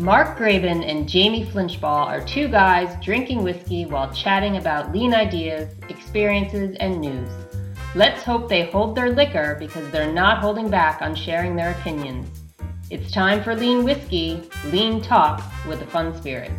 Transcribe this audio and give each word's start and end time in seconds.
Mark 0.00 0.38
Graban 0.38 0.82
and 0.90 1.06
Jamie 1.06 1.44
Flinchbaugh 1.44 2.06
are 2.06 2.24
two 2.24 2.48
guys 2.48 2.96
drinking 3.04 3.42
whiskey 3.42 3.84
while 3.84 4.10
chatting 4.14 4.56
about 4.56 4.94
lean 4.94 5.12
ideas, 5.12 5.74
experiences, 5.90 6.74
and 6.80 7.02
news. 7.02 7.28
Let's 7.94 8.22
hope 8.22 8.48
they 8.48 8.64
hold 8.70 8.96
their 8.96 9.10
liquor 9.10 9.56
because 9.58 9.90
they're 9.90 10.10
not 10.10 10.38
holding 10.38 10.70
back 10.70 11.02
on 11.02 11.14
sharing 11.14 11.54
their 11.54 11.72
opinions. 11.72 12.40
It's 12.88 13.12
time 13.12 13.44
for 13.44 13.54
Lean 13.54 13.84
Whiskey, 13.84 14.48
Lean 14.72 15.02
Talk 15.02 15.42
with 15.68 15.82
a 15.82 15.86
Fun 15.86 16.16
Spirit. 16.16 16.50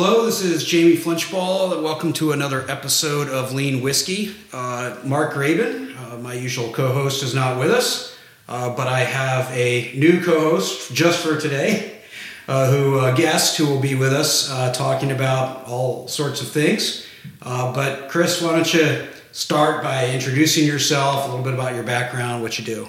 Hello, 0.00 0.26
this 0.26 0.42
is 0.42 0.62
Jamie 0.62 0.96
Flinchbaugh. 0.96 1.72
And 1.72 1.82
welcome 1.82 2.12
to 2.12 2.30
another 2.30 2.64
episode 2.70 3.28
of 3.28 3.52
Lean 3.52 3.82
Whiskey. 3.82 4.32
Uh, 4.52 4.96
Mark 5.02 5.34
Graban, 5.34 5.92
uh, 5.98 6.18
my 6.18 6.34
usual 6.34 6.72
co 6.72 6.92
host, 6.92 7.24
is 7.24 7.34
not 7.34 7.58
with 7.58 7.72
us, 7.72 8.16
uh, 8.48 8.72
but 8.76 8.86
I 8.86 9.00
have 9.00 9.50
a 9.50 9.92
new 9.96 10.22
co 10.22 10.38
host 10.38 10.94
just 10.94 11.18
for 11.18 11.36
today, 11.36 11.98
uh, 12.46 12.70
who 12.70 13.00
a 13.00 13.12
guest 13.12 13.56
who 13.56 13.66
will 13.66 13.80
be 13.80 13.96
with 13.96 14.12
us 14.12 14.48
uh, 14.52 14.72
talking 14.72 15.10
about 15.10 15.66
all 15.66 16.06
sorts 16.06 16.40
of 16.42 16.46
things. 16.46 17.04
Uh, 17.42 17.74
but, 17.74 18.08
Chris, 18.08 18.40
why 18.40 18.52
don't 18.52 18.72
you 18.72 19.04
start 19.32 19.82
by 19.82 20.10
introducing 20.10 20.64
yourself, 20.64 21.24
a 21.24 21.28
little 21.28 21.44
bit 21.44 21.54
about 21.54 21.74
your 21.74 21.82
background, 21.82 22.40
what 22.40 22.56
you 22.56 22.64
do? 22.64 22.88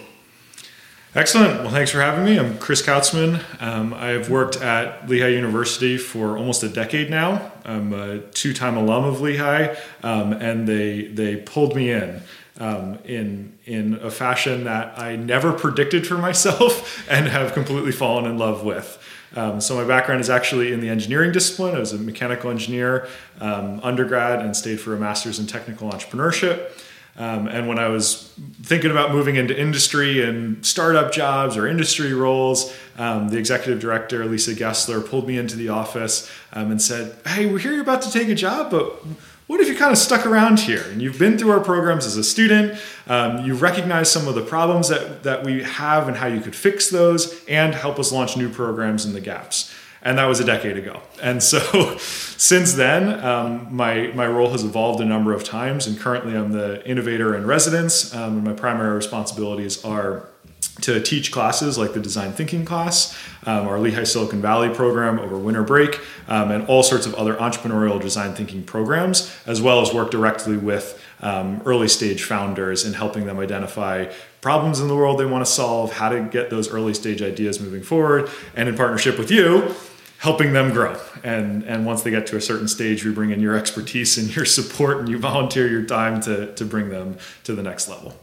Excellent. 1.15 1.61
Well, 1.61 1.71
thanks 1.71 1.89
for 1.89 2.01
having 2.01 2.23
me. 2.23 2.37
I'm 2.37 2.59
Chris 2.59 2.83
Kautzman. 2.83 3.41
Um, 3.59 3.95
I've 3.95 4.29
worked 4.29 4.57
at 4.57 5.09
Lehigh 5.09 5.29
University 5.29 5.97
for 5.97 6.37
almost 6.37 6.61
a 6.61 6.69
decade 6.69 7.09
now. 7.09 7.51
I'm 7.65 7.93
a 7.93 8.19
two-time 8.19 8.77
alum 8.77 9.05
of 9.05 9.19
Lehigh, 9.19 9.75
um, 10.03 10.33
and 10.33 10.67
they 10.67 11.07
they 11.07 11.37
pulled 11.37 11.75
me 11.75 11.89
in 11.89 12.21
um, 12.59 12.99
in 13.05 13.57
in 13.65 13.95
a 13.95 14.11
fashion 14.11 14.65
that 14.65 14.99
I 14.99 15.15
never 15.15 15.51
predicted 15.51 16.05
for 16.05 16.17
myself, 16.19 17.03
and 17.09 17.27
have 17.27 17.53
completely 17.53 17.91
fallen 17.91 18.25
in 18.25 18.37
love 18.37 18.63
with. 18.63 19.03
Um, 19.35 19.61
so 19.61 19.75
my 19.77 19.85
background 19.85 20.21
is 20.21 20.29
actually 20.29 20.71
in 20.71 20.79
the 20.79 20.89
engineering 20.89 21.31
discipline. 21.31 21.75
I 21.75 21.79
was 21.79 21.91
a 21.91 21.97
mechanical 21.97 22.51
engineer 22.51 23.07
um, 23.41 23.79
undergrad 23.81 24.45
and 24.45 24.55
stayed 24.55 24.79
for 24.79 24.95
a 24.95 24.99
master's 24.99 25.39
in 25.39 25.47
technical 25.47 25.89
entrepreneurship. 25.91 26.71
Um, 27.17 27.47
and 27.47 27.67
when 27.67 27.79
I 27.79 27.89
was 27.89 28.33
thinking 28.61 28.91
about 28.91 29.11
moving 29.11 29.35
into 29.35 29.57
industry 29.59 30.23
and 30.23 30.65
startup 30.65 31.11
jobs 31.11 31.57
or 31.57 31.67
industry 31.67 32.13
roles, 32.13 32.73
um, 32.97 33.29
the 33.29 33.37
executive 33.37 33.79
director, 33.79 34.25
Lisa 34.25 34.53
Getzler, 34.53 35.05
pulled 35.05 35.27
me 35.27 35.37
into 35.37 35.57
the 35.57 35.69
office 35.69 36.31
um, 36.53 36.71
and 36.71 36.81
said, 36.81 37.17
Hey, 37.25 37.45
we 37.45 37.61
hear 37.61 37.73
you're 37.73 37.81
about 37.81 38.01
to 38.03 38.11
take 38.11 38.29
a 38.29 38.35
job, 38.35 38.71
but 38.71 39.03
what 39.47 39.59
if 39.59 39.67
you 39.67 39.75
kind 39.75 39.91
of 39.91 39.97
stuck 39.97 40.25
around 40.25 40.59
here 40.59 40.83
and 40.91 41.01
you've 41.01 41.17
been 41.19 41.37
through 41.37 41.51
our 41.51 41.59
programs 41.59 42.05
as 42.05 42.15
a 42.15 42.23
student? 42.23 42.79
Um, 43.07 43.43
you've 43.45 43.61
recognized 43.61 44.11
some 44.11 44.27
of 44.27 44.35
the 44.35 44.43
problems 44.43 44.89
that, 44.89 45.23
that 45.23 45.43
we 45.43 45.63
have 45.63 46.07
and 46.07 46.15
how 46.15 46.27
you 46.27 46.39
could 46.39 46.55
fix 46.55 46.89
those 46.89 47.43
and 47.47 47.73
help 47.73 47.99
us 47.99 48.11
launch 48.11 48.37
new 48.37 48.49
programs 48.49 49.05
in 49.05 49.13
the 49.13 49.21
gaps 49.21 49.73
and 50.01 50.17
that 50.17 50.25
was 50.25 50.39
a 50.39 50.45
decade 50.45 50.77
ago. 50.77 51.01
And 51.21 51.41
so, 51.43 51.97
since 51.97 52.73
then, 52.73 53.23
um, 53.23 53.67
my 53.73 54.11
my 54.15 54.27
role 54.27 54.51
has 54.51 54.63
evolved 54.63 55.01
a 55.01 55.05
number 55.05 55.33
of 55.33 55.43
times, 55.43 55.87
and 55.87 55.99
currently 55.99 56.35
I'm 56.35 56.51
the 56.51 56.85
innovator 56.87 57.35
in 57.35 57.45
residence. 57.45 58.13
Um, 58.13 58.37
and 58.37 58.43
my 58.43 58.53
primary 58.53 58.95
responsibilities 58.95 59.83
are 59.83 60.27
to 60.81 61.01
teach 61.01 61.31
classes 61.31 61.77
like 61.77 61.93
the 61.93 61.99
design 61.99 62.31
thinking 62.31 62.65
class, 62.65 63.17
um, 63.45 63.67
our 63.67 63.79
Lehigh 63.79 64.03
Silicon 64.03 64.41
Valley 64.41 64.69
program 64.69 65.19
over 65.19 65.37
winter 65.37 65.63
break, 65.63 65.99
um, 66.27 66.51
and 66.51 66.67
all 66.67 66.83
sorts 66.83 67.05
of 67.05 67.13
other 67.15 67.35
entrepreneurial 67.35 68.01
design 68.01 68.33
thinking 68.33 68.63
programs, 68.63 69.33
as 69.45 69.61
well 69.61 69.81
as 69.81 69.93
work 69.93 70.11
directly 70.11 70.57
with 70.57 71.01
um, 71.21 71.61
early 71.65 71.87
stage 71.87 72.23
founders 72.23 72.85
and 72.85 72.95
helping 72.95 73.25
them 73.25 73.39
identify 73.39 74.05
problems 74.41 74.79
in 74.79 74.87
the 74.87 74.95
world 74.95 75.19
they 75.19 75.25
want 75.25 75.45
to 75.45 75.51
solve, 75.51 75.93
how 75.93 76.09
to 76.09 76.21
get 76.21 76.49
those 76.49 76.69
early 76.69 76.93
stage 76.93 77.21
ideas 77.21 77.59
moving 77.59 77.83
forward, 77.83 78.29
and 78.55 78.69
in 78.69 78.75
partnership 78.75 79.17
with 79.17 79.29
you, 79.29 79.75
helping 80.19 80.53
them 80.53 80.71
grow. 80.71 80.97
And 81.23 81.63
and 81.63 81.85
once 81.85 82.03
they 82.03 82.11
get 82.11 82.27
to 82.27 82.37
a 82.37 82.41
certain 82.41 82.67
stage, 82.67 83.05
we 83.05 83.11
bring 83.11 83.31
in 83.31 83.41
your 83.41 83.55
expertise 83.55 84.17
and 84.17 84.33
your 84.35 84.45
support, 84.45 84.99
and 84.99 85.09
you 85.09 85.17
volunteer 85.17 85.67
your 85.67 85.83
time 85.83 86.21
to 86.21 86.53
to 86.55 86.65
bring 86.65 86.89
them 86.89 87.17
to 87.43 87.53
the 87.53 87.63
next 87.63 87.89
level. 87.89 88.13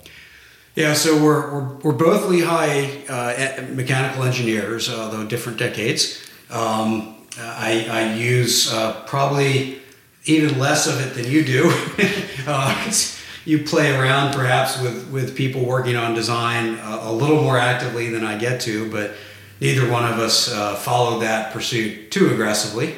Yeah, 0.75 0.93
so 0.93 1.17
we're, 1.25 1.55
we're, 1.55 1.77
we're 1.77 1.93
both 1.93 2.29
Lehigh 2.29 3.07
uh, 3.09 3.65
mechanical 3.73 4.25
engineers, 4.25 4.91
although 4.91 5.27
different 5.27 5.59
decades. 5.59 6.23
Um, 6.51 7.17
I, 7.39 7.87
I 7.91 8.15
use 8.15 8.71
uh, 8.71 9.03
probably 9.07 9.81
even 10.27 10.59
less 10.59 10.87
of 10.87 11.01
it 11.01 11.15
than 11.15 11.31
you 11.31 11.45
do. 11.45 11.73
uh, 12.47 12.93
you 13.45 13.63
play 13.63 13.97
around 13.97 14.35
perhaps 14.35 14.81
with, 14.81 15.09
with 15.11 15.37
people 15.37 15.65
working 15.65 15.97
on 15.97 16.15
design 16.15 16.75
uh, 16.81 17.01
a 17.05 17.13
little 17.13 17.41
more 17.41 17.57
actively 17.57 18.11
than 18.11 18.25
I 18.25 18.37
get 18.37 18.61
to, 18.63 18.91
but 18.91 19.13
neither 19.61 19.91
one 19.91 20.05
of 20.05 20.19
us 20.19 20.53
uh, 20.53 20.75
followed 20.75 21.21
that 21.21 21.53
pursuit 21.53 22.11
too 22.11 22.33
aggressively. 22.33 22.97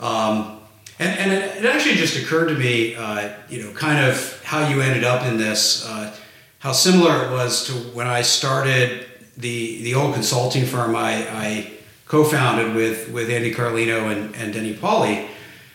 Um, 0.00 0.60
and, 0.98 1.18
and 1.18 1.32
it, 1.32 1.56
it, 1.58 1.64
actually 1.66 1.96
just 1.96 2.16
occurred 2.16 2.48
to 2.48 2.54
me, 2.54 2.94
uh, 2.94 3.30
you 3.48 3.62
know, 3.62 3.72
kind 3.72 4.04
of 4.04 4.42
how 4.42 4.68
you 4.68 4.80
ended 4.80 5.04
up 5.04 5.26
in 5.26 5.36
this, 5.36 5.86
uh, 5.86 6.14
how 6.58 6.72
similar 6.72 7.26
it 7.26 7.30
was 7.30 7.66
to 7.66 7.72
when 7.72 8.06
I 8.06 8.22
started 8.22 9.06
the 9.36 9.82
the 9.82 9.94
old 9.94 10.14
consulting 10.14 10.66
firm 10.66 10.94
I, 10.94 11.26
I 11.30 11.72
co-founded 12.06 12.74
with 12.74 13.10
with 13.10 13.30
Andy 13.30 13.52
Carlino 13.52 14.12
and, 14.12 14.34
and 14.36 14.52
Denny 14.52 14.74
Pawley. 14.74 15.28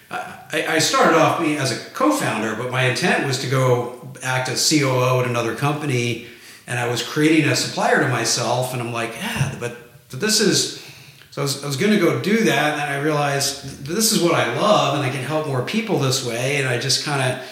I, 0.09 0.79
started 0.79 1.17
off 1.17 1.39
being 1.39 1.57
as 1.57 1.71
a 1.71 1.89
co-founder, 1.91 2.55
but 2.55 2.71
my 2.71 2.83
intent 2.83 3.27
was 3.27 3.39
to 3.41 3.49
go 3.49 4.09
act 4.23 4.47
as 4.47 4.69
COO 4.69 5.19
at 5.19 5.27
another 5.27 5.55
company, 5.55 6.27
and 6.65 6.79
I 6.79 6.87
was 6.87 7.03
creating 7.03 7.49
a 7.49 7.55
supplier 7.55 7.99
to 7.99 8.07
myself. 8.07 8.71
And 8.71 8.81
I'm 8.81 8.93
like, 8.93 9.13
yeah, 9.15 9.55
but 9.59 9.75
but 10.09 10.21
this 10.21 10.39
is, 10.39 10.83
so 11.31 11.41
I 11.41 11.43
was, 11.43 11.63
was 11.63 11.77
going 11.77 11.91
to 11.91 11.99
go 11.99 12.21
do 12.21 12.45
that, 12.45 12.79
and 12.79 12.81
I 12.81 12.99
realized 12.99 13.85
this 13.85 14.11
is 14.11 14.21
what 14.21 14.33
I 14.33 14.55
love, 14.55 14.95
and 14.95 15.03
I 15.03 15.09
can 15.09 15.23
help 15.23 15.47
more 15.47 15.63
people 15.63 15.99
this 15.99 16.25
way, 16.25 16.57
and 16.57 16.67
I 16.67 16.79
just 16.79 17.03
kind 17.03 17.21
of 17.21 17.45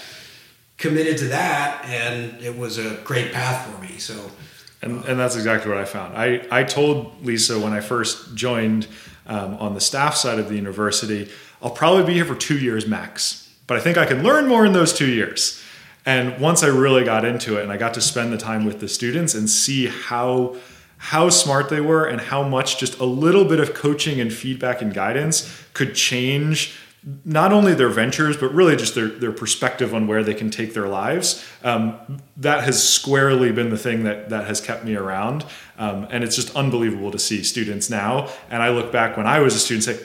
committed 0.78 1.18
to 1.20 1.26
that, 1.30 1.86
and 1.86 2.42
it 2.42 2.58
was 2.58 2.78
a 2.78 2.96
great 3.04 3.34
path 3.34 3.70
for 3.70 3.82
me. 3.82 3.98
So, 3.98 4.32
and, 4.82 5.04
and 5.06 5.20
that's 5.20 5.36
exactly 5.36 5.70
what 5.70 5.80
I 5.80 5.86
found. 5.86 6.18
I, 6.18 6.46
I 6.52 6.64
told 6.64 7.26
Lisa 7.26 7.60
when 7.60 7.74
I 7.74 7.82
first 7.82 8.36
joined 8.36 8.88
um, 9.28 9.56
on 9.56 9.74
the 9.74 9.82
staff 9.82 10.16
side 10.16 10.40
of 10.40 10.48
the 10.48 10.56
university, 10.56 11.30
I'll 11.66 11.72
probably 11.72 12.04
be 12.04 12.14
here 12.14 12.26
for 12.26 12.36
two 12.36 12.60
years 12.60 12.86
max, 12.86 13.52
but 13.66 13.76
I 13.76 13.80
think 13.80 13.98
I 13.98 14.06
can 14.06 14.22
learn 14.22 14.48
more 14.48 14.68
in 14.68 14.74
those 14.74 14.94
two 14.94 15.08
years. 15.08 15.60
And 16.06 16.40
once 16.40 16.62
I 16.62 16.68
really 16.68 17.04
got 17.04 17.26
into 17.26 17.58
it 17.58 17.64
and 17.64 17.72
I 17.72 17.78
got 17.78 17.96
to 17.96 18.02
spend 18.02 18.32
the 18.32 18.38
time 18.38 18.66
with 18.66 18.80
the 18.80 18.88
students 18.88 19.34
and 19.34 19.50
see 19.50 19.88
how 19.88 20.58
how 20.98 21.30
smart 21.30 21.70
they 21.70 21.82
were 21.82 22.06
and 22.06 22.22
how 22.22 22.42
much 22.44 22.80
just 22.80 23.00
a 23.00 23.06
little 23.06 23.44
bit 23.46 23.60
of 23.60 23.74
coaching 23.74 24.22
and 24.22 24.32
feedback 24.32 24.82
and 24.82 24.94
guidance 24.94 25.66
could 25.74 25.94
change 25.96 26.76
not 27.26 27.52
only 27.52 27.74
their 27.74 27.90
ventures 27.90 28.38
but 28.38 28.54
really 28.54 28.76
just 28.76 28.96
their, 28.96 29.08
their 29.08 29.32
perspective 29.32 29.94
on 29.94 30.08
where 30.08 30.24
they 30.24 30.34
can 30.36 30.52
take 30.52 30.74
their 30.74 30.88
lives. 30.88 31.44
Um, 31.64 32.22
that 32.38 32.64
has 32.64 32.88
squarely 32.88 33.52
been 33.52 33.72
the 33.72 33.78
thing 33.78 34.04
that, 34.04 34.30
that 34.30 34.48
has 34.48 34.62
kept 34.62 34.86
me 34.86 34.96
around. 34.96 35.46
Um, 35.78 36.08
and 36.12 36.24
it's 36.24 36.36
just 36.36 36.56
unbelievable 36.56 37.12
to 37.12 37.20
see 37.20 37.44
students 37.44 37.90
now. 37.90 38.30
And 38.52 38.62
i 38.62 38.70
look 38.70 38.92
back 38.92 39.18
when 39.18 39.26
i 39.26 39.40
was 39.40 39.56
a 39.56 39.60
student 39.60 39.84
say 39.84 40.00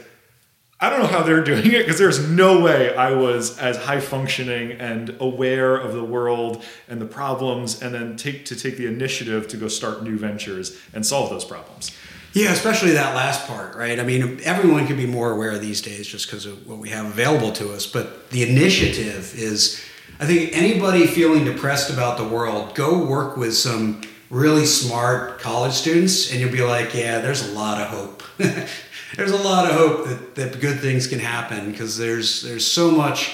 I 0.81 0.89
don't 0.89 1.01
know 1.01 1.07
how 1.07 1.23
they're 1.23 1.45
doing 1.53 1.67
it 1.67 1.85
because 1.85 1.99
there's 1.99 2.29
no 2.29 2.61
way 2.61 2.95
I 2.95 3.13
was 3.13 3.59
as 3.59 3.77
high 3.77 4.01
functioning 4.01 4.73
and 4.73 5.17
aware 5.21 5.77
of 5.77 5.93
the 5.93 6.05
world 6.05 6.65
and 6.89 7.01
the 7.01 7.07
problems, 7.07 7.83
and 7.83 7.95
then 7.95 8.17
take 8.17 8.47
to 8.47 8.57
take 8.57 8.77
the 8.77 8.87
initiative 8.87 9.49
to 9.49 9.57
go 9.57 9.69
start 9.69 10.03
new 10.03 10.17
ventures 10.17 10.79
and 10.95 11.05
solve 11.05 11.31
those 11.31 11.45
problems. 11.45 11.93
Yeah, 12.33 12.53
especially 12.53 12.93
that 12.93 13.17
last 13.17 13.47
part, 13.49 13.75
right? 13.75 13.99
I 13.99 14.05
mean, 14.05 14.41
everyone 14.45 14.87
can 14.87 14.97
be 14.97 15.07
more 15.07 15.33
aware 15.33 15.59
these 15.59 15.83
days 15.83 16.07
just 16.07 16.27
because 16.27 16.47
of 16.47 16.67
what 16.67 16.79
we 16.79 16.91
have 16.91 17.07
available 17.07 17.51
to 17.53 17.73
us, 17.73 17.87
but 17.87 18.31
the 18.31 18.49
initiative 18.49 19.35
is. 19.37 19.85
I 20.19 20.27
think 20.27 20.55
anybody 20.55 21.07
feeling 21.07 21.47
depressed 21.47 21.91
about 21.91 22.19
the 22.19 22.29
world, 22.29 22.75
go 22.75 23.07
work 23.07 23.39
with 23.39 23.57
some 23.57 24.03
really 24.29 24.67
smart 24.67 25.39
college 25.41 25.73
students, 25.73 26.31
and 26.31 26.39
you'll 26.41 26.53
be 26.53 26.63
like, 26.63 26.95
yeah, 26.95 27.21
there's 27.21 27.49
a 27.49 27.53
lot 27.53 27.81
of 27.81 27.89
hope. 27.89 28.23
there's 29.17 29.33
a 29.33 29.37
lot 29.37 29.71
of 29.71 29.77
hope 29.77 30.07
that, 30.07 30.35
that 30.35 30.61
good 30.61 30.81
things 30.81 31.07
can 31.07 31.19
happen 31.19 31.71
because 31.71 31.97
there's 31.99 32.43
there's 32.43 32.67
so 32.67 32.91
much 32.91 33.33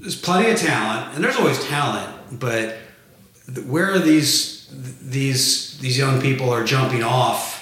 there's 0.00 0.20
plenty 0.20 0.50
of 0.50 0.58
talent 0.58 1.14
and 1.14 1.22
there's 1.22 1.36
always 1.36 1.62
talent 1.64 2.40
but 2.40 2.76
where 3.66 3.92
are 3.92 3.98
these 3.98 4.68
these 5.00 5.78
these 5.78 5.96
young 5.96 6.20
people 6.20 6.50
are 6.50 6.64
jumping 6.64 7.02
off 7.02 7.54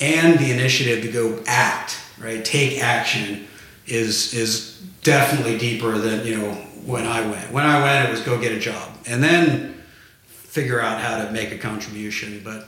and 0.00 0.38
the 0.38 0.50
initiative 0.50 1.02
to 1.02 1.12
go 1.12 1.42
act 1.46 2.00
right? 2.20 2.44
Take 2.44 2.80
action 2.80 3.46
is 3.86 4.34
is 4.34 4.78
definitely 5.02 5.58
deeper 5.58 5.98
than 5.98 6.26
you 6.26 6.36
know 6.36 6.52
when 6.84 7.06
I 7.06 7.22
went. 7.28 7.50
When 7.50 7.64
I 7.64 7.82
went 7.82 8.08
it 8.08 8.12
was 8.12 8.20
go 8.20 8.40
get 8.40 8.52
a 8.52 8.60
job 8.60 8.90
and 9.06 9.22
then 9.22 9.82
figure 10.26 10.80
out 10.80 11.00
how 11.00 11.24
to 11.24 11.32
make 11.32 11.52
a 11.52 11.58
contribution 11.58 12.40
but 12.44 12.66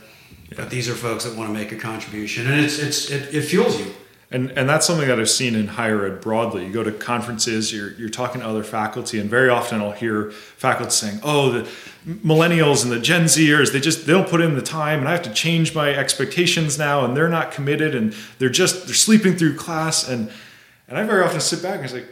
but 0.56 0.70
these 0.70 0.88
are 0.88 0.94
folks 0.94 1.24
that 1.24 1.36
want 1.36 1.48
to 1.48 1.52
make 1.52 1.72
a 1.72 1.76
contribution 1.76 2.46
and 2.46 2.64
it's 2.64 2.78
it's 2.78 3.10
it, 3.10 3.34
it 3.34 3.42
fuels 3.42 3.78
you 3.78 3.92
And, 4.32 4.50
and 4.52 4.66
that's 4.66 4.86
something 4.86 5.06
that 5.08 5.20
I've 5.20 5.28
seen 5.28 5.54
in 5.54 5.66
higher 5.66 6.06
ed 6.06 6.22
broadly. 6.22 6.64
You 6.64 6.72
go 6.72 6.82
to 6.82 6.90
conferences, 6.90 7.72
you're, 7.72 7.92
you're 7.92 8.08
talking 8.08 8.40
to 8.40 8.46
other 8.46 8.64
faculty, 8.64 9.18
and 9.18 9.28
very 9.28 9.50
often 9.50 9.82
I'll 9.82 9.92
hear 9.92 10.30
faculty 10.30 10.90
saying, 10.90 11.20
oh, 11.22 11.50
the 11.50 11.68
millennials 12.06 12.82
and 12.82 12.90
the 12.90 12.98
Gen 12.98 13.24
Zers, 13.24 13.72
they 13.72 13.80
just 13.80 14.06
they 14.06 14.12
don't 14.12 14.28
put 14.28 14.40
in 14.40 14.54
the 14.54 14.62
time, 14.62 15.00
and 15.00 15.08
I 15.08 15.12
have 15.12 15.22
to 15.22 15.32
change 15.34 15.74
my 15.74 15.90
expectations 15.90 16.78
now, 16.78 17.04
and 17.04 17.16
they're 17.16 17.28
not 17.28 17.52
committed, 17.52 17.94
and 17.94 18.14
they're 18.38 18.48
just 18.48 18.86
they're 18.86 18.94
sleeping 18.94 19.36
through 19.36 19.56
class, 19.56 20.08
and 20.08 20.30
and 20.88 20.98
I 20.98 21.04
very 21.04 21.22
often 21.22 21.40
sit 21.40 21.62
back 21.62 21.80
and 21.80 21.90
say, 21.90 22.04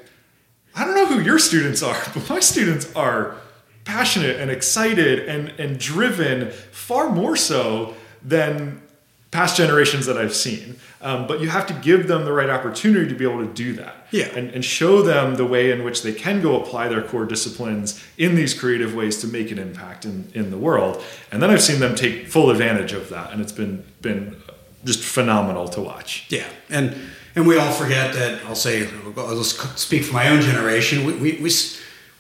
I 0.74 0.84
don't 0.84 0.94
know 0.94 1.06
who 1.06 1.20
your 1.20 1.38
students 1.38 1.82
are, 1.82 2.00
but 2.14 2.28
my 2.28 2.40
students 2.40 2.94
are 2.94 3.36
passionate 3.84 4.36
and 4.36 4.50
excited 4.50 5.26
and 5.26 5.48
and 5.58 5.78
driven 5.78 6.50
far 6.50 7.08
more 7.08 7.34
so 7.34 7.94
than 8.22 8.82
past 9.30 9.56
generations 9.56 10.06
that 10.06 10.18
I've 10.18 10.34
seen. 10.34 10.76
Um, 11.02 11.26
but 11.26 11.40
you 11.40 11.48
have 11.48 11.66
to 11.68 11.72
give 11.72 12.08
them 12.08 12.26
the 12.26 12.32
right 12.32 12.50
opportunity 12.50 13.08
to 13.08 13.14
be 13.14 13.24
able 13.24 13.46
to 13.46 13.52
do 13.52 13.72
that. 13.74 14.06
Yeah. 14.10 14.26
And, 14.36 14.50
and 14.50 14.62
show 14.62 15.00
them 15.00 15.36
the 15.36 15.46
way 15.46 15.70
in 15.70 15.82
which 15.82 16.02
they 16.02 16.12
can 16.12 16.42
go 16.42 16.60
apply 16.60 16.88
their 16.88 17.02
core 17.02 17.24
disciplines 17.24 18.04
in 18.18 18.34
these 18.34 18.52
creative 18.52 18.94
ways 18.94 19.18
to 19.22 19.26
make 19.26 19.50
an 19.50 19.58
impact 19.58 20.04
in, 20.04 20.30
in 20.34 20.50
the 20.50 20.58
world. 20.58 21.02
And 21.32 21.42
then 21.42 21.50
I've 21.50 21.62
seen 21.62 21.80
them 21.80 21.94
take 21.94 22.28
full 22.28 22.50
advantage 22.50 22.92
of 22.92 23.08
that. 23.08 23.32
And 23.32 23.40
it's 23.40 23.52
been, 23.52 23.82
been 24.02 24.36
just 24.84 25.02
phenomenal 25.02 25.68
to 25.68 25.80
watch. 25.80 26.26
Yeah. 26.28 26.46
And, 26.68 26.94
and 27.34 27.46
we 27.46 27.56
all 27.56 27.72
forget 27.72 28.12
that 28.14 28.44
I'll 28.44 28.54
say, 28.54 28.86
I'll 29.16 29.42
speak 29.44 30.04
for 30.04 30.12
my 30.12 30.28
own 30.28 30.42
generation. 30.42 31.06
We, 31.06 31.14
we, 31.14 31.32
we, 31.40 31.50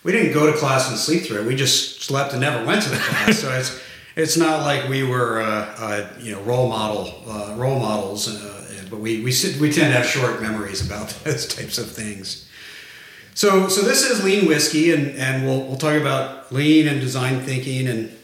we 0.04 0.12
didn't 0.12 0.32
go 0.32 0.50
to 0.50 0.56
class 0.56 0.88
and 0.88 0.96
sleep 0.96 1.24
through 1.24 1.42
it. 1.42 1.46
We 1.46 1.54
just 1.54 2.02
slept 2.02 2.32
and 2.32 2.40
never 2.40 2.64
went 2.64 2.82
to 2.84 2.88
the 2.88 2.96
class. 2.98 3.40
so 3.40 3.52
it's, 3.52 3.78
it's 4.16 4.36
not 4.36 4.60
like 4.60 4.88
we 4.88 5.02
were, 5.02 5.40
uh, 5.40 5.74
uh, 5.78 6.12
you 6.20 6.32
know, 6.32 6.40
role 6.42 6.68
model 6.68 7.14
uh, 7.28 7.54
role 7.56 7.78
models, 7.78 8.28
uh, 8.28 8.59
but 8.90 9.00
we 9.00 9.22
we 9.22 9.32
sit, 9.32 9.60
we 9.60 9.72
tend 9.72 9.92
to 9.92 9.98
have 9.98 10.06
short 10.06 10.42
memories 10.42 10.84
about 10.84 11.08
those 11.24 11.46
types 11.46 11.78
of 11.78 11.90
things. 11.90 12.48
So 13.34 13.68
so 13.68 13.82
this 13.82 14.02
is 14.08 14.24
lean 14.24 14.46
whiskey, 14.46 14.92
and 14.92 15.16
and 15.16 15.46
we'll 15.46 15.62
we'll 15.62 15.78
talk 15.78 16.00
about 16.00 16.52
lean 16.52 16.88
and 16.88 17.00
design 17.00 17.40
thinking 17.40 17.86
and 17.86 18.16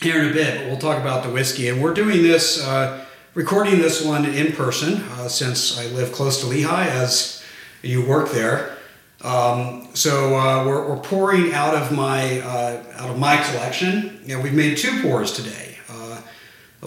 here 0.00 0.22
in 0.22 0.30
a 0.30 0.32
bit. 0.32 0.58
But 0.58 0.66
we'll 0.66 0.78
talk 0.78 1.00
about 1.00 1.24
the 1.24 1.30
whiskey, 1.30 1.68
and 1.68 1.82
we're 1.82 1.94
doing 1.94 2.22
this. 2.22 2.64
Uh, 2.64 3.04
recording 3.34 3.80
this 3.82 4.02
one 4.02 4.24
in 4.24 4.52
person 4.52 4.94
uh, 4.94 5.28
since 5.28 5.78
I 5.78 5.86
live 5.88 6.10
close 6.10 6.40
to 6.40 6.46
Lehigh, 6.46 6.88
as 6.88 7.44
you 7.82 8.06
work 8.06 8.30
there. 8.30 8.76
Um, 9.22 9.88
so 9.94 10.36
uh, 10.36 10.64
we're, 10.66 10.88
we're, 10.88 11.00
pouring 11.00 11.52
out 11.52 11.74
of 11.74 11.90
my 11.90 12.40
uh, 12.40 12.82
out 12.96 13.10
of 13.10 13.18
my 13.18 13.36
collection. 13.36 14.20
Know, 14.26 14.40
we've 14.40 14.54
made 14.54 14.76
two 14.76 15.02
pours 15.02 15.32
today, 15.32 15.65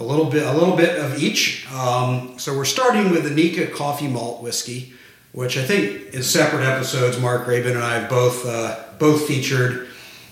a 0.00 0.02
little 0.02 0.24
bit 0.24 0.44
a 0.44 0.52
little 0.52 0.76
bit 0.76 0.98
of 0.98 1.22
each. 1.22 1.70
Um, 1.72 2.38
so 2.38 2.56
we're 2.56 2.64
starting 2.64 3.10
with 3.10 3.24
the 3.24 3.30
Nikka 3.30 3.68
Coffey 3.68 4.08
Malt 4.08 4.42
Whiskey, 4.42 4.94
which 5.32 5.58
I 5.58 5.62
think 5.62 6.14
in 6.14 6.22
separate 6.22 6.64
episodes, 6.64 7.20
Mark 7.20 7.46
Graban 7.46 7.74
and 7.74 7.84
I 7.84 7.98
have 7.98 8.08
both 8.08 8.46
uh, 8.46 8.82
both 8.98 9.28
featured. 9.28 9.88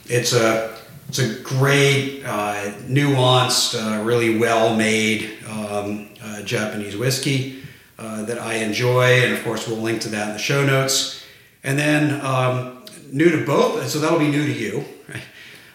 It's 0.07 0.33
a 0.33 0.77
it's 1.09 1.21
a 1.21 1.41
great, 1.41 2.23
uh, 2.23 2.71
nuanced, 2.87 3.75
uh, 3.75 4.05
really 4.05 4.39
well 4.39 4.77
made 4.77 5.39
um, 5.49 6.11
Japanese 6.45 6.99
whiskey 6.99 7.63
that 7.97 8.39
I 8.39 8.57
enjoy, 8.57 9.23
and 9.23 9.33
of 9.33 9.43
course 9.43 9.67
we'll 9.67 9.79
link 9.79 10.03
to 10.03 10.09
that 10.11 10.29
in 10.29 10.33
the 10.35 10.39
show 10.39 10.67
notes. 10.67 11.25
And 11.65 11.79
then 11.79 12.21
um, 12.25 12.85
new 13.11 13.31
to 13.31 13.47
both, 13.47 13.89
so 13.89 14.01
that'll 14.01 14.19
be 14.19 14.29
new 14.29 14.47
to 14.47 14.53
you. 14.53 14.85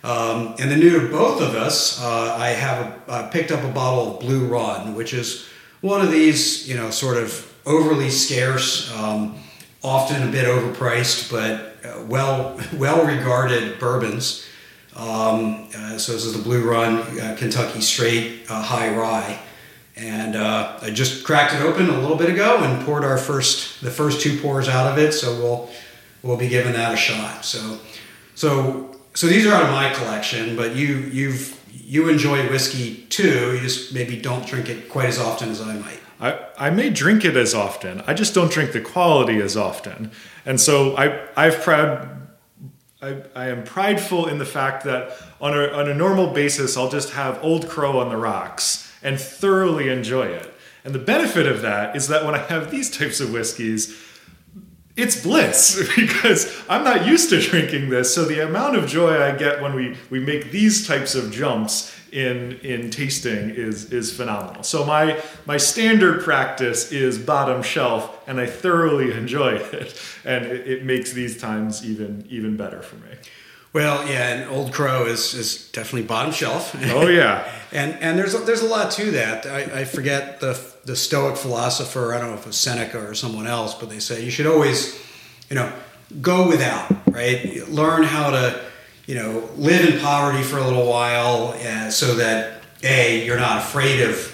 Um, 0.04 0.56
and 0.60 0.70
then 0.70 0.80
new 0.80 1.00
to 1.00 1.08
both 1.08 1.42
of 1.42 1.56
us, 1.56 2.02
uh, 2.02 2.36
I 2.38 2.50
have 2.50 3.02
uh, 3.08 3.30
picked 3.30 3.52
up 3.52 3.64
a 3.64 3.72
bottle 3.72 4.14
of 4.14 4.20
Blue 4.20 4.46
Run, 4.46 4.96
which 4.96 5.14
is 5.14 5.48
one 5.80 6.02
of 6.02 6.12
these, 6.12 6.68
you 6.68 6.76
know, 6.76 6.90
sort 6.90 7.18
of 7.18 7.50
overly 7.66 8.10
scarce, 8.10 8.94
um, 8.98 9.38
often 9.82 10.28
a 10.28 10.32
bit 10.32 10.46
overpriced, 10.46 11.32
but 11.32 11.78
uh, 11.86 12.04
well 12.08 12.60
well 12.78 13.06
regarded 13.06 13.80
bourbons. 13.80 14.46
Um, 14.96 15.70
uh, 15.76 15.98
so 15.98 16.12
this 16.12 16.26
is 16.26 16.34
the 16.36 16.44
Blue 16.44 16.70
Run 16.70 16.98
uh, 17.20 17.36
Kentucky 17.38 17.80
Straight 17.80 18.46
High 18.48 18.94
Rye, 18.94 19.40
and 19.96 20.36
I 20.36 20.92
just 20.92 21.24
cracked 21.24 21.54
it 21.54 21.62
open 21.62 21.90
a 21.90 22.00
little 22.00 22.18
bit 22.18 22.30
ago 22.30 22.58
and 22.62 22.86
poured 22.86 23.06
our 23.06 23.18
first 23.18 23.82
the 23.82 23.90
first 23.90 24.22
two 24.22 24.40
pours 24.42 24.68
out 24.68 24.92
of 24.92 24.98
it. 24.98 25.14
So 25.14 25.34
we'll 25.34 25.70
we'll 26.22 26.38
be 26.38 26.50
giving 26.50 26.74
that 26.74 26.94
a 26.94 26.98
shot. 26.98 27.44
So 27.44 27.80
so 28.36 28.93
so 29.14 29.28
these 29.28 29.46
are 29.46 29.54
out 29.54 29.64
of 29.64 29.72
my 29.72 29.94
collection, 29.94 30.56
but 30.56 30.76
you 30.76 30.98
you've 31.12 31.60
you 31.72 32.10
enjoy 32.10 32.50
whiskey 32.50 33.06
too. 33.10 33.54
You 33.54 33.60
just 33.60 33.94
maybe 33.94 34.20
don't 34.20 34.46
drink 34.46 34.70
it 34.70 34.90
quite 34.90 35.08
as 35.08 35.20
often 35.20 35.50
as 35.50 35.62
I 35.62 35.76
might. 35.76 36.00
I, 36.20 36.40
I 36.58 36.70
may 36.70 36.90
drink 36.90 37.26
it 37.26 37.36
as 37.36 37.54
often. 37.54 38.02
I 38.08 38.14
just 38.14 38.34
don't 38.34 38.52
drink 38.52 38.72
the 38.72 38.82
quality 38.82 39.42
as 39.42 39.58
often. 39.58 40.12
And 40.46 40.60
so 40.60 40.96
I 40.98 41.28
I've 41.36 41.62
proud 41.62 42.10
I, 43.02 43.22
I 43.36 43.48
am 43.50 43.64
prideful 43.64 44.28
in 44.28 44.38
the 44.38 44.46
fact 44.46 44.86
that 44.86 45.18
on 45.42 45.54
a, 45.54 45.68
on 45.68 45.90
a 45.90 45.94
normal 45.94 46.28
basis 46.28 46.78
I'll 46.78 46.90
just 46.90 47.12
have 47.12 47.44
Old 47.44 47.70
Crow 47.70 48.00
on 48.00 48.10
the 48.10 48.18
rocks 48.18 48.92
and 49.04 49.20
thoroughly 49.20 49.90
enjoy 49.90 50.28
it. 50.28 50.54
And 50.86 50.96
the 50.96 51.00
benefit 51.00 51.46
of 51.46 51.62
that 51.62 51.96
is 51.96 52.08
that 52.08 52.26
when 52.26 52.36
I 52.36 52.40
have 52.40 52.72
these 52.72 52.90
types 52.90 53.20
of 53.20 53.32
whiskeys, 53.32 53.96
it's 54.96 55.22
bliss 55.22 55.90
because 55.96 56.64
I'm 56.70 56.84
not 56.84 57.06
used 57.06 57.30
to 57.30 57.42
drinking 57.42 57.90
this. 57.90 58.14
So 58.14 58.26
the 58.26 58.44
amount 58.44 58.76
of 58.76 58.88
joy 58.88 59.22
I 59.22 59.36
get 59.36 59.62
when 59.62 59.74
we, 59.76 59.98
we 60.10 60.20
make 60.20 60.52
these 60.52 60.88
types 60.88 61.16
of 61.16 61.32
jumps 61.32 61.94
in 62.12 62.60
in 62.60 62.92
tasting 62.92 63.50
is 63.50 63.92
is 63.92 64.16
phenomenal. 64.16 64.62
So 64.62 64.86
my 64.86 65.20
my 65.48 65.58
standard 65.58 66.24
practice 66.24 66.92
is 66.92 67.18
bottom 67.18 67.64
shelf, 67.64 68.22
and 68.28 68.40
I 68.40 68.46
thoroughly 68.46 69.12
enjoy 69.18 69.54
it, 69.54 70.00
and 70.24 70.46
it, 70.46 70.68
it 70.68 70.86
makes 70.86 71.12
these 71.12 71.42
times 71.42 71.84
even 71.84 72.26
even 72.30 72.56
better 72.56 72.82
for 72.84 72.98
me. 72.98 73.18
Well, 73.74 74.08
yeah, 74.08 74.36
and 74.36 74.50
Old 74.52 74.72
Crow 74.72 75.08
is, 75.08 75.34
is 75.34 75.72
definitely 75.72 76.04
bottom 76.04 76.32
shelf. 76.32 76.76
Oh 76.92 77.08
yeah, 77.08 77.52
and 77.72 77.94
and 78.00 78.20
there's 78.20 78.36
a, 78.36 78.38
there's 78.38 78.62
a 78.62 78.68
lot 78.68 78.92
to 78.92 79.10
that. 79.12 79.48
I, 79.48 79.80
I 79.82 79.84
forget 79.86 80.40
the 80.40 80.54
the 80.86 80.96
Stoic 80.96 81.38
philosopher. 81.38 82.14
I 82.14 82.20
don't 82.20 82.30
know 82.30 82.36
if 82.36 82.42
it 82.42 82.48
was 82.48 82.58
Seneca 82.58 83.00
or 83.00 83.14
someone 83.14 83.48
else, 83.48 83.74
but 83.74 83.90
they 83.90 84.00
say 84.00 84.24
you 84.24 84.32
should 84.32 84.48
always, 84.48 85.00
you 85.50 85.56
know, 85.56 85.72
go 86.22 86.48
without. 86.48 86.92
Right, 87.08 87.68
learn 87.70 88.04
how 88.04 88.32
to, 88.32 88.60
you 89.06 89.16
know, 89.16 89.48
live 89.56 89.88
in 89.88 90.00
poverty 90.00 90.44
for 90.44 90.58
a 90.58 90.64
little 90.64 90.88
while, 90.88 91.56
uh, 91.64 91.92
so 91.92 92.16
that 92.16 92.64
a 92.82 93.24
you're 93.26 93.38
not 93.38 93.60
afraid 93.60 94.02
of 94.02 94.30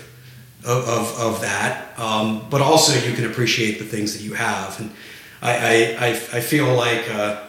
of, 0.66 1.20
of, 1.20 1.42
that, 1.42 1.98
um, 1.98 2.46
but 2.50 2.62
also 2.62 2.94
you 3.08 3.16
can 3.16 3.26
appreciate 3.26 3.80
the 3.80 3.86
things 3.86 4.14
that 4.14 4.24
you 4.24 4.34
have. 4.34 4.80
And 4.80 4.92
I 5.42 5.56
I, 5.58 6.06
I, 6.06 6.10
I 6.10 6.42
feel 6.42 6.74
like. 6.74 7.10
Uh, 7.10 7.44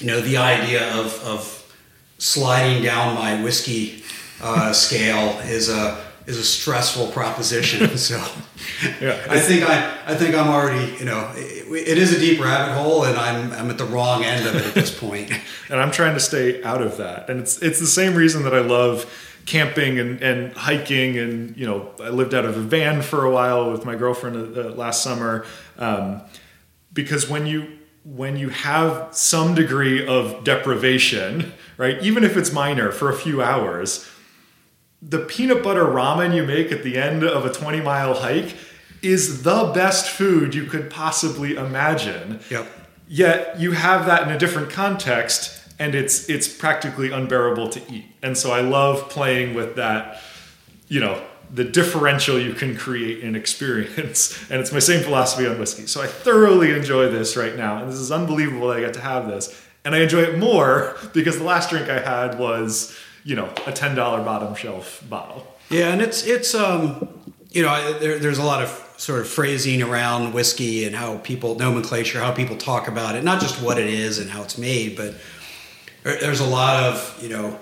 you 0.00 0.06
know, 0.08 0.20
the 0.20 0.36
idea 0.36 0.92
of, 0.94 1.22
of 1.24 1.74
sliding 2.18 2.82
down 2.82 3.14
my 3.14 3.42
whiskey 3.42 4.02
uh, 4.42 4.72
scale 4.72 5.38
is 5.44 5.68
a 5.68 6.03
is 6.26 6.38
a 6.38 6.44
stressful 6.44 7.08
proposition. 7.08 7.90
So, 7.98 8.16
yeah, 9.00 9.18
I 9.28 9.38
think 9.38 9.62
I 9.62 9.98
I 10.06 10.14
think 10.14 10.34
I'm 10.34 10.48
already 10.48 10.96
you 10.98 11.04
know 11.04 11.32
it, 11.36 11.88
it 11.88 11.98
is 11.98 12.12
a 12.12 12.18
deep 12.18 12.40
rabbit 12.40 12.74
hole, 12.74 13.04
and 13.04 13.16
I'm 13.16 13.52
I'm 13.52 13.70
at 13.70 13.78
the 13.78 13.84
wrong 13.84 14.24
end 14.24 14.46
of 14.46 14.54
it 14.54 14.66
at 14.66 14.74
this 14.74 14.96
point. 14.96 15.30
and 15.70 15.80
I'm 15.80 15.90
trying 15.90 16.14
to 16.14 16.20
stay 16.20 16.62
out 16.62 16.82
of 16.82 16.96
that, 16.98 17.30
and 17.30 17.40
it's 17.40 17.62
it's 17.62 17.78
the 17.78 17.86
same 17.86 18.14
reason 18.14 18.42
that 18.44 18.54
I 18.54 18.60
love 18.60 19.10
camping 19.46 19.98
and, 19.98 20.22
and 20.22 20.54
hiking 20.54 21.18
and 21.18 21.54
you 21.54 21.66
know 21.66 21.90
i 22.02 22.08
lived 22.08 22.32
out 22.32 22.46
of 22.46 22.56
a 22.56 22.60
van 22.60 23.02
for 23.02 23.26
a 23.26 23.30
while 23.30 23.70
with 23.70 23.84
my 23.84 23.94
girlfriend 23.94 24.56
uh, 24.56 24.70
last 24.70 25.02
summer 25.02 25.44
um, 25.76 26.22
because 26.94 27.28
when 27.28 27.46
you 27.46 27.66
when 28.04 28.36
you 28.36 28.50
have 28.50 29.08
some 29.16 29.54
degree 29.54 30.06
of 30.06 30.44
deprivation, 30.44 31.52
right, 31.78 32.00
even 32.02 32.22
if 32.22 32.36
it's 32.36 32.52
minor 32.52 32.92
for 32.92 33.10
a 33.10 33.16
few 33.16 33.42
hours, 33.42 34.08
the 35.06 35.18
peanut 35.18 35.62
butter 35.62 35.84
ramen 35.84 36.34
you 36.34 36.44
make 36.44 36.72
at 36.72 36.82
the 36.82 36.96
end 36.96 37.22
of 37.22 37.44
a 37.44 37.52
20 37.52 37.80
mile 37.80 38.14
hike 38.14 38.56
is 39.02 39.42
the 39.42 39.70
best 39.74 40.08
food 40.08 40.54
you 40.54 40.64
could 40.64 40.90
possibly 40.90 41.56
imagine. 41.56 42.40
Yep. 42.50 42.66
Yet 43.06 43.60
you 43.60 43.72
have 43.72 44.06
that 44.06 44.22
in 44.22 44.30
a 44.30 44.38
different 44.38 44.70
context 44.70 45.60
and 45.78 45.94
it's 45.94 46.28
it's 46.30 46.48
practically 46.48 47.10
unbearable 47.10 47.68
to 47.70 47.92
eat. 47.92 48.06
And 48.22 48.38
so 48.38 48.52
I 48.52 48.60
love 48.60 49.10
playing 49.10 49.54
with 49.54 49.76
that, 49.76 50.22
you 50.88 51.00
know, 51.00 51.22
the 51.52 51.64
differential 51.64 52.38
you 52.38 52.54
can 52.54 52.76
create 52.76 53.20
in 53.20 53.36
experience. 53.36 54.40
And 54.50 54.60
it's 54.60 54.72
my 54.72 54.78
same 54.78 55.02
philosophy 55.02 55.46
on 55.46 55.58
whiskey. 55.58 55.86
So 55.86 56.00
I 56.00 56.06
thoroughly 56.06 56.70
enjoy 56.72 57.10
this 57.10 57.36
right 57.36 57.56
now. 57.56 57.78
And 57.78 57.88
this 57.88 57.98
is 57.98 58.10
unbelievable 58.10 58.68
that 58.68 58.78
I 58.78 58.80
get 58.80 58.94
to 58.94 59.00
have 59.00 59.26
this. 59.28 59.60
And 59.84 59.94
I 59.94 59.98
enjoy 59.98 60.22
it 60.22 60.38
more 60.38 60.96
because 61.12 61.38
the 61.38 61.44
last 61.44 61.70
drink 61.70 61.88
I 61.88 61.98
had 61.98 62.38
was, 62.38 62.96
you 63.24 63.34
know, 63.34 63.46
a 63.66 63.72
$10 63.72 63.96
bottom 63.96 64.54
shelf 64.54 65.02
bottle. 65.08 65.46
Yeah, 65.70 65.92
and 65.92 66.02
it's, 66.02 66.26
it's 66.26 66.54
um, 66.54 67.08
you 67.50 67.62
know, 67.62 67.98
there, 67.98 68.18
there's 68.18 68.38
a 68.38 68.44
lot 68.44 68.62
of 68.62 68.94
sort 68.96 69.20
of 69.20 69.28
phrasing 69.28 69.82
around 69.82 70.34
whiskey 70.34 70.84
and 70.84 70.94
how 70.94 71.18
people, 71.18 71.56
nomenclature, 71.56 72.20
how 72.20 72.32
people 72.32 72.56
talk 72.56 72.86
about 72.86 73.16
it, 73.16 73.24
not 73.24 73.40
just 73.40 73.60
what 73.62 73.78
it 73.78 73.88
is 73.88 74.18
and 74.18 74.30
how 74.30 74.42
it's 74.42 74.58
made, 74.58 74.96
but 74.96 75.14
there's 76.02 76.40
a 76.40 76.46
lot 76.46 76.84
of, 76.84 77.18
you 77.22 77.28
know, 77.30 77.58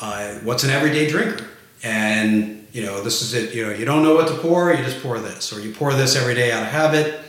uh, 0.00 0.34
what's 0.40 0.64
an 0.64 0.70
everyday 0.70 1.08
drinker? 1.08 1.46
And 1.82 2.66
you 2.72 2.82
know, 2.82 3.02
this 3.02 3.22
is 3.22 3.34
it. 3.34 3.54
You 3.54 3.66
know, 3.66 3.72
you 3.72 3.84
don't 3.84 4.02
know 4.02 4.14
what 4.16 4.26
to 4.28 4.34
pour, 4.34 4.72
you 4.72 4.82
just 4.82 5.00
pour 5.00 5.20
this, 5.20 5.52
or 5.52 5.60
you 5.60 5.72
pour 5.72 5.92
this 5.92 6.16
every 6.16 6.34
day 6.34 6.50
out 6.50 6.62
of 6.62 6.68
habit. 6.68 7.20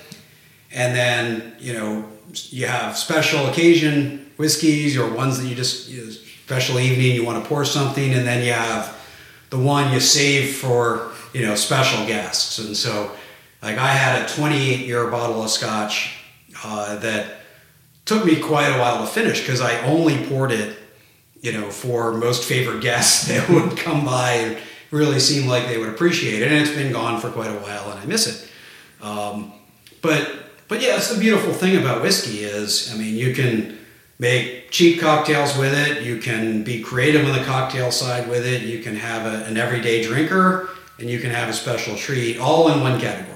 and 0.71 0.95
then 0.95 1.55
you 1.59 1.73
know 1.73 2.05
you 2.49 2.67
have 2.67 2.97
special 2.97 3.47
occasion 3.47 4.31
whiskeys 4.37 4.97
or 4.97 5.11
ones 5.13 5.41
that 5.41 5.47
you 5.47 5.55
just 5.55 5.89
you 5.89 6.03
know, 6.05 6.11
special 6.45 6.79
evening 6.79 7.15
you 7.15 7.25
want 7.25 7.41
to 7.41 7.49
pour 7.49 7.65
something, 7.65 8.13
and 8.13 8.23
then 8.27 8.45
you 8.45 8.53
have 8.53 8.95
the 9.49 9.57
one 9.57 9.91
you 9.91 9.99
save 9.99 10.57
for 10.57 11.11
you 11.33 11.41
know 11.41 11.55
special 11.55 12.05
guests. 12.05 12.59
And 12.59 12.77
so, 12.77 13.09
like 13.63 13.79
I 13.79 13.87
had 13.87 14.21
a 14.21 14.33
28 14.35 14.85
year 14.85 15.09
bottle 15.09 15.41
of 15.41 15.49
Scotch 15.49 16.19
uh, 16.63 16.97
that 16.97 17.39
took 18.05 18.23
me 18.25 18.39
quite 18.39 18.67
a 18.67 18.77
while 18.77 19.03
to 19.03 19.11
finish 19.11 19.41
because 19.41 19.59
I 19.59 19.83
only 19.87 20.23
poured 20.27 20.51
it 20.51 20.77
you 21.41 21.51
know 21.51 21.71
for 21.71 22.13
most 22.13 22.43
favored 22.43 22.79
guests 22.79 23.27
that 23.29 23.49
would 23.49 23.75
come 23.75 24.05
by 24.05 24.33
and 24.33 24.57
really 24.91 25.19
seemed 25.19 25.47
like 25.47 25.65
they 25.65 25.79
would 25.79 25.89
appreciate 25.89 26.43
it. 26.43 26.51
And 26.51 26.61
it's 26.61 26.75
been 26.75 26.93
gone 26.93 27.19
for 27.19 27.31
quite 27.31 27.49
a 27.49 27.59
while, 27.59 27.89
and 27.89 27.99
I 27.99 28.05
miss 28.05 28.27
it. 28.27 28.51
Um, 29.03 29.51
but 30.03 30.31
but 30.67 30.79
yeah, 30.79 30.91
that's 30.91 31.11
the 31.11 31.19
beautiful 31.19 31.53
thing 31.53 31.75
about 31.75 32.03
whiskey 32.03 32.43
is, 32.43 32.93
I 32.93 32.97
mean, 32.97 33.15
you 33.15 33.33
can 33.33 33.79
make 34.19 34.71
cheap 34.71 34.99
cocktails 34.99 35.57
with 35.57 35.73
it. 35.73 36.03
You 36.03 36.17
can 36.17 36.63
be 36.63 36.81
creative 36.81 37.25
on 37.25 37.33
the 37.37 37.43
cocktail 37.43 37.91
side 37.91 38.29
with 38.29 38.45
it. 38.45 38.63
You 38.63 38.79
can 38.79 38.95
have 38.95 39.25
a, 39.25 39.45
an 39.45 39.57
everyday 39.57 40.03
drinker, 40.03 40.69
and 40.99 41.09
you 41.09 41.19
can 41.19 41.31
have 41.31 41.49
a 41.49 41.53
special 41.53 41.95
treat, 41.95 42.39
all 42.39 42.69
in 42.69 42.81
one 42.81 42.99
category. 42.99 43.34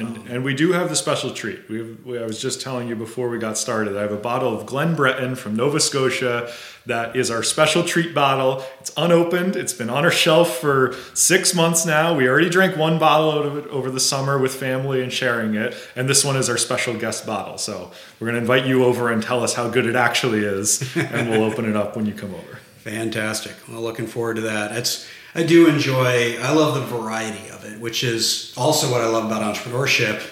And, 0.00 0.18
oh. 0.18 0.34
and, 0.34 0.44
we 0.44 0.54
do 0.54 0.72
have 0.72 0.88
the 0.88 0.96
special 0.96 1.30
treat. 1.30 1.68
We, 1.68 1.78
have, 1.78 2.04
we, 2.04 2.18
I 2.18 2.26
was 2.26 2.40
just 2.40 2.60
telling 2.60 2.88
you 2.88 2.96
before 2.96 3.28
we 3.28 3.38
got 3.38 3.58
started. 3.58 3.96
I 3.96 4.02
have 4.02 4.12
a 4.12 4.16
bottle 4.16 4.58
of 4.58 4.66
Glen 4.66 4.96
Breton 4.96 5.36
from 5.36 5.56
Nova 5.56 5.78
Scotia 5.78 6.52
that 6.86 7.14
is 7.14 7.30
our 7.30 7.42
special 7.42 7.84
treat 7.84 8.14
bottle. 8.14 8.64
It's 8.80 8.90
unopened. 8.96 9.54
It's 9.56 9.72
been 9.72 9.90
on 9.90 10.04
our 10.04 10.10
shelf 10.10 10.58
for 10.58 10.94
six 11.14 11.54
months 11.54 11.84
now. 11.84 12.14
We 12.14 12.28
already 12.28 12.48
drank 12.48 12.76
one 12.76 12.98
bottle 12.98 13.32
out 13.32 13.46
of 13.46 13.56
it 13.58 13.66
over 13.68 13.90
the 13.90 14.00
summer 14.00 14.38
with 14.38 14.54
family 14.54 15.02
and 15.02 15.12
sharing 15.12 15.54
it. 15.54 15.76
And 15.94 16.08
this 16.08 16.24
one 16.24 16.36
is 16.36 16.48
our 16.48 16.56
special 16.56 16.96
guest 16.96 17.26
bottle. 17.26 17.58
So 17.58 17.92
we're 18.18 18.26
going 18.26 18.36
to 18.36 18.40
invite 18.40 18.66
you 18.66 18.84
over 18.84 19.12
and 19.12 19.22
tell 19.22 19.42
us 19.42 19.54
how 19.54 19.68
good 19.68 19.86
it 19.86 19.96
actually 19.96 20.40
is. 20.40 20.96
And 20.96 21.30
we'll 21.30 21.44
open 21.44 21.68
it 21.68 21.76
up 21.76 21.96
when 21.96 22.06
you 22.06 22.14
come 22.14 22.34
over. 22.34 22.58
Fantastic. 22.78 23.54
Well, 23.68 23.82
looking 23.82 24.06
forward 24.06 24.36
to 24.36 24.42
that. 24.42 24.74
It's 24.74 25.06
I 25.34 25.44
do 25.44 25.68
enjoy. 25.68 26.38
I 26.40 26.52
love 26.52 26.74
the 26.74 26.96
variety 26.96 27.48
of 27.50 27.64
it, 27.64 27.80
which 27.80 28.02
is 28.02 28.52
also 28.56 28.90
what 28.90 29.00
I 29.00 29.06
love 29.06 29.26
about 29.26 29.42
entrepreneurship, 29.54 30.28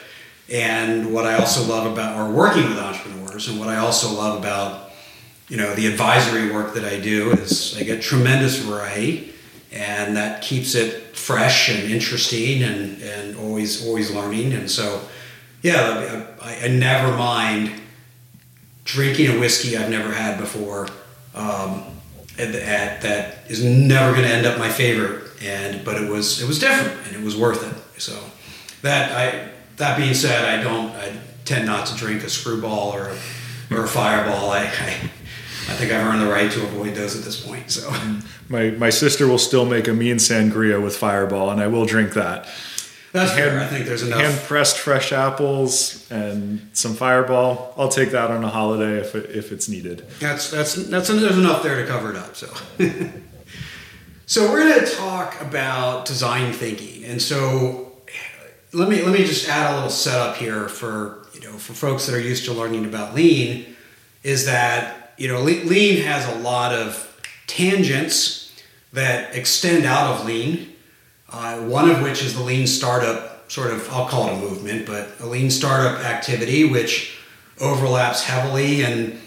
and 0.51 1.13
what 1.13 1.27
I 1.27 1.35
also 1.35 1.63
love 1.65 1.91
about 1.91 2.19
or 2.19 2.33
working 2.33 2.69
with 2.69 2.79
entrepreneurs, 2.79 3.49
and 3.49 3.61
what 3.61 3.69
I 3.69 3.77
also 3.79 4.13
love 4.13 4.39
about 4.39 4.91
you 5.49 5.57
know 5.57 5.75
the 5.75 5.87
advisory 5.87 6.51
work 6.51 6.75
that 6.75 6.85
I 6.85 6.99
do 6.99 7.31
is 7.31 7.77
I 7.79 7.85
get 7.85 8.03
tremendous 8.03 8.59
variety, 8.59 9.33
and 9.71 10.17
that 10.17 10.43
keeps 10.43 10.75
it 10.75 11.17
fresh 11.17 11.69
and 11.69 11.91
interesting 11.91 12.63
and 12.65 13.01
and 13.01 13.37
always 13.37 13.87
always 13.87 14.11
learning. 14.11 14.53
And 14.53 14.69
so, 14.69 15.01
yeah, 15.63 16.27
I, 16.43 16.65
I 16.65 16.69
never 16.69 17.17
mind 17.17 17.73
drinking 18.85 19.37
a 19.37 19.39
whiskey 19.39 19.77
I've 19.77 19.91
never 19.91 20.13
had 20.13 20.39
before. 20.39 20.89
Um, 21.35 21.85
at, 22.39 22.55
at, 22.55 23.01
that 23.03 23.51
is 23.51 23.65
never 23.65 24.13
going 24.13 24.27
to 24.27 24.33
end 24.33 24.47
up 24.47 24.59
my 24.59 24.69
favorite. 24.69 25.25
And 25.43 25.85
but 25.85 26.01
it 26.03 26.11
was 26.11 26.43
it 26.43 26.49
was 26.49 26.59
different 26.59 27.07
and 27.07 27.17
it 27.17 27.23
was 27.23 27.37
worth 27.37 27.63
it. 27.65 28.01
So 28.01 28.19
that 28.83 29.13
I 29.13 29.51
that 29.77 29.97
being 29.97 30.15
said, 30.15 30.45
I 30.45 30.63
don't 30.63 30.91
I 30.91 31.13
tend 31.45 31.67
not 31.67 31.87
to 31.87 31.97
drink 31.97 32.23
a 32.23 32.27
Skrewball 32.27 32.93
or 32.93 33.09
a, 33.09 33.75
or 33.75 33.85
a 33.85 33.89
fireball. 33.89 34.51
I, 34.51 34.65
I 34.65 35.11
I 35.69 35.75
think 35.75 35.93
I've 35.93 36.07
earned 36.07 36.23
the 36.23 36.31
right 36.31 36.51
to 36.51 36.63
avoid 36.63 36.95
those 36.95 37.17
at 37.17 37.25
this 37.25 37.45
point. 37.47 37.71
So 37.71 37.93
my 38.49 38.71
my 38.71 38.91
sister 38.91 39.29
will 39.29 39.39
still 39.39 39.67
make 39.67 39.87
a 39.87 39.93
mean 39.93 40.17
sangria 40.17 40.83
with 40.83 40.97
fireball, 40.97 41.51
and 41.51 41.61
I 41.61 41.67
will 41.67 41.85
drink 41.85 42.15
that. 42.15 42.49
That's 43.19 43.33
hand, 43.33 43.51
fair. 43.51 43.61
I 43.61 43.67
think 43.67 43.87
there's 43.87 44.03
enough. 44.03 44.21
Hand 44.21 44.41
pressed 44.47 44.79
fresh 44.79 45.13
apples 45.13 46.09
and 46.11 46.69
some 46.73 46.95
Fireball. 46.95 47.75
I'll 47.77 47.89
take 47.89 48.11
that 48.13 48.31
on 48.31 48.45
a 48.45 48.49
holiday 48.49 48.99
if 48.99 49.15
it, 49.15 49.31
if 49.31 49.53
it's 49.53 49.69
needed. 49.69 50.07
That's 50.21 50.51
that's 50.51 50.75
that's 50.75 51.09
there's 51.09 51.39
enough 51.39 51.63
there 51.63 51.81
to 51.81 51.87
cover 51.87 52.11
it 52.11 52.17
up. 52.17 52.37
So. 52.37 52.47
so 54.27 54.51
we're 54.51 54.69
going 54.69 54.85
to 54.85 54.95
talk 54.95 55.41
about 55.41 56.07
design 56.07 56.53
thinking, 56.53 57.05
and 57.05 57.21
so 57.21 57.93
let 58.73 58.89
me 58.89 59.03
let 59.03 59.13
me 59.13 59.25
just 59.25 59.49
add 59.49 59.73
a 59.73 59.75
little 59.75 59.91
setup 59.91 60.37
here 60.37 60.69
for 60.69 61.27
you 61.35 61.41
know 61.41 61.53
for 61.53 61.73
folks 61.73 62.07
that 62.07 62.15
are 62.15 62.21
used 62.21 62.45
to 62.45 62.53
learning 62.53 62.85
about 62.85 63.15
lean, 63.15 63.77
is 64.23 64.47
that 64.47 65.15
you 65.19 65.29
know 65.29 65.43
lean 65.43 66.03
has 66.03 66.29
a 66.37 66.39
lot 66.39 66.73
of 66.73 67.05
tangents 67.47 68.53
that 68.93 69.35
extend 69.35 69.85
out 69.85 70.15
of 70.15 70.27
lean 70.27 70.75
uh, 71.31 71.59
one 71.61 71.91
of 71.91 72.03
which 72.03 72.23
is 72.23 72.35
the 72.35 72.43
lean 72.43 72.67
startup 72.67 73.51
sort 73.51 73.73
of, 73.73 73.89
I'll 73.91 74.09
call 74.09 74.29
it 74.29 74.35
a 74.35 74.37
movement, 74.37 74.87
but 74.87 75.11
a 75.21 75.27
lean 75.27 75.51
startup 75.51 76.05
activity 76.05 76.65
which 76.65 77.17
overlaps 77.61 78.25
heavily 78.25 78.85
and 78.85 79.19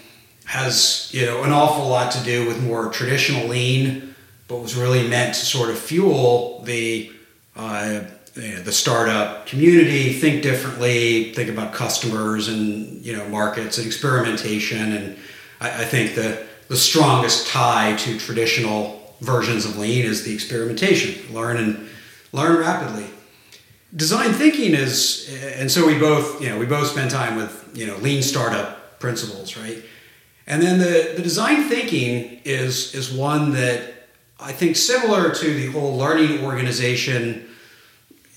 has 0.44 1.10
you 1.12 1.24
know 1.24 1.42
an 1.44 1.52
awful 1.52 1.88
lot 1.88 2.12
to 2.12 2.22
do 2.24 2.46
with 2.46 2.62
more 2.62 2.90
traditional 2.90 3.48
lean, 3.48 4.14
but 4.48 4.58
was 4.58 4.74
really 4.74 5.06
meant 5.08 5.34
to 5.34 5.44
sort 5.44 5.70
of 5.70 5.78
fuel 5.78 6.62
the 6.64 7.12
uh, 7.56 8.02
you 8.34 8.54
know, 8.54 8.62
the 8.62 8.72
startup 8.72 9.46
community, 9.46 10.12
think 10.12 10.42
differently, 10.42 11.32
think 11.34 11.50
about 11.50 11.72
customers 11.72 12.48
and 12.48 13.04
you 13.04 13.16
know 13.16 13.28
markets 13.28 13.78
and 13.78 13.86
experimentation. 13.86 14.92
And 14.92 15.18
I, 15.60 15.82
I 15.82 15.84
think 15.84 16.14
the 16.14 16.46
the 16.68 16.76
strongest 16.76 17.48
tie 17.48 17.96
to 17.96 18.18
traditional 18.18 19.01
versions 19.22 19.64
of 19.64 19.78
lean 19.78 20.04
is 20.04 20.24
the 20.24 20.34
experimentation, 20.34 21.32
learn 21.32 21.56
and 21.56 21.88
learn 22.32 22.58
rapidly. 22.58 23.06
Design 23.94 24.32
thinking 24.32 24.74
is, 24.74 25.28
and 25.56 25.70
so 25.70 25.86
we 25.86 25.98
both, 25.98 26.42
you 26.42 26.48
know, 26.48 26.58
we 26.58 26.66
both 26.66 26.88
spend 26.88 27.10
time 27.10 27.36
with, 27.36 27.70
you 27.74 27.86
know, 27.86 27.96
lean 27.98 28.22
startup 28.22 28.98
principles, 28.98 29.56
right? 29.56 29.82
And 30.46 30.60
then 30.60 30.78
the, 30.78 31.14
the 31.16 31.22
design 31.22 31.68
thinking 31.68 32.40
is 32.44 32.94
is 32.94 33.12
one 33.12 33.52
that 33.52 34.08
I 34.40 34.52
think 34.52 34.76
similar 34.76 35.32
to 35.32 35.54
the 35.54 35.66
whole 35.66 35.96
learning 35.96 36.44
organization 36.44 37.48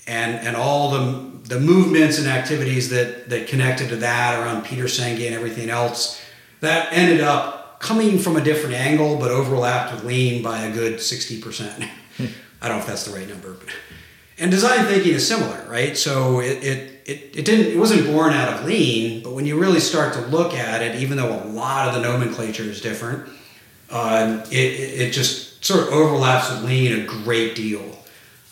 and 0.06 0.46
and 0.46 0.56
all 0.56 0.90
the 0.90 1.36
the 1.48 1.58
movements 1.58 2.18
and 2.18 2.28
activities 2.28 2.90
that 2.90 3.28
that 3.30 3.48
connected 3.48 3.88
to 3.88 3.96
that 3.96 4.38
around 4.38 4.64
Peter 4.64 4.84
Senge 4.84 5.26
and 5.26 5.34
everything 5.34 5.68
else 5.68 6.22
that 6.60 6.92
ended 6.92 7.20
up 7.20 7.65
coming 7.86 8.18
from 8.18 8.36
a 8.36 8.40
different 8.40 8.74
angle 8.74 9.16
but 9.16 9.30
overlapped 9.30 9.94
with 9.94 10.04
lean 10.04 10.42
by 10.42 10.64
a 10.64 10.72
good 10.72 10.94
60%. 10.94 11.88
I 12.60 12.68
don't 12.68 12.78
know 12.78 12.82
if 12.82 12.86
that's 12.86 13.04
the 13.04 13.16
right 13.16 13.28
number, 13.28 13.52
but 13.52 13.68
and 14.38 14.50
design 14.50 14.84
thinking 14.86 15.14
is 15.14 15.26
similar, 15.26 15.64
right? 15.68 15.96
So 15.96 16.40
it, 16.40 16.62
it, 16.62 17.02
it, 17.06 17.36
it, 17.38 17.44
didn't 17.44 17.72
it 17.72 17.78
wasn't 17.78 18.06
born 18.06 18.32
out 18.32 18.52
of 18.52 18.66
lean, 18.66 19.22
but 19.22 19.32
when 19.32 19.46
you 19.46 19.58
really 19.58 19.80
start 19.80 20.12
to 20.14 20.20
look 20.26 20.52
at 20.52 20.82
it, 20.82 21.00
even 21.00 21.16
though 21.16 21.42
a 21.42 21.44
lot 21.46 21.88
of 21.88 21.94
the 21.94 22.00
nomenclature 22.00 22.64
is 22.64 22.80
different, 22.80 23.28
uh, 23.88 24.44
it, 24.50 24.56
it 24.56 25.12
just 25.12 25.64
sort 25.64 25.86
of 25.86 25.88
overlaps 25.92 26.50
with 26.50 26.64
lean 26.64 27.00
a 27.00 27.06
great 27.06 27.54
deal. 27.54 27.96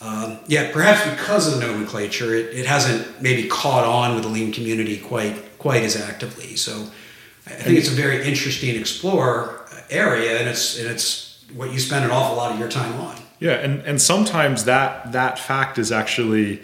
Um, 0.01 0.39
yeah, 0.47 0.71
perhaps 0.73 1.09
because 1.09 1.53
of 1.53 1.61
the 1.61 1.67
nomenclature, 1.67 2.35
it, 2.35 2.55
it 2.55 2.67
hasn't 2.67 3.21
maybe 3.21 3.49
caught 3.49 3.85
on 3.85 4.15
with 4.15 4.25
the 4.25 4.31
lean 4.31 4.53
community 4.53 4.99
quite 4.99 5.59
quite 5.59 5.83
as 5.83 5.97
actively. 5.97 6.57
So 6.57 6.89
I 7.47 7.51
think 7.51 7.79
it's 7.79 7.89
a 7.89 7.95
very 7.95 8.27
interesting 8.27 8.75
explore 8.75 9.67
area, 9.91 10.39
and 10.39 10.49
it's 10.49 10.79
and 10.79 10.89
it's 10.89 11.45
what 11.55 11.73
you 11.73 11.79
spend 11.79 12.05
an 12.05 12.11
awful 12.11 12.37
lot 12.37 12.53
of 12.53 12.59
your 12.59 12.69
time 12.69 12.99
on. 13.01 13.17
Yeah, 13.39 13.53
and, 13.53 13.83
and 13.83 14.01
sometimes 14.01 14.65
that 14.65 15.13
that 15.13 15.39
fact 15.39 15.79
is 15.79 15.93
actually 15.93 16.63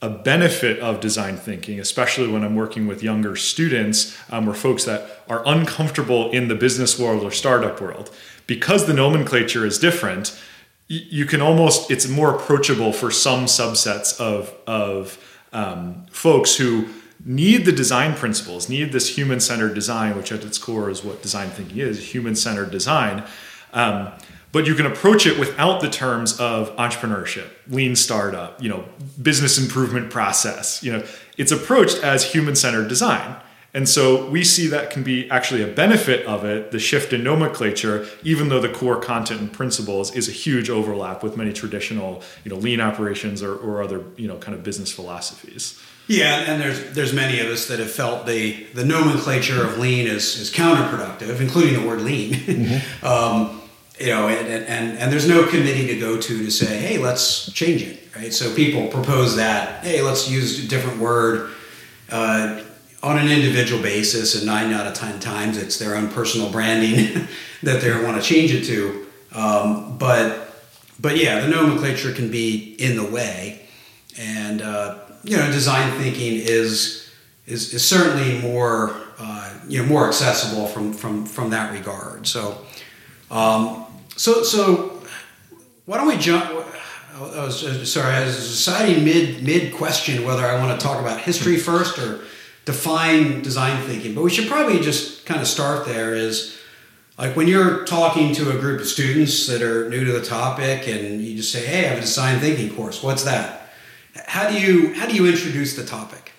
a 0.00 0.08
benefit 0.08 0.78
of 0.80 1.00
design 1.00 1.36
thinking, 1.36 1.80
especially 1.80 2.28
when 2.28 2.44
I'm 2.44 2.54
working 2.54 2.86
with 2.86 3.02
younger 3.02 3.36
students 3.36 4.16
um, 4.30 4.48
or 4.48 4.54
folks 4.54 4.84
that 4.84 5.22
are 5.28 5.42
uncomfortable 5.46 6.30
in 6.30 6.48
the 6.48 6.54
business 6.54 6.98
world 6.98 7.22
or 7.22 7.30
startup 7.30 7.80
world. 7.80 8.10
Because 8.46 8.86
the 8.86 8.92
nomenclature 8.92 9.64
is 9.64 9.78
different, 9.78 10.38
you 10.88 11.24
can 11.24 11.40
almost, 11.40 11.90
it's 11.90 12.06
more 12.06 12.34
approachable 12.34 12.92
for 12.92 13.10
some 13.10 13.46
subsets 13.46 14.20
of, 14.20 14.54
of 14.66 15.18
um, 15.54 16.04
folks 16.10 16.56
who 16.56 16.88
need 17.24 17.64
the 17.64 17.72
design 17.72 18.14
principles, 18.14 18.68
need 18.68 18.92
this 18.92 19.16
human 19.16 19.40
centered 19.40 19.74
design, 19.74 20.16
which 20.16 20.30
at 20.30 20.44
its 20.44 20.58
core 20.58 20.90
is 20.90 21.02
what 21.02 21.22
design 21.22 21.50
thinking 21.50 21.78
is 21.78 22.12
human 22.12 22.36
centered 22.36 22.70
design. 22.70 23.24
Um, 23.72 24.12
but 24.52 24.68
you 24.68 24.76
can 24.76 24.86
approach 24.86 25.26
it 25.26 25.36
without 25.36 25.80
the 25.80 25.90
terms 25.90 26.38
of 26.38 26.70
entrepreneurship, 26.76 27.48
lean 27.66 27.96
startup, 27.96 28.62
you 28.62 28.68
know, 28.68 28.84
business 29.20 29.58
improvement 29.58 30.10
process. 30.10 30.80
You 30.80 30.92
know, 30.92 31.04
it's 31.36 31.50
approached 31.50 32.04
as 32.04 32.32
human-centered 32.32 32.86
design. 32.86 33.36
And 33.76 33.88
so 33.88 34.30
we 34.30 34.44
see 34.44 34.68
that 34.68 34.90
can 34.90 35.02
be 35.02 35.28
actually 35.28 35.62
a 35.62 35.66
benefit 35.66 36.24
of 36.26 36.44
it, 36.44 36.70
the 36.70 36.78
shift 36.78 37.12
in 37.12 37.24
nomenclature, 37.24 38.06
even 38.22 38.48
though 38.48 38.60
the 38.60 38.68
core 38.68 39.00
content 39.00 39.40
and 39.40 39.52
principles 39.52 40.14
is 40.14 40.28
a 40.28 40.30
huge 40.30 40.70
overlap 40.70 41.24
with 41.24 41.36
many 41.36 41.52
traditional, 41.52 42.22
you 42.44 42.52
know, 42.52 42.56
lean 42.56 42.80
operations 42.80 43.42
or, 43.42 43.56
or 43.56 43.82
other, 43.82 44.04
you 44.16 44.28
know, 44.28 44.36
kind 44.36 44.56
of 44.56 44.62
business 44.62 44.92
philosophies. 44.92 45.82
Yeah, 46.06 46.50
and 46.50 46.60
there's 46.60 46.92
there's 46.92 47.12
many 47.14 47.40
of 47.40 47.46
us 47.46 47.68
that 47.68 47.78
have 47.78 47.90
felt 47.90 48.26
the 48.26 48.64
the 48.74 48.84
nomenclature 48.84 49.64
of 49.64 49.78
lean 49.78 50.06
is 50.06 50.38
is 50.38 50.52
counterproductive, 50.52 51.40
including 51.40 51.80
the 51.80 51.86
word 51.86 52.02
lean. 52.02 52.34
Mm-hmm. 52.34 53.06
um, 53.06 53.62
you 53.98 54.08
know, 54.08 54.26
and, 54.26 54.48
and, 54.48 54.98
and 54.98 55.12
there's 55.12 55.28
no 55.28 55.46
committee 55.46 55.86
to 55.86 56.00
go 56.00 56.20
to 56.20 56.44
to 56.44 56.50
say, 56.50 56.78
hey, 56.78 56.98
let's 56.98 57.52
change 57.52 57.80
it, 57.80 58.08
right? 58.16 58.32
So 58.32 58.52
people 58.52 58.88
propose 58.88 59.36
that, 59.36 59.84
hey, 59.84 60.02
let's 60.02 60.28
use 60.28 60.64
a 60.64 60.68
different 60.68 60.98
word. 60.98 61.52
Uh, 62.10 62.60
on 63.04 63.18
an 63.18 63.28
individual 63.28 63.82
basis, 63.82 64.34
and 64.34 64.46
nine 64.46 64.72
out 64.72 64.86
of 64.86 64.94
ten 64.94 65.20
times 65.20 65.58
it's 65.58 65.78
their 65.78 65.94
own 65.94 66.08
personal 66.08 66.50
branding 66.50 67.28
that 67.62 67.82
they 67.82 68.02
want 68.02 68.16
to 68.16 68.22
change 68.22 68.52
it 68.52 68.64
to. 68.64 69.06
Um, 69.32 69.98
but 69.98 70.64
but 70.98 71.18
yeah, 71.18 71.40
the 71.40 71.48
nomenclature 71.48 72.12
can 72.12 72.30
be 72.30 72.74
in 72.78 72.96
the 72.96 73.04
way, 73.04 73.68
and 74.18 74.62
uh, 74.62 75.03
you 75.24 75.36
know, 75.36 75.50
design 75.50 75.90
thinking 75.98 76.34
is 76.34 77.10
is, 77.46 77.74
is 77.74 77.86
certainly 77.86 78.40
more 78.40 78.94
uh, 79.18 79.52
you 79.68 79.82
know 79.82 79.88
more 79.88 80.06
accessible 80.06 80.66
from 80.66 80.92
from 80.92 81.26
from 81.26 81.50
that 81.50 81.72
regard. 81.72 82.26
So 82.26 82.64
um, 83.30 83.84
so 84.16 84.42
so 84.42 85.02
why 85.86 85.98
don't 85.98 86.08
we 86.08 86.16
jump? 86.16 86.44
I 87.14 87.44
was 87.44 87.90
sorry, 87.90 88.14
I 88.14 88.24
was 88.24 88.36
deciding 88.36 89.04
mid 89.04 89.42
mid 89.42 89.74
question 89.74 90.24
whether 90.24 90.44
I 90.44 90.58
want 90.58 90.78
to 90.78 90.84
talk 90.86 91.00
about 91.00 91.20
history 91.20 91.56
first 91.56 91.98
or 91.98 92.20
define 92.64 93.42
design 93.42 93.82
thinking. 93.86 94.14
But 94.14 94.24
we 94.24 94.30
should 94.30 94.48
probably 94.48 94.80
just 94.80 95.24
kind 95.26 95.40
of 95.40 95.46
start 95.46 95.86
there. 95.86 96.14
Is 96.14 96.58
like 97.18 97.36
when 97.36 97.46
you're 97.46 97.84
talking 97.84 98.34
to 98.34 98.50
a 98.50 98.58
group 98.58 98.80
of 98.80 98.86
students 98.86 99.46
that 99.46 99.62
are 99.62 99.88
new 99.88 100.04
to 100.04 100.12
the 100.12 100.24
topic, 100.24 100.88
and 100.88 101.22
you 101.22 101.36
just 101.36 101.52
say, 101.52 101.64
"Hey, 101.64 101.86
I 101.86 101.90
have 101.90 101.98
a 101.98 102.02
design 102.02 102.40
thinking 102.40 102.74
course. 102.74 103.02
What's 103.02 103.22
that?" 103.24 103.63
How 104.26 104.48
do 104.48 104.60
you 104.60 104.94
how 104.94 105.06
do 105.06 105.14
you 105.14 105.26
introduce 105.26 105.74
the 105.74 105.84
topic? 105.84 106.32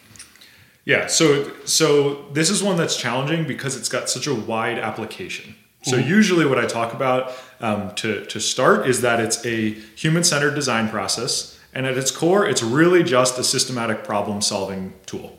Yeah, 0.86 1.08
so 1.08 1.52
so 1.66 2.26
this 2.32 2.50
is 2.50 2.64
one 2.64 2.78
that's 2.78 2.96
challenging 2.96 3.46
because 3.48 3.76
it's 3.76 3.90
got 3.90 4.10
such 4.10 4.28
a 4.28 4.36
wide 4.36 4.78
application. 4.80 5.56
So 5.84 5.98
mm-hmm. 5.98 6.10
usually, 6.10 6.46
what 6.46 6.58
I 6.58 6.66
talk 6.66 6.94
about 6.94 7.34
um, 7.60 7.94
to 7.96 8.26
to 8.26 8.40
start 8.40 8.88
is 8.88 9.02
that 9.02 9.20
it's 9.20 9.46
a 9.46 9.72
human 9.96 10.24
centered 10.24 10.56
design 10.56 10.90
process, 10.90 11.60
and 11.74 11.86
at 11.86 11.98
its 11.98 12.12
core, 12.12 12.48
it's 12.48 12.64
really 12.64 13.04
just 13.04 13.38
a 13.38 13.44
systematic 13.44 14.04
problem 14.04 14.42
solving 14.42 14.94
tool. 15.06 15.38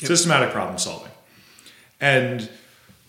Yep. 0.00 0.08
Systematic 0.08 0.50
problem 0.50 0.78
solving, 0.78 1.12
and 2.00 2.48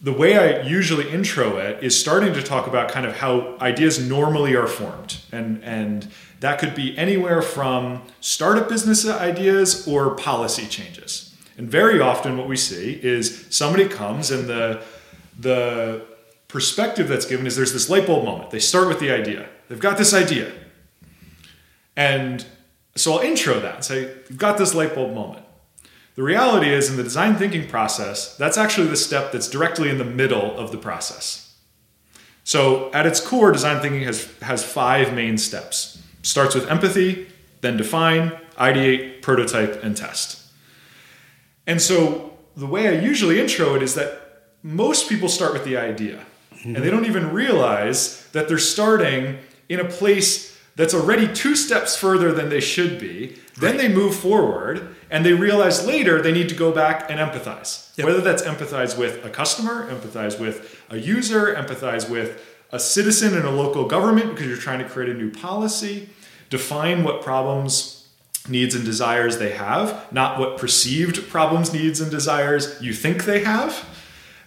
the 0.01 0.13
way 0.13 0.37
I 0.37 0.61
usually 0.61 1.09
intro 1.09 1.57
it 1.57 1.83
is 1.83 1.99
starting 1.99 2.33
to 2.33 2.43
talk 2.43 2.67
about 2.67 2.89
kind 2.89 3.05
of 3.05 3.17
how 3.17 3.57
ideas 3.59 3.99
normally 3.99 4.55
are 4.55 4.67
formed, 4.67 5.17
and 5.31 5.63
and 5.63 6.11
that 6.39 6.59
could 6.59 6.75
be 6.75 6.97
anywhere 6.97 7.41
from 7.41 8.03
startup 8.21 8.69
business 8.69 9.07
ideas 9.07 9.87
or 9.87 10.15
policy 10.15 10.65
changes. 10.67 11.35
And 11.57 11.69
very 11.69 11.99
often, 11.99 12.37
what 12.37 12.47
we 12.47 12.55
see 12.55 12.99
is 13.01 13.47
somebody 13.49 13.87
comes 13.87 14.29
and 14.31 14.47
the 14.47 14.83
the 15.39 16.05
perspective 16.47 17.07
that's 17.07 17.25
given 17.25 17.45
is 17.45 17.55
there's 17.55 17.73
this 17.73 17.89
light 17.89 18.07
bulb 18.07 18.23
moment. 18.25 18.51
They 18.51 18.59
start 18.59 18.87
with 18.87 18.99
the 18.99 19.11
idea. 19.11 19.47
They've 19.67 19.79
got 19.79 19.97
this 19.97 20.13
idea. 20.13 20.51
And 21.95 22.45
so 22.95 23.13
I'll 23.13 23.19
intro 23.19 23.59
that 23.59 23.75
and 23.75 23.83
say, 23.83 24.01
You've 24.29 24.37
got 24.37 24.57
this 24.57 24.73
light 24.73 24.95
bulb 24.95 25.13
moment. 25.13 25.45
The 26.15 26.23
reality 26.23 26.73
is, 26.73 26.89
in 26.89 26.97
the 26.97 27.03
design 27.03 27.35
thinking 27.35 27.67
process, 27.67 28.35
that's 28.37 28.57
actually 28.57 28.87
the 28.87 28.95
step 28.95 29.31
that's 29.31 29.47
directly 29.47 29.89
in 29.89 29.99
the 29.99 30.05
middle 30.05 30.57
of 30.57 30.71
the 30.71 30.77
process. 30.77 31.55
So, 32.43 32.91
at 32.91 33.05
its 33.05 33.19
core, 33.19 33.51
design 33.51 33.81
thinking 33.81 34.01
has, 34.01 34.25
has 34.41 34.63
five 34.63 35.13
main 35.13 35.37
steps. 35.37 36.01
Starts 36.27 36.53
with 36.53 36.69
empathy, 36.69 37.27
then 37.61 37.77
define, 37.77 38.37
ideate, 38.57 39.21
prototype, 39.21 39.81
and 39.81 39.95
test. 39.95 40.43
And 41.65 41.81
so, 41.81 42.37
the 42.57 42.65
way 42.65 42.89
I 42.89 43.01
usually 43.01 43.39
intro 43.39 43.75
it 43.75 43.81
is 43.81 43.95
that 43.95 44.49
most 44.61 45.07
people 45.07 45.29
start 45.29 45.53
with 45.53 45.63
the 45.63 45.77
idea. 45.77 46.25
Mm-hmm. 46.51 46.75
And 46.75 46.83
they 46.83 46.89
don't 46.89 47.05
even 47.05 47.31
realize 47.31 48.27
that 48.33 48.49
they're 48.49 48.57
starting 48.57 49.37
in 49.69 49.79
a 49.79 49.85
place 49.85 50.59
that's 50.75 50.93
already 50.93 51.33
two 51.33 51.55
steps 51.55 51.95
further 51.95 52.33
than 52.33 52.49
they 52.49 52.59
should 52.59 52.99
be. 52.99 53.37
Then 53.57 53.77
they 53.77 53.87
move 53.87 54.13
forward 54.13 54.95
and 55.09 55.25
they 55.25 55.31
realize 55.31 55.87
later 55.87 56.21
they 56.21 56.33
need 56.33 56.49
to 56.49 56.55
go 56.55 56.73
back 56.73 57.09
and 57.09 57.21
empathize. 57.21 57.97
Yep. 57.97 58.05
Whether 58.05 58.21
that's 58.21 58.43
empathize 58.43 58.97
with 58.97 59.23
a 59.23 59.29
customer, 59.29 59.89
empathize 59.89 60.37
with 60.37 60.83
a 60.89 60.97
user, 60.97 61.55
empathize 61.55 62.09
with 62.09 62.43
a 62.71 62.79
citizen 62.79 63.35
in 63.35 63.45
a 63.45 63.51
local 63.51 63.87
government 63.87 64.31
because 64.31 64.47
you're 64.47 64.57
trying 64.57 64.79
to 64.79 64.89
create 64.89 65.09
a 65.09 65.13
new 65.13 65.31
policy, 65.31 66.09
define 66.49 67.03
what 67.03 67.21
problems, 67.21 68.07
needs, 68.47 68.75
and 68.75 68.85
desires 68.85 69.37
they 69.37 69.51
have, 69.51 70.11
not 70.11 70.39
what 70.39 70.57
perceived 70.57 71.27
problems, 71.29 71.73
needs, 71.73 71.99
and 72.01 72.09
desires 72.09 72.81
you 72.81 72.93
think 72.93 73.25
they 73.25 73.43
have 73.43 73.85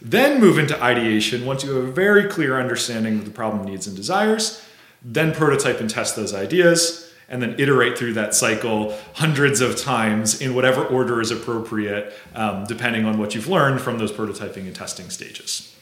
then 0.03 0.41
move 0.41 0.59
into 0.59 0.81
ideation 0.83 1.45
once 1.45 1.63
you 1.63 1.75
have 1.75 1.85
a 1.85 1.91
very 1.93 2.25
clear 2.29 2.59
understanding 2.59 3.19
of 3.19 3.25
the 3.25 3.31
problem 3.31 3.65
needs 3.65 3.87
and 3.87 3.97
desires. 3.97 4.65
Then 5.03 5.33
prototype 5.33 5.81
and 5.81 5.89
test 5.89 6.17
those 6.17 6.35
ideas, 6.35 7.13
and 7.29 7.43
then 7.43 7.55
iterate 7.59 7.97
through 7.97 8.15
that 8.15 8.35
cycle 8.35 8.99
hundreds 9.15 9.61
of 9.61 9.77
times 9.77 10.41
in 10.41 10.55
whatever 10.55 10.85
order 10.85 11.21
is 11.21 11.31
appropriate, 11.31 12.13
um, 12.35 12.65
depending 12.65 13.05
on 13.05 13.19
what 13.19 13.35
you've 13.35 13.49
learned 13.49 13.81
from 13.81 13.99
those 13.99 14.13
prototyping 14.13 14.67
and 14.67 14.75
testing 14.75 15.09
stages. 15.11 15.75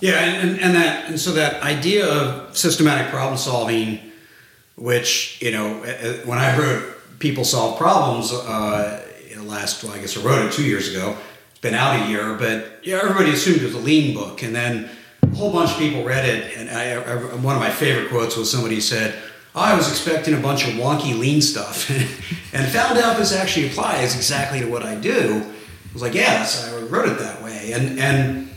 Yeah, 0.00 0.18
and, 0.20 0.58
and 0.60 0.74
that 0.74 1.08
and 1.08 1.20
so 1.20 1.32
that 1.32 1.62
idea 1.62 2.06
of 2.06 2.56
systematic 2.56 3.10
problem 3.10 3.36
solving, 3.38 3.98
which 4.76 5.40
you 5.40 5.52
know, 5.52 5.74
when 6.24 6.38
I 6.38 6.56
wrote 6.58 7.18
"People 7.18 7.44
Solve 7.44 7.78
Problems," 7.78 8.32
uh, 8.32 9.06
in 9.30 9.38
the 9.38 9.44
last 9.44 9.82
well, 9.84 9.92
I 9.92 9.98
guess 9.98 10.16
I 10.16 10.20
wrote 10.22 10.46
it 10.46 10.52
two 10.52 10.64
years 10.64 10.88
ago 10.88 11.16
It's 11.50 11.60
been 11.60 11.74
out 11.74 12.06
a 12.06 12.10
year, 12.10 12.34
but 12.34 12.80
yeah, 12.82 13.00
everybody 13.02 13.30
assumed 13.30 13.58
it 13.62 13.64
was 13.64 13.74
a 13.74 13.78
lean 13.78 14.14
book, 14.14 14.42
and 14.42 14.54
then 14.54 14.90
a 15.22 15.34
whole 15.34 15.52
bunch 15.52 15.72
of 15.72 15.78
people 15.78 16.04
read 16.04 16.28
it. 16.28 16.56
And 16.56 16.70
I, 16.70 16.92
I, 16.94 17.16
one 17.36 17.54
of 17.54 17.60
my 17.60 17.70
favorite 17.70 18.08
quotes 18.08 18.36
was 18.36 18.50
somebody 18.50 18.80
said, 18.80 19.14
oh, 19.54 19.60
"I 19.60 19.76
was 19.76 19.88
expecting 19.88 20.34
a 20.34 20.40
bunch 20.40 20.66
of 20.66 20.74
wonky 20.74 21.18
lean 21.18 21.40
stuff, 21.40 21.88
and 22.52 22.66
found 22.68 22.98
out 22.98 23.16
this 23.16 23.32
actually 23.32 23.68
applies 23.68 24.14
exactly 24.16 24.60
to 24.60 24.66
what 24.66 24.82
I 24.82 24.94
do." 24.96 25.42
I 25.44 25.92
was 25.92 26.02
like, 26.02 26.14
"Yes, 26.14 26.68
I 26.68 26.80
wrote 26.82 27.08
it 27.08 27.18
that 27.18 27.42
way," 27.42 27.72
and 27.72 27.98
and 28.00 28.50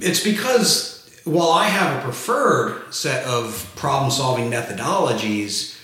it's 0.00 0.22
because 0.22 0.91
while 1.24 1.50
I 1.50 1.68
have 1.68 1.98
a 1.98 2.02
preferred 2.02 2.92
set 2.92 3.24
of 3.26 3.70
problem-solving 3.76 4.50
methodologies, 4.50 5.78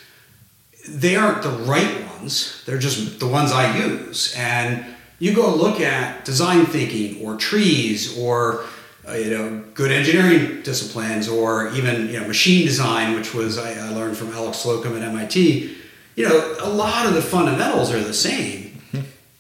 they 0.89 1.17
aren't 1.17 1.43
the 1.43 1.51
right 1.51 2.07
ones. 2.19 2.63
They're 2.67 2.79
just 2.79 3.21
the 3.21 3.27
ones 3.27 3.53
I 3.53 3.77
use, 3.79 4.35
and 4.37 4.85
you 5.19 5.35
go 5.35 5.55
look 5.55 5.81
at 5.81 6.25
design 6.25 6.67
thinking 6.67 7.25
or 7.25 7.35
TRIZ 7.35 8.19
or 8.19 8.65
uh, 9.07 9.13
you 9.13 9.31
know 9.31 9.65
good 9.75 9.91
engineering 9.91 10.63
disciplines 10.63 11.29
or 11.29 11.69
even 11.73 12.09
you 12.09 12.21
know 12.21 12.27
machine 12.27 12.67
design, 12.67 13.15
which 13.15 13.35
was 13.35 13.59
I, 13.59 13.75
I, 13.75 13.91
learned 13.91 14.17
from 14.17 14.33
Alex 14.33 14.59
Slocum 14.59 14.97
at 14.97 15.03
MIT. 15.03 15.77
You 16.17 16.29
know, 16.29 16.57
a 16.61 16.69
lot 16.69 17.07
of 17.07 17.15
the 17.15 17.23
fundamentals 17.23 17.93
are 17.93 18.01
the 18.01 18.15
same, 18.15 18.83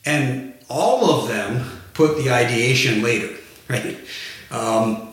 and 0.05 0.55
all 0.69 1.11
of 1.11 1.29
them 1.29 1.65
put 1.95 2.17
the 2.23 2.31
ideation 2.31 3.03
later, 3.03 3.35
right? 3.69 3.97
Um, 4.51 5.08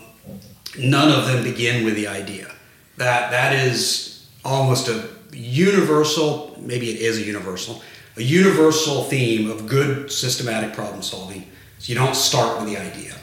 none 0.80 1.12
of 1.12 1.28
them 1.28 1.44
begin 1.44 1.86
with 1.86 1.96
the 1.96 2.08
idea. 2.08 2.52
That 2.98 3.32
that 3.32 3.54
is 3.54 4.28
almost 4.44 4.88
a 4.88 5.10
universal. 5.34 6.58
Maybe 6.60 6.90
it 6.92 7.02
is 7.02 7.18
a 7.18 7.24
universal 7.24 7.82
a 8.18 8.22
universal 8.22 9.04
theme 9.04 9.50
of 9.50 9.68
good 9.68 10.12
systematic 10.12 10.74
problem 10.74 11.02
solving. 11.02 11.46
So 11.80 11.90
you 11.90 11.96
don't 11.96 12.16
start 12.16 12.60
with 12.60 12.70
the 12.70 12.78
idea. 12.78 13.16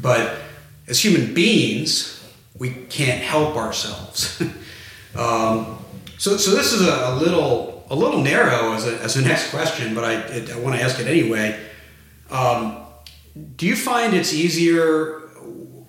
But 0.00 0.36
as 0.86 1.04
human 1.04 1.34
beings, 1.34 2.24
we 2.56 2.70
can't 2.70 3.22
help 3.22 3.56
ourselves. 3.56 4.40
um, 5.16 5.78
so, 6.18 6.36
so 6.36 6.52
this 6.52 6.72
is 6.72 6.86
a, 6.86 6.92
a, 6.92 7.14
little 7.16 7.84
a 7.90 7.94
little 7.94 8.20
narrow 8.20 8.72
as 8.72 8.86
a, 8.86 8.98
as 9.02 9.16
a 9.16 9.22
next 9.22 9.50
question, 9.50 9.94
but 9.94 10.04
I, 10.04 10.54
I 10.54 10.58
want 10.58 10.76
to 10.76 10.82
ask 10.82 11.00
it 11.00 11.06
anyway. 11.06 11.58
Um, 12.30 12.78
do 13.56 13.66
you 13.66 13.76
find 13.76 14.14
it's 14.14 14.32
easier 14.32 15.25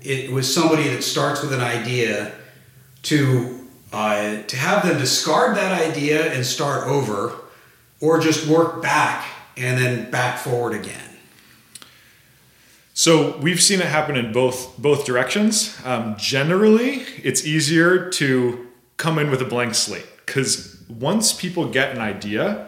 it, 0.08 0.32
was 0.32 0.54
somebody 0.54 0.88
that 0.90 1.04
starts 1.04 1.42
with 1.42 1.54
an 1.54 1.62
idea 1.62 2.34
to 3.04 3.68
uh, 3.92 4.42
to 4.44 4.56
have 4.56 4.86
them 4.86 4.98
discard 4.98 5.56
that 5.56 5.82
idea 5.82 6.34
and 6.34 6.46
start 6.46 6.88
over, 6.88 7.34
or 8.02 8.20
just 8.20 8.48
work 8.48 8.82
back 8.82 9.26
and 9.56 9.80
then 9.80 10.10
back 10.12 10.38
forward 10.38 10.74
again? 10.74 11.18
So 12.94 13.38
we've 13.38 13.62
seen 13.62 13.80
it 13.80 13.88
happen 13.88 14.16
in 14.16 14.32
both 14.32 14.78
both 14.78 15.06
directions. 15.06 15.78
Um, 15.86 16.16
generally, 16.18 17.04
it's 17.24 17.46
easier 17.46 18.10
to 18.12 18.68
come 18.98 19.20
in 19.20 19.30
with 19.30 19.42
a 19.42 19.46
blank 19.46 19.76
slate 19.76 20.08
because 20.26 20.82
once 20.90 21.34
people 21.34 21.70
get 21.70 21.92
an 21.92 22.00
idea, 22.00 22.68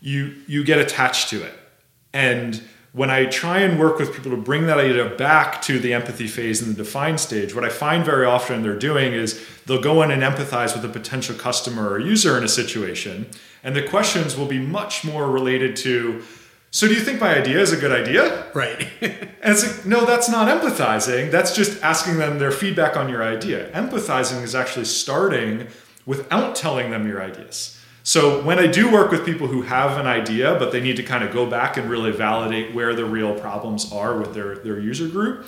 you 0.00 0.34
you 0.46 0.64
get 0.64 0.78
attached 0.78 1.30
to 1.30 1.42
it, 1.42 1.54
and 2.12 2.62
when 2.98 3.10
I 3.10 3.26
try 3.26 3.60
and 3.60 3.78
work 3.78 4.00
with 4.00 4.12
people 4.12 4.32
to 4.32 4.36
bring 4.36 4.66
that 4.66 4.78
idea 4.78 5.08
back 5.08 5.62
to 5.62 5.78
the 5.78 5.94
empathy 5.94 6.26
phase 6.26 6.60
and 6.60 6.74
the 6.74 6.82
define 6.82 7.16
stage, 7.16 7.54
what 7.54 7.62
I 7.62 7.68
find 7.68 8.04
very 8.04 8.26
often 8.26 8.64
they're 8.64 8.76
doing 8.76 9.12
is 9.12 9.40
they'll 9.66 9.80
go 9.80 10.02
in 10.02 10.10
and 10.10 10.20
empathize 10.20 10.74
with 10.74 10.84
a 10.84 10.88
potential 10.88 11.36
customer 11.36 11.88
or 11.88 12.00
user 12.00 12.36
in 12.36 12.42
a 12.42 12.48
situation. 12.48 13.28
And 13.62 13.76
the 13.76 13.86
questions 13.86 14.36
will 14.36 14.46
be 14.46 14.58
much 14.58 15.04
more 15.04 15.30
related 15.30 15.76
to, 15.76 16.24
so 16.72 16.88
do 16.88 16.94
you 16.94 17.00
think 17.00 17.20
my 17.20 17.38
idea 17.38 17.60
is 17.60 17.72
a 17.72 17.76
good 17.76 17.92
idea? 17.92 18.46
Right. 18.52 18.88
and 19.00 19.28
it's 19.44 19.64
like, 19.64 19.86
no, 19.86 20.04
that's 20.04 20.28
not 20.28 20.48
empathizing. 20.48 21.30
That's 21.30 21.54
just 21.54 21.80
asking 21.84 22.18
them 22.18 22.40
their 22.40 22.50
feedback 22.50 22.96
on 22.96 23.08
your 23.08 23.22
idea. 23.22 23.70
Empathizing 23.70 24.42
is 24.42 24.56
actually 24.56 24.86
starting 24.86 25.68
without 26.04 26.56
telling 26.56 26.90
them 26.90 27.06
your 27.06 27.22
ideas. 27.22 27.77
So 28.08 28.40
when 28.42 28.58
I 28.58 28.66
do 28.66 28.90
work 28.90 29.10
with 29.10 29.26
people 29.26 29.48
who 29.48 29.60
have 29.60 29.98
an 29.98 30.06
idea, 30.06 30.56
but 30.58 30.72
they 30.72 30.80
need 30.80 30.96
to 30.96 31.02
kind 31.02 31.22
of 31.22 31.30
go 31.30 31.44
back 31.44 31.76
and 31.76 31.90
really 31.90 32.10
validate 32.10 32.74
where 32.74 32.94
the 32.94 33.04
real 33.04 33.38
problems 33.38 33.92
are 33.92 34.16
with 34.16 34.32
their, 34.32 34.56
their 34.60 34.80
user 34.80 35.08
group, 35.08 35.44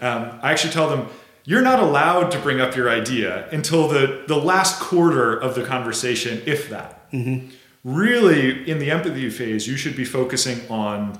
um, 0.00 0.38
I 0.40 0.52
actually 0.52 0.72
tell 0.74 0.88
them, 0.88 1.08
you're 1.44 1.60
not 1.60 1.80
allowed 1.80 2.30
to 2.30 2.38
bring 2.38 2.60
up 2.60 2.76
your 2.76 2.88
idea 2.88 3.48
until 3.50 3.88
the, 3.88 4.22
the 4.28 4.36
last 4.36 4.78
quarter 4.78 5.36
of 5.36 5.56
the 5.56 5.64
conversation, 5.64 6.40
if 6.46 6.70
that. 6.70 7.10
Mm-hmm. 7.10 7.48
Really, 7.82 8.70
in 8.70 8.78
the 8.78 8.92
empathy 8.92 9.28
phase, 9.28 9.66
you 9.66 9.76
should 9.76 9.96
be 9.96 10.04
focusing 10.04 10.60
on 10.70 11.18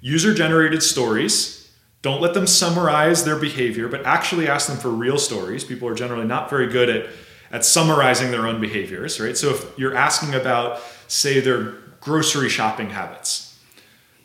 user 0.00 0.34
generated 0.34 0.82
stories. 0.82 1.70
Don't 2.02 2.20
let 2.20 2.34
them 2.34 2.48
summarize 2.48 3.24
their 3.24 3.36
behavior, 3.36 3.86
but 3.86 4.04
actually 4.04 4.48
ask 4.48 4.66
them 4.66 4.78
for 4.78 4.90
real 4.90 5.16
stories. 5.16 5.62
People 5.62 5.86
are 5.86 5.94
generally 5.94 6.26
not 6.26 6.50
very 6.50 6.66
good 6.66 6.88
at 6.88 7.06
at 7.50 7.64
summarizing 7.64 8.30
their 8.30 8.46
own 8.46 8.60
behaviors, 8.60 9.20
right? 9.20 9.36
So 9.36 9.50
if 9.50 9.78
you're 9.78 9.94
asking 9.94 10.34
about, 10.34 10.80
say, 11.08 11.40
their 11.40 11.74
grocery 12.00 12.48
shopping 12.48 12.90
habits, 12.90 13.58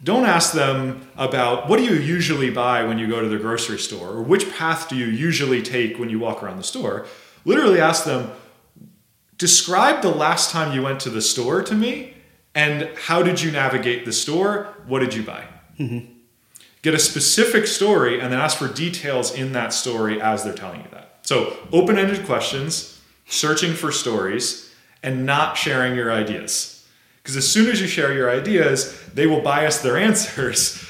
don't 0.04 0.26
ask 0.26 0.54
them 0.54 1.08
about 1.16 1.70
what 1.70 1.78
do 1.78 1.84
you 1.84 1.94
usually 1.94 2.50
buy 2.50 2.84
when 2.84 2.98
you 2.98 3.08
go 3.08 3.22
to 3.22 3.28
the 3.28 3.38
grocery 3.38 3.78
store 3.78 4.10
or 4.10 4.22
which 4.22 4.52
path 4.52 4.90
do 4.90 4.96
you 4.96 5.06
usually 5.06 5.62
take 5.62 6.00
when 6.00 6.10
you 6.10 6.20
walk 6.20 6.42
around 6.42 6.58
the 6.58 6.64
store. 6.64 7.06
Literally 7.46 7.80
ask 7.80 8.04
them, 8.04 8.32
describe 9.38 10.02
the 10.02 10.10
last 10.10 10.50
time 10.50 10.74
you 10.74 10.82
went 10.82 11.00
to 11.02 11.10
the 11.10 11.22
store 11.22 11.62
to 11.64 11.76
me 11.76 12.16
and 12.56 12.90
how 12.98 13.22
did 13.22 13.42
you 13.42 13.52
navigate 13.52 14.06
the 14.06 14.12
store? 14.12 14.74
What 14.88 15.00
did 15.00 15.14
you 15.14 15.24
buy? 15.24 15.46
Mm-hmm. 15.80 16.14
Get 16.82 16.96
a 16.96 17.00
specific 17.00 17.68
story 17.68 18.20
and 18.20 18.34
then 18.34 18.40
ask 18.40 18.58
for 18.58 18.68
details 18.68 19.34
in 19.34 19.54
that 19.54 19.72
story 19.72 20.20
as 20.20 20.44
they're 20.44 20.54
telling 20.54 20.82
you 20.82 20.88
that. 20.92 21.20
So, 21.22 21.56
open 21.72 22.00
ended 22.00 22.26
questions 22.26 22.91
searching 23.32 23.74
for 23.74 23.92
stories, 23.92 24.72
and 25.04 25.26
not 25.26 25.58
sharing 25.58 25.96
your 25.96 26.12
ideas. 26.12 26.86
Because 27.24 27.38
as 27.38 27.50
soon 27.50 27.70
as 27.70 27.82
you 27.82 27.88
share 27.88 28.14
your 28.14 28.30
ideas, 28.30 29.00
they 29.14 29.28
will 29.28 29.42
bias 29.42 29.80
their 29.80 29.98
answers, 30.10 30.84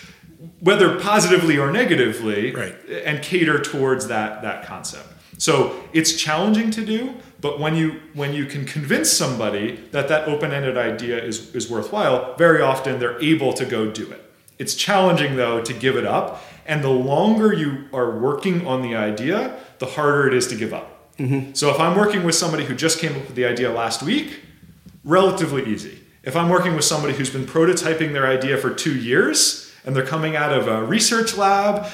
whether 0.60 1.00
positively 1.00 1.58
or 1.58 1.72
negatively, 1.72 2.52
right. 2.52 2.76
and 3.06 3.22
cater 3.22 3.60
towards 3.60 4.08
that, 4.08 4.42
that 4.42 4.66
concept. 4.66 5.08
So 5.38 5.84
it's 5.92 6.16
challenging 6.16 6.70
to 6.72 6.86
do, 6.86 7.16
but 7.40 7.60
when 7.60 7.76
you 7.76 8.00
when 8.14 8.32
you 8.34 8.46
can 8.46 8.64
convince 8.64 9.12
somebody 9.12 9.78
that 9.92 10.08
that 10.10 10.28
open-ended 10.28 10.78
idea 10.78 11.18
is, 11.24 11.56
is 11.56 11.68
worthwhile, 11.68 12.36
very 12.36 12.62
often 12.62 13.00
they're 13.00 13.20
able 13.20 13.52
to 13.54 13.66
go 13.66 13.90
do 13.90 14.12
it. 14.12 14.24
It's 14.60 14.76
challenging 14.76 15.38
though 15.38 15.64
to 15.64 15.74
give 15.74 15.96
it 15.96 16.06
up, 16.06 16.44
and 16.68 16.84
the 16.84 16.90
longer 16.90 17.52
you 17.52 17.88
are 17.92 18.20
working 18.20 18.68
on 18.68 18.84
the 18.84 18.96
idea, 18.96 19.58
the 19.80 19.88
harder 19.88 20.28
it 20.28 20.36
is 20.36 20.46
to 20.48 20.56
give 20.56 20.76
up. 20.76 20.91
Mm-hmm. 21.18 21.54
So 21.54 21.70
if 21.70 21.80
I'm 21.80 21.98
working 21.98 22.24
with 22.24 22.36
somebody 22.36 22.66
who 22.66 22.76
just 22.76 23.00
came 23.00 23.12
up 23.12 23.28
with 23.28 23.36
the 23.36 23.46
idea 23.46 23.72
last 23.72 24.02
week, 24.04 24.42
relatively 25.04 25.66
easy. 25.66 26.00
If 26.24 26.36
I'm 26.36 26.50
working 26.50 26.76
with 26.76 26.86
somebody 26.86 27.14
who's 27.14 27.30
been 27.30 27.46
prototyping 27.46 28.14
their 28.14 28.28
idea 28.28 28.58
for 28.58 28.74
two 28.74 28.96
years 28.96 29.74
and 29.86 29.96
they're 29.96 30.06
coming 30.06 30.36
out 30.36 30.54
of 30.54 30.68
a 30.68 30.84
research 30.84 31.36
lab 31.36 31.88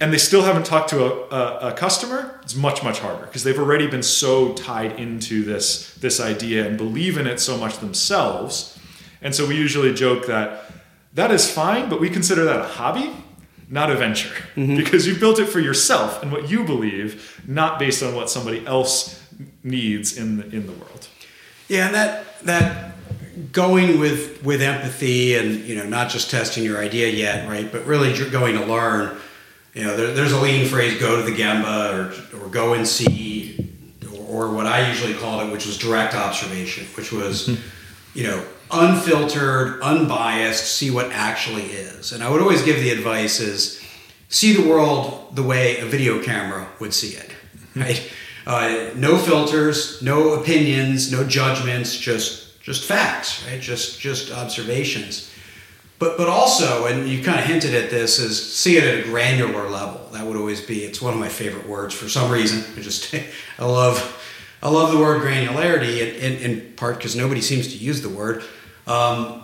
and 0.00 0.12
they 0.12 0.18
still 0.18 0.42
haven't 0.42 0.66
talked 0.66 0.90
to 0.90 1.04
a, 1.04 1.28
a, 1.28 1.68
a 1.68 1.72
customer, 1.72 2.38
it's 2.42 2.54
much, 2.54 2.82
much 2.82 2.98
harder 2.98 3.24
because 3.24 3.44
they've 3.44 3.58
already 3.58 3.86
been 3.86 4.02
so 4.02 4.52
tied 4.54 4.98
into 4.98 5.44
this, 5.44 5.94
this 5.94 6.20
idea 6.20 6.66
and 6.66 6.76
believe 6.76 7.16
in 7.16 7.26
it 7.26 7.40
so 7.40 7.56
much 7.56 7.78
themselves. 7.78 8.78
And 9.22 9.34
so 9.34 9.46
we 9.46 9.56
usually 9.56 9.94
joke 9.94 10.26
that 10.26 10.64
that 11.14 11.30
is 11.30 11.50
fine, 11.50 11.88
but 11.88 12.00
we 12.00 12.10
consider 12.10 12.44
that 12.44 12.60
a 12.60 12.64
hobby 12.64 13.12
not 13.72 13.90
a 13.90 13.96
venture, 13.96 14.34
mm-hmm. 14.54 14.76
because 14.82 15.06
you 15.06 15.16
built 15.16 15.38
it 15.38 15.46
for 15.46 15.58
yourself 15.58 16.22
and 16.22 16.30
what 16.30 16.48
you 16.48 16.62
believe, 16.62 17.42
not 17.48 17.78
based 17.78 18.02
on 18.02 18.14
what 18.14 18.30
somebody 18.30 18.64
else 18.66 19.20
needs 19.64 20.16
in 20.16 20.36
the, 20.36 20.44
in 20.44 20.66
the 20.66 20.72
world. 20.72 21.08
Yeah, 21.68 21.86
and 21.86 21.94
that 21.94 22.40
that 22.44 22.94
going 23.50 23.98
with 23.98 24.44
with 24.44 24.60
empathy 24.60 25.36
and 25.36 25.60
you 25.60 25.74
know 25.74 25.86
not 25.86 26.10
just 26.10 26.30
testing 26.30 26.64
your 26.64 26.78
idea 26.78 27.08
yet, 27.08 27.48
right, 27.48 27.72
but 27.72 27.86
really 27.86 28.14
you're 28.14 28.30
going 28.30 28.56
to 28.56 28.64
learn. 28.64 29.16
You 29.72 29.84
know, 29.84 29.96
there, 29.96 30.12
there's 30.12 30.32
a 30.32 30.40
leading 30.40 30.68
phrase: 30.68 31.00
"Go 31.00 31.16
to 31.16 31.22
the 31.22 31.34
Gemba" 31.34 32.34
or 32.34 32.44
or 32.44 32.48
"Go 32.50 32.74
and 32.74 32.86
see," 32.86 33.72
or, 34.12 34.48
or 34.48 34.52
what 34.52 34.66
I 34.66 34.86
usually 34.88 35.14
called 35.14 35.48
it, 35.48 35.50
which 35.50 35.64
was 35.64 35.78
direct 35.78 36.14
observation, 36.14 36.84
which 36.94 37.10
was. 37.10 37.48
Mm-hmm 37.48 37.68
you 38.14 38.24
know, 38.24 38.44
unfiltered, 38.72 39.80
unbiased, 39.82 40.76
see 40.76 40.90
what 40.90 41.10
actually 41.12 41.64
is. 41.64 42.12
And 42.12 42.22
I 42.22 42.30
would 42.30 42.40
always 42.40 42.62
give 42.62 42.76
the 42.76 42.90
advice 42.90 43.40
is 43.40 43.82
see 44.28 44.54
the 44.54 44.68
world 44.68 45.36
the 45.36 45.42
way 45.42 45.78
a 45.78 45.84
video 45.84 46.22
camera 46.22 46.66
would 46.80 46.94
see 46.94 47.16
it, 47.16 47.28
mm-hmm. 47.28 47.80
right? 47.80 48.12
Uh, 48.46 48.90
no 48.96 49.18
filters, 49.18 50.02
no 50.02 50.34
opinions, 50.34 51.12
no 51.12 51.24
judgments, 51.24 51.96
just 51.96 52.60
just 52.62 52.84
facts, 52.84 53.44
right? 53.46 53.60
Just 53.60 54.00
just 54.00 54.32
observations. 54.32 55.30
But 55.98 56.16
but 56.16 56.28
also, 56.28 56.86
and 56.86 57.08
you 57.08 57.22
kind 57.22 57.38
of 57.38 57.46
hinted 57.46 57.74
at 57.74 57.90
this, 57.90 58.18
is 58.18 58.54
see 58.54 58.76
it 58.76 58.84
at 58.84 59.04
a 59.04 59.08
granular 59.08 59.68
level. 59.68 60.08
That 60.12 60.26
would 60.26 60.36
always 60.36 60.60
be. 60.60 60.84
It's 60.84 61.00
one 61.00 61.14
of 61.14 61.20
my 61.20 61.28
favorite 61.28 61.68
words 61.68 61.94
for 61.94 62.08
some 62.08 62.30
reason. 62.30 62.64
I 62.76 62.80
just 62.80 63.14
I 63.58 63.64
love 63.64 64.18
I 64.62 64.68
love 64.68 64.92
the 64.92 64.98
word 64.98 65.22
granularity 65.22 66.00
in, 66.00 66.14
in, 66.16 66.50
in 66.50 66.72
part 66.74 66.96
because 66.96 67.14
nobody 67.14 67.40
seems 67.40 67.68
to 67.68 67.76
use 67.76 68.02
the 68.02 68.08
word. 68.08 68.42
Um, 68.86 69.42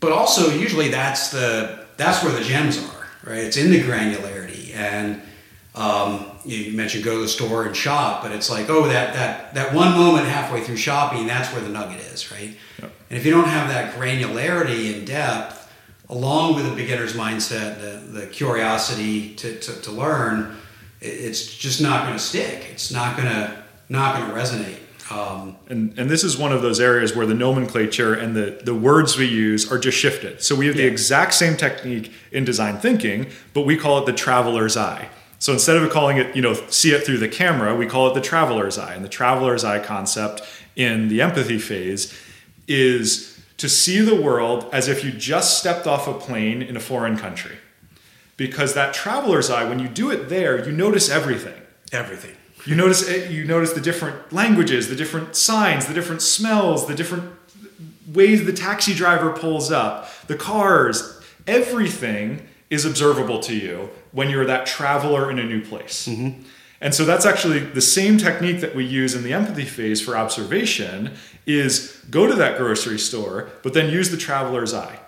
but 0.00 0.12
also, 0.12 0.50
usually 0.50 0.88
that's 0.88 1.30
the 1.30 1.86
that's 1.96 2.22
where 2.24 2.32
the 2.32 2.44
gems 2.44 2.78
are, 2.78 3.06
right? 3.30 3.38
It's 3.38 3.56
in 3.56 3.70
the 3.70 3.80
granularity. 3.80 4.74
And 4.74 5.22
um, 5.74 6.26
you 6.44 6.76
mentioned 6.76 7.04
go 7.04 7.16
to 7.16 7.22
the 7.22 7.28
store 7.28 7.66
and 7.66 7.76
shop, 7.76 8.22
but 8.22 8.32
it's 8.32 8.50
like, 8.50 8.68
oh, 8.68 8.88
that 8.88 9.14
that 9.14 9.54
that 9.54 9.74
one 9.74 9.92
moment 9.92 10.26
halfway 10.26 10.62
through 10.62 10.76
shopping, 10.76 11.26
that's 11.26 11.52
where 11.52 11.62
the 11.62 11.68
nugget 11.68 12.00
is, 12.00 12.30
right? 12.30 12.56
Yep. 12.80 12.92
And 13.10 13.18
if 13.18 13.24
you 13.24 13.32
don't 13.32 13.48
have 13.48 13.68
that 13.68 13.94
granularity 13.94 14.94
and 14.94 15.06
depth, 15.06 15.62
along 16.08 16.54
with 16.54 16.66
a 16.70 16.74
beginner's 16.74 17.14
mindset, 17.14 17.80
the, 17.80 18.20
the 18.20 18.26
curiosity 18.26 19.34
to, 19.36 19.58
to, 19.58 19.80
to 19.80 19.90
learn, 19.90 20.56
it's 21.00 21.56
just 21.56 21.80
not 21.80 22.04
going 22.04 22.16
to 22.16 22.22
stick. 22.22 22.66
It's 22.70 22.92
not 22.92 23.16
going 23.16 23.28
to 23.28 23.62
not 23.88 24.16
going 24.16 24.28
to 24.28 24.34
resonate. 24.34 24.78
Um, 25.10 25.56
and, 25.68 25.98
and 25.98 26.08
this 26.08 26.24
is 26.24 26.38
one 26.38 26.52
of 26.52 26.62
those 26.62 26.80
areas 26.80 27.14
where 27.14 27.26
the 27.26 27.34
nomenclature 27.34 28.14
and 28.14 28.36
the, 28.36 28.60
the 28.64 28.74
words 28.74 29.16
we 29.16 29.26
use 29.26 29.70
are 29.70 29.78
just 29.78 29.98
shifted. 29.98 30.42
So 30.42 30.54
we 30.54 30.66
have 30.66 30.76
yeah. 30.76 30.82
the 30.82 30.88
exact 30.88 31.34
same 31.34 31.56
technique 31.56 32.12
in 32.30 32.44
design 32.44 32.78
thinking, 32.78 33.26
but 33.52 33.62
we 33.62 33.76
call 33.76 33.98
it 33.98 34.06
the 34.06 34.12
traveler's 34.12 34.76
eye. 34.76 35.08
So 35.38 35.52
instead 35.52 35.76
of 35.76 35.90
calling 35.90 36.18
it, 36.18 36.36
you 36.36 36.42
know, 36.42 36.54
see 36.68 36.92
it 36.92 37.04
through 37.04 37.18
the 37.18 37.28
camera, 37.28 37.74
we 37.74 37.86
call 37.86 38.08
it 38.08 38.14
the 38.14 38.20
traveler's 38.20 38.78
eye. 38.78 38.94
And 38.94 39.04
the 39.04 39.08
traveler's 39.08 39.64
eye 39.64 39.80
concept 39.80 40.42
in 40.76 41.08
the 41.08 41.20
empathy 41.20 41.58
phase 41.58 42.16
is 42.68 43.40
to 43.56 43.68
see 43.68 44.00
the 44.00 44.14
world 44.14 44.68
as 44.72 44.88
if 44.88 45.04
you 45.04 45.10
just 45.10 45.58
stepped 45.58 45.86
off 45.86 46.06
a 46.06 46.14
plane 46.14 46.62
in 46.62 46.76
a 46.76 46.80
foreign 46.80 47.16
country. 47.16 47.56
Because 48.36 48.74
that 48.74 48.94
traveler's 48.94 49.50
eye, 49.50 49.68
when 49.68 49.78
you 49.78 49.88
do 49.88 50.10
it 50.10 50.28
there, 50.28 50.64
you 50.64 50.72
notice 50.72 51.10
everything. 51.10 51.60
Everything. 51.92 52.36
You 52.64 52.76
notice 52.76 53.08
eh, 53.08 53.28
you 53.28 53.44
notice 53.44 53.72
the 53.72 53.80
different 53.80 54.32
languages, 54.32 54.88
the 54.88 54.96
different 54.96 55.36
signs, 55.36 55.86
the 55.86 55.94
different 55.94 56.22
smells, 56.22 56.86
the 56.86 56.94
different 56.94 57.32
ways 58.06 58.44
the 58.44 58.52
taxi 58.52 58.94
driver 58.94 59.32
pulls 59.32 59.70
up, 59.70 60.08
the 60.26 60.36
cars, 60.36 61.20
everything 61.46 62.48
is 62.70 62.84
observable 62.84 63.40
to 63.40 63.54
you 63.54 63.90
when 64.12 64.30
you're 64.30 64.46
that 64.46 64.66
traveler 64.66 65.30
in 65.30 65.38
a 65.38 65.44
new 65.44 65.62
place. 65.62 66.08
Mm-hmm. 66.08 66.42
And 66.80 66.94
so 66.94 67.04
that's 67.04 67.24
actually 67.24 67.60
the 67.60 67.80
same 67.80 68.18
technique 68.18 68.60
that 68.60 68.74
we 68.74 68.84
use 68.84 69.14
in 69.14 69.22
the 69.22 69.32
empathy 69.32 69.64
phase 69.64 70.00
for 70.00 70.16
observation 70.16 71.14
is 71.46 72.02
go 72.10 72.26
to 72.26 72.34
that 72.34 72.58
grocery 72.58 72.98
store, 72.98 73.50
but 73.62 73.72
then 73.72 73.88
use 73.90 74.10
the 74.10 74.16
traveler's 74.16 74.74
eye. 74.74 74.98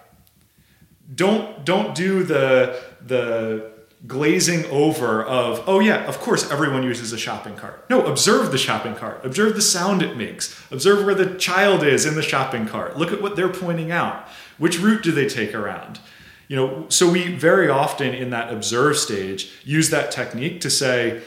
Don't 1.14 1.64
don't 1.64 1.94
do 1.94 2.22
the 2.22 2.80
the 3.04 3.73
glazing 4.06 4.66
over 4.66 5.22
of, 5.22 5.62
oh 5.66 5.80
yeah, 5.80 6.04
of 6.04 6.18
course 6.20 6.50
everyone 6.50 6.82
uses 6.82 7.12
a 7.12 7.18
shopping 7.18 7.56
cart. 7.56 7.88
No, 7.88 8.04
observe 8.04 8.52
the 8.52 8.58
shopping 8.58 8.94
cart. 8.94 9.24
Observe 9.24 9.54
the 9.54 9.62
sound 9.62 10.02
it 10.02 10.16
makes. 10.16 10.60
Observe 10.70 11.04
where 11.04 11.14
the 11.14 11.34
child 11.38 11.82
is 11.82 12.04
in 12.04 12.14
the 12.14 12.22
shopping 12.22 12.66
cart. 12.66 12.98
Look 12.98 13.12
at 13.12 13.22
what 13.22 13.36
they're 13.36 13.48
pointing 13.48 13.90
out. 13.90 14.28
Which 14.58 14.78
route 14.78 15.02
do 15.02 15.10
they 15.10 15.26
take 15.26 15.54
around? 15.54 16.00
You 16.48 16.56
know, 16.56 16.86
so 16.90 17.10
we 17.10 17.34
very 17.34 17.68
often 17.70 18.14
in 18.14 18.30
that 18.30 18.52
observe 18.52 18.98
stage 18.98 19.50
use 19.64 19.88
that 19.90 20.10
technique 20.10 20.60
to 20.60 20.70
say, 20.70 21.22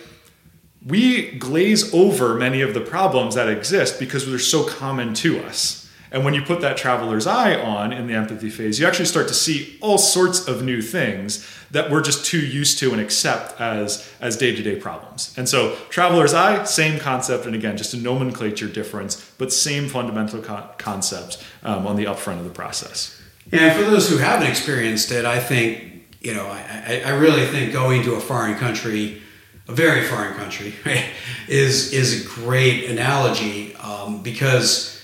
we 0.86 1.32
glaze 1.32 1.94
over 1.94 2.36
many 2.36 2.62
of 2.62 2.74
the 2.74 2.82
problems 2.82 3.36
that 3.36 3.50
exist 3.50 4.00
because 4.00 4.28
they're 4.28 4.38
so 4.40 4.64
common 4.64 5.14
to 5.16 5.44
us. 5.44 5.87
And 6.18 6.26
when 6.26 6.34
you 6.34 6.42
put 6.42 6.62
that 6.62 6.78
traveler's 6.78 7.28
eye 7.28 7.54
on 7.54 7.94
in 7.94 8.08
the 8.08 8.16
empathy 8.16 8.50
phase, 8.50 8.80
you 8.80 8.88
actually 8.88 9.06
start 9.06 9.28
to 9.28 9.36
see 9.36 9.78
all 9.82 10.00
sorts 10.00 10.48
of 10.48 10.64
new 10.64 10.82
things 10.82 11.48
that 11.70 11.92
we're 11.92 12.02
just 12.02 12.26
too 12.26 12.40
used 12.40 12.80
to 12.80 12.92
and 12.92 13.00
accept 13.00 13.62
as 13.62 14.12
as 14.20 14.36
day-to-day 14.36 14.78
problems. 14.78 15.32
And 15.38 15.48
so 15.48 15.76
traveler's 15.90 16.34
eye, 16.34 16.64
same 16.64 17.00
concept, 17.00 17.46
and 17.46 17.54
again, 17.54 17.78
just 17.78 17.94
a 17.94 17.98
nomenclature 17.98 18.68
difference, 18.68 19.32
but 19.38 19.54
same 19.54 19.88
fundamental 19.88 20.42
co- 20.42 20.68
concept 20.80 21.38
um, 21.62 21.86
on 21.86 21.96
the 21.98 22.06
upfront 22.06 22.40
of 22.40 22.46
the 22.46 22.50
process. 22.50 23.22
And 23.52 23.80
for 23.80 23.88
those 23.88 24.10
who 24.10 24.18
haven't 24.18 24.48
experienced 24.48 25.12
it, 25.12 25.24
I 25.24 25.40
think 25.40 26.18
you 26.22 26.34
know, 26.34 26.48
I, 26.48 27.04
I 27.06 27.10
really 27.12 27.46
think 27.46 27.74
going 27.74 28.02
to 28.06 28.16
a 28.16 28.20
foreign 28.20 28.56
country, 28.56 29.22
a 29.68 29.72
very 29.72 30.02
foreign 30.02 30.34
country, 30.34 30.74
right, 30.84 31.12
is 31.48 31.94
is 31.94 32.26
a 32.26 32.28
great 32.28 32.90
analogy 32.90 33.76
um, 33.76 34.24
because 34.24 34.97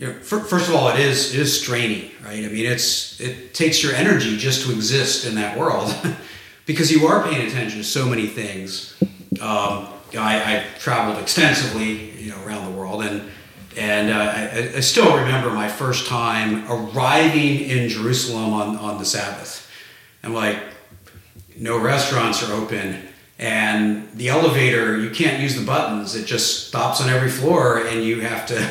you 0.00 0.06
know, 0.06 0.14
first 0.14 0.70
of 0.70 0.74
all, 0.74 0.88
it 0.88 0.98
is 0.98 1.34
it 1.34 1.40
is 1.40 1.60
straining, 1.60 2.10
right? 2.24 2.42
I 2.42 2.48
mean, 2.48 2.64
it's 2.64 3.20
it 3.20 3.52
takes 3.52 3.82
your 3.82 3.92
energy 3.92 4.38
just 4.38 4.66
to 4.66 4.72
exist 4.72 5.26
in 5.26 5.34
that 5.34 5.58
world, 5.58 5.94
because 6.66 6.90
you 6.90 7.06
are 7.06 7.22
paying 7.22 7.46
attention 7.46 7.78
to 7.78 7.84
so 7.84 8.06
many 8.06 8.26
things. 8.26 8.96
Um, 9.42 9.88
I, 10.18 10.56
I 10.56 10.64
traveled 10.78 11.18
extensively, 11.22 12.18
you 12.18 12.30
know, 12.30 12.42
around 12.46 12.72
the 12.72 12.78
world, 12.78 13.02
and 13.02 13.30
and 13.76 14.10
uh, 14.10 14.32
I, 14.74 14.76
I, 14.76 14.80
still 14.80 15.16
remember 15.16 15.50
my 15.50 15.68
first 15.68 16.06
time 16.06 16.64
arriving 16.66 17.60
in 17.60 17.90
Jerusalem 17.90 18.54
on, 18.54 18.76
on 18.76 18.98
the 18.98 19.04
Sabbath. 19.04 19.70
And 20.22 20.34
like, 20.34 20.58
no 21.56 21.78
restaurants 21.78 22.42
are 22.42 22.52
open, 22.54 23.06
and 23.38 24.10
the 24.14 24.30
elevator, 24.30 24.98
you 24.98 25.10
can't 25.10 25.40
use 25.40 25.56
the 25.56 25.64
buttons. 25.64 26.14
It 26.16 26.24
just 26.24 26.68
stops 26.68 27.02
on 27.02 27.10
every 27.10 27.30
floor, 27.30 27.86
and 27.86 28.02
you 28.02 28.22
have 28.22 28.46
to 28.46 28.70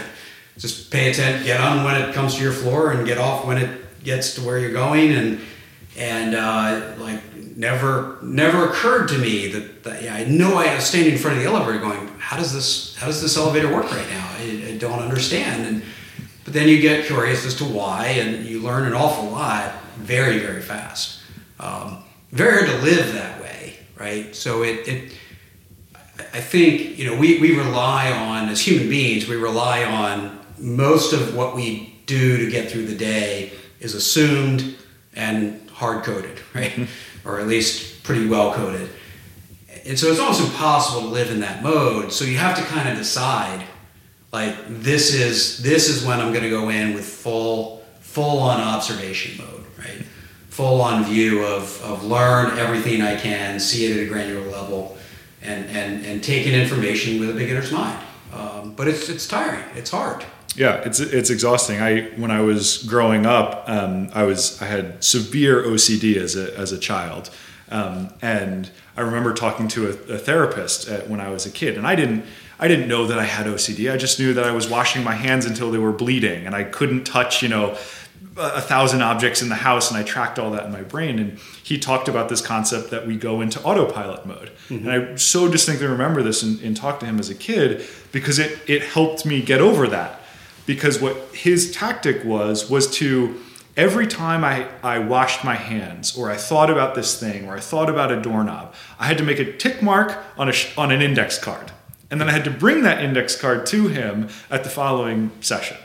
just 0.59 0.91
pay 0.91 1.09
attention, 1.09 1.45
get 1.45 1.61
on 1.61 1.83
when 1.83 1.99
it 1.99 2.13
comes 2.13 2.35
to 2.35 2.43
your 2.43 2.51
floor, 2.51 2.91
and 2.91 3.07
get 3.07 3.17
off 3.17 3.45
when 3.45 3.57
it 3.57 4.03
gets 4.03 4.35
to 4.35 4.41
where 4.41 4.59
you're 4.59 4.73
going. 4.73 5.13
And 5.13 5.39
and 5.97 6.35
uh, 6.35 6.93
like 6.97 7.21
never 7.55 8.17
never 8.21 8.69
occurred 8.69 9.07
to 9.09 9.17
me 9.17 9.47
that, 9.47 9.83
that 9.83 10.03
yeah, 10.03 10.15
I 10.15 10.25
know 10.25 10.57
I 10.57 10.75
was 10.75 10.85
standing 10.85 11.13
in 11.13 11.17
front 11.17 11.37
of 11.37 11.43
the 11.43 11.49
elevator 11.49 11.79
going, 11.79 12.07
how 12.19 12.37
does 12.37 12.53
this 12.53 12.95
how 12.97 13.07
does 13.07 13.21
this 13.21 13.37
elevator 13.37 13.73
work 13.73 13.89
right 13.89 14.09
now? 14.09 14.29
I, 14.37 14.71
I 14.73 14.77
don't 14.77 14.99
understand. 14.99 15.65
And 15.65 15.83
but 16.43 16.53
then 16.53 16.67
you 16.67 16.81
get 16.81 17.05
curious 17.05 17.45
as 17.45 17.55
to 17.55 17.65
why, 17.65 18.07
and 18.07 18.45
you 18.45 18.59
learn 18.59 18.85
an 18.85 18.93
awful 18.93 19.29
lot 19.29 19.73
very 19.97 20.39
very 20.39 20.61
fast. 20.61 21.21
Um, 21.59 22.03
very 22.31 22.65
hard 22.65 22.69
to 22.69 22.85
live 22.85 23.13
that 23.13 23.41
way, 23.41 23.77
right? 23.97 24.35
So 24.35 24.63
it, 24.63 24.87
it 24.87 25.13
I 26.33 26.41
think 26.41 26.97
you 26.97 27.05
know 27.05 27.17
we, 27.17 27.39
we 27.39 27.57
rely 27.57 28.11
on 28.11 28.49
as 28.49 28.61
human 28.61 28.89
beings 28.89 29.27
we 29.27 29.35
rely 29.35 29.83
on 29.83 30.38
most 30.59 31.13
of 31.13 31.35
what 31.35 31.55
we 31.55 31.95
do 32.05 32.37
to 32.37 32.49
get 32.49 32.69
through 32.71 32.85
the 32.85 32.95
day 32.95 33.51
is 33.79 33.93
assumed 33.93 34.75
and 35.15 35.69
hard 35.69 36.03
coded, 36.03 36.39
right? 36.53 36.87
or 37.25 37.39
at 37.39 37.47
least 37.47 38.03
pretty 38.03 38.27
well 38.27 38.53
coded. 38.53 38.89
And 39.85 39.97
so 39.97 40.07
it's 40.07 40.19
almost 40.19 40.41
impossible 40.41 41.01
to 41.01 41.07
live 41.07 41.31
in 41.31 41.39
that 41.41 41.63
mode. 41.63 42.11
So 42.11 42.25
you 42.25 42.37
have 42.37 42.57
to 42.57 42.63
kind 42.63 42.89
of 42.89 42.97
decide, 42.97 43.65
like 44.31 44.55
this 44.67 45.13
is 45.13 45.59
this 45.63 45.89
is 45.89 46.05
when 46.05 46.19
I'm 46.19 46.31
going 46.31 46.43
to 46.43 46.49
go 46.49 46.69
in 46.69 46.93
with 46.93 47.05
full 47.05 47.83
full 47.99 48.39
on 48.39 48.59
observation 48.59 49.37
mode, 49.37 49.65
right? 49.77 50.03
Full 50.49 50.81
on 50.81 51.05
view 51.05 51.43
of 51.45 51.81
of 51.83 52.03
learn 52.03 52.57
everything 52.57 53.01
I 53.01 53.15
can, 53.15 53.59
see 53.59 53.85
it 53.85 53.97
at 53.97 54.03
a 54.03 54.07
granular 54.07 54.47
level, 54.49 54.97
and 55.41 55.65
and 55.65 56.05
and 56.05 56.23
take 56.23 56.45
in 56.45 56.59
information 56.59 57.19
with 57.19 57.29
a 57.29 57.33
beginner's 57.33 57.71
mind. 57.71 57.99
Um, 58.33 58.73
but 58.75 58.87
it's 58.87 59.09
it's 59.09 59.27
tiring. 59.27 59.63
It's 59.75 59.91
hard. 59.91 60.25
Yeah, 60.55 60.75
it's 60.77 60.99
it's 60.99 61.29
exhausting. 61.29 61.79
I 61.79 62.09
when 62.17 62.31
I 62.31 62.41
was 62.41 62.83
growing 62.83 63.25
up, 63.25 63.63
um, 63.67 64.09
I 64.13 64.23
was 64.23 64.62
I 64.62 64.65
had 64.65 65.03
severe 65.03 65.63
OCD 65.63 66.15
as 66.17 66.35
a 66.35 66.57
as 66.57 66.71
a 66.71 66.77
child, 66.77 67.29
um, 67.69 68.12
and 68.21 68.69
I 68.97 69.01
remember 69.01 69.33
talking 69.33 69.67
to 69.69 69.88
a, 69.88 70.15
a 70.15 70.17
therapist 70.17 70.88
at, 70.88 71.09
when 71.09 71.19
I 71.19 71.29
was 71.29 71.45
a 71.45 71.51
kid, 71.51 71.77
and 71.77 71.85
I 71.85 71.95
didn't 71.95 72.25
I 72.59 72.67
didn't 72.67 72.88
know 72.88 73.07
that 73.07 73.19
I 73.19 73.25
had 73.25 73.45
OCD. 73.45 73.91
I 73.91 73.97
just 73.97 74.19
knew 74.19 74.33
that 74.33 74.43
I 74.43 74.51
was 74.51 74.67
washing 74.67 75.03
my 75.03 75.13
hands 75.13 75.45
until 75.45 75.71
they 75.71 75.77
were 75.77 75.93
bleeding, 75.93 76.45
and 76.45 76.55
I 76.55 76.63
couldn't 76.63 77.05
touch 77.05 77.43
you 77.43 77.49
know 77.49 77.77
a 78.35 78.62
thousand 78.62 79.01
objects 79.01 79.41
in 79.41 79.49
the 79.49 79.55
house, 79.55 79.91
and 79.91 79.99
I 79.99 80.03
tracked 80.03 80.39
all 80.39 80.51
that 80.51 80.65
in 80.65 80.71
my 80.71 80.81
brain. 80.81 81.19
And 81.19 81.39
he 81.63 81.77
talked 81.77 82.07
about 82.07 82.27
this 82.29 82.41
concept 82.41 82.89
that 82.89 83.05
we 83.05 83.17
go 83.17 83.41
into 83.41 83.62
autopilot 83.62 84.25
mode, 84.25 84.51
mm-hmm. 84.67 84.89
and 84.89 85.12
I 85.12 85.15
so 85.15 85.47
distinctly 85.47 85.88
remember 85.88 86.23
this 86.23 86.41
and, 86.41 86.59
and 86.62 86.75
talked 86.75 87.01
to 87.01 87.05
him 87.05 87.19
as 87.19 87.29
a 87.29 87.35
kid 87.35 87.85
because 88.12 88.39
it 88.39 88.59
it 88.67 88.81
helped 88.81 89.25
me 89.27 89.43
get 89.43 89.62
over 89.62 89.88
that 89.88 90.18
because 90.69 91.01
what 91.01 91.15
his 91.34 91.71
tactic 91.71 92.23
was 92.23 92.69
was 92.69 92.88
to 92.91 93.41
every 93.75 94.05
time 94.05 94.43
I, 94.43 94.67
I 94.84 94.99
washed 94.99 95.43
my 95.43 95.55
hands 95.55 96.15
or 96.15 96.29
I 96.29 96.38
thought 96.38 96.69
about 96.69 96.93
this 96.93 97.19
thing 97.19 97.49
or 97.49 97.55
I 97.55 97.60
thought 97.60 97.89
about 97.89 98.12
a 98.12 98.21
doorknob, 98.21 98.75
I 98.99 99.08
had 99.08 99.17
to 99.17 99.23
make 99.23 99.39
a 99.39 99.51
tick 99.51 99.82
mark 99.82 100.23
on, 100.38 100.47
a, 100.47 100.53
on 100.77 100.91
an 100.91 101.01
index 101.01 101.39
card. 101.39 101.71
And 102.12 102.21
then 102.21 102.29
I 102.29 102.34
had 102.34 102.43
to 102.43 102.51
bring 102.51 102.84
that 102.84 103.03
index 103.03 103.36
card 103.36 103.65
to 103.65 103.88
him 103.88 104.29
at 104.51 104.63
the 104.63 104.69
following 104.69 105.32
session. 105.41 105.77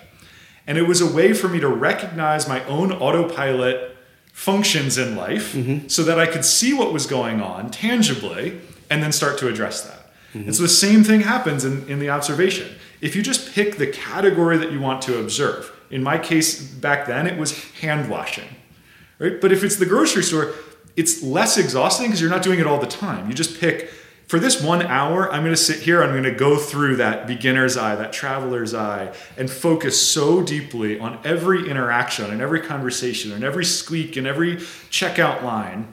And 0.66 0.77
it 0.77 0.83
was 0.83 1.01
a 1.01 1.11
way 1.11 1.33
for 1.33 1.49
me 1.49 1.61
to 1.61 1.68
recognize 1.68 2.47
my 2.47 2.62
own 2.66 2.92
autopilot 2.92 3.97
functions 4.35 4.99
in 4.99 5.16
life 5.16 5.55
mm-hmm. 5.55 5.88
so 5.88 6.03
that 6.03 6.20
I 6.20 6.27
could 6.27 6.44
see 6.44 6.75
what 6.75 6.92
was 6.92 7.07
going 7.07 7.40
on 7.40 7.70
tangibly 7.70 8.61
and 8.90 9.03
then 9.03 9.12
start 9.12 9.38
to 9.38 9.49
address 9.49 9.81
that. 9.81 9.93
Mm-hmm. 10.35 10.49
And 10.49 10.57
so 10.57 10.62
the 10.62 10.68
same 10.68 11.05
thing 11.05 11.20
happens 11.20 11.64
in, 11.64 11.88
in 11.88 11.99
the 12.01 12.11
observation 12.11 12.75
if 13.01 13.14
you 13.14 13.23
just 13.23 13.55
pick 13.55 13.77
the 13.77 13.87
category 13.87 14.57
that 14.57 14.73
you 14.73 14.81
want 14.81 15.03
to 15.03 15.18
observe, 15.18 15.70
in 15.90 16.03
my 16.03 16.16
case 16.18 16.62
back 16.62 17.07
then 17.07 17.27
it 17.27 17.38
was 17.38 17.62
hand 17.75 18.09
washing, 18.09 18.49
right? 19.18 19.40
But 19.40 19.53
if 19.53 19.62
it's 19.62 19.77
the 19.77 19.85
grocery 19.85 20.23
store, 20.23 20.55
it's 20.97 21.23
less 21.23 21.59
exhausting 21.59 22.07
because 22.07 22.23
you're 22.23 22.31
not 22.31 22.42
doing 22.42 22.61
it 22.61 22.66
all 22.66 22.79
the 22.79 22.87
time. 22.87 23.29
You 23.29 23.35
just 23.35 23.61
pick 23.61 23.90
for 24.27 24.38
this 24.38 24.62
one 24.62 24.81
hour, 24.81 25.31
I'm 25.31 25.42
going 25.42 25.53
to 25.53 25.57
sit 25.57 25.81
here, 25.81 26.03
I'm 26.03 26.12
going 26.12 26.23
to 26.23 26.31
go 26.31 26.57
through 26.57 26.97
that 26.97 27.27
beginner's 27.27 27.77
eye, 27.77 27.94
that 27.94 28.12
traveler's 28.12 28.73
eye, 28.73 29.14
and 29.37 29.51
focus 29.51 30.01
so 30.01 30.42
deeply 30.42 30.99
on 30.99 31.18
every 31.25 31.68
interaction 31.68 32.31
and 32.31 32.40
every 32.40 32.61
conversation 32.61 33.33
and 33.33 33.44
every 33.44 33.66
squeak 33.66 34.16
and 34.16 34.27
every 34.27 34.57
checkout 34.57 35.42
line 35.42 35.92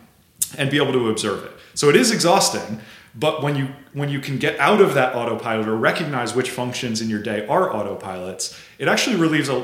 and 0.57 0.71
be 0.71 0.77
able 0.77 0.93
to 0.93 1.09
observe 1.09 1.43
it. 1.43 1.51
So 1.73 1.89
it 1.89 1.95
is 1.97 2.11
exhausting, 2.11 2.79
but 3.13 3.43
when 3.43 3.55
you 3.55 3.67
when 3.93 4.09
you 4.09 4.19
can 4.19 4.37
get 4.37 4.57
out 4.59 4.79
of 4.79 4.93
that 4.93 5.15
autopilot 5.15 5.67
or 5.67 5.75
recognize 5.75 6.33
which 6.33 6.49
functions 6.49 7.01
in 7.01 7.09
your 7.09 7.21
day 7.21 7.45
are 7.47 7.69
autopilots, 7.69 8.57
it 8.79 8.87
actually 8.87 9.17
relieves 9.17 9.49
a, 9.49 9.55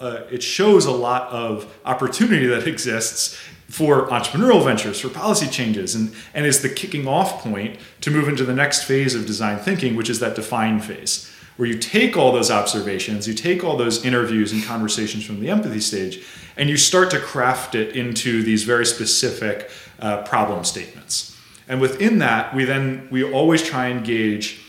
a, 0.00 0.04
a, 0.04 0.34
it 0.34 0.42
shows 0.42 0.86
a 0.86 0.92
lot 0.92 1.28
of 1.30 1.72
opportunity 1.84 2.46
that 2.46 2.68
exists 2.68 3.36
for 3.68 4.06
entrepreneurial 4.08 4.62
ventures, 4.62 5.00
for 5.00 5.08
policy 5.08 5.48
changes, 5.48 5.96
and, 5.96 6.14
and 6.34 6.46
is 6.46 6.62
the 6.62 6.68
kicking 6.68 7.08
off 7.08 7.42
point 7.42 7.78
to 8.00 8.10
move 8.10 8.28
into 8.28 8.44
the 8.44 8.54
next 8.54 8.84
phase 8.84 9.16
of 9.16 9.26
design 9.26 9.58
thinking, 9.58 9.96
which 9.96 10.08
is 10.08 10.20
that 10.20 10.36
define 10.36 10.78
phase, 10.78 11.28
where 11.56 11.66
you 11.66 11.76
take 11.76 12.16
all 12.16 12.30
those 12.30 12.50
observations, 12.50 13.26
you 13.26 13.34
take 13.34 13.64
all 13.64 13.76
those 13.76 14.04
interviews 14.04 14.52
and 14.52 14.62
conversations 14.62 15.24
from 15.24 15.40
the 15.40 15.50
empathy 15.50 15.80
stage, 15.80 16.24
and 16.56 16.70
you 16.70 16.76
start 16.76 17.10
to 17.10 17.18
craft 17.18 17.74
it 17.74 17.96
into 17.96 18.44
these 18.44 18.62
very 18.62 18.86
specific 18.86 19.68
uh, 19.98 20.22
problem 20.22 20.62
statements. 20.62 21.33
And 21.68 21.80
within 21.80 22.18
that, 22.18 22.54
we 22.54 22.64
then 22.64 23.08
we 23.10 23.24
always 23.24 23.62
try 23.62 23.86
and 23.86 24.04
gauge 24.04 24.60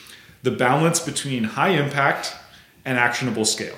the 0.44 0.52
balance 0.52 1.00
between 1.00 1.44
high 1.44 1.70
impact 1.70 2.36
and 2.86 2.98
actionable 2.98 3.46
scale. 3.46 3.76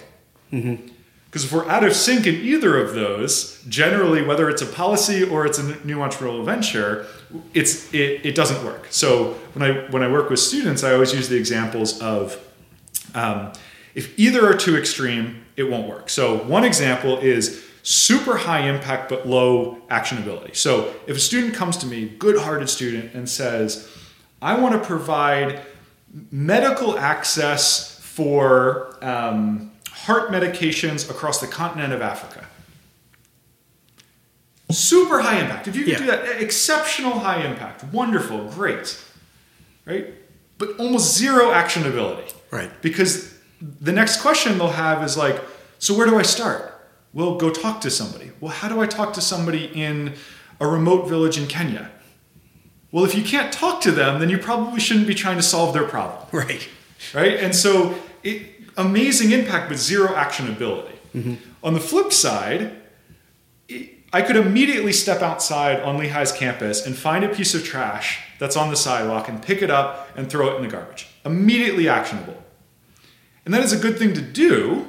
Because 0.51 0.65
mm-hmm. 0.65 0.88
if 1.34 1.51
we're 1.51 1.67
out 1.69 1.84
of 1.84 1.95
sync 1.95 2.27
in 2.27 2.36
either 2.36 2.77
of 2.77 2.93
those, 2.93 3.63
generally, 3.67 4.21
whether 4.21 4.49
it's 4.49 4.62
a 4.62 4.65
policy 4.65 5.23
or 5.23 5.45
it's 5.45 5.58
a 5.58 5.86
new 5.86 5.97
entrepreneurial 5.97 6.45
venture, 6.45 7.08
it's 7.53 7.91
it, 7.93 8.25
it 8.25 8.36
doesn't 8.36 8.63
work. 8.63 8.88
So 8.89 9.34
when 9.53 9.63
I 9.63 9.89
when 9.89 10.03
I 10.03 10.12
work 10.12 10.30
with 10.30 10.39
students, 10.39 10.84
I 10.84 10.93
always 10.93 11.13
use 11.13 11.30
the 11.30 11.38
examples 11.38 11.99
of 12.01 12.38
um, 13.15 13.51
if 13.95 14.17
either 14.19 14.47
are 14.47 14.56
too 14.56 14.77
extreme, 14.77 15.43
it 15.56 15.63
won't 15.63 15.88
work. 15.88 16.10
So 16.10 16.38
one 16.43 16.63
example 16.63 17.17
is 17.17 17.66
super 17.88 18.36
high 18.36 18.67
impact 18.67 19.08
but 19.08 19.26
low 19.26 19.78
actionability. 19.89 20.54
So 20.54 20.93
if 21.08 21.15
a 21.15 21.19
student 21.21 21.54
comes 21.54 21.78
to 21.78 21.86
me, 21.86 22.10
good 22.10 22.38
hearted 22.38 22.69
student, 22.69 23.13
and 23.13 23.30
says, 23.30 23.89
I 24.41 24.60
want 24.60 24.73
to 24.73 24.86
provide 24.86 25.62
medical 26.30 27.00
access 27.00 27.97
for 28.02 28.97
um, 29.02 29.71
heart 29.89 30.32
medications 30.32 31.10
across 31.10 31.39
the 31.39 31.47
continent 31.47 31.93
of 31.93 32.02
Africa. 32.02 32.45
Super 34.69 35.21
high 35.21 35.39
impact. 35.39 35.69
If 35.69 35.78
you 35.78 35.86
can 35.86 35.93
yeah. 35.93 36.00
do 36.00 36.06
that, 36.08 36.41
exceptional 36.41 37.19
high 37.19 37.45
impact, 37.45 37.86
wonderful, 37.86 38.50
great, 38.50 39.02
right? 39.86 40.08
But 40.58 40.78
almost 40.78 41.15
zero 41.15 41.52
actionability. 41.52 42.34
Right. 42.52 42.69
Because 42.82 43.34
the 43.62 43.93
next 43.93 44.19
question 44.19 44.58
they'll 44.58 44.67
have 44.67 45.06
is 45.06 45.15
like, 45.15 45.41
so 45.80 45.95
where 45.97 46.06
do 46.06 46.19
I 46.19 46.23
start? 46.23 46.77
Well, 47.13 47.36
go 47.36 47.50
talk 47.50 47.82
to 47.82 47.89
somebody. 47.89 48.32
Well, 48.39 48.52
how 48.52 48.70
do 48.70 48.82
I 48.82 48.86
talk 48.86 49.13
to 49.13 49.22
somebody 49.22 49.65
in 49.65 50.13
a 50.60 50.67
remote 50.67 51.08
village 51.08 51.38
in 51.38 51.48
Kenya? 51.48 51.89
Well, 52.91 53.06
if 53.06 53.15
you 53.15 53.24
can't 53.24 53.52
talk 53.52 53.82
to 53.82 53.91
them, 53.91 54.20
then 54.20 54.30
you 54.30 54.38
probably 54.38 54.80
shouldn't 54.80 55.08
be 55.08 55.15
trying 55.15 55.38
to 55.38 55.43
solve 55.43 55.74
their 55.74 55.86
problem. 55.86 56.26
Right. 56.32 56.67
Right? 57.13 57.39
And 57.39 57.56
so, 57.56 57.96
it, 58.24 58.58
amazing 58.76 59.32
impact, 59.32 59.70
but 59.70 59.78
zero 59.78 60.10
actionability. 60.10 60.96
Mm-hmm. 61.15 61.36
On 61.63 61.74
the 61.74 61.80
flip 61.80 62.12
side, 62.12 62.76
it, 63.67 63.91
I 64.13 64.22
could 64.22 64.36
immediately 64.36 64.93
step 64.93 65.22
outside 65.22 65.80
on 65.82 65.98
Lehigh's 65.98 66.32
campus 66.32 66.86
and 66.86 66.96
find 66.96 67.24
a 67.24 67.30
piece 67.30 67.54
of 67.54 67.63
trash 67.63 68.20
that's 68.39 68.56
on 68.56 68.70
the 68.70 68.76
sidewalk 68.76 69.28
and 69.28 69.41
pick 69.41 69.62
it 69.62 69.70
up 69.70 70.10
and 70.15 70.30
throw 70.30 70.54
it 70.54 70.58
in 70.58 70.63
the 70.63 70.70
garbage. 70.70 71.08
Immediately 71.26 71.89
actionable. 71.89 72.41
And 73.46 73.54
that 73.54 73.63
is 73.63 73.74
a 73.74 73.78
good 73.78 73.98
thing 73.98 74.13
to 74.13 74.22
do 74.22 74.88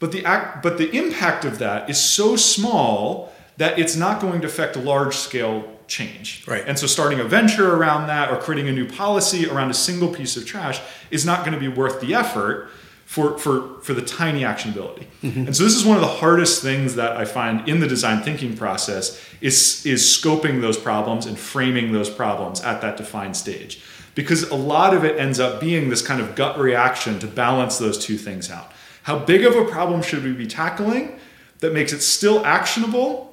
but 0.00 0.10
the, 0.10 0.24
act, 0.24 0.62
but 0.62 0.78
the 0.78 0.90
impact 0.96 1.44
of 1.44 1.58
that 1.58 1.88
is 1.88 2.00
so 2.00 2.34
small 2.34 3.32
that 3.58 3.78
it's 3.78 3.94
not 3.94 4.20
going 4.20 4.40
to 4.40 4.46
affect 4.46 4.76
large 4.76 5.14
scale 5.14 5.78
change. 5.86 6.44
Right. 6.46 6.64
And 6.66 6.78
so 6.78 6.86
starting 6.86 7.20
a 7.20 7.24
venture 7.24 7.74
around 7.74 8.06
that 8.06 8.30
or 8.30 8.38
creating 8.38 8.68
a 8.68 8.72
new 8.72 8.88
policy 8.88 9.48
around 9.48 9.70
a 9.70 9.74
single 9.74 10.08
piece 10.08 10.36
of 10.36 10.46
trash 10.46 10.80
is 11.10 11.26
not 11.26 11.40
going 11.44 11.52
to 11.52 11.60
be 11.60 11.68
worth 11.68 12.00
the 12.00 12.14
effort 12.14 12.70
for, 13.04 13.36
for, 13.38 13.80
for 13.82 13.92
the 13.92 14.02
tiny 14.02 14.42
actionability. 14.42 15.06
Mm-hmm. 15.22 15.46
And 15.46 15.56
so 15.56 15.64
this 15.64 15.74
is 15.74 15.84
one 15.84 15.96
of 15.96 16.00
the 16.00 16.06
hardest 16.08 16.62
things 16.62 16.94
that 16.94 17.16
I 17.16 17.24
find 17.24 17.68
in 17.68 17.80
the 17.80 17.88
design 17.88 18.22
thinking 18.22 18.56
process 18.56 19.20
is, 19.40 19.84
is 19.84 20.02
scoping 20.02 20.60
those 20.60 20.78
problems 20.78 21.26
and 21.26 21.36
framing 21.36 21.92
those 21.92 22.08
problems 22.08 22.60
at 22.60 22.80
that 22.82 22.96
defined 22.96 23.36
stage. 23.36 23.82
Because 24.14 24.48
a 24.50 24.54
lot 24.54 24.94
of 24.94 25.04
it 25.04 25.18
ends 25.18 25.40
up 25.40 25.60
being 25.60 25.90
this 25.90 26.06
kind 26.06 26.20
of 26.20 26.36
gut 26.36 26.58
reaction 26.58 27.18
to 27.18 27.26
balance 27.26 27.78
those 27.78 27.98
two 27.98 28.16
things 28.16 28.48
out. 28.50 28.70
How 29.02 29.18
big 29.18 29.44
of 29.44 29.56
a 29.56 29.64
problem 29.64 30.02
should 30.02 30.24
we 30.24 30.32
be 30.32 30.46
tackling 30.46 31.18
that 31.60 31.72
makes 31.72 31.92
it 31.92 32.00
still 32.00 32.44
actionable 32.44 33.30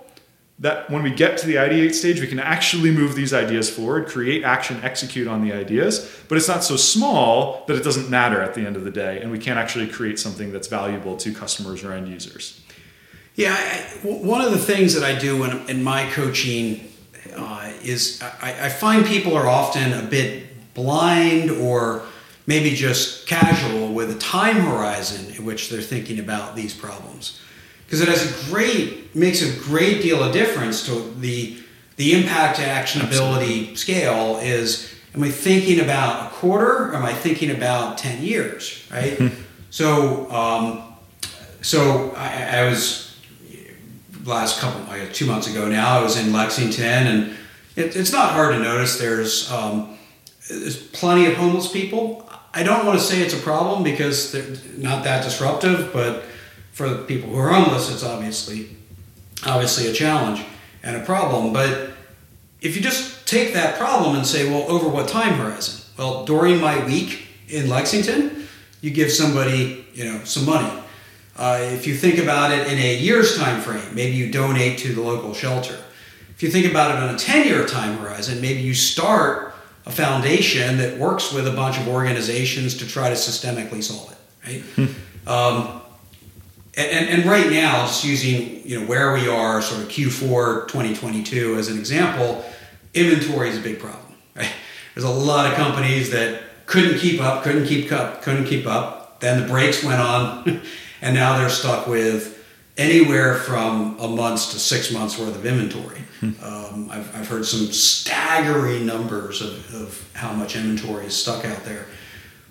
that 0.59 0.89
when 0.89 1.03
we 1.03 1.11
get 1.11 1.37
to 1.37 1.45
the 1.45 1.55
ideate 1.55 1.93
stage, 1.93 2.19
we 2.19 2.25
can 2.25 2.39
actually 2.39 2.89
move 2.89 3.13
these 3.13 3.31
ideas 3.31 3.69
forward, 3.69 4.07
create 4.07 4.43
action, 4.43 4.79
execute 4.83 5.27
on 5.27 5.47
the 5.47 5.53
ideas, 5.53 6.09
but 6.27 6.37
it's 6.37 6.47
not 6.47 6.63
so 6.63 6.75
small 6.75 7.63
that 7.67 7.77
it 7.77 7.83
doesn't 7.83 8.09
matter 8.09 8.41
at 8.41 8.55
the 8.55 8.65
end 8.65 8.75
of 8.75 8.83
the 8.83 8.89
day, 8.89 9.21
and 9.21 9.31
we 9.31 9.37
can't 9.37 9.59
actually 9.59 9.87
create 9.87 10.17
something 10.17 10.51
that's 10.51 10.67
valuable 10.67 11.15
to 11.15 11.31
customers 11.31 11.83
or 11.83 11.93
end 11.93 12.07
users. 12.07 12.59
Yeah, 13.35 13.53
I, 13.53 14.07
one 14.07 14.41
of 14.41 14.51
the 14.51 14.57
things 14.57 14.95
that 14.95 15.03
I 15.03 15.17
do 15.17 15.43
in, 15.43 15.69
in 15.69 15.83
my 15.83 16.09
coaching 16.09 16.91
uh, 17.35 17.71
is 17.83 18.19
I, 18.41 18.65
I 18.65 18.69
find 18.69 19.05
people 19.05 19.35
are 19.37 19.47
often 19.47 19.93
a 19.93 20.01
bit 20.01 20.73
blind 20.73 21.51
or 21.51 22.03
maybe 22.47 22.71
just 22.71 23.27
casual 23.27 23.93
with 23.93 24.09
a 24.09 24.17
time 24.17 24.55
horizon 24.55 25.35
in 25.35 25.45
which 25.45 25.69
they're 25.69 25.81
thinking 25.81 26.17
about 26.19 26.55
these 26.55 26.73
problems 26.73 27.39
because 27.85 28.01
it 28.01 28.07
has 28.07 28.25
a 28.25 28.49
great 28.49 29.15
makes 29.15 29.41
a 29.41 29.59
great 29.61 30.01
deal 30.01 30.23
of 30.23 30.33
difference 30.33 30.85
to 30.85 31.13
the 31.19 31.57
the 31.97 32.13
impact 32.13 32.57
to 32.57 32.63
actionability 32.63 33.71
Absolutely. 33.71 33.75
scale 33.75 34.37
is 34.41 34.93
am 35.13 35.23
i 35.23 35.29
thinking 35.29 35.79
about 35.81 36.27
a 36.27 36.35
quarter 36.35 36.89
or 36.89 36.95
am 36.95 37.05
i 37.05 37.13
thinking 37.13 37.51
about 37.51 37.97
10 37.97 38.23
years 38.23 38.87
right 38.91 39.17
hmm. 39.17 39.27
so 39.69 40.31
um, 40.31 40.83
so 41.61 42.13
I, 42.15 42.59
I, 42.59 42.69
was 42.69 43.17
last 44.23 44.59
couple 44.59 44.81
like 44.83 45.11
two 45.13 45.25
months 45.25 45.47
ago 45.47 45.67
now 45.67 45.99
i 45.99 46.03
was 46.03 46.17
in 46.17 46.31
lexington 46.31 47.07
and 47.07 47.35
it, 47.75 47.95
it's 47.95 48.11
not 48.11 48.31
hard 48.31 48.53
to 48.53 48.59
notice 48.59 48.97
there's 48.97 49.51
um, 49.51 49.97
there's 50.49 50.81
plenty 50.89 51.25
of 51.25 51.33
homeless 51.33 51.71
people 51.71 52.26
i 52.59 52.63
don't 52.63 52.85
want 52.85 52.97
to 52.99 53.05
say 53.05 53.21
it's 53.21 53.33
a 53.33 53.43
problem 53.51 53.83
because 53.83 54.31
they're 54.31 54.55
not 54.77 55.03
that 55.03 55.23
disruptive 55.23 55.93
but 55.93 56.23
for 56.77 56.87
the 56.89 57.03
people 57.05 57.31
who 57.31 57.39
are 57.39 57.49
homeless, 57.49 57.91
it's 57.91 58.03
obviously 58.03 58.69
obviously 59.47 59.87
a 59.87 59.93
challenge 59.93 60.45
and 60.83 60.95
a 60.95 60.99
problem. 61.03 61.51
But 61.51 61.89
if 62.61 62.75
you 62.75 62.83
just 62.83 63.27
take 63.27 63.53
that 63.53 63.79
problem 63.79 64.15
and 64.15 64.23
say, 64.27 64.47
well, 64.47 64.69
over 64.69 64.87
what 64.87 65.07
time 65.07 65.33
horizon? 65.33 65.83
Well, 65.97 66.23
during 66.25 66.61
my 66.61 66.85
week 66.85 67.29
in 67.47 67.67
Lexington, 67.67 68.47
you 68.81 68.91
give 68.91 69.11
somebody, 69.11 69.87
you 69.95 70.03
know, 70.03 70.23
some 70.23 70.45
money. 70.45 70.71
Uh, 71.35 71.57
if 71.61 71.87
you 71.87 71.95
think 71.95 72.19
about 72.19 72.51
it 72.51 72.71
in 72.71 72.77
a 72.77 72.95
year's 72.95 73.35
time 73.35 73.59
frame, 73.59 73.95
maybe 73.95 74.15
you 74.15 74.31
donate 74.31 74.77
to 74.79 74.93
the 74.93 75.01
local 75.01 75.33
shelter. 75.33 75.79
If 76.35 76.43
you 76.43 76.51
think 76.51 76.69
about 76.69 76.91
it 76.91 77.01
on 77.01 77.15
a 77.15 77.17
10-year 77.17 77.65
time 77.65 77.97
horizon, 77.97 78.39
maybe 78.39 78.61
you 78.61 78.75
start 78.75 79.55
a 79.87 79.91
foundation 79.91 80.77
that 80.77 80.97
works 80.97 81.31
with 81.31 81.47
a 81.47 81.51
bunch 81.51 81.79
of 81.79 81.87
organizations 81.87 82.75
to 82.77 82.87
try 82.87 83.09
to 83.09 83.15
systemically 83.15 83.81
solve 83.81 84.11
it. 84.11 84.17
Right? 84.45 84.61
Hmm. 84.61 85.29
Um, 85.29 85.81
and, 86.75 87.09
and, 87.09 87.25
right 87.25 87.49
now, 87.49 87.87
just 87.87 88.03
using 88.05 88.67
you 88.67 88.79
know 88.79 88.85
where 88.85 89.13
we 89.13 89.27
are, 89.27 89.61
sort 89.61 89.81
of 89.81 89.87
Q4 89.87 90.67
2022 90.67 91.55
as 91.55 91.69
an 91.69 91.79
example, 91.79 92.45
inventory 92.93 93.49
is 93.49 93.57
a 93.57 93.61
big 93.61 93.79
problem. 93.79 94.13
Right? 94.35 94.51
There's 94.93 95.05
a 95.05 95.09
lot 95.09 95.49
of 95.49 95.57
companies 95.57 96.11
that 96.11 96.43
couldn't 96.65 96.99
keep 96.99 97.21
up, 97.21 97.43
couldn't 97.43 97.65
keep 97.65 97.91
up, 97.91 98.21
couldn't 98.21 98.45
keep 98.45 98.67
up. 98.67 99.19
Then 99.21 99.41
the 99.41 99.47
brakes 99.47 99.83
went 99.83 100.01
on, 100.01 100.61
and 101.01 101.15
now 101.15 101.37
they're 101.37 101.49
stuck 101.49 101.87
with 101.87 102.36
anywhere 102.77 103.35
from 103.35 103.97
a 103.99 104.07
month 104.07 104.51
to 104.51 104.59
six 104.59 104.91
months 104.91 105.17
worth 105.17 105.35
of 105.35 105.45
inventory. 105.45 106.01
Hmm. 106.19 106.31
Um, 106.41 106.89
I've, 106.91 107.15
I've 107.15 107.27
heard 107.27 107.45
some 107.45 107.67
staggering 107.67 108.85
numbers 108.85 109.41
of, 109.41 109.75
of 109.75 110.09
how 110.13 110.31
much 110.33 110.55
inventory 110.55 111.05
is 111.05 111.15
stuck 111.15 111.45
out 111.45 111.63
there. 111.63 111.87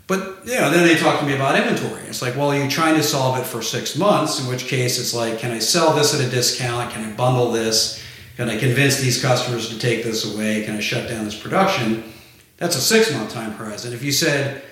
But 0.07 0.47
you 0.47 0.55
know, 0.55 0.71
then 0.71 0.87
they 0.87 0.97
talk 0.97 1.19
to 1.21 1.27
me 1.27 1.35
about 1.35 1.57
inventory. 1.57 2.03
It's 2.03 2.23
like, 2.23 2.37
well, 2.37 2.53
are 2.53 2.57
you're 2.57 2.69
trying 2.69 2.95
to 2.95 3.03
solve 3.03 3.39
it 3.39 3.45
for 3.45 3.61
six 3.61 3.97
months, 3.97 4.41
in 4.41 4.49
which 4.49 4.67
case 4.67 5.01
it's 5.01 5.13
like, 5.13 5.39
can 5.39 5.51
I 5.51 5.59
sell 5.59 5.95
this 5.95 6.15
at 6.15 6.25
a 6.25 6.31
discount? 6.31 6.93
Can 6.93 7.13
I 7.13 7.17
bundle 7.17 7.51
this? 7.51 8.03
Can 8.37 8.49
I 8.49 8.57
convince 8.57 9.01
these 9.01 9.21
customers 9.21 9.69
to 9.71 9.79
take 9.79 10.05
this 10.05 10.33
away? 10.33 10.65
Can 10.65 10.77
I 10.77 10.81
shut 10.81 11.09
down 11.09 11.25
this 11.25 11.39
production? 11.39 12.05
That's 12.59 12.77
a 12.77 12.81
six 12.81 13.13
month 13.13 13.33
time 13.33 13.53
horizon. 13.53 13.93
If 13.93 14.05
you 14.05 14.13
said, 14.13 14.63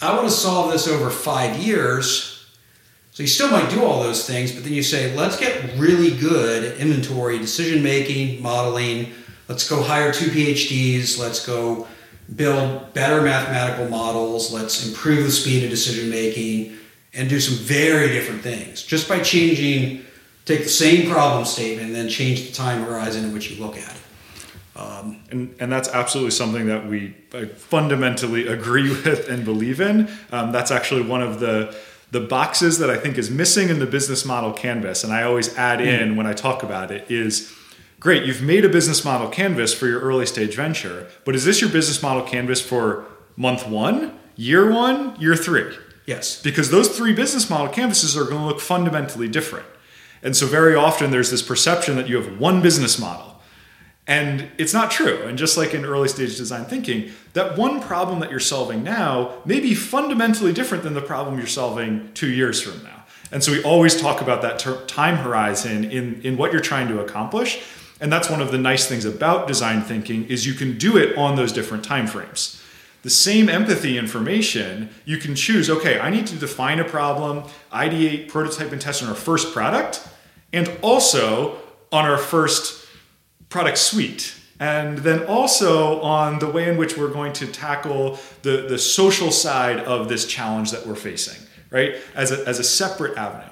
I 0.00 0.14
want 0.14 0.28
to 0.28 0.34
solve 0.34 0.70
this 0.70 0.86
over 0.86 1.10
five 1.10 1.56
years, 1.56 2.33
so 3.14 3.22
you 3.22 3.28
still 3.28 3.48
might 3.48 3.70
do 3.70 3.84
all 3.84 4.02
those 4.02 4.26
things, 4.26 4.50
but 4.50 4.64
then 4.64 4.72
you 4.72 4.82
say, 4.82 5.14
let's 5.16 5.38
get 5.38 5.78
really 5.78 6.10
good 6.10 6.64
at 6.64 6.78
inventory, 6.78 7.38
decision 7.38 7.80
making, 7.80 8.42
modeling. 8.42 9.12
Let's 9.48 9.68
go 9.68 9.82
hire 9.82 10.12
two 10.12 10.30
PhDs. 10.30 11.16
Let's 11.16 11.46
go 11.46 11.86
build 12.34 12.92
better 12.92 13.22
mathematical 13.22 13.88
models, 13.88 14.52
let's 14.52 14.84
improve 14.88 15.24
the 15.24 15.30
speed 15.30 15.62
of 15.62 15.70
decision 15.70 16.10
making, 16.10 16.76
and 17.12 17.28
do 17.28 17.38
some 17.38 17.56
very 17.64 18.08
different 18.08 18.42
things 18.42 18.82
just 18.82 19.08
by 19.08 19.20
changing, 19.20 20.04
take 20.44 20.64
the 20.64 20.68
same 20.68 21.08
problem 21.08 21.44
statement 21.44 21.86
and 21.86 21.94
then 21.94 22.08
change 22.08 22.48
the 22.48 22.52
time 22.52 22.82
horizon 22.82 23.24
in 23.24 23.32
which 23.32 23.48
you 23.48 23.64
look 23.64 23.76
at 23.76 23.94
it. 23.94 24.00
Um, 24.76 25.20
and, 25.30 25.54
and 25.60 25.70
that's 25.70 25.88
absolutely 25.88 26.32
something 26.32 26.66
that 26.66 26.88
we 26.88 27.10
fundamentally 27.56 28.48
agree 28.48 28.88
with 28.88 29.28
and 29.28 29.44
believe 29.44 29.80
in. 29.80 30.10
Um, 30.32 30.50
that's 30.50 30.72
actually 30.72 31.02
one 31.02 31.22
of 31.22 31.38
the 31.38 31.76
the 32.14 32.20
boxes 32.20 32.78
that 32.78 32.88
I 32.88 32.96
think 32.96 33.18
is 33.18 33.28
missing 33.28 33.70
in 33.70 33.80
the 33.80 33.86
business 33.86 34.24
model 34.24 34.52
canvas, 34.52 35.02
and 35.02 35.12
I 35.12 35.24
always 35.24 35.52
add 35.58 35.80
hmm. 35.80 35.86
in 35.86 36.16
when 36.16 36.28
I 36.28 36.32
talk 36.32 36.62
about 36.62 36.92
it 36.92 37.10
is 37.10 37.52
great, 37.98 38.24
you've 38.24 38.40
made 38.40 38.64
a 38.64 38.68
business 38.68 39.04
model 39.04 39.28
canvas 39.28 39.74
for 39.74 39.88
your 39.88 39.98
early 39.98 40.24
stage 40.24 40.54
venture, 40.54 41.08
but 41.24 41.34
is 41.34 41.44
this 41.44 41.60
your 41.60 41.70
business 41.70 42.00
model 42.04 42.22
canvas 42.22 42.60
for 42.60 43.04
month 43.36 43.66
one, 43.66 44.16
year 44.36 44.70
one, 44.70 45.20
year 45.20 45.34
three? 45.34 45.74
Yes. 46.06 46.40
Because 46.40 46.70
those 46.70 46.96
three 46.96 47.12
business 47.12 47.50
model 47.50 47.66
canvases 47.68 48.16
are 48.16 48.24
going 48.24 48.42
to 48.42 48.46
look 48.46 48.60
fundamentally 48.60 49.26
different. 49.26 49.66
And 50.22 50.36
so, 50.36 50.46
very 50.46 50.76
often, 50.76 51.10
there's 51.10 51.32
this 51.32 51.42
perception 51.42 51.96
that 51.96 52.08
you 52.08 52.16
have 52.16 52.38
one 52.38 52.62
business 52.62 52.96
model. 52.96 53.33
And 54.06 54.50
it's 54.58 54.74
not 54.74 54.90
true. 54.90 55.22
And 55.22 55.38
just 55.38 55.56
like 55.56 55.72
in 55.72 55.84
early 55.84 56.08
stage 56.08 56.36
design 56.36 56.66
thinking, 56.66 57.10
that 57.32 57.56
one 57.56 57.80
problem 57.80 58.20
that 58.20 58.30
you're 58.30 58.40
solving 58.40 58.82
now 58.84 59.42
may 59.44 59.60
be 59.60 59.74
fundamentally 59.74 60.52
different 60.52 60.84
than 60.84 60.94
the 60.94 61.00
problem 61.00 61.38
you're 61.38 61.46
solving 61.46 62.12
two 62.12 62.30
years 62.30 62.60
from 62.60 62.82
now. 62.82 63.04
And 63.32 63.42
so, 63.42 63.50
we 63.50 63.62
always 63.64 64.00
talk 64.00 64.20
about 64.20 64.42
that 64.42 64.58
ter- 64.58 64.84
time 64.84 65.16
horizon 65.16 65.84
in, 65.84 66.20
in 66.22 66.36
what 66.36 66.52
you're 66.52 66.60
trying 66.60 66.88
to 66.88 67.00
accomplish 67.00 67.64
and 68.00 68.12
that's 68.12 68.28
one 68.28 68.40
of 68.40 68.50
the 68.50 68.58
nice 68.58 68.86
things 68.86 69.04
about 69.04 69.46
design 69.46 69.82
thinking 69.82 70.26
is 70.26 70.46
you 70.46 70.54
can 70.54 70.76
do 70.76 70.96
it 70.96 71.16
on 71.16 71.36
those 71.36 71.52
different 71.52 71.84
time 71.84 72.06
frames. 72.06 72.60
The 73.02 73.10
same 73.10 73.48
empathy 73.48 73.98
information, 73.98 74.90
you 75.04 75.18
can 75.18 75.34
choose, 75.34 75.70
okay, 75.70 76.00
I 76.00 76.10
need 76.10 76.26
to 76.28 76.36
define 76.36 76.80
a 76.80 76.84
problem, 76.84 77.44
ideate, 77.72 78.28
prototype, 78.28 78.72
and 78.72 78.80
test 78.80 79.02
on 79.02 79.08
our 79.08 79.14
first 79.14 79.52
product, 79.52 80.06
and 80.52 80.70
also 80.82 81.56
on 81.92 82.04
our 82.04 82.18
first 82.18 82.83
product 83.54 83.78
suite. 83.78 84.34
And 84.58 84.98
then 84.98 85.26
also 85.26 86.00
on 86.00 86.40
the 86.40 86.50
way 86.50 86.68
in 86.68 86.76
which 86.76 86.98
we're 86.98 87.12
going 87.12 87.32
to 87.34 87.46
tackle 87.46 88.18
the, 88.42 88.66
the 88.68 88.78
social 88.78 89.30
side 89.30 89.78
of 89.78 90.08
this 90.08 90.26
challenge 90.26 90.72
that 90.72 90.84
we're 90.84 90.96
facing, 90.96 91.40
right? 91.70 91.94
As 92.16 92.32
a, 92.32 92.44
as 92.48 92.58
a 92.58 92.64
separate 92.64 93.16
avenue 93.16 93.50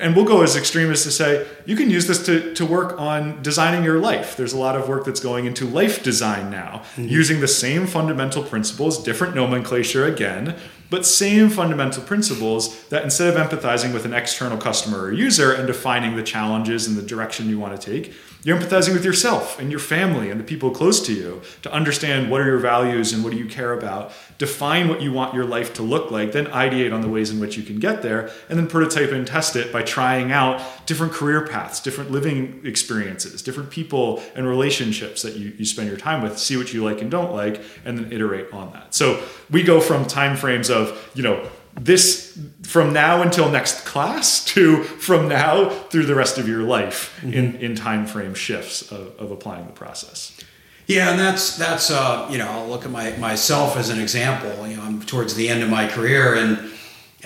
and 0.00 0.16
we'll 0.16 0.24
go 0.24 0.42
as 0.42 0.56
extreme 0.56 0.90
as 0.90 1.04
to 1.04 1.10
say 1.10 1.46
you 1.64 1.76
can 1.76 1.88
use 1.88 2.06
this 2.06 2.26
to, 2.26 2.52
to 2.54 2.66
work 2.66 2.98
on 3.00 3.40
designing 3.40 3.84
your 3.84 3.98
life 3.98 4.36
there's 4.36 4.52
a 4.52 4.58
lot 4.58 4.74
of 4.74 4.88
work 4.88 5.04
that's 5.04 5.20
going 5.20 5.46
into 5.46 5.64
life 5.64 6.02
design 6.02 6.50
now 6.50 6.82
mm-hmm. 6.96 7.06
using 7.06 7.40
the 7.40 7.48
same 7.48 7.86
fundamental 7.86 8.42
principles 8.42 9.02
different 9.02 9.34
nomenclature 9.34 10.04
again 10.04 10.56
but 10.90 11.06
same 11.06 11.48
fundamental 11.48 12.02
principles 12.02 12.84
that 12.88 13.04
instead 13.04 13.34
of 13.34 13.40
empathizing 13.40 13.94
with 13.94 14.04
an 14.04 14.12
external 14.12 14.58
customer 14.58 15.02
or 15.02 15.12
user 15.12 15.52
and 15.52 15.66
defining 15.66 16.16
the 16.16 16.22
challenges 16.22 16.86
and 16.88 16.96
the 16.96 17.02
direction 17.02 17.48
you 17.48 17.58
want 17.58 17.80
to 17.80 17.90
take 17.90 18.12
you're 18.46 18.56
empathizing 18.56 18.92
with 18.92 19.04
yourself 19.04 19.58
and 19.58 19.72
your 19.72 19.80
family 19.80 20.30
and 20.30 20.38
the 20.38 20.44
people 20.44 20.70
close 20.70 21.04
to 21.04 21.12
you 21.12 21.42
to 21.62 21.72
understand 21.72 22.30
what 22.30 22.40
are 22.40 22.44
your 22.44 22.60
values 22.60 23.12
and 23.12 23.24
what 23.24 23.32
do 23.32 23.36
you 23.36 23.46
care 23.46 23.72
about. 23.72 24.12
Define 24.38 24.88
what 24.88 25.02
you 25.02 25.12
want 25.12 25.34
your 25.34 25.44
life 25.44 25.74
to 25.74 25.82
look 25.82 26.12
like, 26.12 26.30
then 26.30 26.46
ideate 26.46 26.94
on 26.94 27.00
the 27.00 27.08
ways 27.08 27.28
in 27.28 27.40
which 27.40 27.56
you 27.56 27.64
can 27.64 27.80
get 27.80 28.02
there, 28.02 28.30
and 28.48 28.56
then 28.56 28.68
prototype 28.68 29.10
and 29.10 29.26
test 29.26 29.56
it 29.56 29.72
by 29.72 29.82
trying 29.82 30.30
out 30.30 30.62
different 30.86 31.12
career 31.12 31.44
paths, 31.44 31.80
different 31.80 32.12
living 32.12 32.60
experiences, 32.64 33.42
different 33.42 33.68
people 33.68 34.22
and 34.36 34.46
relationships 34.46 35.22
that 35.22 35.34
you, 35.34 35.52
you 35.58 35.64
spend 35.64 35.88
your 35.88 35.98
time 35.98 36.22
with, 36.22 36.38
see 36.38 36.56
what 36.56 36.72
you 36.72 36.84
like 36.84 37.02
and 37.02 37.10
don't 37.10 37.32
like, 37.32 37.60
and 37.84 37.98
then 37.98 38.12
iterate 38.12 38.52
on 38.52 38.72
that. 38.74 38.94
So 38.94 39.20
we 39.50 39.64
go 39.64 39.80
from 39.80 40.06
time 40.06 40.36
frames 40.36 40.70
of, 40.70 41.10
you 41.16 41.24
know, 41.24 41.50
this 41.74 42.38
from 42.66 42.92
now 42.92 43.22
until 43.22 43.50
next 43.50 43.84
class 43.84 44.44
to 44.44 44.82
from 44.82 45.28
now 45.28 45.68
through 45.68 46.06
the 46.06 46.14
rest 46.14 46.38
of 46.38 46.48
your 46.48 46.62
life 46.62 47.16
mm-hmm. 47.20 47.32
in, 47.32 47.54
in 47.56 47.74
time 47.74 48.06
frame 48.06 48.34
shifts 48.34 48.90
of, 48.90 49.16
of 49.18 49.30
applying 49.30 49.66
the 49.66 49.72
process. 49.72 50.38
Yeah, 50.86 51.10
and 51.10 51.18
that's 51.18 51.56
that's 51.56 51.90
uh, 51.90 52.28
you 52.30 52.38
know 52.38 52.48
I'll 52.48 52.68
look 52.68 52.84
at 52.84 52.90
my 52.90 53.10
myself 53.16 53.76
as 53.76 53.88
an 53.90 54.00
example. 54.00 54.66
You 54.66 54.76
know, 54.76 54.82
I'm 54.82 55.02
towards 55.02 55.34
the 55.34 55.48
end 55.48 55.62
of 55.62 55.70
my 55.70 55.88
career, 55.88 56.34
and 56.34 56.72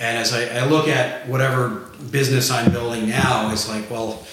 And 0.01 0.17
as 0.17 0.33
I, 0.33 0.45
I 0.57 0.65
look 0.65 0.87
at 0.87 1.27
whatever 1.27 1.91
business 2.09 2.49
I'm 2.49 2.71
building 2.71 3.07
now, 3.07 3.51
it's 3.51 3.69
like, 3.69 3.89
well, 3.91 4.25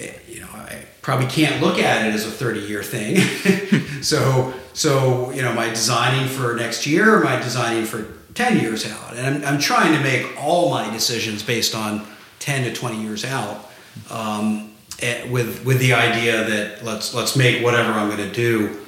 eh, 0.00 0.12
you 0.26 0.40
know, 0.40 0.48
I 0.52 0.84
probably 1.00 1.26
can't 1.26 1.62
look 1.62 1.78
at 1.78 2.06
it 2.06 2.12
as 2.12 2.26
a 2.26 2.30
30 2.30 2.60
year 2.60 2.82
thing. 2.82 3.18
so, 4.02 4.52
so, 4.72 5.30
you 5.30 5.42
know, 5.42 5.50
am 5.50 5.58
I 5.58 5.68
designing 5.68 6.28
for 6.28 6.56
next 6.56 6.86
year 6.88 7.14
or 7.14 7.20
am 7.20 7.26
I 7.28 7.40
designing 7.40 7.84
for 7.84 8.04
10 8.34 8.60
years 8.60 8.90
out? 8.90 9.16
And 9.16 9.44
I'm, 9.44 9.54
I'm 9.54 9.60
trying 9.60 9.94
to 9.94 10.00
make 10.00 10.40
all 10.42 10.70
my 10.70 10.90
decisions 10.90 11.42
based 11.42 11.74
on 11.74 12.06
10 12.38 12.64
to 12.64 12.74
20 12.74 13.02
years 13.02 13.24
out. 13.24 13.70
Um, 14.10 14.72
eh, 15.00 15.28
with, 15.30 15.64
with 15.64 15.78
the 15.78 15.92
idea 15.92 16.44
that 16.44 16.84
let's, 16.84 17.14
let's 17.14 17.36
make 17.36 17.62
whatever 17.62 17.92
I'm 17.92 18.08
going 18.08 18.28
to 18.28 18.34
do 18.34 18.80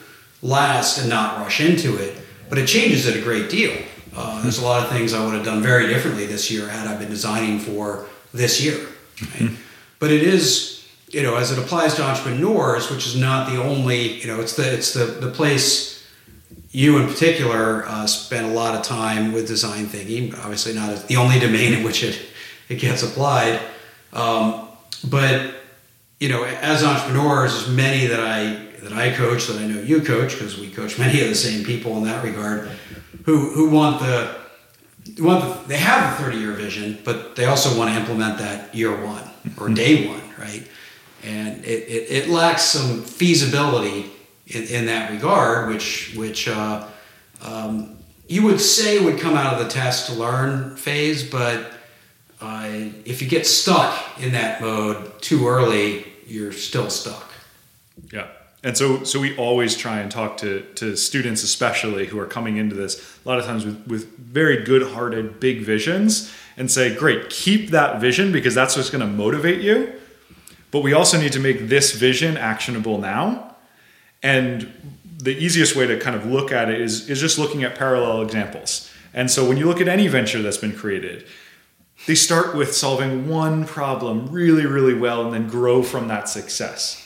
last 0.43 0.99
and 0.99 1.09
not 1.09 1.39
rush 1.39 1.61
into 1.61 1.97
it. 1.97 2.17
But 2.49 2.59
it 2.59 2.67
changes 2.67 3.07
it 3.07 3.17
a 3.17 3.23
great 3.23 3.51
deal. 3.51 3.75
Uh, 4.17 4.41
there's 4.43 4.59
a 4.59 4.65
lot 4.65 4.85
of 4.85 4.91
things 4.91 5.13
I 5.13 5.25
would 5.25 5.35
have 5.35 5.45
done 5.45 5.63
very 5.63 5.89
differently 5.89 6.27
this 6.27 6.51
year 6.51 6.69
had 6.69 6.87
I 6.87 6.97
been 6.97 7.09
designing 7.09 7.59
for 7.59 8.07
this 8.33 8.61
year. 8.61 8.87
Right? 9.41 9.51
But 9.99 10.13
it 10.13 10.23
is, 10.23 10.87
you 11.09 11.23
know, 11.23 11.37
as 11.37 11.51
it 11.51 11.59
applies 11.59 11.95
to 11.95 12.03
entrepreneurs, 12.03 12.91
which 12.91 13.07
is 13.07 13.17
not 13.17 13.51
the 13.51 13.63
only, 13.63 14.21
you 14.21 14.27
know, 14.27 14.41
it's 14.41 14.55
the 14.55 14.73
it's 14.73 14.93
the 14.93 15.07
the 15.07 15.31
place 15.31 15.94
you 16.75 16.99
in 16.99 17.07
particular 17.07 17.87
uh, 17.87 18.05
spend 18.05 18.47
a 18.47 18.49
lot 18.49 18.75
of 18.75 18.83
time 18.83 19.33
with 19.33 19.47
design 19.47 19.87
thinking. 19.87 20.35
Obviously, 20.35 20.75
not 20.75 21.07
the 21.07 21.17
only 21.17 21.39
domain 21.39 21.73
in 21.73 21.85
which 21.85 22.03
it 22.03 22.21
it 22.69 22.81
gets 22.81 23.05
applied, 23.05 23.61
um, 24.13 24.69
but 25.09 25.55
you 26.19 26.29
know, 26.29 26.43
as 26.45 26.83
entrepreneurs, 26.83 27.55
as 27.55 27.69
many 27.69 28.07
that 28.07 28.19
I 28.19 28.67
that 28.83 28.93
I 28.93 29.13
coach, 29.13 29.47
that 29.47 29.59
I 29.59 29.67
know 29.67 29.81
you 29.83 30.03
coach, 30.03 30.33
because 30.33 30.59
we 30.59 30.69
coach 30.69 30.99
many 30.99 31.21
of 31.21 31.29
the 31.29 31.37
same 31.37 31.65
people 31.65 31.97
in 31.97 32.05
that 32.05 32.25
regard, 32.25 32.69
who 33.25 33.51
who 33.51 33.71
want 33.71 34.01
the 34.01 34.35
want 35.23 35.45
the, 35.45 35.69
they 35.69 35.77
have 35.77 36.19
a 36.19 36.25
30 36.25 36.39
year 36.39 36.53
vision, 36.53 36.99
but 37.05 37.37
they 37.37 37.45
also 37.45 37.79
want 37.79 37.95
to 37.95 38.01
implement 38.01 38.39
that 38.39 38.75
year 38.75 38.91
one 39.05 39.23
or 39.59 39.69
day 39.69 40.09
one, 40.09 40.23
right? 40.39 40.67
And 41.23 41.65
it, 41.65 41.89
it, 41.89 42.25
it 42.25 42.29
lacks 42.29 42.63
some 42.63 43.03
feasibility 43.03 44.11
in, 44.47 44.65
in 44.65 44.87
that 44.87 45.11
regard, 45.11 45.69
which 45.69 46.15
which 46.17 46.49
uh, 46.49 46.87
um, 47.43 47.97
you 48.29 48.43
would 48.45 48.61
say 48.61 48.99
would 48.99 49.19
come 49.19 49.35
out 49.35 49.55
of 49.55 49.65
the 49.65 49.71
test 49.71 50.07
to 50.07 50.15
learn 50.15 50.77
phase, 50.77 51.29
but 51.29 51.73
uh, 52.41 52.69
if 53.05 53.23
you 53.23 53.29
get 53.29 53.47
stuck 53.47 54.21
in 54.21 54.33
that 54.33 54.61
mode 54.61 55.21
too 55.21 55.47
early, 55.47 56.07
you're 56.27 56.53
still 56.53 56.91
stuck. 56.91 57.33
Yeah. 58.13 58.29
And 58.63 58.77
so, 58.79 59.05
so 59.05 59.21
we 59.21 59.37
always 59.37 59.77
try 59.77 60.01
and 60.01 60.11
talk 60.11 60.39
to, 60.39 60.63
to 60.77 60.97
students, 60.97 61.43
especially 61.43 62.07
who 62.07 62.19
are 62.19 62.27
coming 62.27 62.57
into 62.57 62.75
this 62.75 63.19
a 63.25 63.29
lot 63.29 63.39
of 63.39 63.45
times 63.45 63.67
with, 63.67 63.87
with 63.87 64.19
very 64.19 64.65
good 64.65 64.95
hearted, 64.95 65.39
big 65.39 65.61
visions, 65.61 66.33
and 66.57 66.71
say, 66.71 66.95
great, 66.95 67.29
keep 67.29 67.71
that 67.71 68.01
vision 68.01 68.33
because 68.33 68.55
that's 68.55 68.75
what's 68.75 68.89
going 68.89 69.03
to 69.03 69.07
motivate 69.07 69.61
you. 69.61 69.93
But 70.71 70.83
we 70.83 70.95
also 70.95 71.21
need 71.21 71.33
to 71.33 71.41
make 71.41 71.69
this 71.69 71.93
vision 71.93 72.39
actionable 72.39 72.99
now. 72.99 73.54
And 74.25 74.73
the 75.19 75.37
easiest 75.37 75.77
way 75.77 75.87
to 75.87 76.01
kind 76.01 76.17
of 76.17 76.27
look 76.27 76.51
at 76.51 76.71
it 76.71 76.81
is, 76.81 77.09
is 77.09 77.21
just 77.21 77.39
looking 77.39 77.63
at 77.63 77.77
parallel 77.77 78.23
examples. 78.23 78.91
And 79.13 79.31
so 79.31 79.47
when 79.49 79.59
you 79.59 79.67
look 79.67 79.81
at 79.81 79.87
any 79.87 80.09
venture 80.09 80.43
that's 80.43 80.57
been 80.57 80.75
created, 80.75 81.27
they 82.07 82.15
start 82.15 82.57
with 82.57 82.75
solving 82.75 83.29
one 83.29 83.65
problem 83.65 84.27
really, 84.27 84.67
really 84.67 84.95
well 84.95 85.25
and 85.25 85.33
then 85.33 85.47
grow 85.47 85.83
from 85.83 86.09
that 86.09 86.29
success. 86.29 87.05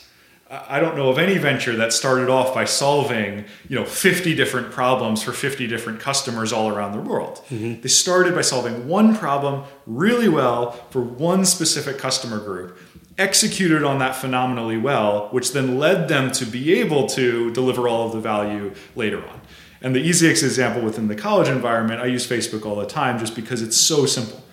I 0.49 0.79
don't 0.79 0.97
know 0.97 1.09
of 1.09 1.19
any 1.19 1.37
venture 1.37 1.75
that 1.75 1.93
started 1.93 2.27
off 2.27 2.55
by 2.55 2.65
solving, 2.65 3.45
you 3.67 3.75
know, 3.75 3.85
50 3.85 4.33
different 4.33 4.71
problems 4.71 5.21
for 5.21 5.31
50 5.31 5.67
different 5.67 5.99
customers 5.99 6.51
all 6.51 6.69
around 6.69 6.93
the 6.93 7.01
world. 7.01 7.43
Mm-hmm. 7.49 7.81
They 7.81 7.87
started 7.87 8.33
by 8.33 8.41
solving 8.41 8.87
one 8.87 9.15
problem 9.15 9.65
really 9.85 10.27
well 10.27 10.71
for 10.89 11.01
one 11.01 11.45
specific 11.45 11.99
customer 11.99 12.39
group, 12.39 12.79
executed 13.19 13.83
on 13.83 13.99
that 13.99 14.15
phenomenally 14.15 14.77
well, 14.77 15.27
which 15.29 15.51
then 15.51 15.77
led 15.77 16.07
them 16.07 16.31
to 16.31 16.45
be 16.45 16.79
able 16.79 17.05
to 17.07 17.51
deliver 17.51 17.87
all 17.87 18.07
of 18.07 18.13
the 18.13 18.19
value 18.19 18.73
later 18.95 19.23
on. 19.27 19.41
And 19.81 19.95
the 19.95 19.99
easiest 19.99 20.43
example 20.43 20.81
within 20.81 21.07
the 21.07 21.15
college 21.15 21.47
environment, 21.47 22.01
I 22.01 22.07
use 22.07 22.27
Facebook 22.27 22.65
all 22.65 22.75
the 22.75 22.85
time 22.85 23.19
just 23.19 23.35
because 23.35 23.61
it's 23.61 23.77
so 23.77 24.05
simple. 24.05 24.43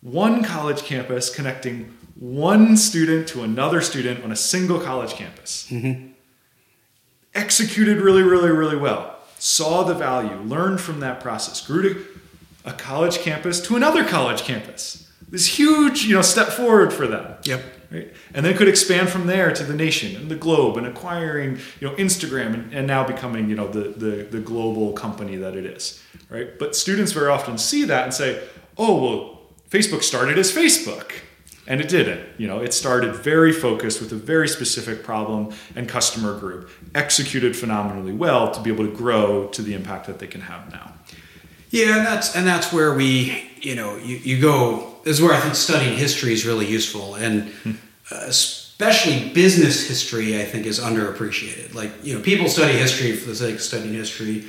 One 0.00 0.42
college 0.44 0.82
campus 0.82 1.34
connecting 1.34 1.94
one 2.14 2.76
student 2.76 3.28
to 3.28 3.42
another 3.42 3.80
student 3.80 4.24
on 4.24 4.32
a 4.32 4.36
single 4.36 4.80
college 4.80 5.12
campus. 5.12 5.68
Mm-hmm. 5.70 6.12
Executed 7.34 7.98
really, 7.98 8.22
really, 8.22 8.50
really 8.50 8.76
well. 8.76 9.16
Saw 9.38 9.84
the 9.84 9.94
value, 9.94 10.36
learned 10.36 10.80
from 10.80 10.98
that 11.00 11.20
process, 11.20 11.64
grew 11.64 11.82
to 11.82 12.06
a 12.64 12.72
college 12.72 13.18
campus 13.18 13.60
to 13.60 13.76
another 13.76 14.04
college 14.04 14.42
campus. 14.42 15.08
This 15.28 15.46
huge, 15.58 16.04
you 16.04 16.14
know, 16.14 16.22
step 16.22 16.48
forward 16.48 16.92
for 16.92 17.06
them. 17.06 17.36
Yep. 17.44 17.62
Right? 17.90 18.12
And 18.34 18.44
then 18.44 18.54
could 18.56 18.68
expand 18.68 19.08
from 19.08 19.26
there 19.26 19.50
to 19.52 19.64
the 19.64 19.74
nation 19.74 20.14
and 20.14 20.30
the 20.30 20.36
globe 20.36 20.76
and 20.76 20.86
acquiring, 20.86 21.58
you 21.80 21.88
know, 21.88 21.94
Instagram 21.94 22.52
and, 22.52 22.72
and 22.74 22.86
now 22.86 23.06
becoming, 23.06 23.48
you 23.48 23.56
know, 23.56 23.66
the, 23.66 23.88
the, 23.88 24.24
the 24.24 24.40
global 24.40 24.92
company 24.92 25.36
that 25.36 25.56
it 25.56 25.64
is. 25.64 26.02
Right. 26.28 26.58
But 26.58 26.76
students 26.76 27.12
very 27.12 27.28
often 27.28 27.56
see 27.56 27.84
that 27.84 28.04
and 28.04 28.12
say, 28.12 28.42
oh, 28.76 29.02
well, 29.02 29.40
Facebook 29.70 30.02
started 30.02 30.38
as 30.38 30.52
Facebook 30.52 31.12
and 31.68 31.80
it 31.80 31.88
didn't. 31.88 32.26
You 32.38 32.48
know, 32.48 32.60
it 32.60 32.72
started 32.72 33.14
very 33.14 33.52
focused 33.52 34.00
with 34.00 34.10
a 34.12 34.16
very 34.16 34.48
specific 34.48 35.04
problem 35.04 35.54
and 35.76 35.88
customer 35.88 36.38
group, 36.38 36.70
executed 36.94 37.54
phenomenally 37.56 38.12
well 38.12 38.50
to 38.50 38.60
be 38.60 38.72
able 38.72 38.86
to 38.86 38.92
grow 38.92 39.48
to 39.48 39.62
the 39.62 39.74
impact 39.74 40.06
that 40.06 40.18
they 40.18 40.26
can 40.26 40.40
have 40.40 40.72
now. 40.72 40.94
Yeah, 41.70 41.98
and 41.98 42.06
that's 42.06 42.34
and 42.34 42.46
that's 42.46 42.72
where 42.72 42.94
we, 42.94 43.50
you 43.60 43.74
know, 43.74 43.96
you, 43.98 44.16
you 44.16 44.40
go. 44.40 44.96
This 45.08 45.20
is 45.20 45.22
where 45.22 45.32
I 45.32 45.40
think 45.40 45.54
studying 45.54 45.96
history 45.96 46.34
is 46.34 46.44
really 46.44 46.66
useful, 46.66 47.14
and 47.14 47.50
uh, 48.12 48.24
especially 48.26 49.30
business 49.30 49.88
history, 49.88 50.38
I 50.38 50.44
think 50.44 50.66
is 50.66 50.78
underappreciated. 50.78 51.72
Like, 51.72 51.92
you 52.02 52.14
know, 52.14 52.20
people 52.20 52.46
study 52.46 52.74
history 52.74 53.16
for 53.16 53.30
the 53.30 53.34
sake 53.34 53.54
of 53.54 53.62
studying 53.62 53.94
history. 53.94 54.44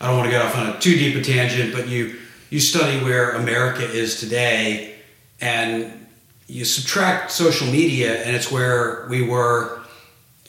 I 0.00 0.08
don't 0.08 0.16
want 0.16 0.26
to 0.26 0.32
get 0.32 0.44
off 0.44 0.56
on 0.56 0.68
a 0.68 0.80
too 0.80 0.96
deep 0.96 1.14
a 1.14 1.22
tangent, 1.22 1.72
but 1.72 1.86
you 1.86 2.18
you 2.50 2.58
study 2.58 2.98
where 3.04 3.36
America 3.36 3.88
is 3.88 4.18
today, 4.18 4.96
and 5.40 6.08
you 6.48 6.64
subtract 6.64 7.30
social 7.30 7.68
media, 7.68 8.20
and 8.24 8.34
it's 8.34 8.50
where 8.50 9.06
we 9.08 9.22
were. 9.22 9.78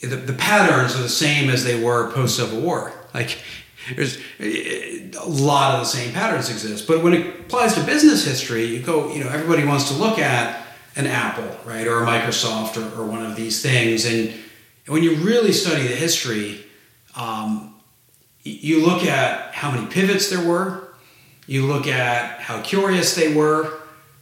The, 0.01 0.16
the 0.16 0.34
patterns 0.34 0.95
are 0.95 1.03
the 1.03 1.07
same 1.07 1.51
as 1.51 1.64
they 1.64 1.80
were 1.80 2.12
post 2.14 2.38
Civil 2.38 2.62
War. 2.62 2.93
Like 3.14 3.38
there's 3.96 4.18
a 4.40 5.28
lot 5.28 5.76
of 5.76 5.82
the 5.82 5.86
same 5.86 6.14
patterns 6.14 6.50
exist. 6.50 6.88
But 6.88 7.04
when 7.04 7.14
it 7.14 7.40
applies 7.42 7.74
to 7.76 7.84
business 7.84 8.26
history, 8.26 8.66
you 8.66 8.82
go, 8.82 9.12
you 9.12 9.24
know, 9.24 9.30
everybody 9.30 9.66
wants 9.66 9.90
to 9.90 9.96
look 9.96 10.20
at 10.20 10.66
an 10.96 11.08
Apple, 11.08 11.58
right, 11.66 11.88
or 11.88 12.04
a 12.04 12.06
Microsoft, 12.06 12.78
or, 12.78 13.02
or 13.02 13.06
one 13.06 13.26
of 13.26 13.36
these 13.36 13.62
things, 13.62 14.06
and 14.06 14.34
when 14.88 15.04
you 15.04 15.16
really 15.16 15.54
study 15.54 15.84
the 15.84 15.96
history, 15.96 16.66
um, 17.16 17.76
you 18.44 18.86
look 18.86 19.04
at 19.04 19.54
how 19.54 19.72
many 19.72 19.88
pivots 19.88 20.30
there 20.30 20.46
were. 20.46 20.90
You 21.48 21.66
look 21.68 21.88
at 21.88 22.40
how 22.40 22.62
curious 22.62 23.16
they 23.16 23.34
were, 23.34 23.80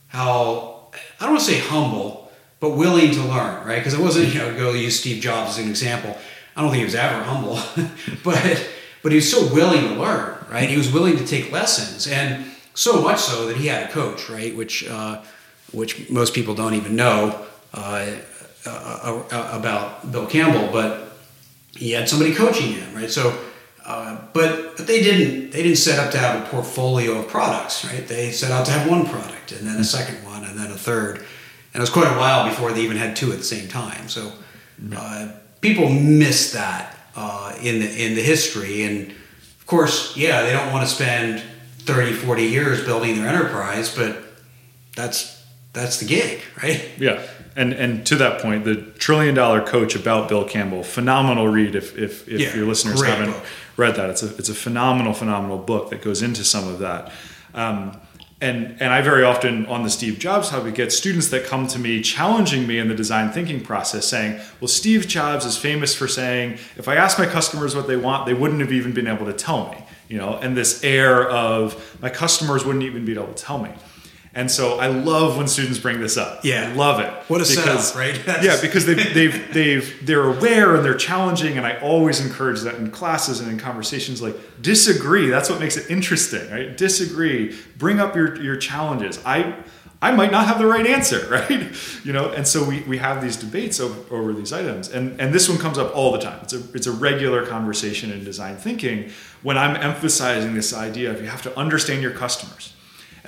how 0.07 0.89
I 1.19 1.25
don't 1.25 1.35
want 1.35 1.45
to 1.45 1.51
say 1.51 1.59
humble, 1.59 2.31
but 2.59 2.71
willing 2.71 3.11
to 3.11 3.21
learn, 3.21 3.65
right? 3.65 3.77
Because 3.77 3.93
it 3.93 3.99
wasn't, 3.99 4.33
you 4.33 4.39
know, 4.39 4.55
go 4.55 4.73
use 4.73 4.99
Steve 4.99 5.21
Jobs 5.21 5.51
as 5.51 5.63
an 5.63 5.69
example. 5.69 6.17
I 6.55 6.61
don't 6.61 6.71
think 6.71 6.79
he 6.79 6.85
was 6.85 6.95
ever 6.95 7.23
humble, 7.23 7.59
but 8.23 8.69
but 9.01 9.11
he 9.11 9.17
was 9.17 9.31
so 9.31 9.53
willing 9.53 9.81
to 9.81 9.93
learn, 9.95 10.37
right? 10.49 10.69
He 10.69 10.77
was 10.77 10.91
willing 10.91 11.17
to 11.17 11.25
take 11.25 11.51
lessons, 11.51 12.07
and 12.07 12.45
so 12.73 13.01
much 13.01 13.19
so 13.19 13.45
that 13.47 13.57
he 13.57 13.67
had 13.67 13.89
a 13.89 13.91
coach, 13.91 14.29
right? 14.29 14.55
Which 14.55 14.87
uh, 14.87 15.21
which 15.71 16.09
most 16.09 16.33
people 16.33 16.55
don't 16.55 16.73
even 16.73 16.95
know 16.95 17.45
uh, 17.73 18.15
uh, 18.65 19.23
uh 19.31 19.49
about 19.51 20.11
Bill 20.11 20.25
Campbell, 20.25 20.69
but 20.71 21.17
he 21.75 21.91
had 21.91 22.09
somebody 22.09 22.33
coaching 22.33 22.73
him, 22.73 22.93
right? 22.95 23.09
So. 23.09 23.37
Uh, 23.85 24.21
but 24.33 24.77
but 24.77 24.85
they 24.85 25.01
didn't 25.01 25.49
they 25.49 25.63
didn't 25.63 25.77
set 25.77 25.97
up 25.97 26.11
to 26.11 26.17
have 26.19 26.45
a 26.45 26.49
portfolio 26.49 27.17
of 27.17 27.27
products, 27.27 27.83
right? 27.85 28.07
They 28.07 28.29
set 28.29 28.51
out 28.51 28.67
to 28.67 28.71
have 28.71 28.87
one 28.87 29.07
product 29.07 29.51
and 29.51 29.67
then 29.67 29.77
a 29.77 29.83
second 29.83 30.23
one 30.23 30.43
and 30.43 30.59
then 30.59 30.69
a 30.69 30.75
third, 30.75 31.17
and 31.17 31.75
it 31.75 31.79
was 31.79 31.89
quite 31.89 32.05
a 32.05 32.15
while 32.15 32.47
before 32.47 32.71
they 32.71 32.81
even 32.81 32.97
had 32.97 33.15
two 33.15 33.31
at 33.31 33.39
the 33.39 33.43
same 33.43 33.67
time. 33.67 34.07
So 34.07 34.31
uh, 34.95 35.29
people 35.61 35.89
miss 35.89 36.51
that 36.53 36.98
uh, 37.15 37.55
in 37.61 37.79
the 37.79 38.05
in 38.05 38.15
the 38.15 38.21
history, 38.21 38.83
and 38.83 39.11
of 39.11 39.65
course, 39.65 40.15
yeah, 40.17 40.43
they 40.43 40.51
don't 40.51 40.71
want 40.71 40.87
to 40.87 40.93
spend 40.93 41.41
30, 41.79 42.13
40 42.13 42.43
years 42.43 42.83
building 42.83 43.15
their 43.15 43.27
enterprise, 43.27 43.95
but 43.95 44.17
that's 44.95 45.43
that's 45.73 45.99
the 45.99 46.05
gig, 46.05 46.41
right? 46.61 46.89
Yeah. 46.97 47.25
And, 47.55 47.73
and 47.73 48.05
to 48.07 48.15
that 48.17 48.41
point, 48.41 48.63
the 48.63 48.75
Trillion 48.75 49.35
Dollar 49.35 49.61
Coach 49.61 49.95
about 49.95 50.29
Bill 50.29 50.45
Campbell, 50.47 50.83
phenomenal 50.83 51.47
read 51.47 51.75
if, 51.75 51.97
if, 51.97 52.27
if 52.27 52.39
yeah, 52.39 52.55
your 52.55 52.65
listeners 52.65 53.03
haven't 53.03 53.31
book. 53.31 53.45
read 53.75 53.95
that. 53.95 54.09
It's 54.09 54.23
a, 54.23 54.35
it's 54.37 54.49
a 54.49 54.53
phenomenal, 54.53 55.13
phenomenal 55.13 55.57
book 55.57 55.89
that 55.89 56.01
goes 56.01 56.21
into 56.21 56.43
some 56.43 56.67
of 56.67 56.79
that. 56.79 57.11
Um, 57.53 57.99
and 58.41 58.77
and 58.79 58.93
I 58.93 59.01
very 59.01 59.23
often 59.23 59.65
on 59.65 59.83
the 59.83 59.89
Steve 59.89 60.17
Jobs 60.19 60.49
Hub 60.49 60.73
get 60.73 60.91
students 60.91 61.27
that 61.29 61.45
come 61.45 61.67
to 61.67 61.79
me 61.79 62.01
challenging 62.01 62.67
me 62.67 62.79
in 62.79 62.87
the 62.87 62.95
design 62.95 63.31
thinking 63.31 63.61
process, 63.61 64.07
saying, 64.07 64.39
"Well, 64.59 64.67
Steve 64.67 65.07
Jobs 65.07 65.45
is 65.45 65.57
famous 65.57 65.93
for 65.93 66.07
saying 66.07 66.57
if 66.77 66.87
I 66.87 66.95
ask 66.95 67.19
my 67.19 67.25
customers 67.25 67.75
what 67.75 67.87
they 67.87 67.97
want, 67.97 68.25
they 68.25 68.33
wouldn't 68.33 68.61
have 68.61 68.71
even 68.71 68.93
been 68.93 69.07
able 69.07 69.25
to 69.25 69.33
tell 69.33 69.69
me." 69.71 69.77
You 70.07 70.17
know, 70.17 70.39
and 70.41 70.57
this 70.57 70.83
air 70.83 71.29
of 71.29 71.97
my 72.01 72.09
customers 72.09 72.65
wouldn't 72.65 72.83
even 72.83 73.05
be 73.05 73.13
able 73.13 73.27
to 73.27 73.43
tell 73.43 73.59
me. 73.59 73.69
And 74.33 74.51
so 74.51 74.79
I 74.79 74.87
love 74.87 75.37
when 75.37 75.47
students 75.47 75.79
bring 75.79 75.99
this 75.99 76.15
up. 76.15 76.45
Yeah. 76.45 76.69
I 76.69 76.73
love 76.73 76.99
it. 76.99 77.11
What 77.29 77.41
a 77.41 77.49
because, 77.49 77.89
setup, 77.89 77.95
right? 77.95 78.13
That's- 78.25 78.45
yeah, 78.45 78.61
because 78.61 78.85
they've, 78.85 79.13
they've, 79.13 79.53
they've, 79.53 80.05
they're 80.05 80.25
aware 80.25 80.75
and 80.75 80.85
they're 80.85 80.93
challenging. 80.93 81.57
And 81.57 81.65
I 81.65 81.79
always 81.79 82.23
encourage 82.23 82.61
that 82.61 82.75
in 82.75 82.91
classes 82.91 83.39
and 83.39 83.49
in 83.51 83.57
conversations 83.57 84.21
like 84.21 84.35
disagree. 84.61 85.29
That's 85.29 85.49
what 85.49 85.59
makes 85.59 85.77
it 85.77 85.89
interesting, 85.89 86.49
right? 86.51 86.77
Disagree. 86.77 87.57
Bring 87.77 87.99
up 87.99 88.15
your, 88.15 88.39
your 88.41 88.55
challenges. 88.55 89.19
I, 89.25 89.55
I 90.01 90.11
might 90.11 90.31
not 90.31 90.45
have 90.47 90.59
the 90.59 90.67
right 90.67 90.85
answer, 90.85 91.27
right? 91.31 91.67
You 92.05 92.13
know, 92.13 92.29
and 92.29 92.47
so 92.47 92.63
we, 92.63 92.81
we 92.83 92.97
have 92.99 93.23
these 93.23 93.35
debates 93.35 93.79
over, 93.79 94.15
over 94.15 94.31
these 94.31 94.53
items. 94.53 94.89
And, 94.89 95.19
and 95.19 95.33
this 95.33 95.49
one 95.49 95.57
comes 95.57 95.79
up 95.79 95.95
all 95.95 96.11
the 96.11 96.19
time. 96.19 96.39
It's 96.43 96.53
a, 96.53 96.61
it's 96.73 96.87
a 96.87 96.91
regular 96.91 97.45
conversation 97.45 98.11
in 98.11 98.23
design 98.23 98.57
thinking 98.57 99.09
when 99.41 99.57
I'm 99.57 99.75
emphasizing 99.75 100.53
this 100.53 100.73
idea 100.73 101.09
of 101.11 101.19
you 101.19 101.27
have 101.27 101.41
to 101.43 101.57
understand 101.57 102.01
your 102.03 102.11
customers. 102.11 102.73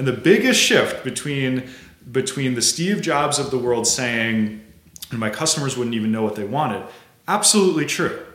And 0.01 0.07
the 0.07 0.13
biggest 0.13 0.59
shift 0.59 1.03
between, 1.03 1.69
between 2.11 2.55
the 2.55 2.61
Steve 2.63 3.03
Jobs 3.03 3.37
of 3.37 3.51
the 3.51 3.57
world 3.59 3.85
saying, 3.85 4.59
and 5.11 5.19
my 5.19 5.29
customers 5.29 5.77
wouldn't 5.77 5.95
even 5.95 6.11
know 6.11 6.23
what 6.23 6.35
they 6.35 6.43
wanted, 6.43 6.83
absolutely 7.27 7.85
true. 7.85 8.25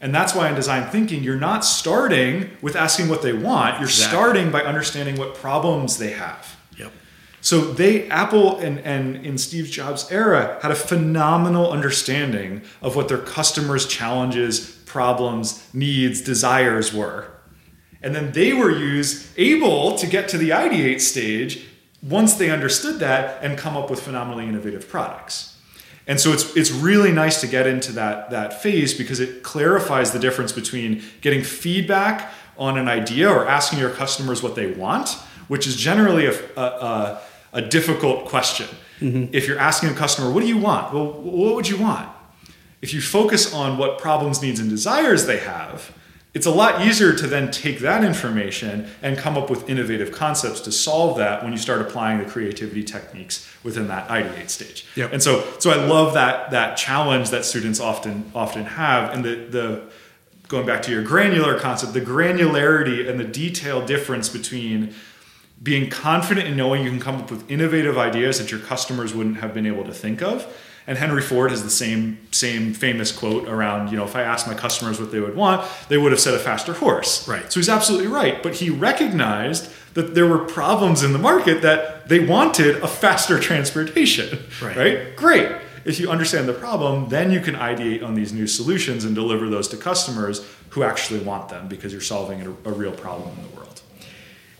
And 0.00 0.12
that's 0.12 0.34
why 0.34 0.48
in 0.48 0.56
design 0.56 0.90
thinking, 0.90 1.22
you're 1.22 1.36
not 1.36 1.64
starting 1.64 2.50
with 2.62 2.74
asking 2.74 3.08
what 3.08 3.22
they 3.22 3.32
want, 3.32 3.76
you're 3.76 3.88
Exactly. 3.88 4.18
starting 4.18 4.50
by 4.50 4.62
understanding 4.62 5.14
what 5.14 5.36
problems 5.36 5.98
they 5.98 6.10
have. 6.10 6.56
Yep. 6.76 6.90
So 7.42 7.60
they 7.60 8.08
Apple 8.08 8.58
and, 8.58 8.80
and 8.80 9.24
in 9.24 9.38
Steve 9.38 9.66
Jobs' 9.66 10.10
era 10.10 10.58
had 10.62 10.72
a 10.72 10.74
phenomenal 10.74 11.70
understanding 11.70 12.62
of 12.82 12.96
what 12.96 13.06
their 13.06 13.18
customers' 13.18 13.86
challenges, 13.86 14.72
problems, 14.84 15.64
needs, 15.72 16.20
desires 16.20 16.92
were. 16.92 17.37
And 18.02 18.14
then 18.14 18.32
they 18.32 18.52
were 18.52 18.70
used 18.70 19.26
able 19.36 19.96
to 19.96 20.06
get 20.06 20.28
to 20.28 20.38
the 20.38 20.50
ideate 20.50 21.00
stage 21.00 21.66
once 22.02 22.34
they 22.34 22.50
understood 22.50 23.00
that 23.00 23.42
and 23.42 23.58
come 23.58 23.76
up 23.76 23.90
with 23.90 24.00
phenomenally 24.00 24.46
innovative 24.46 24.88
products. 24.88 25.56
And 26.06 26.18
so 26.18 26.32
it's 26.32 26.56
it's 26.56 26.70
really 26.70 27.12
nice 27.12 27.40
to 27.42 27.46
get 27.46 27.66
into 27.66 27.92
that 27.92 28.30
that 28.30 28.62
phase 28.62 28.94
because 28.94 29.20
it 29.20 29.42
clarifies 29.42 30.12
the 30.12 30.18
difference 30.18 30.52
between 30.52 31.02
getting 31.20 31.42
feedback 31.42 32.30
on 32.56 32.78
an 32.78 32.88
idea 32.88 33.30
or 33.30 33.46
asking 33.46 33.78
your 33.78 33.90
customers 33.90 34.42
what 34.42 34.54
they 34.54 34.72
want, 34.72 35.10
which 35.48 35.66
is 35.66 35.76
generally 35.76 36.26
a, 36.26 36.34
a, 36.56 36.60
a, 36.60 37.22
a 37.52 37.62
difficult 37.62 38.26
question. 38.26 38.66
Mm-hmm. 39.00 39.34
If 39.34 39.46
you're 39.46 39.58
asking 39.58 39.90
a 39.90 39.94
customer, 39.94 40.30
"What 40.30 40.40
do 40.40 40.48
you 40.48 40.56
want?" 40.56 40.94
Well, 40.94 41.12
what 41.12 41.54
would 41.54 41.68
you 41.68 41.76
want? 41.76 42.08
If 42.80 42.94
you 42.94 43.02
focus 43.02 43.52
on 43.52 43.76
what 43.76 43.98
problems, 43.98 44.40
needs, 44.40 44.60
and 44.60 44.70
desires 44.70 45.26
they 45.26 45.38
have, 45.38 45.92
it's 46.34 46.46
a 46.46 46.50
lot 46.50 46.86
easier 46.86 47.14
to 47.14 47.26
then 47.26 47.50
take 47.50 47.78
that 47.80 48.04
information 48.04 48.88
and 49.02 49.16
come 49.16 49.36
up 49.38 49.48
with 49.48 49.68
innovative 49.68 50.12
concepts 50.12 50.60
to 50.60 50.72
solve 50.72 51.16
that 51.16 51.42
when 51.42 51.52
you 51.52 51.58
start 51.58 51.80
applying 51.80 52.18
the 52.18 52.24
creativity 52.24 52.84
techniques 52.84 53.48
within 53.62 53.88
that 53.88 54.08
ideate 54.08 54.50
stage. 54.50 54.86
Yep. 54.94 55.12
And 55.14 55.22
so 55.22 55.44
so 55.58 55.70
I 55.70 55.76
love 55.76 56.14
that 56.14 56.50
that 56.50 56.76
challenge 56.76 57.30
that 57.30 57.44
students 57.44 57.80
often 57.80 58.30
often 58.34 58.64
have 58.64 59.12
and 59.14 59.24
the 59.24 59.34
the 59.50 59.82
going 60.48 60.66
back 60.66 60.82
to 60.82 60.90
your 60.90 61.02
granular 61.02 61.58
concept, 61.58 61.92
the 61.92 62.00
granularity 62.00 63.08
and 63.08 63.20
the 63.20 63.24
detail 63.24 63.84
difference 63.84 64.28
between 64.28 64.94
being 65.62 65.90
confident 65.90 66.46
in 66.46 66.56
knowing 66.56 66.84
you 66.84 66.90
can 66.90 67.00
come 67.00 67.16
up 67.16 67.30
with 67.30 67.50
innovative 67.50 67.98
ideas 67.98 68.38
that 68.38 68.50
your 68.50 68.60
customers 68.60 69.14
wouldn't 69.14 69.38
have 69.38 69.52
been 69.52 69.66
able 69.66 69.84
to 69.84 69.92
think 69.92 70.22
of. 70.22 70.46
And 70.88 70.96
Henry 70.96 71.20
Ford 71.20 71.50
has 71.50 71.62
the 71.62 71.70
same 71.70 72.18
same 72.30 72.72
famous 72.72 73.12
quote 73.12 73.46
around, 73.46 73.90
you 73.90 73.98
know, 73.98 74.04
if 74.04 74.16
I 74.16 74.22
asked 74.22 74.46
my 74.46 74.54
customers 74.54 74.98
what 74.98 75.12
they 75.12 75.20
would 75.20 75.36
want, 75.36 75.68
they 75.90 75.98
would 75.98 76.12
have 76.12 76.20
said 76.20 76.32
a 76.32 76.38
faster 76.38 76.72
horse. 76.72 77.28
Right. 77.28 77.52
So 77.52 77.60
he's 77.60 77.68
absolutely 77.68 78.06
right. 78.06 78.42
But 78.42 78.54
he 78.54 78.70
recognized 78.70 79.70
that 79.92 80.14
there 80.14 80.26
were 80.26 80.38
problems 80.38 81.02
in 81.02 81.12
the 81.12 81.18
market 81.18 81.60
that 81.60 82.08
they 82.08 82.20
wanted 82.20 82.76
a 82.76 82.88
faster 82.88 83.38
transportation. 83.38 84.46
Right. 84.62 84.76
right? 84.76 85.16
Great. 85.16 85.52
If 85.84 86.00
you 86.00 86.10
understand 86.10 86.48
the 86.48 86.54
problem, 86.54 87.10
then 87.10 87.30
you 87.32 87.40
can 87.40 87.54
ideate 87.54 88.02
on 88.02 88.14
these 88.14 88.32
new 88.32 88.46
solutions 88.46 89.04
and 89.04 89.14
deliver 89.14 89.50
those 89.50 89.68
to 89.68 89.76
customers 89.76 90.46
who 90.70 90.84
actually 90.84 91.20
want 91.20 91.50
them 91.50 91.68
because 91.68 91.92
you're 91.92 92.00
solving 92.00 92.40
a, 92.40 92.48
a 92.48 92.72
real 92.72 92.92
problem 92.92 93.36
in 93.36 93.50
the 93.50 93.56
world. 93.56 93.82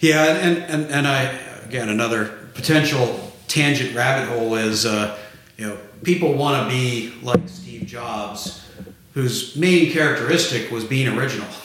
Yeah, 0.01 0.25
and, 0.25 0.59
and, 0.59 0.91
and 0.91 1.07
I, 1.07 1.23
again, 1.65 1.89
another 1.89 2.27
potential 2.53 3.33
tangent 3.47 3.95
rabbit 3.95 4.29
hole 4.29 4.55
is, 4.57 4.85
uh, 4.85 5.19
you 5.57 5.67
know, 5.67 5.79
people 6.03 6.35
want 6.35 6.69
to 6.69 6.77
be 6.77 7.13
like 7.23 7.49
Steve 7.49 7.87
Jobs, 7.87 8.67
whose 9.15 9.57
main 9.57 9.93
characteristic 9.93 10.71
was 10.71 10.85
being 10.85 11.09
original. 11.17 11.49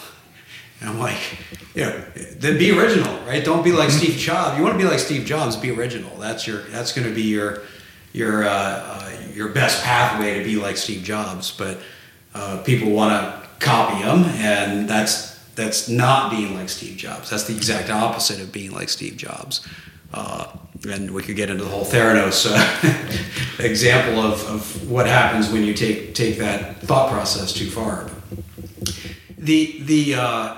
And 0.81 0.89
I'm 0.89 0.99
like, 0.99 1.37
know, 1.83 1.97
then 2.39 2.57
be 2.57 2.77
original, 2.77 3.17
right? 3.25 3.41
Don't 3.41 3.63
be 3.63 3.71
like 3.71 3.89
Steve 3.89 4.17
Jobs. 4.17 4.57
You 4.57 4.63
want 4.65 4.77
to 4.77 4.77
be 4.77 4.83
like 4.83 4.99
Steve 4.99 5.25
Jobs, 5.25 5.55
be 5.55 5.71
original. 5.71 6.13
That's 6.17 6.45
your, 6.45 6.63
that's 6.63 6.91
going 6.91 7.07
to 7.07 7.15
be 7.15 7.21
your, 7.21 7.61
your, 8.11 8.43
uh, 8.43 8.49
uh, 8.49 9.11
your 9.33 9.47
best 9.47 9.81
pathway 9.81 10.39
to 10.39 10.43
be 10.43 10.57
like 10.57 10.75
Steve 10.75 11.01
Jobs. 11.01 11.51
But 11.51 11.79
uh, 12.35 12.61
people 12.65 12.91
want 12.91 13.13
to 13.13 13.43
copy 13.63 13.95
him, 13.95 14.25
and 14.41 14.87
that's 14.89 15.33
that's 15.55 15.87
not 15.87 16.31
being 16.31 16.55
like 16.55 16.69
Steve 16.69 16.97
Jobs. 16.97 17.29
That's 17.29 17.43
the 17.43 17.55
exact 17.55 17.89
opposite 17.89 18.41
of 18.41 18.51
being 18.51 18.71
like 18.71 18.89
Steve 18.89 19.17
Jobs. 19.17 19.65
Uh, 20.13 20.47
and 20.89 21.11
we 21.11 21.23
could 21.23 21.35
get 21.35 21.49
into 21.49 21.63
the 21.63 21.69
whole 21.69 21.85
Theranos 21.85 22.45
uh, 22.47 23.63
example 23.63 24.21
of, 24.21 24.45
of 24.47 24.89
what 24.89 25.07
happens 25.07 25.49
when 25.49 25.63
you 25.63 25.73
take 25.73 26.13
take 26.13 26.37
that 26.37 26.77
thought 26.81 27.11
process 27.11 27.53
too 27.53 27.69
far. 27.69 28.09
The 29.37 29.81
the 29.81 30.15
uh, 30.15 30.57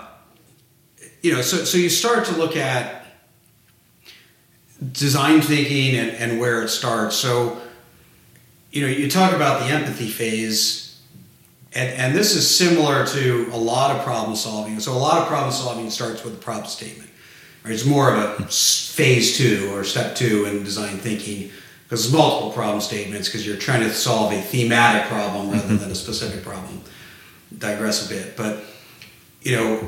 you 1.21 1.33
know 1.33 1.41
so 1.41 1.63
so 1.63 1.77
you 1.77 1.89
start 1.89 2.25
to 2.25 2.35
look 2.35 2.57
at 2.57 3.05
design 4.91 5.41
thinking 5.41 5.95
and, 5.95 6.11
and 6.11 6.39
where 6.39 6.63
it 6.63 6.69
starts. 6.69 7.15
So 7.15 7.61
you 8.71 8.81
know 8.81 8.87
you 8.87 9.09
talk 9.09 9.33
about 9.33 9.61
the 9.61 9.67
empathy 9.67 10.07
phase 10.07 10.85
and, 11.75 11.93
and 11.99 12.15
this 12.15 12.35
is 12.35 12.55
similar 12.55 13.05
to 13.07 13.49
a 13.51 13.57
lot 13.57 13.95
of 13.95 14.03
problem 14.03 14.35
solving. 14.35 14.79
So 14.79 14.93
a 14.93 14.97
lot 14.97 15.21
of 15.21 15.27
problem 15.27 15.51
solving 15.51 15.89
starts 15.89 16.23
with 16.23 16.33
a 16.33 16.37
problem 16.37 16.67
statement. 16.67 17.09
Right? 17.65 17.73
It's 17.73 17.85
more 17.85 18.13
of 18.13 18.39
a 18.39 18.43
phase 18.45 19.37
two 19.37 19.71
or 19.73 19.83
step 19.83 20.15
two 20.15 20.45
in 20.45 20.63
design 20.63 20.97
thinking 20.97 21.49
because 21.83 22.05
it's 22.05 22.13
multiple 22.13 22.51
problem 22.51 22.79
statements 22.79 23.27
because 23.27 23.45
you're 23.45 23.57
trying 23.57 23.81
to 23.81 23.91
solve 23.91 24.31
a 24.33 24.41
thematic 24.41 25.07
problem 25.09 25.49
rather 25.49 25.75
than 25.75 25.89
a 25.89 25.95
specific 25.95 26.43
problem. 26.43 26.81
Digress 27.57 28.05
a 28.05 28.13
bit, 28.13 28.37
but 28.37 28.63
you 29.41 29.55
know, 29.55 29.79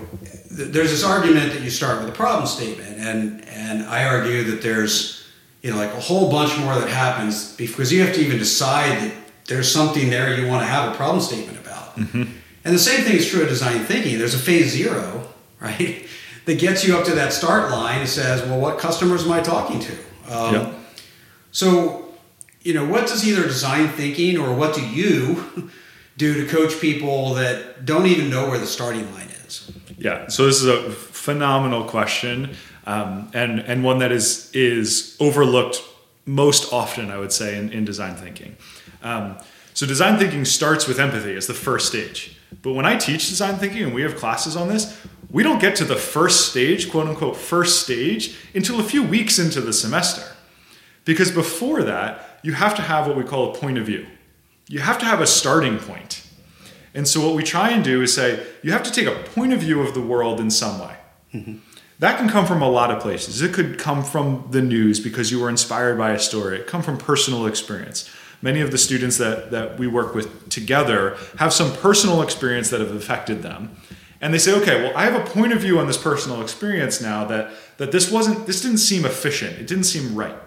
th- 0.55 0.71
there's 0.71 0.89
this 0.89 1.03
argument 1.03 1.53
that 1.53 1.61
you 1.61 1.69
start 1.69 1.99
with 1.99 2.09
a 2.09 2.15
problem 2.15 2.47
statement, 2.47 2.97
and 2.97 3.45
and 3.45 3.83
I 3.83 4.05
argue 4.05 4.43
that 4.45 4.63
there's 4.63 5.27
you 5.61 5.69
know 5.69 5.77
like 5.77 5.93
a 5.93 5.99
whole 5.99 6.31
bunch 6.31 6.57
more 6.57 6.75
that 6.75 6.89
happens 6.89 7.55
because 7.55 7.93
you 7.93 8.01
have 8.03 8.15
to 8.15 8.21
even 8.21 8.39
decide 8.39 8.97
that 9.01 9.13
there's 9.45 9.71
something 9.71 10.09
there 10.09 10.39
you 10.39 10.47
want 10.47 10.61
to 10.61 10.67
have 10.67 10.91
a 10.91 10.95
problem 10.95 11.21
statement 11.21 11.59
about. 11.59 11.95
Mm-hmm. 11.95 12.23
And 12.65 12.75
the 12.75 12.79
same 12.79 13.03
thing 13.03 13.17
is 13.17 13.29
true 13.29 13.43
of 13.43 13.49
design 13.49 13.85
thinking. 13.85 14.17
There's 14.17 14.33
a 14.33 14.39
phase 14.39 14.71
zero, 14.71 15.27
right, 15.59 16.05
that 16.47 16.57
gets 16.57 16.87
you 16.87 16.97
up 16.97 17.03
to 17.05 17.11
that 17.11 17.33
start 17.33 17.69
line 17.69 17.99
and 17.99 18.09
says, 18.09 18.41
well, 18.43 18.57
what 18.57 18.79
customers 18.79 19.25
am 19.25 19.33
I 19.33 19.41
talking 19.41 19.81
to? 19.81 19.93
Um, 20.31 20.55
Yeah. 20.55 20.73
So, 21.51 22.13
you 22.61 22.73
know, 22.73 22.85
what 22.85 23.07
does 23.07 23.27
either 23.27 23.43
design 23.43 23.89
thinking 23.89 24.37
or 24.37 24.53
what 24.53 24.73
do 24.73 24.85
you 24.85 25.69
do 26.17 26.33
to 26.41 26.47
coach 26.47 26.79
people 26.79 27.33
that 27.33 27.85
don't 27.85 28.05
even 28.05 28.29
know 28.29 28.49
where 28.49 28.59
the 28.59 28.65
starting 28.65 29.11
line 29.13 29.27
is? 29.45 29.71
Yeah, 29.97 30.27
so 30.27 30.45
this 30.45 30.61
is 30.61 30.67
a 30.67 30.91
phenomenal 30.91 31.83
question, 31.83 32.55
um, 32.85 33.31
and 33.33 33.59
and 33.59 33.83
one 33.83 33.97
that 33.99 34.11
is 34.11 34.51
is 34.53 35.17
overlooked 35.19 35.81
most 36.25 36.71
often, 36.71 37.09
I 37.09 37.17
would 37.17 37.31
say, 37.31 37.57
in, 37.57 37.71
in 37.71 37.83
design 37.83 38.15
thinking. 38.15 38.55
Um, 39.01 39.37
so 39.73 39.87
design 39.87 40.19
thinking 40.19 40.45
starts 40.45 40.87
with 40.87 40.99
empathy 40.99 41.35
as 41.35 41.47
the 41.47 41.55
first 41.55 41.87
stage. 41.87 42.36
But 42.61 42.73
when 42.73 42.85
I 42.85 42.95
teach 42.95 43.29
design 43.29 43.55
thinking 43.55 43.83
and 43.83 43.93
we 43.93 44.01
have 44.01 44.15
classes 44.15 44.55
on 44.55 44.67
this, 44.67 44.97
we 45.29 45.43
don't 45.43 45.59
get 45.59 45.75
to 45.77 45.85
the 45.85 45.95
first 45.95 46.49
stage, 46.49 46.89
quote 46.89 47.07
unquote, 47.07 47.35
first 47.35 47.83
stage, 47.83 48.37
until 48.55 48.79
a 48.79 48.83
few 48.83 49.03
weeks 49.03 49.39
into 49.39 49.61
the 49.61 49.73
semester. 49.73 50.23
Because 51.05 51.31
before 51.31 51.83
that, 51.83 52.39
you 52.43 52.53
have 52.53 52.75
to 52.75 52.81
have 52.81 53.07
what 53.07 53.17
we 53.17 53.23
call 53.23 53.51
a 53.51 53.57
point 53.57 53.77
of 53.77 53.85
view. 53.85 54.05
You 54.67 54.79
have 54.79 54.97
to 54.99 55.05
have 55.05 55.21
a 55.21 55.27
starting 55.27 55.79
point. 55.79 56.25
And 56.93 57.07
so, 57.07 57.25
what 57.25 57.35
we 57.35 57.43
try 57.43 57.69
and 57.69 57.83
do 57.83 58.01
is 58.01 58.13
say, 58.13 58.45
you 58.63 58.71
have 58.71 58.83
to 58.83 58.91
take 58.91 59.07
a 59.07 59.23
point 59.29 59.53
of 59.53 59.59
view 59.59 59.81
of 59.81 59.93
the 59.93 60.01
world 60.01 60.39
in 60.39 60.49
some 60.49 60.79
way. 60.79 60.95
Mm-hmm. 61.33 61.57
That 61.99 62.17
can 62.17 62.29
come 62.29 62.45
from 62.45 62.61
a 62.61 62.69
lot 62.69 62.91
of 62.91 63.01
places. 63.01 63.41
It 63.41 63.53
could 63.53 63.79
come 63.79 64.03
from 64.03 64.47
the 64.51 64.61
news 64.61 64.99
because 64.99 65.31
you 65.31 65.39
were 65.39 65.49
inspired 65.49 65.97
by 65.97 66.11
a 66.11 66.19
story, 66.19 66.59
it 66.59 66.67
come 66.67 66.81
from 66.81 66.97
personal 66.97 67.45
experience. 67.47 68.09
Many 68.47 68.61
of 68.61 68.71
the 68.71 68.77
students 68.77 69.17
that, 69.17 69.51
that 69.51 69.77
we 69.77 69.87
work 69.87 70.15
with 70.15 70.47
together 70.47 71.17
have 71.37 71.51
some 71.51 71.69
personal 71.75 72.21
experience 72.21 72.69
that 72.69 72.79
have 72.79 72.95
affected 72.95 73.43
them. 73.43 73.75
And 74.21 74.33
they 74.33 74.37
say, 74.37 74.53
okay, 74.61 74.81
well, 74.81 74.93
I 74.95 75.03
have 75.03 75.15
a 75.21 75.29
point 75.29 75.51
of 75.51 75.59
view 75.59 75.79
on 75.79 75.87
this 75.87 75.97
personal 75.97 76.41
experience 76.41 77.01
now 77.01 77.25
that, 77.25 77.51
that 77.75 77.91
this 77.91 78.09
wasn't, 78.09 78.47
this 78.47 78.61
didn't 78.61 78.77
seem 78.77 79.03
efficient. 79.03 79.59
It 79.59 79.67
didn't 79.67 79.83
seem 79.83 80.15
right. 80.15 80.37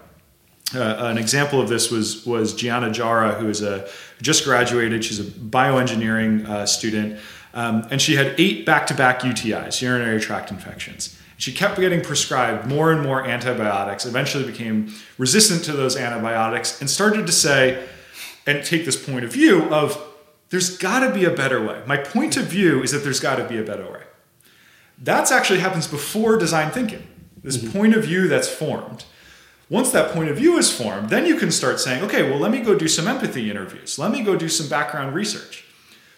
Uh, 0.73 1.11
an 1.11 1.19
example 1.19 1.61
of 1.61 1.69
this 1.69 1.91
was 1.91 2.25
was 2.25 2.55
Gianna 2.55 2.89
Jara, 2.91 3.35
who 3.35 3.49
is 3.49 3.61
a 3.61 3.87
just 4.19 4.45
graduated. 4.45 5.05
She's 5.05 5.19
a 5.19 5.23
bioengineering 5.23 6.47
uh, 6.47 6.65
student, 6.65 7.19
um, 7.53 7.87
and 7.91 8.01
she 8.01 8.15
had 8.15 8.33
eight 8.39 8.65
back-to-back 8.65 9.19
UTIs, 9.19 9.79
urinary 9.81 10.19
tract 10.19 10.49
infections. 10.49 11.20
She 11.41 11.51
kept 11.51 11.79
getting 11.79 12.01
prescribed 12.01 12.67
more 12.67 12.91
and 12.91 13.01
more 13.01 13.25
antibiotics, 13.25 14.05
eventually 14.05 14.45
became 14.45 14.93
resistant 15.17 15.63
to 15.63 15.71
those 15.71 15.97
antibiotics, 15.97 16.79
and 16.79 16.87
started 16.87 17.25
to 17.25 17.31
say, 17.31 17.83
and 18.45 18.63
take 18.63 18.85
this 18.85 18.95
point 18.95 19.25
of 19.25 19.33
view 19.33 19.63
of 19.73 19.99
there's 20.49 20.77
got 20.77 20.99
to 20.99 21.11
be 21.11 21.25
a 21.25 21.31
better 21.31 21.59
way. 21.59 21.81
My 21.87 21.97
point 21.97 22.37
of 22.37 22.45
view 22.45 22.83
is 22.83 22.91
that 22.91 22.99
there's 22.99 23.19
got 23.19 23.37
to 23.37 23.43
be 23.43 23.57
a 23.57 23.63
better 23.63 23.91
way. 23.91 24.03
That 24.99 25.31
actually 25.31 25.61
happens 25.61 25.87
before 25.87 26.37
design 26.37 26.69
thinking. 26.69 27.07
This 27.41 27.57
mm-hmm. 27.57 27.75
point 27.75 27.95
of 27.95 28.03
view 28.03 28.27
that's 28.27 28.47
formed. 28.47 29.05
Once 29.67 29.89
that 29.89 30.11
point 30.11 30.29
of 30.29 30.37
view 30.37 30.59
is 30.59 30.71
formed, 30.71 31.09
then 31.09 31.25
you 31.25 31.37
can 31.37 31.49
start 31.49 31.79
saying, 31.79 32.03
okay, 32.03 32.29
well, 32.29 32.37
let 32.37 32.51
me 32.51 32.59
go 32.59 32.77
do 32.77 32.87
some 32.87 33.07
empathy 33.07 33.49
interviews. 33.49 33.97
Let 33.97 34.11
me 34.11 34.21
go 34.21 34.35
do 34.35 34.47
some 34.47 34.69
background 34.69 35.15
research. 35.15 35.65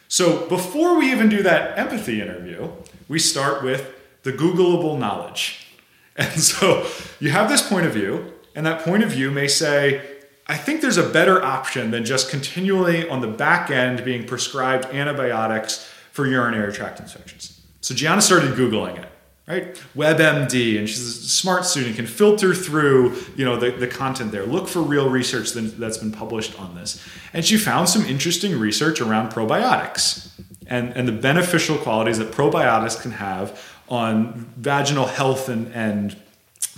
So 0.10 0.50
before 0.50 0.98
we 0.98 1.10
even 1.14 1.30
do 1.30 1.42
that 1.44 1.80
empathy 1.80 2.22
interview, 2.22 2.72
we 3.08 3.20
start 3.20 3.64
with 3.64 4.02
the 4.24 4.34
Googleable 4.34 4.98
knowledge. 4.98 5.68
And 6.16 6.32
so 6.42 6.88
you 7.20 7.30
have 7.30 7.50
this 7.50 7.68
point 7.68 7.86
of 7.86 7.94
view, 7.94 8.34
and 8.56 8.66
that 8.66 8.84
point 8.84 9.04
of 9.04 9.12
view 9.12 9.32
may 9.32 9.48
say, 9.48 10.02
I 10.48 10.58
think 10.58 10.82
there's 10.82 10.98
a 10.98 11.08
better 11.08 11.42
option 11.42 11.92
than 11.92 12.04
just 12.04 12.30
continually 12.30 13.08
on 13.08 13.22
the 13.22 13.28
back 13.28 13.70
end 13.70 14.04
being 14.04 14.26
prescribed 14.26 14.86
antibiotics 14.86 15.90
for 16.12 16.28
urinary 16.28 16.74
tract 16.74 17.00
infections. 17.00 17.62
So 17.80 17.96
Gianna 17.96 18.22
started 18.22 18.52
Googling 18.52 19.02
it, 19.02 19.10
right? 19.48 19.76
WebMD, 19.96 20.78
and 20.78 20.88
she's 20.88 21.00
a 21.00 21.30
smart 21.30 21.66
student, 21.66 21.96
can 21.96 22.06
filter 22.06 22.54
through, 22.54 23.16
you 23.36 23.46
know, 23.46 23.56
the, 23.56 23.72
the 23.72 23.88
content 23.88 24.32
there, 24.32 24.46
look 24.46 24.68
for 24.68 24.82
real 24.82 25.10
research 25.10 25.54
that's 25.54 25.98
been 25.98 26.12
published 26.12 26.60
on 26.60 26.76
this. 26.76 27.02
And 27.32 27.46
she 27.46 27.58
found 27.58 27.88
some 27.88 28.04
interesting 28.06 28.60
research 28.60 29.00
around 29.00 29.32
probiotics 29.32 30.30
and, 30.68 30.96
and 30.96 31.08
the 31.08 31.14
beneficial 31.14 31.78
qualities 31.78 32.18
that 32.18 32.32
probiotics 32.32 33.02
can 33.02 33.12
have 33.12 33.73
on 33.94 34.34
vaginal 34.58 35.06
health 35.06 35.50
and, 35.50 35.72
and 35.74 36.16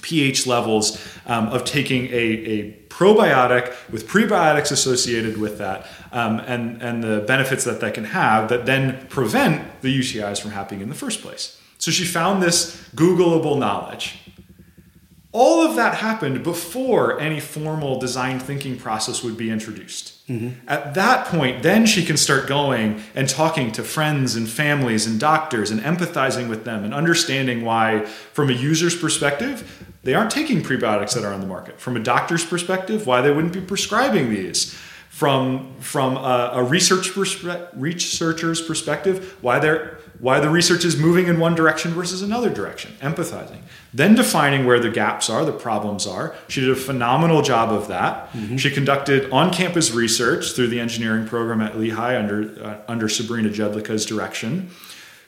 pH 0.01 0.45
levels 0.45 1.01
um, 1.25 1.47
of 1.47 1.63
taking 1.63 2.07
a, 2.07 2.11
a, 2.13 2.85
probiotic 2.89 3.73
with 3.91 4.07
prebiotics 4.07 4.71
associated 4.71 5.37
with 5.37 5.57
that 5.57 5.85
um, 6.13 6.39
and, 6.47 6.81
and 6.81 7.03
the 7.03 7.25
benefits 7.27 7.65
that 7.65 7.81
that 7.81 7.93
can 7.93 8.05
have 8.05 8.47
that 8.47 8.65
then 8.65 9.05
prevent 9.07 9.81
the 9.81 9.99
UTIs 9.99 10.41
from 10.41 10.51
happening 10.51 10.79
in 10.79 10.87
the 10.87 10.95
first 10.95 11.21
place. 11.21 11.59
So 11.77 11.91
she 11.91 12.05
found 12.05 12.41
this 12.41 12.89
Googleable 12.95 13.57
knowledge. 13.57 14.17
All 15.37 15.67
of 15.67 15.75
that 15.75 15.95
happened 15.95 16.43
before 16.43 17.19
any 17.19 17.41
formal 17.41 17.99
design 17.99 18.39
thinking 18.39 18.77
process 18.77 19.21
would 19.21 19.35
be 19.35 19.49
introduced. 19.49 20.25
Mm-hmm. 20.29 20.65
At 20.65 20.93
that 20.93 21.27
point, 21.27 21.61
then 21.61 21.85
she 21.85 22.05
can 22.05 22.15
start 22.15 22.47
going 22.47 23.03
and 23.15 23.27
talking 23.27 23.73
to 23.73 23.83
friends 23.83 24.37
and 24.37 24.47
families 24.47 25.05
and 25.05 25.19
doctors 25.19 25.71
and 25.71 25.81
empathizing 25.81 26.47
with 26.47 26.63
them 26.63 26.85
and 26.85 26.93
understanding 26.93 27.65
why, 27.65 28.05
from 28.05 28.49
a 28.49 28.53
user's 28.53 28.95
perspective, 28.95 29.85
they 30.03 30.13
aren't 30.13 30.31
taking 30.31 30.61
prebiotics 30.61 31.13
that 31.15 31.25
are 31.25 31.33
on 31.33 31.41
the 31.41 31.47
market. 31.47 31.81
From 31.81 31.97
a 31.97 31.99
doctor's 31.99 32.45
perspective, 32.45 33.05
why 33.05 33.19
they 33.19 33.31
wouldn't 33.31 33.51
be 33.51 33.59
prescribing 33.59 34.29
these. 34.29 34.73
From, 35.09 35.75
from 35.79 36.15
a, 36.17 36.51
a 36.53 36.63
research 36.63 37.09
perspe- 37.09 37.69
researcher's 37.73 38.61
perspective, 38.61 39.37
why 39.41 39.59
they're 39.59 39.99
why 40.19 40.39
the 40.39 40.49
research 40.49 40.85
is 40.85 40.97
moving 40.97 41.27
in 41.27 41.39
one 41.39 41.55
direction 41.55 41.91
versus 41.91 42.21
another 42.21 42.49
direction, 42.49 42.95
empathizing. 43.01 43.61
Then 43.95 44.13
defining 44.13 44.65
where 44.65 44.77
the 44.77 44.89
gaps 44.89 45.29
are, 45.29 45.45
the 45.45 45.53
problems 45.53 46.05
are. 46.05 46.35
She 46.49 46.59
did 46.59 46.69
a 46.69 46.75
phenomenal 46.75 47.41
job 47.41 47.71
of 47.71 47.87
that. 47.87 48.29
Mm-hmm. 48.33 48.57
She 48.57 48.69
conducted 48.69 49.31
on 49.31 49.53
campus 49.53 49.91
research 49.91 50.51
through 50.51 50.67
the 50.67 50.81
engineering 50.81 51.25
program 51.25 51.61
at 51.61 51.79
Lehigh 51.79 52.19
under, 52.19 52.61
uh, 52.61 52.77
under 52.89 53.07
Sabrina 53.07 53.47
Jedlicka's 53.47 54.05
direction. 54.05 54.69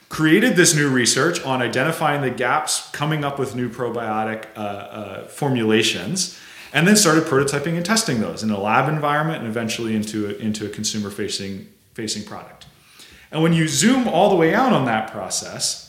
Created 0.10 0.58
this 0.58 0.76
new 0.76 0.90
research 0.90 1.42
on 1.46 1.62
identifying 1.62 2.22
the 2.22 2.30
gaps, 2.30 2.90
coming 2.92 3.24
up 3.24 3.40
with 3.40 3.56
new 3.56 3.70
probiotic 3.70 4.48
uh, 4.58 4.60
uh, 4.60 5.28
formulations, 5.28 6.38
and 6.74 6.86
then 6.86 6.98
started 6.98 7.24
prototyping 7.24 7.78
and 7.78 7.86
testing 7.86 8.20
those 8.20 8.44
in 8.44 8.50
a 8.50 8.60
lab 8.60 8.90
environment 8.90 9.40
and 9.40 9.48
eventually 9.48 9.96
into 9.96 10.28
a, 10.28 10.34
into 10.40 10.66
a 10.66 10.70
consumer 10.70 11.10
facing, 11.10 11.70
facing 11.94 12.26
product. 12.26 12.66
And 13.32 13.42
when 13.42 13.54
you 13.54 13.70
zoom 13.70 14.10
all 14.10 14.30
the 14.30 14.36
way 14.36 14.54
out 14.54 14.74
on 14.74 14.84
that 14.88 15.10
process, 15.10 15.87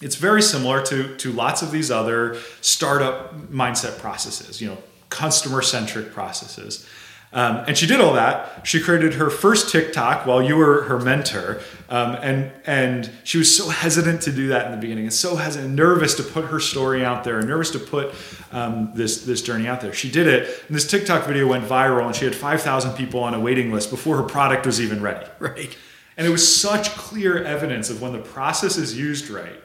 it's 0.00 0.16
very 0.16 0.42
similar 0.42 0.82
to, 0.86 1.16
to 1.16 1.32
lots 1.32 1.62
of 1.62 1.70
these 1.70 1.90
other 1.90 2.38
startup 2.60 3.34
mindset 3.50 3.98
processes, 3.98 4.60
you 4.60 4.68
know, 4.68 4.78
customer 5.10 5.62
centric 5.62 6.12
processes. 6.12 6.86
Um, 7.30 7.64
and 7.66 7.76
she 7.76 7.86
did 7.86 8.00
all 8.00 8.14
that. 8.14 8.66
She 8.66 8.80
created 8.80 9.14
her 9.14 9.28
first 9.28 9.70
TikTok 9.70 10.24
while 10.24 10.42
you 10.42 10.56
were 10.56 10.84
her 10.84 10.98
mentor, 10.98 11.60
um, 11.90 12.16
and 12.22 12.50
and 12.64 13.10
she 13.22 13.36
was 13.36 13.54
so 13.54 13.68
hesitant 13.68 14.22
to 14.22 14.32
do 14.32 14.48
that 14.48 14.64
in 14.64 14.72
the 14.72 14.78
beginning, 14.78 15.04
and 15.04 15.12
so 15.12 15.36
hesitant, 15.36 15.74
nervous 15.74 16.14
to 16.14 16.22
put 16.22 16.46
her 16.46 16.58
story 16.58 17.04
out 17.04 17.24
there, 17.24 17.38
and 17.38 17.46
nervous 17.46 17.70
to 17.72 17.78
put 17.78 18.14
um, 18.50 18.92
this 18.94 19.26
this 19.26 19.42
journey 19.42 19.68
out 19.68 19.82
there. 19.82 19.92
She 19.92 20.10
did 20.10 20.26
it, 20.26 20.64
and 20.68 20.74
this 20.74 20.86
TikTok 20.86 21.26
video 21.26 21.46
went 21.46 21.66
viral, 21.66 22.06
and 22.06 22.16
she 22.16 22.24
had 22.24 22.34
five 22.34 22.62
thousand 22.62 22.94
people 22.94 23.20
on 23.20 23.34
a 23.34 23.40
waiting 23.40 23.70
list 23.72 23.90
before 23.90 24.16
her 24.16 24.22
product 24.22 24.64
was 24.64 24.80
even 24.80 25.02
ready. 25.02 25.26
Right. 25.38 25.76
And 26.16 26.26
it 26.26 26.30
was 26.30 26.60
such 26.60 26.96
clear 26.96 27.44
evidence 27.44 27.90
of 27.90 28.00
when 28.00 28.12
the 28.12 28.18
process 28.18 28.78
is 28.78 28.96
used 28.98 29.28
right, 29.28 29.62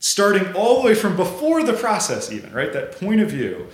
starting 0.00 0.54
all 0.54 0.80
the 0.80 0.86
way 0.86 0.94
from 0.94 1.16
before 1.16 1.62
the 1.62 1.72
process, 1.72 2.30
even, 2.30 2.52
right? 2.52 2.72
That 2.72 2.92
point 2.92 3.20
of 3.20 3.30
view, 3.30 3.68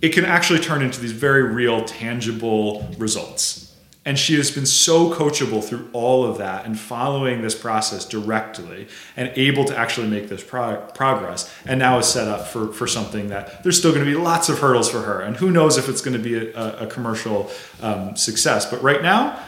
it 0.00 0.10
can 0.10 0.24
actually 0.24 0.60
turn 0.60 0.82
into 0.82 1.00
these 1.00 1.12
very 1.12 1.44
real, 1.44 1.84
tangible 1.84 2.88
results. 2.98 3.72
And 4.04 4.18
she 4.18 4.34
has 4.34 4.50
been 4.50 4.66
so 4.66 5.14
coachable 5.14 5.62
through 5.62 5.88
all 5.92 6.24
of 6.24 6.38
that 6.38 6.66
and 6.66 6.76
following 6.78 7.40
this 7.40 7.54
process 7.54 8.04
directly 8.04 8.88
and 9.16 9.30
able 9.36 9.64
to 9.66 9.78
actually 9.78 10.08
make 10.08 10.28
this 10.28 10.42
pro- 10.42 10.80
progress. 10.92 11.52
And 11.64 11.78
now 11.78 11.98
is 12.00 12.06
set 12.06 12.26
up 12.26 12.48
for, 12.48 12.72
for 12.72 12.88
something 12.88 13.28
that 13.28 13.62
there's 13.62 13.78
still 13.78 13.92
going 13.92 14.04
to 14.04 14.10
be 14.10 14.16
lots 14.16 14.48
of 14.48 14.58
hurdles 14.58 14.90
for 14.90 15.02
her. 15.02 15.20
And 15.20 15.36
who 15.36 15.52
knows 15.52 15.78
if 15.78 15.88
it's 15.88 16.00
going 16.00 16.16
to 16.16 16.22
be 16.22 16.34
a, 16.34 16.78
a 16.78 16.86
commercial 16.88 17.48
um, 17.80 18.16
success. 18.16 18.68
But 18.68 18.82
right 18.82 19.02
now, 19.02 19.40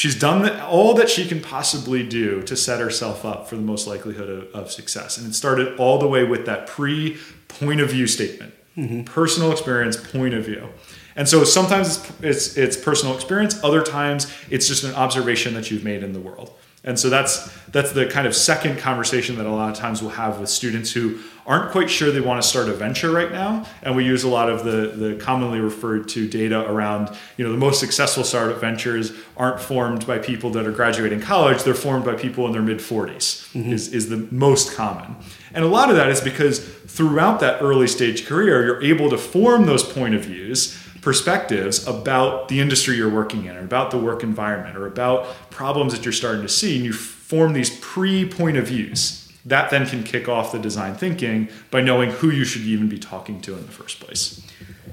she's 0.00 0.18
done 0.18 0.40
the, 0.40 0.64
all 0.64 0.94
that 0.94 1.10
she 1.10 1.28
can 1.28 1.42
possibly 1.42 2.02
do 2.02 2.40
to 2.44 2.56
set 2.56 2.80
herself 2.80 3.22
up 3.22 3.46
for 3.46 3.56
the 3.56 3.60
most 3.60 3.86
likelihood 3.86 4.30
of, 4.30 4.44
of 4.54 4.72
success. 4.72 5.18
And 5.18 5.26
it 5.26 5.34
started 5.34 5.78
all 5.78 5.98
the 5.98 6.08
way 6.08 6.24
with 6.24 6.46
that 6.46 6.66
pre 6.66 7.18
point 7.48 7.82
of 7.82 7.90
view 7.90 8.06
statement, 8.06 8.54
mm-hmm. 8.78 9.02
personal 9.02 9.52
experience, 9.52 9.98
point 9.98 10.32
of 10.32 10.46
view. 10.46 10.70
And 11.16 11.28
so 11.28 11.44
sometimes 11.44 11.98
it's, 11.98 12.22
it's, 12.22 12.56
it's 12.56 12.76
personal 12.78 13.14
experience, 13.14 13.62
other 13.62 13.82
times 13.82 14.32
it's 14.48 14.68
just 14.68 14.84
an 14.84 14.94
observation 14.94 15.52
that 15.52 15.70
you've 15.70 15.84
made 15.84 16.02
in 16.02 16.14
the 16.14 16.20
world. 16.20 16.56
And 16.82 16.98
so 16.98 17.10
that's 17.10 17.52
that's 17.66 17.92
the 17.92 18.06
kind 18.06 18.26
of 18.26 18.34
second 18.34 18.78
conversation 18.78 19.36
that 19.36 19.44
a 19.44 19.50
lot 19.50 19.70
of 19.70 19.76
times 19.76 20.00
we'll 20.00 20.12
have 20.12 20.40
with 20.40 20.48
students 20.48 20.90
who 20.90 21.18
aren't 21.50 21.72
quite 21.72 21.90
sure 21.90 22.12
they 22.12 22.20
want 22.20 22.40
to 22.40 22.48
start 22.48 22.68
a 22.68 22.72
venture 22.72 23.10
right 23.10 23.32
now. 23.32 23.66
And 23.82 23.96
we 23.96 24.04
use 24.04 24.22
a 24.22 24.28
lot 24.28 24.48
of 24.48 24.64
the, 24.64 24.94
the 24.94 25.16
commonly 25.16 25.58
referred 25.58 26.08
to 26.10 26.28
data 26.28 26.64
around, 26.70 27.10
you 27.36 27.44
know, 27.44 27.50
the 27.50 27.58
most 27.58 27.80
successful 27.80 28.22
startup 28.22 28.60
ventures 28.60 29.12
aren't 29.36 29.60
formed 29.60 30.06
by 30.06 30.18
people 30.18 30.50
that 30.50 30.64
are 30.64 30.70
graduating 30.70 31.20
college, 31.20 31.64
they're 31.64 31.74
formed 31.74 32.04
by 32.04 32.14
people 32.14 32.46
in 32.46 32.52
their 32.52 32.62
mid 32.62 32.78
40s, 32.78 33.52
mm-hmm. 33.52 33.72
is, 33.72 33.92
is 33.92 34.08
the 34.08 34.28
most 34.30 34.76
common. 34.76 35.16
And 35.52 35.64
a 35.64 35.68
lot 35.68 35.90
of 35.90 35.96
that 35.96 36.08
is 36.08 36.20
because 36.20 36.60
throughout 36.60 37.40
that 37.40 37.60
early 37.60 37.88
stage 37.88 38.26
career, 38.26 38.64
you're 38.64 38.82
able 38.84 39.10
to 39.10 39.18
form 39.18 39.66
those 39.66 39.82
point 39.82 40.14
of 40.14 40.26
views 40.26 40.78
perspectives 41.00 41.84
about 41.88 42.46
the 42.46 42.60
industry 42.60 42.96
you're 42.96 43.10
working 43.10 43.46
in 43.46 43.56
or 43.56 43.64
about 43.64 43.90
the 43.90 43.98
work 43.98 44.22
environment 44.22 44.76
or 44.76 44.86
about 44.86 45.26
problems 45.50 45.92
that 45.94 46.04
you're 46.04 46.12
starting 46.12 46.42
to 46.42 46.48
see 46.48 46.76
and 46.76 46.84
you 46.84 46.92
form 46.92 47.54
these 47.54 47.76
pre-point 47.80 48.56
of 48.56 48.68
views 48.68 49.20
that 49.44 49.70
then 49.70 49.86
can 49.86 50.02
kick 50.02 50.28
off 50.28 50.52
the 50.52 50.58
design 50.58 50.94
thinking 50.94 51.48
by 51.70 51.80
knowing 51.80 52.10
who 52.10 52.30
you 52.30 52.44
should 52.44 52.62
even 52.62 52.88
be 52.88 52.98
talking 52.98 53.40
to 53.40 53.56
in 53.56 53.64
the 53.66 53.72
first 53.72 54.00
place. 54.00 54.46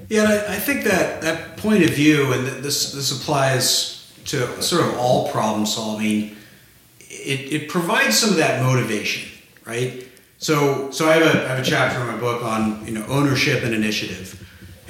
Yeah 0.08 0.44
i 0.48 0.56
think 0.56 0.84
that 0.84 1.20
that 1.20 1.56
point 1.58 1.82
of 1.84 1.90
view 1.90 2.32
and 2.32 2.46
this 2.64 2.92
this 2.92 3.12
applies 3.12 4.10
to 4.24 4.62
sort 4.62 4.82
of 4.86 4.96
all 4.96 5.30
problem 5.30 5.66
solving 5.66 6.36
it, 7.00 7.52
it 7.52 7.68
provides 7.68 8.18
some 8.18 8.30
of 8.30 8.36
that 8.36 8.62
motivation 8.62 9.28
right? 9.68 10.08
So 10.38 10.90
so 10.90 11.08
I 11.08 11.14
have 11.14 11.34
a 11.34 11.44
I 11.44 11.48
have 11.48 11.58
a 11.58 11.62
chapter 11.62 12.00
in 12.00 12.06
my 12.06 12.16
book 12.16 12.42
on 12.42 12.84
you 12.86 12.92
know 12.92 13.04
ownership 13.06 13.62
and 13.62 13.74
initiative. 13.74 14.34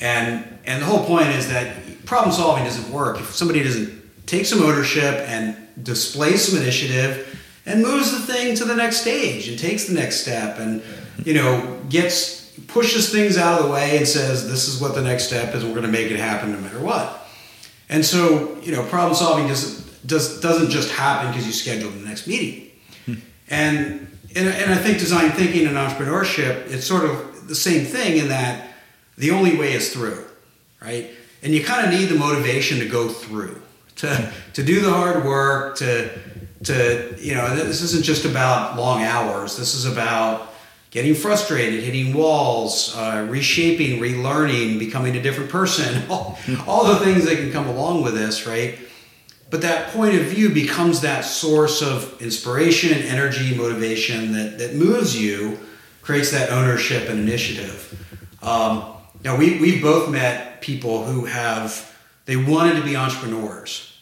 And 0.00 0.46
and 0.64 0.80
the 0.80 0.86
whole 0.86 1.04
point 1.04 1.28
is 1.28 1.48
that 1.48 2.06
problem 2.06 2.34
solving 2.34 2.64
doesn't 2.64 2.90
work 2.92 3.18
if 3.20 3.34
somebody 3.34 3.62
doesn't 3.62 4.26
take 4.26 4.46
some 4.46 4.62
ownership 4.62 5.14
and 5.28 5.56
display 5.82 6.36
some 6.36 6.60
initiative 6.60 7.34
and 7.68 7.82
moves 7.82 8.10
the 8.12 8.32
thing 8.32 8.54
to 8.56 8.64
the 8.64 8.74
next 8.74 9.00
stage 9.00 9.48
and 9.48 9.58
takes 9.58 9.86
the 9.86 9.94
next 9.94 10.20
step 10.20 10.58
and 10.58 10.82
you 11.24 11.34
know 11.34 11.80
gets 11.88 12.50
pushes 12.66 13.12
things 13.12 13.36
out 13.36 13.60
of 13.60 13.66
the 13.66 13.72
way 13.72 13.96
and 13.96 14.06
says 14.06 14.48
this 14.50 14.66
is 14.68 14.80
what 14.80 14.94
the 14.94 15.02
next 15.02 15.24
step 15.24 15.54
is 15.54 15.64
we're 15.64 15.70
going 15.70 15.82
to 15.82 15.88
make 15.88 16.10
it 16.10 16.18
happen 16.18 16.52
no 16.52 16.58
matter 16.58 16.80
what 16.80 17.28
and 17.88 18.04
so 18.04 18.58
you 18.62 18.72
know 18.72 18.82
problem 18.84 19.14
solving 19.14 19.46
doesn't 19.46 19.84
does, 20.06 20.40
doesn't 20.40 20.70
just 20.70 20.90
happen 20.90 21.30
because 21.30 21.46
you 21.46 21.52
schedule 21.52 21.90
the 21.90 22.06
next 22.06 22.26
meeting 22.26 22.70
hmm. 23.06 23.14
and, 23.48 24.08
and 24.34 24.48
and 24.48 24.72
i 24.72 24.76
think 24.76 24.98
design 24.98 25.30
thinking 25.30 25.66
and 25.66 25.76
entrepreneurship 25.76 26.70
it's 26.72 26.86
sort 26.86 27.04
of 27.04 27.48
the 27.48 27.54
same 27.54 27.84
thing 27.84 28.18
in 28.18 28.28
that 28.28 28.68
the 29.18 29.32
only 29.32 29.56
way 29.56 29.72
is 29.72 29.92
through, 29.92 30.24
right? 30.80 31.10
And 31.42 31.52
you 31.52 31.64
kind 31.64 31.84
of 31.86 31.98
need 31.98 32.06
the 32.06 32.14
motivation 32.14 32.78
to 32.78 32.86
go 32.86 33.08
through, 33.08 33.60
to, 33.96 34.32
to 34.54 34.62
do 34.62 34.80
the 34.80 34.90
hard 34.90 35.24
work, 35.24 35.76
to, 35.78 36.10
to, 36.64 37.14
you 37.18 37.34
know, 37.34 37.54
this 37.54 37.82
isn't 37.82 38.04
just 38.04 38.24
about 38.24 38.76
long 38.76 39.02
hours. 39.02 39.56
This 39.56 39.74
is 39.74 39.84
about, 39.84 40.48
getting 40.90 41.14
frustrated, 41.14 41.82
hitting 41.82 42.14
walls, 42.14 42.94
uh, 42.96 43.26
reshaping, 43.28 44.00
relearning, 44.00 44.78
becoming 44.78 45.16
a 45.16 45.22
different 45.22 45.50
person, 45.50 46.02
all, 46.10 46.38
all 46.66 46.86
the 46.86 46.96
things 46.96 47.24
that 47.26 47.36
can 47.36 47.52
come 47.52 47.66
along 47.68 48.02
with 48.02 48.14
this, 48.14 48.46
right? 48.46 48.78
But 49.50 49.62
that 49.62 49.88
point 49.92 50.14
of 50.14 50.26
view 50.26 50.50
becomes 50.50 51.00
that 51.00 51.24
source 51.24 51.82
of 51.82 52.20
inspiration, 52.20 52.98
energy, 53.02 53.54
motivation 53.54 54.32
that, 54.32 54.58
that 54.58 54.74
moves 54.74 55.20
you, 55.20 55.58
creates 56.02 56.30
that 56.32 56.50
ownership 56.50 57.08
and 57.08 57.18
initiative. 57.18 58.36
Um, 58.42 58.84
now, 59.24 59.36
we, 59.36 59.58
we've 59.58 59.82
both 59.82 60.10
met 60.10 60.60
people 60.60 61.04
who 61.04 61.24
have, 61.24 61.94
they 62.26 62.36
wanted 62.36 62.76
to 62.76 62.82
be 62.82 62.94
entrepreneurs, 62.96 63.98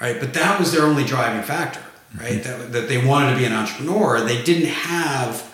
right? 0.00 0.18
But 0.18 0.34
that 0.34 0.58
was 0.58 0.72
their 0.72 0.82
only 0.82 1.04
driving 1.04 1.42
factor, 1.42 1.82
right? 2.16 2.42
That, 2.42 2.72
that 2.72 2.88
they 2.88 3.04
wanted 3.04 3.32
to 3.32 3.36
be 3.38 3.44
an 3.44 3.52
entrepreneur. 3.52 4.20
They 4.20 4.42
didn't 4.42 4.68
have 4.68 5.44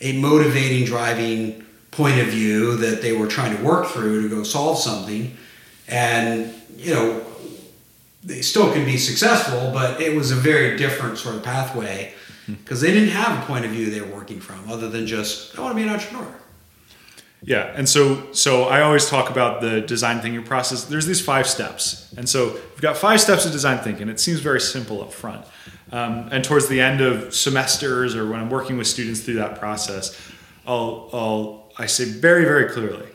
a 0.00 0.18
motivating, 0.18 0.86
driving 0.86 1.64
point 1.90 2.20
of 2.20 2.28
view 2.28 2.76
that 2.76 3.02
they 3.02 3.12
were 3.12 3.26
trying 3.26 3.56
to 3.56 3.62
work 3.62 3.88
through 3.88 4.22
to 4.22 4.34
go 4.34 4.42
solve 4.42 4.78
something. 4.78 5.36
And, 5.88 6.54
you 6.76 6.94
know, 6.94 7.24
they 8.22 8.42
still 8.42 8.72
can 8.72 8.84
be 8.84 8.96
successful, 8.96 9.70
but 9.72 10.00
it 10.00 10.14
was 10.14 10.30
a 10.30 10.36
very 10.36 10.76
different 10.76 11.18
sort 11.18 11.36
of 11.36 11.42
pathway 11.42 12.14
hmm. 12.46 12.54
because 12.54 12.80
they 12.80 12.92
didn't 12.92 13.10
have 13.10 13.42
a 13.42 13.46
point 13.46 13.64
of 13.64 13.70
view 13.70 13.90
they 13.90 14.00
were 14.00 14.14
working 14.14 14.40
from 14.40 14.70
other 14.70 14.88
than 14.88 15.06
just, 15.06 15.58
I 15.58 15.62
want 15.62 15.72
to 15.72 15.76
be 15.76 15.82
an 15.82 15.88
entrepreneur. 15.92 16.34
Yeah, 17.42 17.72
and 17.74 17.88
so 17.88 18.32
so 18.32 18.64
I 18.64 18.82
always 18.82 19.08
talk 19.08 19.30
about 19.30 19.62
the 19.62 19.80
design 19.80 20.20
thinking 20.20 20.42
process. 20.42 20.84
There's 20.84 21.06
these 21.06 21.22
five 21.22 21.46
steps, 21.46 22.12
and 22.18 22.28
so 22.28 22.52
we've 22.52 22.82
got 22.82 22.98
five 22.98 23.18
steps 23.18 23.46
of 23.46 23.52
design 23.52 23.78
thinking. 23.78 24.10
It 24.10 24.20
seems 24.20 24.40
very 24.40 24.60
simple 24.60 25.00
up 25.00 25.10
front, 25.10 25.46
um, 25.92 26.28
and 26.30 26.44
towards 26.44 26.68
the 26.68 26.80
end 26.80 27.00
of 27.00 27.34
semesters 27.34 28.14
or 28.14 28.28
when 28.28 28.40
I'm 28.40 28.50
working 28.50 28.76
with 28.76 28.86
students 28.86 29.20
through 29.20 29.34
that 29.34 29.58
process, 29.58 30.18
I'll, 30.66 31.10
I'll 31.12 31.72
I 31.78 31.86
say 31.86 32.04
very 32.04 32.44
very 32.44 32.68
clearly, 32.70 33.08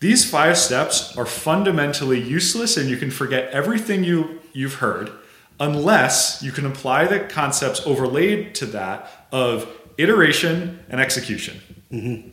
these 0.00 0.28
five 0.28 0.56
steps 0.56 1.16
are 1.16 1.26
fundamentally 1.26 2.20
useless, 2.20 2.76
and 2.76 2.88
you 2.88 2.96
can 2.96 3.10
forget 3.10 3.50
everything 3.52 4.04
you 4.04 4.40
you've 4.52 4.74
heard, 4.74 5.10
unless 5.58 6.42
you 6.42 6.52
can 6.52 6.66
apply 6.66 7.06
the 7.06 7.20
concepts 7.20 7.86
overlaid 7.86 8.54
to 8.56 8.66
that 8.66 9.26
of 9.30 9.68
iteration 9.98 10.80
and 10.88 11.00
execution. 11.00 11.60
Mm-hmm 11.92 12.30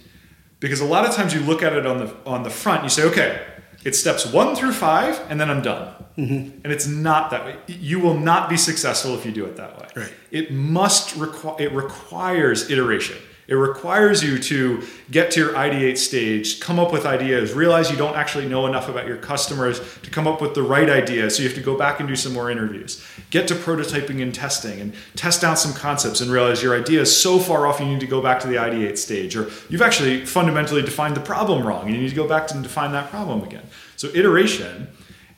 because 0.60 0.80
a 0.80 0.86
lot 0.86 1.06
of 1.08 1.16
times 1.16 1.34
you 1.34 1.40
look 1.42 1.62
at 1.62 1.74
it 1.74 1.86
on 1.86 2.00
the 2.00 2.16
on 2.26 2.44
the 2.44 2.50
front 2.50 2.84
you 2.84 2.90
say 2.90 3.04
okay 3.04 3.46
it's 3.88 3.98
steps 3.98 4.26
one 4.26 4.54
through 4.54 4.74
five 4.74 5.20
and 5.30 5.40
then 5.40 5.50
i'm 5.50 5.62
done 5.62 5.94
mm-hmm. 6.18 6.60
and 6.64 6.74
it's 6.74 6.88
not 6.88 7.32
that 7.32 7.46
way 7.46 7.56
you 7.68 8.00
will 8.00 8.20
not 8.20 8.50
be 8.50 8.58
successful 8.58 9.16
if 9.16 9.26
you 9.26 9.32
do 9.32 9.46
it 9.46 9.56
that 9.56 9.80
way 9.80 9.88
right. 9.96 10.14
it 10.30 10.52
must 10.52 11.16
require 11.16 11.56
it 11.62 11.72
requires 11.72 12.70
iteration 12.70 13.18
it 13.48 13.56
requires 13.56 14.22
you 14.22 14.38
to 14.40 14.84
get 15.10 15.32
to 15.32 15.40
your 15.40 15.54
ideate 15.54 15.98
stage, 15.98 16.60
come 16.60 16.80
up 16.80 16.92
with 16.92 17.06
ideas, 17.06 17.54
realize 17.54 17.90
you 17.90 17.96
don't 17.96 18.18
actually 18.18 18.48
know 18.48 18.68
enough 18.68 18.90
about 18.90 19.08
your 19.08 19.16
customers 19.16 19.80
to 20.04 20.10
come 20.10 20.28
up 20.28 20.42
with 20.42 20.54
the 20.54 20.64
right 20.64 20.90
idea. 20.90 21.30
So 21.30 21.44
you 21.44 21.48
have 21.48 21.58
to 21.58 21.64
go 21.64 21.78
back 21.78 22.02
and 22.02 22.10
do 22.10 22.16
some 22.18 22.34
more 22.34 22.52
interviews. 22.52 23.02
Get 23.30 23.48
to 23.48 23.56
prototyping 23.56 24.22
and 24.22 24.36
testing 24.36 24.82
and 24.82 24.94
test 25.16 25.46
out 25.46 25.58
some 25.58 25.74
concepts 25.74 26.20
and 26.20 26.30
realize 26.30 26.62
your 26.62 26.78
idea 26.78 27.00
is 27.00 27.16
so 27.16 27.40
far 27.40 27.66
off 27.66 27.80
you 27.80 27.86
need 27.86 28.02
to 28.02 28.08
go 28.08 28.22
back 28.22 28.42
to 28.42 28.48
the 28.48 28.56
ideate 28.56 28.98
stage. 28.98 29.38
Or 29.38 29.50
you've 29.70 29.82
actually 29.82 30.26
fundamentally 30.26 30.82
defined 30.82 31.16
the 31.16 31.22
problem 31.22 31.66
wrong 31.66 31.86
and 31.86 31.96
you 31.96 32.02
need 32.02 32.10
to 32.10 32.16
go 32.16 32.28
back 32.28 32.52
and 32.52 32.62
define 32.62 32.92
that 32.92 33.10
problem 33.10 33.44
again. 33.44 33.64
So 33.96 34.10
iteration. 34.14 34.90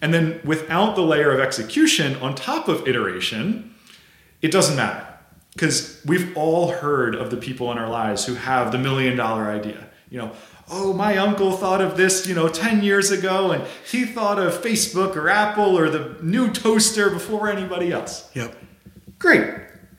And 0.01 0.11
then 0.11 0.41
without 0.43 0.95
the 0.95 1.03
layer 1.03 1.31
of 1.31 1.39
execution 1.39 2.15
on 2.15 2.33
top 2.33 2.67
of 2.67 2.87
iteration, 2.87 3.75
it 4.41 4.51
doesn't 4.51 4.75
matter 4.75 5.08
because 5.53 6.01
we've 6.05 6.35
all 6.37 6.71
heard 6.71 7.15
of 7.15 7.31
the 7.31 7.37
people 7.37 7.71
in 7.71 7.77
our 7.77 7.89
lives 7.89 8.25
who 8.25 8.35
have 8.35 8.71
the 8.71 8.77
million 8.77 9.17
dollar 9.17 9.49
idea. 9.49 9.87
You 10.09 10.19
know, 10.19 10.31
oh, 10.69 10.93
my 10.93 11.17
uncle 11.17 11.51
thought 11.51 11.81
of 11.81 11.97
this, 11.97 12.27
you 12.27 12.35
know, 12.35 12.47
10 12.47 12.83
years 12.83 13.11
ago, 13.11 13.51
and 13.51 13.63
he 13.89 14.05
thought 14.05 14.39
of 14.39 14.53
Facebook 14.53 15.15
or 15.15 15.29
Apple 15.29 15.77
or 15.77 15.89
the 15.89 16.15
new 16.21 16.51
toaster 16.51 17.09
before 17.09 17.49
anybody 17.49 17.91
else. 17.91 18.29
Yep. 18.33 18.55
Great. 19.17 19.55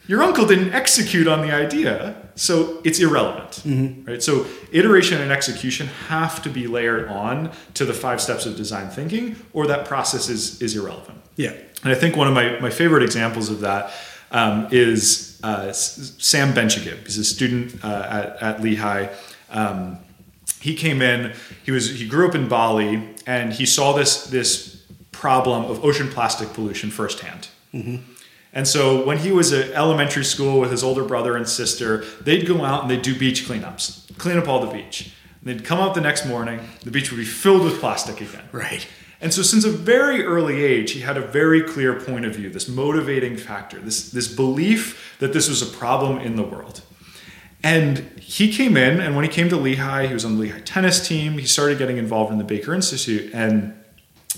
Your 0.07 0.23
uncle 0.23 0.47
didn't 0.47 0.73
execute 0.73 1.29
on 1.29 1.47
the 1.47 1.53
idea, 1.53 2.17
so 2.35 2.81
it's 2.85 2.99
irrelevant. 2.99 3.63
Mm-hmm. 3.65 4.11
Right? 4.11 4.23
So 4.23 4.47
iteration 4.73 5.21
and 5.21 5.31
execution 5.31 5.87
have 6.09 6.43
to 6.43 6.49
be 6.49 6.67
layered 6.67 7.09
on 7.09 7.53
to 7.75 7.85
the 7.85 7.93
five 7.93 8.21
steps 8.21 8.47
of 8.47 8.57
design 8.57 8.91
thinking, 8.91 9.37
or 9.53 9.67
that 9.69 9.87
process 9.87 10.29
is, 10.29 10.61
is 10.61 10.75
irrelevant. 10.75 11.21
Yeah. 11.37 11.53
And 11.85 11.93
I 11.93 11.95
think 11.95 12.17
one 12.17 12.27
of 12.27 12.35
my, 12.35 12.59
my 12.59 12.71
favorite 12.71 13.03
examples 13.03 13.51
of 13.51 13.61
that 13.61 13.93
um, 14.33 14.69
is 14.73 15.30
uh, 15.43 15.73
Sam 15.73 16.53
Bencheghib. 16.53 17.05
He's 17.05 17.19
a 17.19 17.25
student 17.25 17.85
uh, 17.85 18.07
at, 18.09 18.43
at 18.43 18.63
Lehigh. 18.63 19.09
Um, 19.51 19.99
he 20.61 20.75
came 20.75 21.03
in. 21.03 21.33
He 21.65 21.71
was 21.71 21.99
he 21.99 22.07
grew 22.07 22.29
up 22.29 22.35
in 22.35 22.49
Bali, 22.49 23.15
and 23.27 23.53
he 23.53 23.67
saw 23.67 23.93
this 23.93 24.27
this 24.27 24.85
problem 25.13 25.65
of 25.65 25.85
ocean 25.85 26.09
plastic 26.09 26.53
pollution 26.53 26.91
firsthand. 26.91 27.49
Mm-hmm. 27.75 27.97
And 28.53 28.67
so 28.67 29.05
when 29.05 29.19
he 29.19 29.31
was 29.31 29.53
at 29.53 29.71
elementary 29.71 30.25
school 30.25 30.61
with 30.61 30.71
his 30.71 30.83
older 30.83 31.05
brother 31.05 31.37
and 31.37 31.49
sister, 31.49 32.05
they'd 32.23 32.47
go 32.47 32.65
out 32.65 32.83
and 32.83 32.91
they'd 32.91 33.03
do 33.03 33.17
beach 33.17 33.47
cleanups, 33.47 34.17
clean 34.19 34.39
up 34.39 34.49
all 34.49 34.61
the 34.61 34.73
beach. 34.73 35.13
And 35.41 35.49
they'd 35.49 35.65
come 35.65 35.79
out 35.79 35.95
the 35.95 36.01
next 36.01 36.27
morning, 36.27 36.61
the 36.83 36.91
beach 36.91 37.11
would 37.13 37.19
be 37.19 37.25
filled 37.25 37.63
with 37.63 37.79
plastic 37.79 38.21
again. 38.21 38.45
Right. 38.51 38.87
And 39.21 39.35
so, 39.35 39.43
since 39.43 39.65
a 39.65 39.71
very 39.71 40.25
early 40.25 40.65
age, 40.65 40.93
he 40.93 41.01
had 41.01 41.19
a 41.19 41.21
very 41.21 41.63
clear 41.63 42.01
point 42.01 42.25
of 42.25 42.35
view, 42.35 42.49
this 42.49 42.69
motivating 42.69 43.37
factor, 43.37 43.79
this, 43.79 44.11
this 44.11 44.29
belief 44.35 45.17
that 45.19 45.33
this 45.35 45.49
was 45.49 45.61
a 45.61 45.67
problem 45.67 46.19
in 46.19 46.37
the 46.37 46.43
world. 46.43 46.81
And 47.63 47.99
he 48.19 48.51
came 48.51 48.79
in, 48.79 49.01
and 49.01 49.15
when 49.15 49.25
he 49.25 49.31
came 49.31 49.51
to 49.51 49.57
Lehigh, 49.57 50.07
he 50.07 50.15
was 50.15 50.25
on 50.25 50.37
the 50.37 50.43
Lehigh 50.43 50.61
tennis 50.61 51.07
team. 51.07 51.35
He 51.35 51.47
started 51.47 51.77
getting 51.77 51.99
involved 51.99 52.33
in 52.33 52.39
the 52.39 52.45
Baker 52.45 52.73
Institute, 52.73 53.31
and 53.35 53.75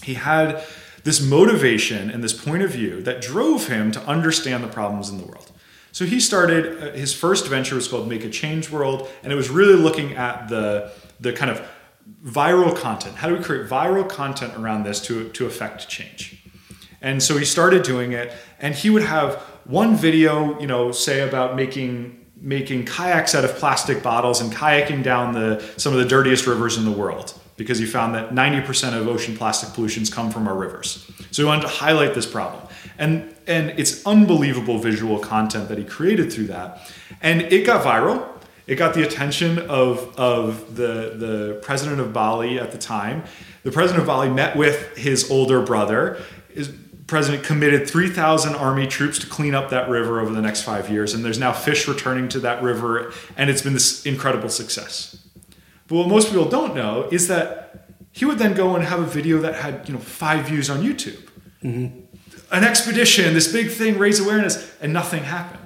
he 0.03 0.14
had 0.14 0.64
this 1.05 1.20
motivation 1.24 2.11
and 2.11 2.22
this 2.22 2.33
point 2.33 2.62
of 2.62 2.70
view 2.70 3.03
that 3.03 3.20
drove 3.20 3.68
him 3.68 3.93
to 3.93 4.01
understand 4.07 4.64
the 4.64 4.68
problems 4.68 5.11
in 5.11 5.18
the 5.18 5.24
world. 5.24 5.53
So 5.93 6.07
he 6.07 6.18
started 6.20 6.83
uh, 6.83 6.93
his 6.93 7.14
first 7.14 7.47
venture 7.47 7.74
was 7.74 7.87
called 7.87 8.09
Make 8.09 8.24
a 8.24 8.30
Change 8.30 8.70
World, 8.70 9.09
and 9.22 9.33
it 9.33 9.37
was 9.37 9.51
really 9.51 9.74
looking 9.74 10.14
at 10.14 10.49
the 10.49 10.91
the 11.20 11.33
kind 11.33 11.51
of 11.51 11.68
viral 12.25 12.77
content. 12.77 13.17
How 13.17 13.29
do 13.29 13.37
we 13.37 13.43
create 13.43 13.69
viral 13.69 14.09
content 14.09 14.55
around 14.57 14.85
this 14.85 15.01
to, 15.03 15.29
to 15.31 15.47
affect 15.47 15.89
change? 15.89 16.43
And 17.01 17.23
so 17.23 17.37
he 17.37 17.45
started 17.45 17.83
doing 17.83 18.13
it, 18.13 18.33
and 18.61 18.75
he 18.75 18.89
would 18.89 19.03
have 19.03 19.37
one 19.65 19.97
video, 19.97 20.59
you 20.61 20.67
know, 20.67 20.93
say 20.93 21.21
about 21.21 21.57
making 21.57 22.19
making 22.43 22.85
kayaks 22.85 23.37
out 23.37 23.45
of 23.45 23.55
plastic 23.55 24.03
bottles 24.03 24.41
and 24.41 24.53
kayaking 24.53 25.03
down 25.03 25.33
the 25.33 25.63
some 25.77 25.93
of 25.93 25.99
the 26.01 26.05
dirtiest 26.05 26.47
rivers 26.47 26.77
in 26.77 26.85
the 26.85 26.91
world 26.91 27.39
because 27.57 27.79
he 27.79 27.87
found 27.87 28.15
that 28.15 28.31
90% 28.31 28.99
of 28.99 29.07
ocean 29.07 29.37
plastic 29.37 29.73
pollutions 29.75 30.11
come 30.11 30.31
from 30.31 30.49
our 30.49 30.57
rivers. 30.57 31.09
So 31.31 31.43
he 31.43 31.47
wanted 31.47 31.63
to 31.63 31.69
highlight 31.69 32.15
this 32.15 32.27
problem. 32.27 32.67
And 32.99 33.35
and 33.47 33.71
it's 33.79 34.05
unbelievable 34.07 34.79
visual 34.79 35.19
content 35.19 35.69
that 35.69 35.79
he 35.79 35.85
created 35.85 36.33
through 36.33 36.47
that. 36.49 36.91
And 37.21 37.43
it 37.43 37.67
got 37.67 37.85
viral 37.85 38.29
it 38.67 38.77
got 38.77 38.95
the 38.95 39.03
attention 39.03 39.59
of, 39.59 40.19
of 40.19 40.77
the, 40.77 41.15
the 41.17 41.61
president 41.63 42.01
of 42.01 42.13
Bali 42.13 42.59
at 42.59 42.73
the 42.73 42.79
time. 42.79 43.25
The 43.65 43.73
president 43.73 44.03
of 44.03 44.07
Bali 44.07 44.31
met 44.31 44.57
with 44.57 44.97
his 44.97 45.31
older 45.31 45.63
brother. 45.63 46.23
His 46.55 46.73
president 47.07 47.45
committed 47.45 47.89
3,000 47.89 48.55
army 48.55 48.87
troops 48.87 49.19
to 49.19 49.27
clean 49.27 49.55
up 49.55 49.71
that 49.71 49.89
river 49.89 50.21
over 50.21 50.33
the 50.33 50.41
next 50.41 50.63
five 50.63 50.89
years, 50.89 51.13
and 51.13 51.25
there's 51.25 51.39
now 51.39 51.53
fish 51.53 51.87
returning 51.87 52.29
to 52.31 52.41
that 52.41 52.63
river, 52.63 53.13
and 53.37 53.51
it's 53.51 53.63
been 53.63 53.75
this 53.75 54.07
incredible 54.07 54.49
success. 54.49 55.23
But 55.89 55.97
what 55.97 56.09
most 56.09 56.29
people 56.29 56.49
don't 56.49 56.75
know 56.75 57.09
is 57.11 57.29
that 57.29 57.89
he 58.13 58.25
would 58.25 58.39
then 58.39 58.55
go 58.55 58.75
and 58.77 58.85
have 58.85 59.01
a 59.01 59.07
video 59.07 59.41
that 59.41 59.57
had 59.57 59.87
you 59.89 59.95
know 59.95 60.01
five 60.01 60.47
views 60.47 60.71
on 60.71 60.83
YouTube. 60.83 61.29
Mm-hmm. 61.63 62.01
An 62.51 62.65
expedition, 62.65 63.35
this 63.35 63.51
big 63.51 63.71
thing, 63.71 63.99
raise 63.99 64.21
awareness, 64.21 64.75
and 64.81 64.93
nothing 64.93 65.25
happened. 65.25 65.62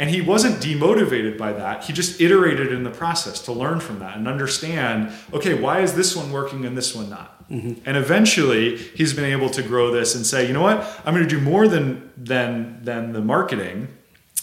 And 0.00 0.08
he 0.08 0.22
wasn't 0.22 0.62
demotivated 0.62 1.36
by 1.36 1.52
that. 1.52 1.84
He 1.84 1.92
just 1.92 2.22
iterated 2.22 2.72
in 2.72 2.84
the 2.84 2.90
process 2.90 3.38
to 3.42 3.52
learn 3.52 3.80
from 3.80 3.98
that 3.98 4.16
and 4.16 4.26
understand 4.26 5.12
okay, 5.34 5.52
why 5.52 5.80
is 5.80 5.92
this 5.94 6.16
one 6.16 6.32
working 6.32 6.64
and 6.64 6.74
this 6.74 6.94
one 6.94 7.10
not? 7.10 7.48
Mm-hmm. 7.50 7.82
And 7.84 7.98
eventually, 7.98 8.78
he's 8.78 9.12
been 9.12 9.26
able 9.26 9.50
to 9.50 9.62
grow 9.62 9.90
this 9.90 10.14
and 10.14 10.24
say, 10.24 10.46
you 10.46 10.54
know 10.54 10.62
what, 10.62 10.80
I'm 11.04 11.14
going 11.14 11.28
to 11.28 11.28
do 11.28 11.38
more 11.40 11.68
than, 11.68 12.10
than, 12.16 12.82
than 12.82 13.12
the 13.12 13.20
marketing. 13.20 13.88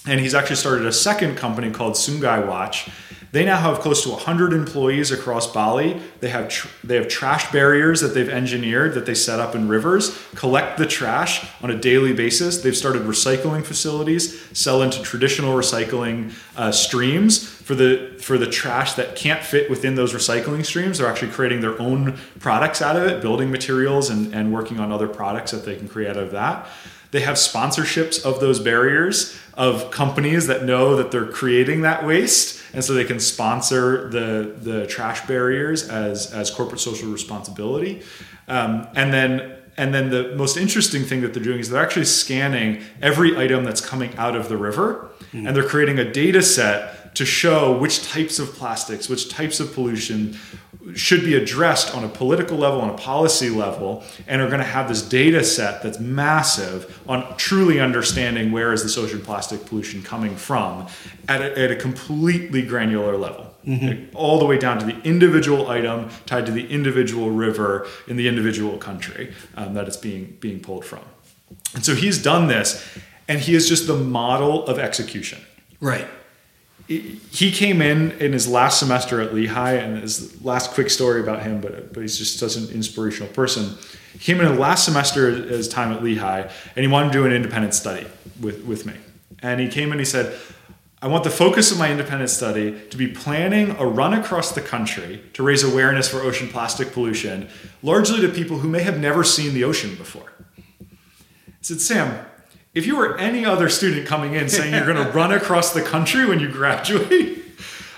And 0.07 0.19
he's 0.19 0.33
actually 0.33 0.55
started 0.55 0.85
a 0.85 0.93
second 0.93 1.35
company 1.35 1.69
called 1.69 1.93
Sungai 1.93 2.47
Watch 2.47 2.89
they 3.31 3.43
now 3.43 3.57
have 3.57 3.79
close 3.79 4.03
to 4.03 4.09
100 4.09 4.53
employees 4.53 5.11
across 5.11 5.51
Bali. 5.51 6.01
They 6.21 6.29
have 6.29 6.47
tr- 6.47 6.69
they 6.83 6.95
have 6.95 7.07
trash 7.09 7.51
barriers 7.51 7.99
that 8.01 8.13
they've 8.13 8.29
engineered 8.29 8.93
that 8.93 9.05
they 9.05 9.13
set 9.13 9.39
up 9.39 9.53
in 9.53 9.67
rivers, 9.67 10.17
collect 10.35 10.77
the 10.77 10.85
trash 10.85 11.45
on 11.61 11.69
a 11.69 11.77
daily 11.77 12.13
basis. 12.13 12.61
They've 12.61 12.75
started 12.75 13.03
recycling 13.03 13.65
facilities, 13.65 14.41
sell 14.57 14.81
into 14.81 15.01
traditional 15.03 15.57
recycling 15.57 16.33
uh, 16.55 16.71
streams 16.71 17.47
for 17.47 17.75
the 17.75 18.17
for 18.21 18.37
the 18.37 18.47
trash 18.47 18.93
that 18.93 19.17
can't 19.17 19.43
fit 19.43 19.69
within 19.69 19.95
those 19.95 20.13
recycling 20.13 20.65
streams. 20.65 20.97
They're 20.97 21.07
actually 21.07 21.31
creating 21.31 21.59
their 21.59 21.79
own 21.81 22.17
products 22.39 22.81
out 22.81 22.95
of 22.95 23.03
it, 23.03 23.21
building 23.21 23.51
materials 23.51 24.09
and, 24.09 24.33
and 24.33 24.53
working 24.53 24.79
on 24.79 24.91
other 24.93 25.07
products 25.07 25.51
that 25.51 25.65
they 25.65 25.75
can 25.75 25.89
create 25.89 26.11
out 26.11 26.17
of 26.17 26.31
that. 26.31 26.65
They 27.11 27.21
have 27.21 27.35
sponsorships 27.35 28.23
of 28.23 28.39
those 28.39 28.59
barriers 28.59 29.37
of 29.57 29.91
companies 29.91 30.47
that 30.47 30.63
know 30.63 30.95
that 30.95 31.11
they're 31.11 31.25
creating 31.25 31.81
that 31.81 32.05
waste 32.05 32.61
and 32.73 32.85
so 32.85 32.93
they 32.93 33.03
can 33.03 33.19
sponsor 33.19 34.07
the 34.09 34.53
the 34.61 34.87
trash 34.87 35.25
barriers 35.27 35.89
as 35.89 36.31
as 36.31 36.49
corporate 36.51 36.79
social 36.79 37.11
responsibility, 37.11 38.01
um, 38.47 38.87
and 38.95 39.13
then. 39.13 39.53
And 39.79 39.93
then 39.93 40.09
the 40.09 40.33
most 40.35 40.57
interesting 40.57 41.03
thing 41.03 41.21
that 41.21 41.35
they're 41.35 41.43
doing 41.43 41.59
is 41.59 41.69
they're 41.69 41.83
actually 41.83 42.05
scanning 42.05 42.81
every 42.99 43.37
item 43.37 43.63
that's 43.63 43.79
coming 43.79 44.09
out 44.17 44.35
of 44.35 44.49
the 44.49 44.57
river, 44.57 45.11
and 45.33 45.55
they're 45.55 45.67
creating 45.67 45.99
a 45.99 46.11
data 46.11 46.41
set 46.41 47.13
to 47.13 47.25
show 47.25 47.77
which 47.77 48.01
types 48.03 48.39
of 48.39 48.55
plastics, 48.55 49.07
which 49.07 49.29
types 49.29 49.59
of 49.59 49.73
pollution 49.75 50.35
should 50.95 51.23
be 51.23 51.35
addressed 51.35 51.93
on 51.95 52.03
a 52.03 52.07
political 52.07 52.57
level, 52.57 52.81
on 52.81 52.89
a 52.89 52.97
policy 52.97 53.49
level, 53.49 54.03
and 54.27 54.41
are 54.41 54.47
going 54.47 54.59
to 54.59 54.65
have 54.65 54.87
this 54.87 55.01
data 55.01 55.43
set 55.43 55.83
that's 55.83 55.99
massive 55.99 57.01
on 57.07 57.35
truly 57.37 57.79
understanding 57.79 58.51
where 58.51 58.73
is 58.73 58.83
this 58.83 58.97
ocean 58.97 59.21
plastic 59.21 59.65
pollution 59.65 60.01
coming 60.01 60.35
from 60.35 60.87
at 61.27 61.41
a, 61.41 61.59
at 61.59 61.71
a 61.71 61.75
completely 61.75 62.61
granular 62.61 63.17
level. 63.17 63.53
Like, 63.87 63.99
all 64.13 64.39
the 64.39 64.45
way 64.45 64.57
down 64.57 64.79
to 64.79 64.85
the 64.85 64.97
individual 65.01 65.67
item 65.67 66.09
tied 66.25 66.45
to 66.45 66.53
the 66.53 66.65
individual 66.67 67.31
river 67.31 67.85
in 68.07 68.15
the 68.15 68.29
individual 68.29 68.77
country 68.77 69.33
um, 69.55 69.73
that 69.73 69.87
it's 69.87 69.97
being 69.97 70.37
being 70.39 70.61
pulled 70.61 70.85
from. 70.85 71.01
And 71.73 71.83
so 71.83 71.93
he's 71.93 72.21
done 72.21 72.47
this, 72.47 72.87
and 73.27 73.41
he 73.41 73.55
is 73.55 73.67
just 73.67 73.87
the 73.87 73.95
model 73.97 74.65
of 74.67 74.79
execution 74.79 75.39
Right. 75.79 76.07
He 76.87 77.51
came 77.51 77.81
in 77.81 78.11
in 78.11 78.31
his 78.31 78.47
last 78.47 78.79
semester 78.79 79.19
at 79.19 79.33
Lehigh, 79.33 79.73
and 79.73 80.01
his 80.01 80.41
last 80.43 80.71
quick 80.71 80.89
story 80.89 81.19
about 81.19 81.43
him, 81.43 81.59
but 81.59 81.93
but 81.93 82.01
he's 82.01 82.17
just 82.17 82.39
such 82.39 82.55
an 82.55 82.69
inspirational 82.69 83.31
person. 83.33 83.77
He 84.13 84.19
came 84.19 84.39
in 84.39 84.47
the 84.47 84.59
last 84.59 84.85
semester 84.85 85.29
his 85.31 85.67
time 85.67 85.91
at 85.91 86.01
Lehigh, 86.01 86.49
and 86.75 86.85
he 86.85 86.87
wanted 86.87 87.11
to 87.11 87.19
do 87.19 87.25
an 87.25 87.33
independent 87.33 87.73
study 87.73 88.07
with 88.39 88.63
with 88.63 88.85
me. 88.85 88.93
And 89.39 89.59
he 89.59 89.67
came 89.67 89.91
in, 89.91 89.99
he 89.99 90.05
said, 90.05 90.33
"I 91.01 91.07
want 91.07 91.25
the 91.25 91.29
focus 91.29 91.71
of 91.71 91.77
my 91.77 91.91
independent 91.91 92.29
study 92.29 92.73
to 92.89 92.97
be 92.97 93.07
planning 93.07 93.75
a 93.77 93.85
run 93.85 94.13
across 94.13 94.53
the 94.53 94.61
country 94.61 95.21
to 95.33 95.43
raise 95.43 95.63
awareness 95.63 96.07
for 96.07 96.21
ocean 96.21 96.47
plastic 96.47 96.93
pollution, 96.93 97.49
largely 97.83 98.21
to 98.21 98.29
people 98.29 98.59
who 98.59 98.69
may 98.69 98.83
have 98.83 98.97
never 98.97 99.25
seen 99.25 99.53
the 99.53 99.65
ocean 99.65 99.95
before." 99.95 100.31
I 100.79 101.61
said, 101.61 101.81
Sam, 101.81 102.25
if 102.77 102.85
you 102.85 102.95
were 102.95 103.17
any 103.17 103.43
other 103.43 103.69
student 103.69 104.05
coming 104.05 104.35
in 104.35 104.47
saying 104.47 104.71
you're 104.71 104.85
going 104.85 105.03
to 105.03 105.11
run 105.11 105.31
across 105.31 105.73
the 105.73 105.81
country 105.81 106.27
when 106.27 106.39
you 106.39 106.47
graduate, 106.47 107.43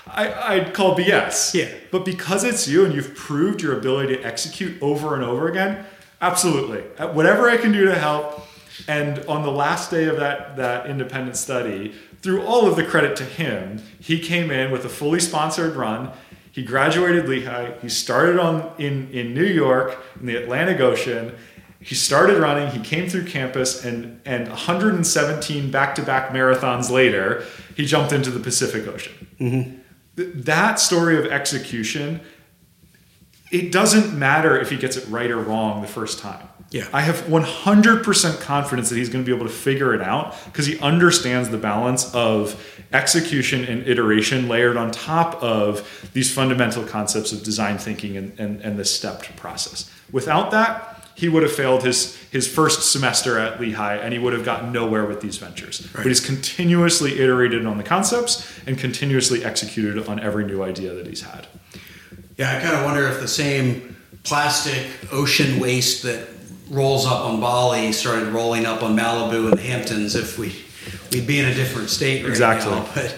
I, 0.06 0.54
I'd 0.54 0.72
call 0.72 0.96
BS. 0.96 1.52
Yeah. 1.52 1.70
But 1.90 2.06
because 2.06 2.44
it's 2.44 2.66
you 2.66 2.86
and 2.86 2.94
you've 2.94 3.14
proved 3.14 3.60
your 3.60 3.76
ability 3.78 4.16
to 4.16 4.22
execute 4.22 4.80
over 4.80 5.14
and 5.14 5.22
over 5.22 5.48
again, 5.48 5.84
absolutely. 6.22 6.82
Uh, 6.96 7.12
Whatever 7.12 7.50
I 7.50 7.58
can 7.58 7.72
do 7.72 7.84
to 7.84 7.94
help. 7.94 8.46
And 8.88 9.18
on 9.26 9.42
the 9.42 9.52
last 9.52 9.90
day 9.90 10.06
of 10.06 10.16
that, 10.16 10.56
that 10.56 10.86
independent 10.86 11.36
study, 11.36 11.94
through 12.22 12.42
all 12.46 12.66
of 12.66 12.76
the 12.76 12.84
credit 12.84 13.16
to 13.16 13.24
him, 13.24 13.82
he 14.00 14.18
came 14.18 14.50
in 14.50 14.70
with 14.70 14.86
a 14.86 14.88
fully 14.88 15.20
sponsored 15.20 15.76
run. 15.76 16.10
He 16.52 16.62
graduated 16.62 17.28
Lehigh. 17.28 17.78
He 17.82 17.90
started 17.90 18.38
on 18.38 18.72
in, 18.78 19.10
in 19.10 19.34
New 19.34 19.44
York 19.44 20.02
in 20.18 20.24
the 20.24 20.36
Atlantic 20.36 20.80
Ocean. 20.80 21.34
He 21.82 21.94
started 21.94 22.38
running. 22.38 22.70
He 22.70 22.80
came 22.80 23.08
through 23.08 23.24
campus, 23.26 23.84
and 23.84 24.20
and 24.26 24.48
117 24.48 25.70
back-to-back 25.70 26.30
marathons 26.30 26.90
later, 26.90 27.44
he 27.74 27.86
jumped 27.86 28.12
into 28.12 28.30
the 28.30 28.40
Pacific 28.40 28.86
Ocean. 28.86 29.26
Mm-hmm. 29.40 29.76
Th- 30.16 30.44
That 30.44 30.78
story 30.78 31.16
of 31.18 31.26
execution, 31.26 32.20
it 33.50 33.72
doesn't 33.72 34.16
matter 34.16 34.58
if 34.60 34.68
he 34.70 34.76
gets 34.76 34.96
it 34.96 35.08
right 35.08 35.30
or 35.30 35.38
wrong 35.38 35.80
the 35.80 35.88
first 35.88 36.18
time. 36.18 36.46
Yeah. 36.70 36.86
I 36.92 37.00
have 37.00 37.16
100% 37.22 38.40
confidence 38.40 38.90
that 38.90 38.96
he's 38.96 39.08
going 39.08 39.24
to 39.24 39.28
be 39.28 39.34
able 39.34 39.46
to 39.48 39.52
figure 39.52 39.92
it 39.92 40.00
out 40.00 40.36
because 40.44 40.66
he 40.66 40.78
understands 40.78 41.48
the 41.48 41.58
balance 41.58 42.14
of 42.14 42.62
execution 42.92 43.64
and 43.64 43.88
iteration 43.88 44.48
layered 44.48 44.76
on 44.76 44.92
top 44.92 45.42
of 45.42 46.08
these 46.12 46.32
fundamental 46.32 46.84
concepts 46.84 47.32
of 47.32 47.42
design 47.42 47.76
thinking 47.76 48.16
and, 48.16 48.38
and, 48.38 48.60
and 48.60 48.78
this 48.78 48.94
stepped 48.94 49.34
process. 49.36 49.90
Without 50.12 50.52
that, 50.52 50.99
he 51.20 51.28
would 51.28 51.42
have 51.42 51.52
failed 51.52 51.82
his, 51.84 52.16
his 52.30 52.48
first 52.48 52.90
semester 52.90 53.38
at 53.38 53.60
Lehigh 53.60 53.96
and 53.96 54.12
he 54.14 54.18
would 54.18 54.32
have 54.32 54.44
gotten 54.44 54.72
nowhere 54.72 55.04
with 55.04 55.20
these 55.20 55.36
ventures. 55.36 55.86
But 55.94 56.06
he's 56.06 56.20
continuously 56.20 57.20
iterated 57.20 57.66
on 57.66 57.76
the 57.76 57.84
concepts 57.84 58.50
and 58.66 58.78
continuously 58.78 59.44
executed 59.44 60.06
on 60.08 60.18
every 60.18 60.44
new 60.46 60.62
idea 60.62 60.94
that 60.94 61.06
he's 61.06 61.20
had. 61.22 61.46
Yeah, 62.38 62.56
I 62.56 62.60
kind 62.62 62.74
of 62.74 62.84
wonder 62.84 63.06
if 63.06 63.20
the 63.20 63.28
same 63.28 63.96
plastic 64.22 64.86
ocean 65.12 65.60
waste 65.60 66.02
that 66.04 66.26
rolls 66.70 67.04
up 67.04 67.20
on 67.26 67.38
Bali 67.40 67.92
started 67.92 68.28
rolling 68.28 68.64
up 68.64 68.82
on 68.82 68.96
Malibu 68.96 69.50
and 69.50 69.58
the 69.58 69.62
Hamptons, 69.62 70.14
if 70.14 70.38
we 70.38 70.54
we'd 71.12 71.26
be 71.26 71.38
in 71.38 71.46
a 71.46 71.54
different 71.54 71.90
state 71.90 72.22
right 72.22 72.30
Exactly. 72.30 72.72
now. 72.72 72.86
But 72.94 73.16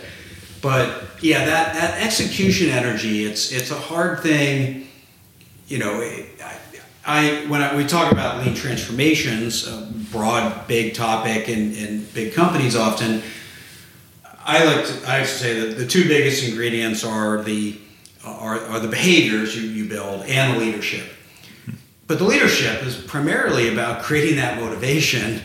but 0.63 1.03
yeah, 1.23 1.45
that 1.45 1.75
that 1.75 2.03
execution 2.03 2.69
energy, 2.69 3.25
it's 3.25 3.53
it's 3.53 3.71
a 3.71 3.77
hard 3.79 4.21
thing. 4.21 4.89
You 5.69 5.79
know, 5.79 6.01
I, 6.01 6.57
I 7.05 7.47
when 7.49 7.61
I, 7.61 7.77
we 7.77 7.85
talk 7.85 8.13
about 8.13 8.45
lean 8.45 8.55
transformations, 8.55 9.67
a 9.67 9.89
broad, 10.13 10.67
big 10.69 10.95
topic 10.95 11.49
in, 11.49 11.75
in 11.75 12.05
big 12.15 12.33
companies 12.33 12.77
often. 12.77 13.23
I 14.45 14.65
like 14.65 14.87
to, 14.87 15.09
I 15.09 15.19
like 15.19 15.29
to 15.29 15.35
say 15.35 15.61
that 15.61 15.79
the 15.79 15.87
two 15.87 16.07
biggest 16.07 16.45
ingredients 16.45 17.05
are 17.05 17.43
the 17.43 17.79
are, 18.25 18.59
are 18.59 18.81
the 18.81 18.89
behaviors 18.89 19.57
you, 19.57 19.69
you 19.69 19.89
build 19.89 20.25
and 20.27 20.55
the 20.55 20.65
leadership. 20.65 21.07
But 22.07 22.19
the 22.19 22.25
leadership 22.25 22.83
is 22.85 22.97
primarily 22.97 23.73
about 23.73 24.03
creating 24.03 24.37
that 24.37 24.61
motivation 24.61 25.41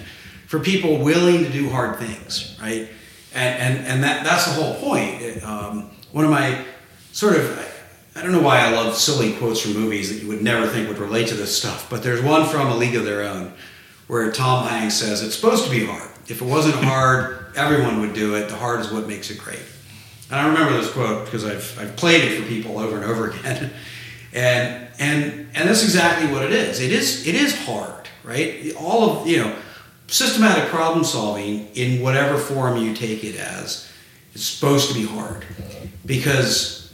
for 0.47 0.59
people 0.59 0.99
willing 0.99 1.43
to 1.43 1.49
do 1.49 1.69
hard 1.69 1.97
things, 1.97 2.57
right? 2.61 2.89
And 3.33 3.77
and, 3.77 3.87
and 3.87 4.03
that 4.03 4.23
that's 4.23 4.45
the 4.45 4.53
whole 4.53 4.75
point. 4.75 5.43
Um, 5.43 5.89
one 6.11 6.23
of 6.23 6.31
my 6.31 6.63
sort 7.13 7.35
of 7.35 7.76
I 8.17 8.23
don't 8.23 8.31
know 8.31 8.41
why 8.41 8.61
I 8.61 8.71
love 8.71 8.95
silly 8.95 9.33
quotes 9.33 9.61
from 9.61 9.73
movies 9.73 10.11
that 10.11 10.23
you 10.23 10.27
would 10.27 10.41
never 10.41 10.65
think 10.65 10.87
would 10.87 10.97
relate 10.97 11.27
to 11.27 11.35
this 11.35 11.55
stuff, 11.55 11.87
but 11.87 12.01
there's 12.01 12.19
one 12.19 12.47
from 12.47 12.65
A 12.65 12.75
League 12.75 12.95
of 12.95 13.05
Their 13.05 13.21
Own 13.21 13.53
where 14.07 14.31
Tom 14.31 14.67
Hanks 14.67 14.95
says 14.95 15.21
it's 15.21 15.35
supposed 15.35 15.65
to 15.65 15.69
be 15.69 15.85
hard. 15.85 16.09
If 16.27 16.41
it 16.41 16.45
wasn't 16.45 16.83
hard, 16.83 17.53
everyone 17.55 18.01
would 18.01 18.13
do 18.13 18.33
it. 18.33 18.49
The 18.49 18.55
hard 18.55 18.79
is 18.79 18.91
what 18.91 19.07
makes 19.07 19.29
it 19.29 19.37
great. 19.37 19.61
And 20.31 20.39
I 20.39 20.47
remember 20.47 20.75
this 20.75 20.91
quote 20.91 21.25
because 21.25 21.45
I've, 21.45 21.77
I've 21.79 21.95
played 21.95 22.23
it 22.23 22.41
for 22.41 22.47
people 22.47 22.79
over 22.79 22.95
and 22.95 23.05
over 23.05 23.29
again. 23.29 23.71
And 24.33 24.89
and 24.99 25.47
and 25.55 25.69
that's 25.69 25.83
exactly 25.83 26.29
what 26.31 26.43
it 26.43 26.51
is. 26.51 26.81
It 26.81 26.91
is 26.91 27.25
it 27.25 27.33
is 27.33 27.57
hard, 27.65 28.07
right? 28.25 28.75
All 28.75 29.09
of 29.09 29.27
you 29.27 29.37
know, 29.37 29.55
systematic 30.07 30.65
problem 30.65 31.05
solving 31.05 31.69
in 31.75 32.03
whatever 32.03 32.37
form 32.37 32.77
you 32.77 32.93
take 32.93 33.23
it 33.23 33.37
as 33.37 33.89
is 34.35 34.45
supposed 34.45 34.89
to 34.89 34.93
be 34.93 35.05
hard 35.05 35.45
because 36.05 36.86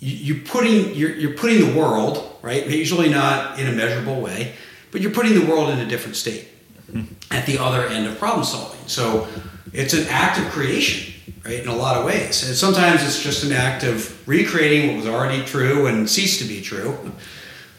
you, 0.00 0.34
you're 0.34 0.44
putting 0.44 0.94
you're, 0.94 1.14
you're 1.14 1.34
putting 1.34 1.60
the 1.60 1.78
world 1.78 2.36
right 2.42 2.66
usually 2.66 3.08
not 3.08 3.58
in 3.60 3.68
a 3.68 3.72
measurable 3.72 4.20
way 4.20 4.54
but 4.90 5.00
you're 5.00 5.12
putting 5.12 5.34
the 5.34 5.46
world 5.46 5.70
in 5.70 5.78
a 5.78 5.86
different 5.86 6.16
state 6.16 6.48
mm-hmm. 6.92 7.14
at 7.30 7.46
the 7.46 7.58
other 7.58 7.86
end 7.86 8.06
of 8.06 8.18
problem 8.18 8.44
solving. 8.44 8.80
So 8.86 9.28
it's 9.72 9.94
an 9.94 10.06
act 10.08 10.38
of 10.38 10.46
creation 10.46 11.14
right 11.44 11.60
in 11.60 11.68
a 11.68 11.76
lot 11.76 11.96
of 11.96 12.04
ways. 12.04 12.46
And 12.46 12.56
sometimes 12.56 13.02
it's 13.02 13.22
just 13.22 13.44
an 13.44 13.52
act 13.52 13.84
of 13.84 14.28
recreating 14.28 14.88
what 14.88 14.96
was 14.96 15.06
already 15.06 15.44
true 15.44 15.86
and 15.86 16.08
ceased 16.08 16.40
to 16.42 16.48
be 16.48 16.60
true. 16.60 16.96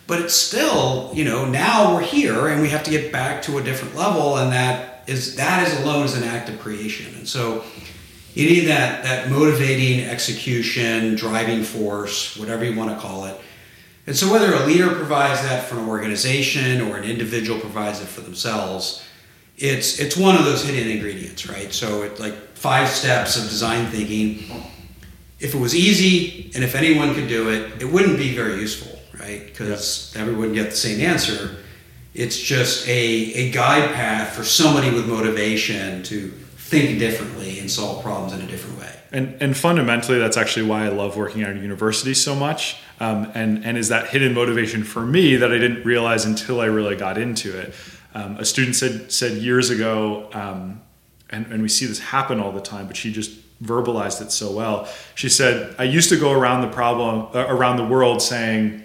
But 0.08 0.22
it's 0.22 0.34
still 0.34 1.12
you 1.14 1.24
know 1.24 1.46
now 1.46 1.96
we're 1.96 2.02
here 2.02 2.48
and 2.48 2.62
we 2.62 2.70
have 2.70 2.84
to 2.84 2.92
get 2.92 3.12
back 3.12 3.42
to 3.44 3.58
a 3.58 3.64
different 3.64 3.96
level 3.96 4.38
and 4.38 4.52
that 4.52 5.04
is 5.08 5.36
that 5.36 5.68
is 5.68 5.80
alone 5.82 6.06
is 6.06 6.16
an 6.16 6.24
act 6.24 6.50
of 6.50 6.60
creation. 6.60 7.14
And 7.16 7.28
so 7.28 7.64
you 8.34 8.50
need 8.50 8.68
that 8.68 9.04
that 9.04 9.30
motivating 9.30 10.02
execution 10.02 11.16
driving 11.16 11.64
force 11.64 12.38
whatever 12.38 12.64
you 12.66 12.78
want 12.78 12.90
to 12.90 12.98
call 12.98 13.26
it. 13.26 13.40
And 14.08 14.16
so 14.16 14.32
whether 14.32 14.54
a 14.54 14.66
leader 14.66 14.90
provides 14.96 15.42
that 15.44 15.66
for 15.66 15.78
an 15.78 15.88
organization 15.88 16.82
or 16.82 16.98
an 16.98 17.04
individual 17.04 17.60
provides 17.60 18.02
it 18.02 18.08
for 18.08 18.22
themselves 18.22 19.04
it's 19.62 20.00
it's 20.00 20.18
one 20.18 20.36
of 20.36 20.44
those 20.44 20.64
hidden 20.64 20.92
ingredients 20.92 21.48
right? 21.48 21.72
So 21.72 22.02
it's 22.02 22.20
like 22.20 22.34
five 22.56 22.90
steps 22.90 23.38
of 23.38 23.44
design 23.44 23.88
thinking. 23.88 24.64
If 25.40 25.56
it 25.56 25.60
was 25.60 25.74
easy 25.74 26.52
and 26.54 26.64
if 26.64 26.76
anyone 26.76 27.14
could 27.14 27.28
do 27.28 27.50
it 27.50 27.82
it 27.82 27.86
wouldn't 27.86 28.18
be 28.18 28.36
very 28.36 28.60
useful 28.60 29.00
right? 29.20 29.46
Because 29.46 30.14
everyone 30.16 30.42
would 30.48 30.54
get 30.56 30.72
the 30.72 30.76
same 30.76 31.00
answer. 31.00 31.58
It's 32.14 32.38
just 32.38 32.88
a, 32.88 32.92
a 32.92 33.52
guide 33.52 33.94
path 33.94 34.36
for 34.36 34.44
somebody 34.44 34.90
with 34.90 35.08
motivation 35.08 36.04
to 36.04 36.34
think 36.72 37.00
differently 37.00 37.60
and 37.60 37.70
solve 37.70 38.02
problems 38.02 38.32
in 38.32 38.40
a 38.40 38.48
different 38.48 38.80
way 38.80 38.90
And, 39.12 39.42
and 39.42 39.58
fundamentally, 39.58 40.18
that's 40.20 40.38
actually 40.38 40.68
why 40.68 40.86
I 40.86 40.88
love 40.88 41.18
working 41.18 41.42
at 41.44 41.58
a 41.58 41.60
university 41.60 42.14
so 42.14 42.34
much. 42.34 42.78
Um, 43.02 43.30
and, 43.36 43.66
and 43.66 43.78
is 43.78 43.90
that 43.90 44.08
hidden 44.08 44.34
motivation 44.34 44.84
for 44.86 45.06
me 45.06 45.36
that 45.36 45.52
I 45.52 45.58
didn't 45.58 45.84
realize 45.84 46.24
until 46.24 46.62
I 46.62 46.66
really 46.66 46.96
got 46.96 47.18
into 47.18 47.60
it. 47.60 47.74
Um, 48.14 48.38
a 48.38 48.46
student 48.46 48.78
said, 48.78 49.12
said 49.12 49.34
years 49.34 49.70
ago, 49.70 50.30
um, 50.32 50.82
and, 51.30 51.46
and 51.48 51.62
we 51.62 51.68
see 51.68 51.86
this 51.86 52.00
happen 52.00 52.40
all 52.40 52.54
the 52.54 52.62
time, 52.62 52.88
but 52.88 52.96
she 52.96 53.12
just 53.12 53.32
verbalized 53.62 54.22
it 54.22 54.32
so 54.32 54.50
well. 54.52 54.88
She 55.16 55.28
said, 55.28 55.76
I 55.78 55.84
used 55.84 56.08
to 56.10 56.18
go 56.18 56.32
around 56.32 56.62
the 56.62 56.70
problem, 56.70 57.28
uh, 57.36 57.48
around 57.48 57.78
the 57.78 57.86
world 57.86 58.22
saying, 58.22 58.82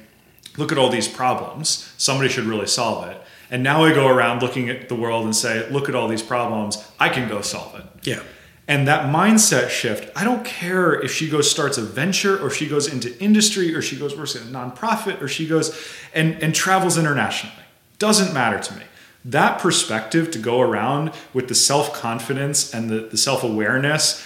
look 0.57 0.72
at 0.72 0.78
all 0.78 0.91
these 0.91 1.09
problems. 1.09 1.93
Somebody 1.99 2.30
should 2.30 2.45
really 2.45 2.66
solve 2.66 3.09
it. 3.09 3.22
And 3.51 3.62
now 3.62 3.84
I 3.84 3.94
go 3.94 4.09
around 4.09 4.42
looking 4.42 4.68
at 4.68 4.88
the 4.88 4.94
world 4.94 5.24
and 5.24 5.34
say, 5.34 5.68
look 5.70 5.88
at 5.88 5.94
all 5.94 6.09
these 6.09 6.22
problems. 6.22 6.84
I 6.99 7.09
can 7.09 7.28
go 7.28 7.40
solve 7.42 7.74
it. 7.76 7.84
yeah 8.03 8.22
And 8.68 8.88
that 8.88 9.12
mindset 9.14 9.68
shift, 9.68 10.11
I 10.16 10.24
don't 10.24 10.44
care 10.44 11.01
if 11.01 11.12
she 11.12 11.28
goes 11.28 11.49
starts 11.49 11.78
a 11.78 11.82
venture 11.82 12.36
or 12.42 12.51
she 12.51 12.66
goes 12.66 12.92
into 12.92 13.16
industry 13.22 13.74
or 13.74 13.82
she 13.82 13.97
goes 13.97 14.16
works 14.16 14.34
in 14.34 14.42
a 14.42 14.51
nonprofit 14.51 15.22
or 15.22 15.28
she 15.28 15.47
goes 15.47 15.76
and, 16.12 16.42
and 16.42 16.55
travels 16.55 16.99
internationally. 16.99 17.64
Doesn't 17.99 18.34
matter 18.34 18.59
to 18.59 18.74
me. 18.74 18.82
That 19.24 19.61
perspective 19.61 20.30
to 20.32 20.38
go 20.38 20.61
around 20.61 21.12
with 21.32 21.49
the 21.49 21.55
self-confidence 21.55 22.74
and 22.74 22.90
the, 22.90 23.01
the 23.01 23.16
self-awareness 23.16 24.24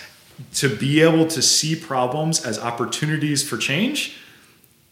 to 0.55 0.75
be 0.75 1.03
able 1.03 1.27
to 1.27 1.43
see 1.43 1.77
problems 1.77 2.45
as 2.45 2.59
opportunities 2.59 3.47
for 3.47 3.59
change 3.59 4.17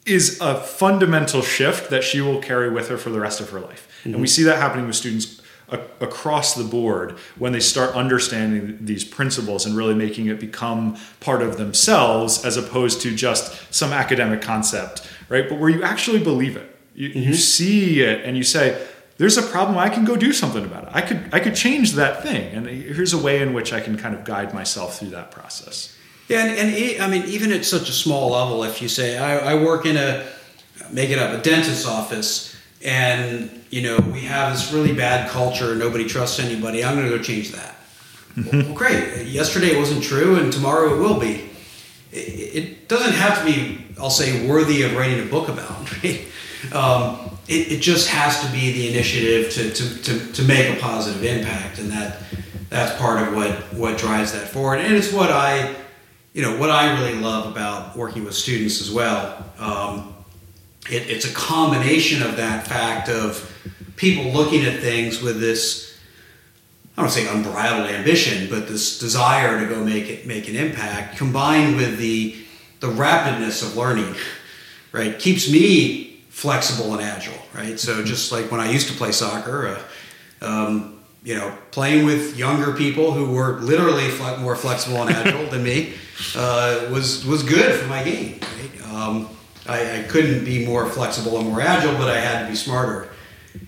is 0.05 0.39
a 0.41 0.55
fundamental 0.55 1.43
shift 1.43 1.91
that 1.91 2.05
she 2.05 2.21
will 2.21 2.39
carry 2.39 2.71
with 2.71 2.89
her 2.89 2.97
for 2.97 3.11
the 3.11 3.21
rest 3.21 3.41
of 3.41 3.51
her 3.51 3.61
life. 3.61 3.88
Mm-hmm. 4.01 4.13
And 4.13 4.21
we 4.21 4.27
see 4.27 4.43
that 4.45 4.59
happening 4.59 4.87
with 4.87 4.97
students 4.97 5.41
across 5.71 6.55
the 6.55 6.65
board 6.65 7.13
when 7.37 7.53
they 7.53 7.61
start 7.61 7.95
understanding 7.95 8.79
these 8.81 9.05
principles 9.05 9.67
and 9.67 9.77
really 9.77 9.95
making 9.95 10.27
it 10.27 10.41
become 10.41 10.97
part 11.21 11.43
of 11.43 11.59
themselves 11.59 12.43
as 12.45 12.57
opposed 12.57 13.03
to 13.03 13.15
just 13.15 13.73
some 13.73 13.93
academic 13.93 14.41
concept, 14.41 15.07
right? 15.29 15.47
But 15.49 15.59
where 15.59 15.69
you 15.69 15.83
actually 15.83 16.23
believe 16.23 16.57
it, 16.57 16.75
you, 16.95 17.11
mm-hmm. 17.11 17.19
you 17.19 17.35
see 17.35 18.01
it 18.01 18.25
and 18.25 18.37
you 18.37 18.45
say, 18.45 18.83
there's 19.19 19.37
a 19.37 19.43
problem 19.43 19.77
i 19.77 19.89
can 19.89 20.05
go 20.05 20.17
do 20.17 20.33
something 20.33 20.65
about 20.65 20.85
it 20.85 20.91
i 20.93 21.03
could 21.03 21.29
i 21.33 21.41
could 21.41 21.55
change 21.55 21.93
that 21.95 22.23
thing 22.23 22.55
and 22.55 22.67
here's 22.67 23.13
a 23.13 23.19
way 23.19 23.43
in 23.43 23.53
which 23.53 23.73
i 23.73 23.81
can 23.81 23.99
kind 23.99 24.15
of 24.15 24.25
guide 24.25 24.55
myself 24.55 24.99
through 24.99 25.11
that 25.11 25.31
process 25.31 25.95
yeah 26.29 26.45
and, 26.45 26.57
and 26.57 27.03
i 27.03 27.09
mean 27.09 27.25
even 27.29 27.53
at 27.53 27.65
such 27.65 27.89
a 27.89 27.93
small 27.93 28.31
level 28.31 28.63
if 28.63 28.81
you 28.81 28.89
say 28.89 29.19
I, 29.19 29.55
I 29.55 29.63
work 29.63 29.85
in 29.85 29.97
a 29.97 30.25
make 30.93 31.11
it 31.11 31.19
up 31.19 31.39
a 31.39 31.43
dentist's 31.43 31.85
office 31.85 32.48
and 32.85 33.65
you 33.71 33.83
know 33.83 33.99
we 33.99 34.21
have 34.21 34.53
this 34.53 34.73
really 34.73 34.95
bad 34.95 35.29
culture 35.31 35.75
nobody 35.75 36.07
trusts 36.07 36.39
anybody. 36.39 36.85
I'm 36.85 36.97
going 36.97 37.11
to 37.11 37.17
go 37.17 37.23
change 37.23 37.53
that. 37.53 37.77
Mm-hmm. 38.35 38.69
well, 38.69 38.75
great. 38.75 39.27
Yesterday 39.27 39.69
it 39.69 39.79
wasn't 39.79 40.03
true 40.03 40.37
and 40.37 40.53
tomorrow 40.53 40.95
it 40.95 40.99
will 40.99 41.19
be. 41.19 41.51
It, 42.13 42.57
it, 42.57 42.89
doesn't 42.89 43.13
have 43.13 43.41
to 43.41 43.45
be 43.45 43.85
i'll 44.01 44.09
say 44.09 44.49
worthy 44.49 44.81
of 44.81 44.97
writing 44.97 45.21
a 45.21 45.31
book 45.31 45.51
about 45.51 45.93
right? 46.03 46.25
Um, 46.73 47.39
it, 47.47 47.73
it, 47.73 47.81
just 47.83 48.09
has 48.09 48.41
to 48.41 48.51
be 48.51 48.73
the 48.73 48.89
initiative 48.89 49.53
to, 49.53 49.71
to, 49.71 50.03
to, 50.03 50.33
to 50.33 50.43
make 50.43 50.75
a 50.75 50.81
positive 50.81 51.23
impact 51.23 51.79
and 51.79 51.91
that 51.91 52.23
that's 52.71 52.99
part 52.99 53.27
of 53.27 53.35
what 53.35 53.51
what 53.75 53.99
drives 53.99 54.33
that 54.33 54.49
forward. 54.49 54.77
And 54.77 54.95
it's 54.95 55.13
what 55.13 55.31
i 55.31 55.75
you 56.33 56.43
know 56.43 56.57
what 56.57 56.71
i 56.71 56.99
really 56.99 57.19
love 57.19 57.51
about 57.51 57.97
working 57.97 58.25
with 58.25 58.35
students 58.35 58.81
as 58.81 58.91
well. 58.91 59.45
Um, 59.59 60.15
it, 60.91 61.11
it's 61.11 61.25
a 61.25 61.35
combination 61.35 62.23
of 62.23 62.37
that 62.37 62.67
fact 62.67 63.09
of 63.09 63.53
people 63.97 64.33
looking 64.33 64.65
at 64.65 64.81
things 64.81 65.21
with 65.21 65.41
this 65.41 65.89
I 66.99 67.03
don't 67.03 67.11
want 67.11 67.15
to 67.15 67.21
say 67.21 67.33
unbridled 67.33 67.91
ambition, 67.91 68.51
but 68.51 68.67
this 68.67 68.99
desire 68.99 69.61
to 69.61 69.73
go 69.73 69.85
make 69.85 70.09
it 70.09 70.27
make 70.27 70.49
an 70.49 70.57
impact, 70.57 71.17
combined 71.17 71.77
with 71.77 71.97
the 71.97 72.35
the 72.81 72.89
rapidness 72.89 73.63
of 73.63 73.77
learning, 73.77 74.17
right, 74.91 75.17
keeps 75.17 75.49
me 75.49 76.25
flexible 76.29 76.93
and 76.95 77.01
agile, 77.01 77.41
right. 77.55 77.79
So 77.79 78.03
just 78.03 78.33
like 78.33 78.51
when 78.51 78.61
I 78.61 78.73
used 78.73 78.89
to 78.89 78.95
play 78.95 79.13
soccer, 79.13 79.79
uh, 80.43 80.45
um, 80.45 80.99
you 81.23 81.37
know, 81.37 81.57
playing 81.71 82.05
with 82.05 82.37
younger 82.37 82.73
people 82.73 83.13
who 83.13 83.31
were 83.31 83.61
literally 83.61 84.09
more 84.41 84.57
flexible 84.57 85.01
and 85.01 85.11
agile 85.11 85.47
than 85.51 85.63
me 85.63 85.95
uh, 86.35 86.89
was 86.91 87.25
was 87.25 87.45
good 87.45 87.79
for 87.79 87.87
my 87.87 88.03
game. 88.03 88.41
Right? 88.41 88.93
Um, 88.93 89.29
I, 89.69 90.01
I, 90.01 90.03
couldn't 90.05 90.45
be 90.45 90.65
more 90.65 90.89
flexible 90.89 91.39
and 91.39 91.49
more 91.49 91.61
agile, 91.61 91.95
but 91.97 92.09
I 92.09 92.19
had 92.19 92.43
to 92.43 92.49
be 92.49 92.57
smarter. 92.57 93.11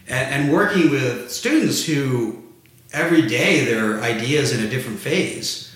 And, 0.09 0.45
and 0.45 0.53
working 0.53 0.91
with 0.91 1.31
students 1.31 1.85
who 1.85 2.43
every 2.93 3.27
day 3.29 3.65
their 3.65 4.01
ideas 4.01 4.53
in 4.53 4.65
a 4.65 4.69
different 4.69 4.99
phase 4.99 5.75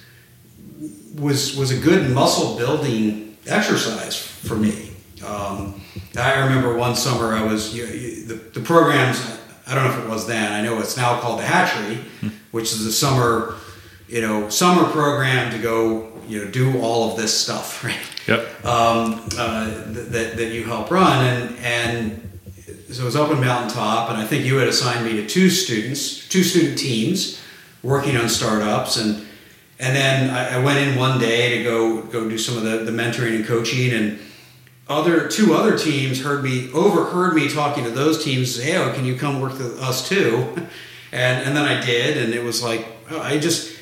was 1.17 1.57
was 1.57 1.71
a 1.71 1.79
good 1.79 2.11
muscle 2.11 2.57
building 2.57 3.37
exercise 3.47 4.17
for 4.17 4.57
me. 4.57 4.91
Um, 5.25 5.81
I 6.17 6.41
remember 6.41 6.77
one 6.77 6.97
summer 6.97 7.35
I 7.35 7.43
was 7.43 7.75
you, 7.75 7.87
you, 7.87 8.25
the, 8.27 8.35
the 8.35 8.61
programs. 8.61 9.21
I 9.67 9.75
don't 9.75 9.85
know 9.85 9.99
if 9.99 10.05
it 10.05 10.09
was 10.09 10.27
then. 10.27 10.53
I 10.53 10.61
know 10.61 10.79
it's 10.79 10.97
now 10.97 11.21
called 11.21 11.39
the 11.39 11.45
Hatchery, 11.45 11.97
hmm. 12.21 12.29
which 12.51 12.73
is 12.73 12.85
a 12.85 12.93
summer, 12.93 13.55
you 14.09 14.21
know, 14.21 14.49
summer 14.51 14.85
program 14.91 15.51
to 15.53 15.59
go, 15.59 16.13
you 16.29 16.45
know, 16.45 16.51
do 16.51 16.81
all 16.81 17.11
of 17.11 17.17
this 17.17 17.39
stuff, 17.39 17.85
right? 17.85 17.99
Yep. 18.27 18.65
Um, 18.65 19.29
uh, 19.37 19.67
that, 19.87 20.37
that 20.37 20.53
you 20.53 20.65
help 20.65 20.91
run. 20.91 21.25
And, 21.25 21.59
and 21.59 22.41
so 22.91 23.03
it 23.03 23.07
was 23.07 23.17
up 23.17 23.31
in 23.31 23.41
Mountaintop, 23.41 24.11
and 24.11 24.19
I 24.19 24.27
think 24.27 24.45
you 24.45 24.57
had 24.57 24.69
assigned 24.69 25.05
me 25.05 25.13
to 25.21 25.27
two 25.27 25.51
students, 25.51 26.29
two 26.29 26.43
student 26.43 26.79
teams 26.79 27.41
working 27.83 28.17
on 28.17 28.29
startups. 28.29 28.97
And, 28.97 29.27
and 29.79 29.95
then 29.95 30.31
I, 30.31 30.59
I 30.59 30.65
went 30.65 30.79
in 30.79 30.99
one 30.99 31.19
day 31.19 31.59
to 31.59 31.65
go, 31.65 32.03
go 32.03 32.29
do 32.29 32.39
some 32.39 32.57
of 32.57 32.63
the, 32.63 32.79
the 32.79 32.93
mentoring 32.93 33.37
and 33.37 33.45
coaching. 33.45 33.93
And 33.93 34.19
other 34.89 35.29
two 35.29 35.55
other 35.55 35.77
teams 35.77 36.23
heard 36.23 36.43
me, 36.43 36.71
overheard 36.73 37.35
me 37.35 37.49
talking 37.49 37.85
to 37.85 37.91
those 37.91 38.25
teams, 38.25 38.61
hey, 38.63 38.77
oh, 38.77 38.93
can 38.93 39.05
you 39.05 39.17
come 39.17 39.41
work 39.41 39.53
with 39.53 39.81
us 39.81 40.09
too? 40.09 40.57
And, 41.15 41.47
and 41.47 41.57
then 41.57 41.65
I 41.65 41.81
did, 41.81 42.17
and 42.17 42.35
it 42.35 42.43
was 42.43 42.61
like, 42.61 42.89
I 43.09 43.39
just, 43.39 43.79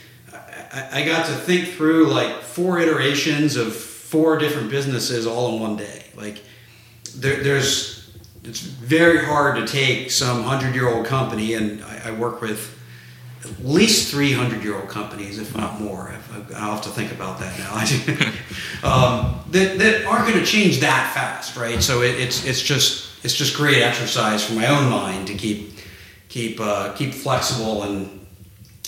I, 0.73 1.03
I 1.03 1.05
got 1.05 1.27
to 1.27 1.33
think 1.33 1.68
through 1.68 2.07
like 2.07 2.41
four 2.41 2.79
iterations 2.81 3.57
of 3.57 3.75
four 3.75 4.39
different 4.39 4.70
businesses 4.70 5.27
all 5.27 5.55
in 5.55 5.61
one 5.61 5.77
day. 5.77 6.05
Like 6.14 6.43
there, 7.14 7.43
there's, 7.43 8.11
it's 8.45 8.61
very 8.61 9.25
hard 9.25 9.57
to 9.57 9.66
take 9.66 10.11
some 10.11 10.43
hundred 10.43 10.75
year 10.75 10.89
old 10.89 11.07
company, 11.07 11.55
and 11.55 11.83
I, 11.85 12.03
I, 12.07 12.11
work 12.11 12.41
with 12.41 12.79
at 13.45 13.64
least 13.64 14.11
300 14.11 14.62
year 14.62 14.77
old 14.77 14.89
companies, 14.89 15.39
if 15.39 15.57
not 15.57 15.81
more. 15.81 16.14
I'll 16.57 16.73
have 16.73 16.83
to 16.83 16.91
think 16.91 17.12
about 17.12 17.39
that 17.41 17.59
now. 17.59 17.73
um, 18.89 19.41
that, 19.51 19.79
that 19.79 20.05
aren't 20.05 20.27
going 20.27 20.39
to 20.39 20.45
change 20.45 20.81
that 20.81 21.12
fast, 21.14 21.57
right? 21.57 21.83
So 21.83 22.03
it, 22.03 22.18
it's, 22.18 22.45
it's 22.45 22.62
just, 22.62 23.25
it's 23.25 23.35
just 23.35 23.57
great 23.57 23.83
exercise 23.83 24.45
for 24.45 24.55
my 24.55 24.66
own 24.66 24.91
mind 24.91 25.29
to 25.29 25.35
keep, 25.35 25.79
keep, 26.29 26.61
uh, 26.61 26.93
keep 26.95 27.14
flexible 27.14 27.85
and, 27.85 28.22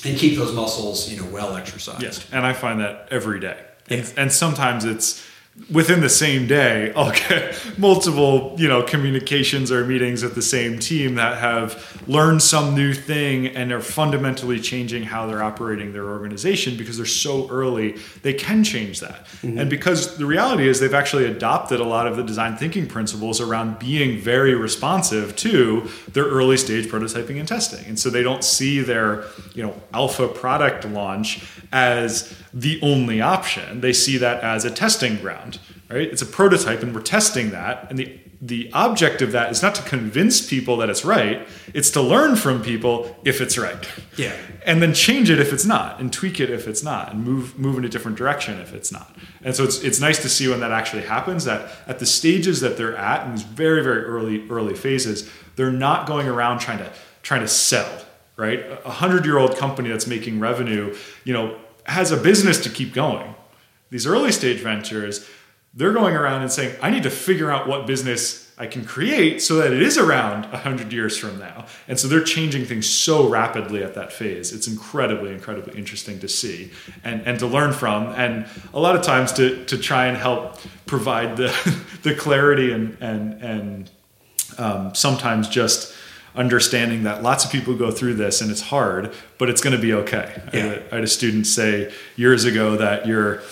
and 0.05 0.18
keep 0.18 0.36
those 0.36 0.52
muscles, 0.52 1.11
you 1.11 1.20
know, 1.20 1.26
well 1.30 1.57
exercised. 1.57 2.02
Yes, 2.02 2.26
and 2.32 2.46
I 2.46 2.52
find 2.52 2.80
that 2.80 3.09
every 3.11 3.40
day. 3.40 3.59
And, 3.88 4.12
and 4.16 4.32
sometimes 4.32 4.84
it's 4.84 5.24
within 5.72 6.00
the 6.00 6.09
same 6.09 6.48
day 6.48 6.92
i'll 6.94 7.12
get 7.12 7.57
multiple 7.78 8.57
you 8.59 8.66
know 8.66 8.82
communications 8.82 9.70
or 9.70 9.84
meetings 9.86 10.24
with 10.24 10.34
the 10.34 10.42
same 10.42 10.80
team 10.80 11.14
that 11.14 11.38
have 11.38 12.02
learned 12.09 12.42
some 12.42 12.74
new 12.74 12.92
thing 12.92 13.46
and 13.46 13.72
are 13.72 13.80
fundamentally 13.80 14.59
changing 14.59 15.05
how 15.05 15.26
they're 15.26 15.42
operating 15.42 15.92
their 15.92 16.09
organization 16.09 16.76
because 16.76 16.96
they're 16.96 17.07
so 17.07 17.48
early 17.50 17.96
they 18.22 18.34
can 18.34 18.64
change 18.64 18.98
that 18.98 19.26
mm-hmm. 19.42 19.57
and 19.57 19.70
because 19.70 20.16
the 20.16 20.26
reality 20.26 20.66
is 20.66 20.80
they've 20.80 20.92
actually 20.92 21.24
adopted 21.24 21.78
a 21.78 21.84
lot 21.84 22.09
of 22.09 22.16
the 22.16 22.24
design 22.24 22.57
thinking 22.57 22.86
principles 22.86 23.40
around 23.40 23.78
being 23.78 24.18
very 24.18 24.57
responsive 24.57 25.36
to 25.36 25.88
their 26.11 26.24
early 26.24 26.57
stage 26.57 26.86
prototyping 26.86 27.38
and 27.38 27.46
testing 27.46 27.84
and 27.86 27.98
so 27.98 28.11
they 28.11 28.24
don't 28.24 28.42
see 28.42 28.80
their 28.80 29.24
you 29.55 29.62
know 29.62 29.72
alpha 29.92 30.26
product 30.26 30.84
launch 30.84 31.44
as 31.74 32.32
the 32.55 32.78
only 32.82 33.20
option. 33.20 33.80
They 33.80 33.92
see 33.92 34.16
that 34.18 34.44
as 34.44 34.64
a 34.64 34.70
testing 34.70 35.16
ground, 35.16 35.43
right? 35.89 36.09
It's 36.09 36.22
a 36.22 36.26
prototype 36.26 36.82
and 36.82 36.95
we're 36.95 37.03
testing 37.03 37.51
that. 37.51 37.87
And 37.91 37.99
the, 37.99 38.20
the 38.41 38.70
object 38.72 39.22
of 39.22 39.32
that 39.32 39.51
is 39.51 39.62
not 39.62 39.74
to 39.76 39.82
convince 39.82 40.47
people 40.47 40.76
that 40.78 40.91
it's 40.91 41.05
right, 41.05 41.47
it's 41.72 41.91
to 41.91 42.01
learn 42.01 42.37
from 42.37 42.62
people 42.62 43.16
if 43.24 43.41
it's 43.41 43.59
right. 43.59 43.89
Yeah. 44.16 44.37
And 44.64 44.80
then 44.80 44.95
change 44.95 45.28
it 45.28 45.41
if 45.41 45.53
it's 45.53 45.64
not, 45.64 45.99
and 45.99 46.12
tweak 46.12 46.39
it 46.39 46.49
if 46.49 46.68
it's 46.68 46.85
not, 46.85 47.12
and 47.12 47.24
move 47.24 47.59
move 47.59 47.76
in 47.78 47.85
a 47.85 47.89
different 47.89 48.16
direction 48.16 48.61
if 48.61 48.72
it's 48.72 48.93
not. 48.93 49.14
And 49.43 49.57
so 49.57 49.64
it's 49.64 49.82
it's 49.82 49.99
nice 49.99 50.22
to 50.22 50.28
see 50.28 50.47
when 50.47 50.61
that 50.61 50.70
actually 50.70 51.03
happens, 51.03 51.45
that 51.47 51.68
at 51.89 51.99
the 51.99 52.07
stages 52.07 52.61
that 52.61 52.76
they're 52.76 52.97
at 52.97 53.26
in 53.26 53.32
these 53.32 53.43
very, 53.43 53.82
very 53.82 54.05
early, 54.05 54.49
early 54.49 54.74
phases, 54.74 55.28
they're 55.57 55.72
not 55.72 56.07
going 56.07 56.28
around 56.28 56.61
trying 56.61 56.78
to 56.78 56.93
trying 57.22 57.41
to 57.41 57.49
sell 57.49 58.05
right? 58.37 58.64
A 58.85 58.91
hundred 58.91 59.24
year 59.24 59.39
old 59.39 59.57
company 59.57 59.89
that's 59.89 60.07
making 60.07 60.41
revenue, 60.41 60.97
you 61.24 61.32
know, 61.32 61.59
has 61.85 62.11
a 62.11 62.16
business 62.16 62.61
to 62.62 62.70
keep 62.70 62.93
going. 62.93 63.35
These 63.91 64.07
early 64.07 64.32
stage 64.32 64.61
ventures, 64.61 65.28
they're 65.76 65.92
going 65.92 66.14
around 66.14 66.42
and 66.42 66.52
saying, 66.52 66.76
I 66.80 66.90
need 66.90 67.02
to 67.02 67.10
figure 67.10 67.50
out 67.50 67.66
what 67.66 67.86
business 67.86 68.44
I 68.56 68.66
can 68.66 68.84
create 68.84 69.42
so 69.42 69.56
that 69.56 69.72
it 69.72 69.82
is 69.82 69.98
around 69.98 70.44
100 70.52 70.92
years 70.92 71.18
from 71.18 71.40
now. 71.40 71.66
And 71.88 71.98
so 71.98 72.06
they're 72.06 72.22
changing 72.22 72.66
things 72.66 72.88
so 72.88 73.28
rapidly 73.28 73.82
at 73.82 73.94
that 73.94 74.12
phase. 74.12 74.52
It's 74.52 74.68
incredibly, 74.68 75.32
incredibly 75.32 75.76
interesting 75.76 76.20
to 76.20 76.28
see 76.28 76.70
and, 77.02 77.26
and 77.26 77.38
to 77.40 77.48
learn 77.48 77.72
from. 77.72 78.06
And 78.10 78.46
a 78.72 78.78
lot 78.78 78.94
of 78.94 79.02
times 79.02 79.32
to, 79.32 79.64
to 79.64 79.76
try 79.76 80.06
and 80.06 80.16
help 80.16 80.58
provide 80.86 81.36
the, 81.36 81.52
the 82.04 82.14
clarity 82.14 82.70
and, 82.70 82.96
and, 83.00 83.42
and 83.42 83.90
um, 84.58 84.94
sometimes 84.94 85.48
just 85.48 85.92
understanding 86.36 87.02
that 87.04 87.24
lots 87.24 87.44
of 87.44 87.50
people 87.50 87.74
go 87.74 87.90
through 87.90 88.14
this 88.14 88.40
and 88.40 88.52
it's 88.52 88.60
hard, 88.60 89.12
but 89.38 89.50
it's 89.50 89.60
going 89.60 89.74
to 89.74 89.82
be 89.82 89.92
okay. 89.92 90.32
Yeah. 90.36 90.50
I, 90.52 90.56
had, 90.56 90.82
I 90.92 90.94
had 90.96 91.04
a 91.04 91.08
student 91.08 91.48
say 91.48 91.92
years 92.14 92.44
ago 92.44 92.76
that 92.76 93.06
your, 93.08 93.42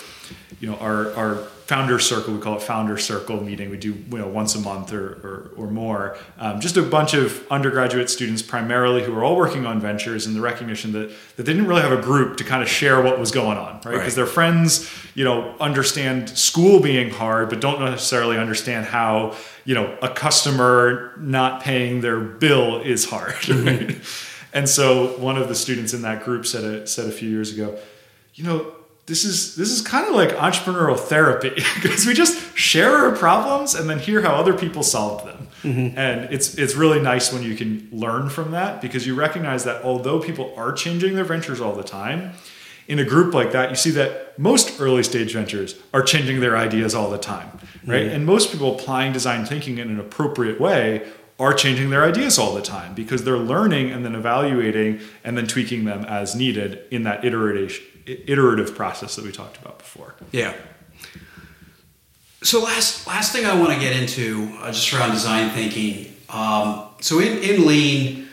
you 0.61 0.69
know, 0.69 0.77
our, 0.77 1.13
our 1.15 1.47
founder 1.65 1.97
circle. 1.99 2.33
We 2.33 2.39
call 2.41 2.57
it 2.57 2.61
founder 2.61 2.97
circle 2.97 3.41
meeting. 3.41 3.69
We 3.69 3.77
do 3.77 3.93
you 3.93 4.17
know 4.17 4.27
once 4.27 4.55
a 4.55 4.59
month 4.59 4.91
or 4.93 5.13
or, 5.23 5.51
or 5.65 5.67
more. 5.71 6.17
Um, 6.37 6.59
just 6.59 6.77
a 6.77 6.81
bunch 6.81 7.13
of 7.13 7.45
undergraduate 7.49 8.09
students, 8.09 8.41
primarily 8.41 9.03
who 9.03 9.15
are 9.17 9.23
all 9.23 9.35
working 9.35 9.65
on 9.65 9.79
ventures, 9.79 10.25
and 10.25 10.35
the 10.35 10.41
recognition 10.41 10.91
that 10.93 11.09
that 11.37 11.43
they 11.43 11.53
didn't 11.53 11.67
really 11.67 11.81
have 11.81 11.91
a 11.97 12.01
group 12.01 12.37
to 12.37 12.43
kind 12.43 12.61
of 12.61 12.69
share 12.69 13.01
what 13.01 13.19
was 13.19 13.31
going 13.31 13.57
on, 13.57 13.75
right? 13.75 13.91
Because 13.91 14.03
Right. 14.03 14.15
their 14.15 14.25
friends, 14.25 14.89
you 15.15 15.23
know, 15.23 15.55
understand 15.59 16.29
school 16.29 16.79
being 16.79 17.09
hard, 17.09 17.49
but 17.49 17.59
don't 17.61 17.79
necessarily 17.79 18.37
understand 18.37 18.85
how 18.85 19.35
you 19.65 19.73
know 19.75 19.97
a 20.01 20.09
customer 20.09 21.13
not 21.17 21.61
paying 21.61 22.01
their 22.01 22.19
bill 22.19 22.79
is 22.81 23.05
hard. 23.05 23.35
Right? 23.49 23.95
and 24.53 24.69
so 24.69 25.17
one 25.17 25.37
of 25.37 25.47
the 25.47 25.55
students 25.55 25.93
in 25.93 26.01
that 26.03 26.23
group 26.23 26.45
said 26.45 26.63
a, 26.63 26.85
said 26.85 27.07
a 27.07 27.11
few 27.11 27.29
years 27.29 27.51
ago, 27.53 27.77
you 28.35 28.43
know 28.43 28.75
this 29.05 29.25
is 29.25 29.55
this 29.55 29.69
is 29.69 29.81
kind 29.81 30.07
of 30.07 30.15
like 30.15 30.29
entrepreneurial 30.29 30.97
therapy 30.97 31.49
because 31.81 32.05
we 32.05 32.13
just 32.13 32.57
share 32.57 32.95
our 32.95 33.15
problems 33.15 33.75
and 33.75 33.89
then 33.89 33.99
hear 33.99 34.21
how 34.21 34.35
other 34.35 34.53
people 34.53 34.83
solved 34.83 35.25
them. 35.25 35.47
Mm-hmm. 35.63 35.97
And 35.97 36.33
it's 36.33 36.55
it's 36.55 36.75
really 36.75 37.01
nice 37.01 37.31
when 37.31 37.43
you 37.43 37.55
can 37.55 37.87
learn 37.91 38.29
from 38.29 38.51
that 38.51 38.81
because 38.81 39.07
you 39.07 39.15
recognize 39.15 39.63
that 39.63 39.83
although 39.83 40.19
people 40.19 40.53
are 40.57 40.71
changing 40.71 41.15
their 41.15 41.25
ventures 41.25 41.61
all 41.61 41.73
the 41.73 41.83
time 41.83 42.33
in 42.87 42.99
a 42.99 43.05
group 43.05 43.33
like 43.33 43.53
that 43.53 43.69
you 43.69 43.77
see 43.77 43.91
that 43.91 44.37
most 44.37 44.81
early 44.81 45.03
stage 45.03 45.31
ventures 45.31 45.79
are 45.93 46.01
changing 46.01 46.41
their 46.41 46.57
ideas 46.57 46.93
all 46.93 47.09
the 47.09 47.17
time 47.17 47.49
right? 47.85 48.07
And 48.07 48.25
most 48.25 48.51
people 48.51 48.75
applying 48.75 49.13
design 49.13 49.45
thinking 49.45 49.77
in 49.77 49.89
an 49.89 49.99
appropriate 49.99 50.59
way 50.59 51.07
are 51.39 51.53
changing 51.53 51.89
their 51.89 52.03
ideas 52.03 52.37
all 52.37 52.53
the 52.53 52.61
time 52.61 52.93
because 52.93 53.23
they're 53.23 53.37
learning 53.37 53.91
and 53.91 54.05
then 54.05 54.15
evaluating 54.15 54.99
and 55.23 55.37
then 55.37 55.47
tweaking 55.47 55.85
them 55.85 56.05
as 56.05 56.35
needed 56.35 56.79
in 56.91 57.03
that 57.03 57.25
iterative 57.25 57.79
iterative 58.05 58.75
process 58.75 59.15
that 59.15 59.25
we 59.25 59.31
talked 59.31 59.57
about 59.57 59.79
before. 59.79 60.15
Yeah. 60.31 60.53
So 62.41 62.61
last 62.61 63.07
last 63.07 63.31
thing 63.31 63.45
I 63.45 63.57
want 63.57 63.73
to 63.73 63.79
get 63.79 63.95
into 63.95 64.51
uh, 64.59 64.71
just 64.71 64.93
around 64.93 65.11
design 65.11 65.49
thinking. 65.51 66.13
Um, 66.29 66.87
so 66.99 67.19
in, 67.19 67.37
in 67.37 67.65
Lean, 67.65 68.27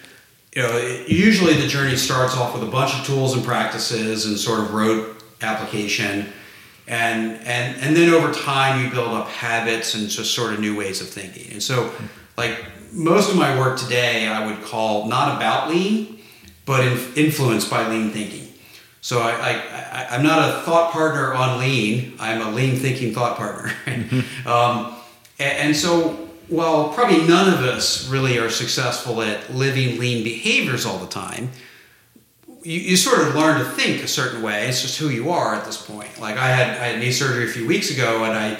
you 0.55 0.63
know, 0.63 1.05
usually 1.07 1.55
the 1.55 1.69
journey 1.69 1.97
starts 1.97 2.37
off 2.37 2.55
with 2.55 2.65
a 2.65 2.71
bunch 2.71 2.93
of 2.99 3.07
tools 3.07 3.35
and 3.37 3.45
practices 3.45 4.27
and 4.27 4.37
sort 4.37 4.61
of 4.61 4.75
rote 4.75 5.23
application, 5.43 6.27
and 6.89 7.37
and 7.47 7.81
and 7.81 7.97
then 7.97 8.13
over 8.13 8.33
time 8.33 8.85
you 8.85 8.91
build 8.91 9.13
up 9.13 9.29
habits 9.29 9.95
and 9.95 10.09
just 10.09 10.35
sort 10.35 10.53
of 10.53 10.61
new 10.61 10.77
ways 10.77 11.01
of 11.01 11.09
thinking. 11.09 11.53
And 11.53 11.63
so, 11.63 11.93
like 12.37 12.65
most 12.93 13.31
of 13.31 13.37
my 13.37 13.57
work 13.59 13.79
today, 13.79 14.27
I 14.27 14.45
would 14.45 14.63
call 14.65 15.07
not 15.07 15.37
about 15.37 15.71
Lean, 15.71 16.19
but 16.67 16.85
in, 16.85 16.99
influenced 17.15 17.71
by 17.71 17.89
Lean 17.89 18.11
thinking. 18.11 18.50
So 19.03 19.21
I, 19.21 19.31
I, 19.31 19.53
I, 19.53 20.07
I'm 20.11 20.23
not 20.23 20.49
a 20.49 20.63
thought 20.63 20.93
partner 20.93 21.33
on 21.33 21.59
lean. 21.59 22.15
I'm 22.19 22.43
a 22.43 22.51
lean 22.51 22.77
thinking 22.77 23.15
thought 23.15 23.37
partner. 23.37 23.73
um, 24.47 24.95
and, 25.39 25.59
and 25.59 25.77
so 25.77 26.29
while 26.49 26.93
probably 26.93 27.27
none 27.27 27.53
of 27.53 27.61
us 27.61 28.09
really 28.09 28.39
are 28.39 28.51
successful 28.51 29.23
at 29.23 29.55
living 29.55 29.99
lean 29.99 30.23
behaviors 30.23 30.85
all 30.85 30.99
the 30.99 31.07
time, 31.07 31.51
you, 32.63 32.79
you 32.79 32.97
sort 32.97 33.27
of 33.27 33.35
learn 33.35 33.59
to 33.59 33.65
think 33.65 34.03
a 34.03 34.09
certain 34.09 34.43
way. 34.43 34.69
It's 34.69 34.83
just 34.83 34.99
who 34.99 35.09
you 35.09 35.31
are 35.31 35.55
at 35.55 35.65
this 35.65 35.81
point. 35.81 36.21
Like 36.21 36.37
I 36.37 36.49
had, 36.49 36.69
I 36.79 36.87
had 36.89 36.99
knee 36.99 37.13
surgery 37.13 37.45
a 37.45 37.53
few 37.53 37.67
weeks 37.67 37.91
ago 37.91 38.25
and 38.25 38.35
I, 38.35 38.59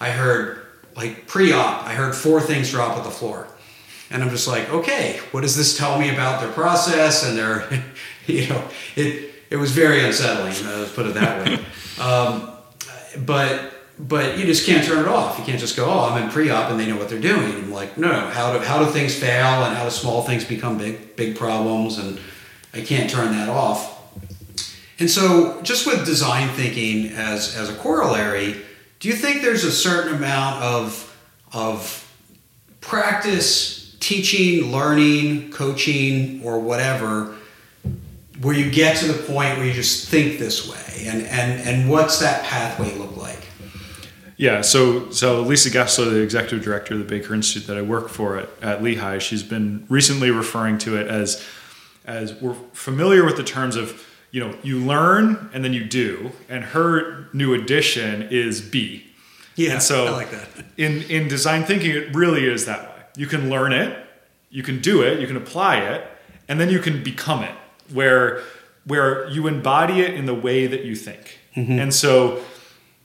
I 0.00 0.10
heard 0.10 0.60
like 0.96 1.26
pre-op, 1.26 1.84
I 1.84 1.92
heard 1.94 2.14
four 2.14 2.40
things 2.40 2.70
drop 2.70 2.96
at 2.96 3.04
the 3.04 3.10
floor. 3.10 3.48
And 4.10 4.22
I'm 4.22 4.30
just 4.30 4.46
like, 4.46 4.70
okay, 4.70 5.18
what 5.32 5.40
does 5.40 5.56
this 5.56 5.76
tell 5.76 5.98
me 5.98 6.10
about 6.10 6.40
their 6.40 6.52
process 6.52 7.28
and 7.28 7.36
their, 7.36 7.68
you 8.26 8.48
know, 8.48 8.68
it, 8.96 9.33
it 9.54 9.58
was 9.58 9.70
very 9.70 10.04
unsettling. 10.04 10.52
uh, 10.66 10.78
Let's 10.80 10.92
put 10.92 11.06
it 11.06 11.14
that 11.14 11.46
way. 11.46 11.64
Um, 12.00 12.50
but 13.24 13.70
but 13.96 14.36
you 14.36 14.44
just 14.46 14.66
can't 14.66 14.84
turn 14.84 14.98
it 14.98 15.06
off. 15.06 15.38
You 15.38 15.44
can't 15.44 15.60
just 15.60 15.76
go, 15.76 15.84
oh, 15.84 16.00
I'm 16.10 16.20
in 16.24 16.28
pre-op 16.28 16.68
and 16.72 16.80
they 16.80 16.86
know 16.86 16.96
what 16.96 17.08
they're 17.08 17.20
doing. 17.20 17.52
I'm 17.54 17.70
like, 17.70 17.96
no, 17.96 18.10
no. 18.10 18.30
How 18.30 18.52
do 18.52 18.58
how 18.58 18.84
do 18.84 18.90
things 18.90 19.14
fail 19.14 19.64
and 19.64 19.76
how 19.76 19.84
do 19.84 19.90
small 19.90 20.22
things 20.22 20.44
become 20.44 20.76
big 20.76 21.14
big 21.14 21.36
problems? 21.36 21.98
And 21.98 22.18
I 22.72 22.80
can't 22.80 23.08
turn 23.08 23.30
that 23.30 23.48
off. 23.48 23.92
And 24.98 25.08
so, 25.08 25.62
just 25.62 25.86
with 25.86 26.04
design 26.04 26.48
thinking 26.48 27.12
as 27.12 27.56
as 27.56 27.70
a 27.70 27.74
corollary, 27.76 28.56
do 28.98 29.08
you 29.08 29.14
think 29.14 29.42
there's 29.42 29.62
a 29.62 29.70
certain 29.72 30.16
amount 30.16 30.64
of 30.64 31.16
of 31.52 32.00
practice, 32.80 33.96
teaching, 34.00 34.72
learning, 34.72 35.52
coaching, 35.52 36.42
or 36.42 36.58
whatever? 36.58 37.36
Where 38.40 38.54
you 38.54 38.70
get 38.70 38.96
to 38.98 39.06
the 39.06 39.22
point 39.22 39.58
where 39.58 39.66
you 39.66 39.72
just 39.72 40.08
think 40.08 40.38
this 40.38 40.68
way 40.68 41.06
and 41.06 41.22
and 41.22 41.60
and 41.68 41.90
what's 41.90 42.18
that 42.18 42.44
pathway 42.44 42.96
look 42.98 43.16
like 43.16 43.46
Yeah, 44.36 44.62
so 44.62 45.10
so 45.10 45.42
Lisa 45.42 45.70
Getzler, 45.70 46.10
the 46.10 46.20
executive 46.20 46.64
director 46.64 46.94
of 46.94 47.00
the 47.00 47.06
Baker 47.06 47.34
Institute 47.34 47.68
that 47.68 47.76
I 47.76 47.82
work 47.82 48.08
for 48.08 48.38
at, 48.38 48.48
at 48.60 48.82
Lehigh, 48.82 49.18
she's 49.18 49.42
been 49.44 49.86
recently 49.88 50.30
referring 50.30 50.78
to 50.78 50.96
it 50.96 51.06
as 51.06 51.44
as 52.04 52.34
we're 52.40 52.54
familiar 52.72 53.24
with 53.24 53.36
the 53.36 53.44
terms 53.44 53.76
of 53.76 54.04
you 54.30 54.40
know 54.40 54.56
you 54.62 54.78
learn 54.78 55.48
and 55.52 55.64
then 55.64 55.72
you 55.72 55.84
do, 55.84 56.32
and 56.48 56.64
her 56.64 57.28
new 57.32 57.54
addition 57.54 58.22
is 58.30 58.60
be. 58.60 59.06
yeah 59.54 59.74
And 59.74 59.82
so 59.82 60.06
i 60.06 60.10
like 60.10 60.30
that 60.32 60.48
in 60.76 61.02
in 61.02 61.28
design 61.28 61.64
thinking, 61.64 61.90
it 61.92 62.14
really 62.14 62.44
is 62.46 62.66
that 62.66 62.82
way. 62.82 63.02
You 63.16 63.26
can 63.28 63.48
learn 63.48 63.72
it, 63.72 63.96
you 64.50 64.62
can 64.64 64.80
do 64.80 65.02
it, 65.02 65.20
you 65.20 65.26
can 65.28 65.36
apply 65.36 65.76
it, 65.78 66.06
and 66.48 66.58
then 66.58 66.68
you 66.68 66.80
can 66.80 67.02
become 67.04 67.44
it, 67.44 67.54
where 67.92 68.42
where 68.86 69.28
you 69.28 69.46
embody 69.46 70.00
it 70.00 70.14
in 70.14 70.26
the 70.26 70.34
way 70.34 70.66
that 70.66 70.84
you 70.84 70.94
think. 70.94 71.38
Mm-hmm. 71.56 71.78
And 71.78 71.94
so 71.94 72.44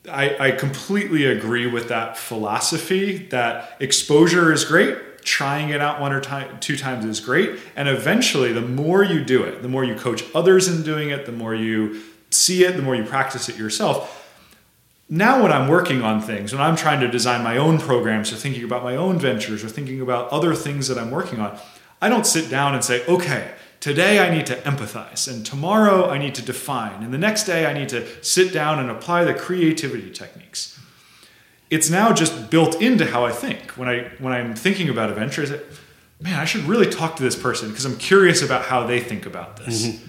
I, 0.10 0.48
I 0.48 0.52
completely 0.52 1.26
agree 1.26 1.68
with 1.68 1.88
that 1.88 2.18
philosophy 2.18 3.18
that 3.28 3.78
exposure 3.80 4.52
is 4.52 4.66
great, 4.66 5.24
trying 5.24 5.70
it 5.70 5.80
out 5.80 6.02
one 6.02 6.12
or 6.12 6.20
ti- 6.20 6.48
two 6.60 6.76
times 6.76 7.06
is 7.06 7.22
great, 7.22 7.60
and 7.78 7.88
eventually 7.88 8.52
the 8.52 8.62
more 8.62 9.04
you 9.04 9.24
do 9.24 9.44
it, 9.44 9.62
the 9.62 9.70
more 9.70 9.86
you 9.86 9.96
coach 9.96 10.24
others 10.36 10.68
in 10.68 10.84
doing 10.84 11.12
it, 11.12 11.26
the 11.26 11.32
more 11.32 11.56
you 11.56 12.02
see 12.30 12.66
it, 12.66 12.76
the 12.76 12.82
more 12.82 12.96
you 12.96 13.04
practice 13.04 13.48
it 13.48 13.56
yourself 13.56 14.18
now 15.10 15.42
when 15.42 15.52
i'm 15.52 15.68
working 15.68 16.04
on 16.04 16.22
things 16.22 16.54
when 16.54 16.62
i'm 16.62 16.76
trying 16.76 17.00
to 17.00 17.08
design 17.08 17.44
my 17.44 17.58
own 17.58 17.80
programs 17.80 18.32
or 18.32 18.36
thinking 18.36 18.64
about 18.64 18.84
my 18.84 18.96
own 18.96 19.18
ventures 19.18 19.64
or 19.64 19.68
thinking 19.68 20.00
about 20.00 20.30
other 20.30 20.54
things 20.54 20.88
that 20.88 20.98
i'm 20.98 21.10
working 21.10 21.40
on 21.40 21.58
i 22.02 22.08
don't 22.08 22.28
sit 22.28 22.50
down 22.50 22.76
and 22.76 22.84
say 22.84 23.04
okay 23.08 23.52
today 23.80 24.20
i 24.20 24.30
need 24.30 24.46
to 24.46 24.56
empathize 24.58 25.28
and 25.32 25.46
tomorrow 25.46 26.10
i 26.10 26.18
need 26.18 26.36
to 26.36 26.42
define 26.42 27.04
and 27.04 27.14
the 27.14 27.18
next 27.18 27.46
day 27.46 27.66
i 27.66 27.74
need 27.74 27.90
to 27.90 28.06
sit 28.24 28.52
down 28.54 28.80
and 28.80 28.90
apply 28.90 29.24
the 29.24 29.34
creativity 29.34 30.10
techniques. 30.10 30.78
It's 31.70 31.88
now 31.88 32.14
just 32.14 32.50
built 32.50 32.82
into 32.82 33.06
how 33.06 33.26
i 33.26 33.32
think. 33.32 33.72
When 33.72 33.88
i 33.88 34.10
when 34.20 34.34
i'm 34.34 34.56
thinking 34.56 34.90
about 34.90 35.10
a 35.10 35.14
venture 35.14 35.44
I 35.44 35.60
man 36.24 36.40
i 36.40 36.46
should 36.46 36.64
really 36.64 36.90
talk 36.90 37.16
to 37.18 37.24
this 37.24 37.36
person 37.36 37.70
because 37.70 37.86
i'm 37.86 37.98
curious 37.98 38.42
about 38.42 38.66
how 38.66 38.86
they 38.88 39.00
think 39.00 39.26
about 39.26 39.58
this. 39.58 39.88
Mm-hmm. 39.88 40.06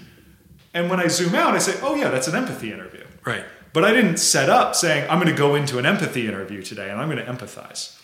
And 0.73 0.89
when 0.89 0.99
i 0.99 1.07
zoom 1.07 1.35
out 1.35 1.53
i 1.53 1.59
say 1.59 1.79
oh 1.81 1.95
yeah 1.95 2.09
that's 2.09 2.27
an 2.27 2.35
empathy 2.35 2.73
interview. 2.73 3.05
Right. 3.25 3.45
But 3.73 3.85
I 3.85 3.93
didn't 3.93 4.17
set 4.17 4.49
up 4.49 4.75
saying, 4.75 5.09
I'm 5.09 5.19
going 5.19 5.33
to 5.33 5.37
go 5.37 5.55
into 5.55 5.77
an 5.77 5.85
empathy 5.85 6.27
interview 6.27 6.61
today 6.61 6.89
and 6.89 6.99
I'm 6.99 7.09
going 7.09 7.23
to 7.25 7.31
empathize. 7.31 7.97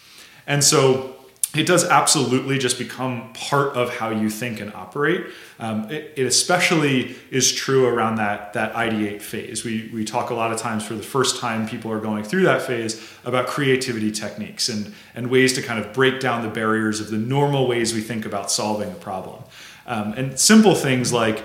And 0.45 0.63
so 0.63 1.16
it 1.55 1.65
does 1.65 1.85
absolutely 1.85 2.57
just 2.57 2.77
become 2.77 3.31
part 3.33 3.73
of 3.75 3.95
how 3.95 4.09
you 4.09 4.29
think 4.29 4.59
and 4.59 4.73
operate. 4.73 5.27
Um, 5.59 5.89
it, 5.89 6.13
it 6.17 6.25
especially 6.25 7.15
is 7.31 7.51
true 7.51 7.87
around 7.87 8.15
that, 8.15 8.53
that 8.53 8.73
ideate 8.73 9.21
phase. 9.21 9.63
We, 9.63 9.89
we 9.93 10.03
talk 10.03 10.29
a 10.29 10.33
lot 10.33 10.51
of 10.51 10.59
times 10.59 10.85
for 10.85 10.93
the 10.93 11.03
first 11.03 11.39
time 11.39 11.67
people 11.67 11.91
are 11.91 11.99
going 11.99 12.23
through 12.23 12.43
that 12.43 12.61
phase 12.63 13.01
about 13.23 13.47
creativity 13.47 14.11
techniques 14.11 14.67
and, 14.69 14.93
and 15.15 15.31
ways 15.31 15.53
to 15.53 15.61
kind 15.61 15.79
of 15.79 15.93
break 15.93 16.19
down 16.19 16.43
the 16.43 16.49
barriers 16.49 16.99
of 16.99 17.09
the 17.09 17.17
normal 17.17 17.67
ways 17.67 17.93
we 17.93 18.01
think 18.01 18.25
about 18.25 18.51
solving 18.51 18.91
a 18.91 18.95
problem. 18.95 19.41
Um, 19.87 20.13
and 20.13 20.37
simple 20.37 20.75
things 20.75 21.13
like 21.13 21.41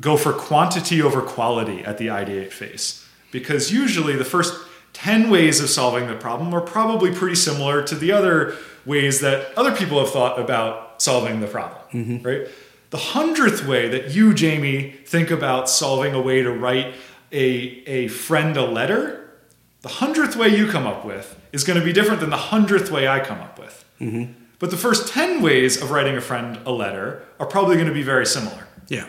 go 0.00 0.16
for 0.16 0.32
quantity 0.32 1.02
over 1.02 1.20
quality 1.20 1.84
at 1.84 1.98
the 1.98 2.08
ideate 2.08 2.52
phase 2.52 3.06
because 3.30 3.72
usually 3.72 4.16
the 4.16 4.24
first 4.24 4.54
10 4.92 5.30
ways 5.30 5.60
of 5.60 5.70
solving 5.70 6.08
the 6.08 6.14
problem 6.14 6.54
are 6.54 6.60
probably 6.60 7.12
pretty 7.12 7.36
similar 7.36 7.82
to 7.82 7.94
the 7.94 8.12
other 8.12 8.56
ways 8.84 9.20
that 9.20 9.56
other 9.56 9.74
people 9.74 9.98
have 9.98 10.10
thought 10.10 10.38
about 10.38 11.00
solving 11.00 11.40
the 11.40 11.46
problem, 11.46 11.80
mm-hmm. 11.92 12.26
right? 12.26 12.48
The 12.90 12.98
hundredth 12.98 13.66
way 13.66 13.88
that 13.88 14.10
you, 14.14 14.34
Jamie, 14.34 14.90
think 15.06 15.30
about 15.30 15.70
solving 15.70 16.12
a 16.12 16.20
way 16.20 16.42
to 16.42 16.50
write 16.50 16.94
a, 17.30 17.44
a 17.86 18.08
friend 18.08 18.56
a 18.56 18.64
letter, 18.64 19.30
the 19.82 19.88
hundredth 19.88 20.36
way 20.36 20.48
you 20.48 20.66
come 20.66 20.86
up 20.86 21.04
with 21.04 21.38
is 21.52 21.64
going 21.64 21.78
to 21.78 21.84
be 21.84 21.92
different 21.92 22.20
than 22.20 22.30
the 22.30 22.36
hundredth 22.36 22.90
way 22.90 23.06
I 23.08 23.20
come 23.20 23.40
up 23.40 23.58
with. 23.58 23.84
Mm-hmm. 24.00 24.32
But 24.58 24.70
the 24.70 24.76
first 24.76 25.08
10 25.08 25.40
ways 25.40 25.80
of 25.80 25.90
writing 25.90 26.16
a 26.16 26.20
friend 26.20 26.58
a 26.66 26.72
letter 26.72 27.24
are 27.38 27.46
probably 27.46 27.76
going 27.76 27.88
to 27.88 27.94
be 27.94 28.02
very 28.02 28.26
similar. 28.26 28.66
yeah 28.88 29.06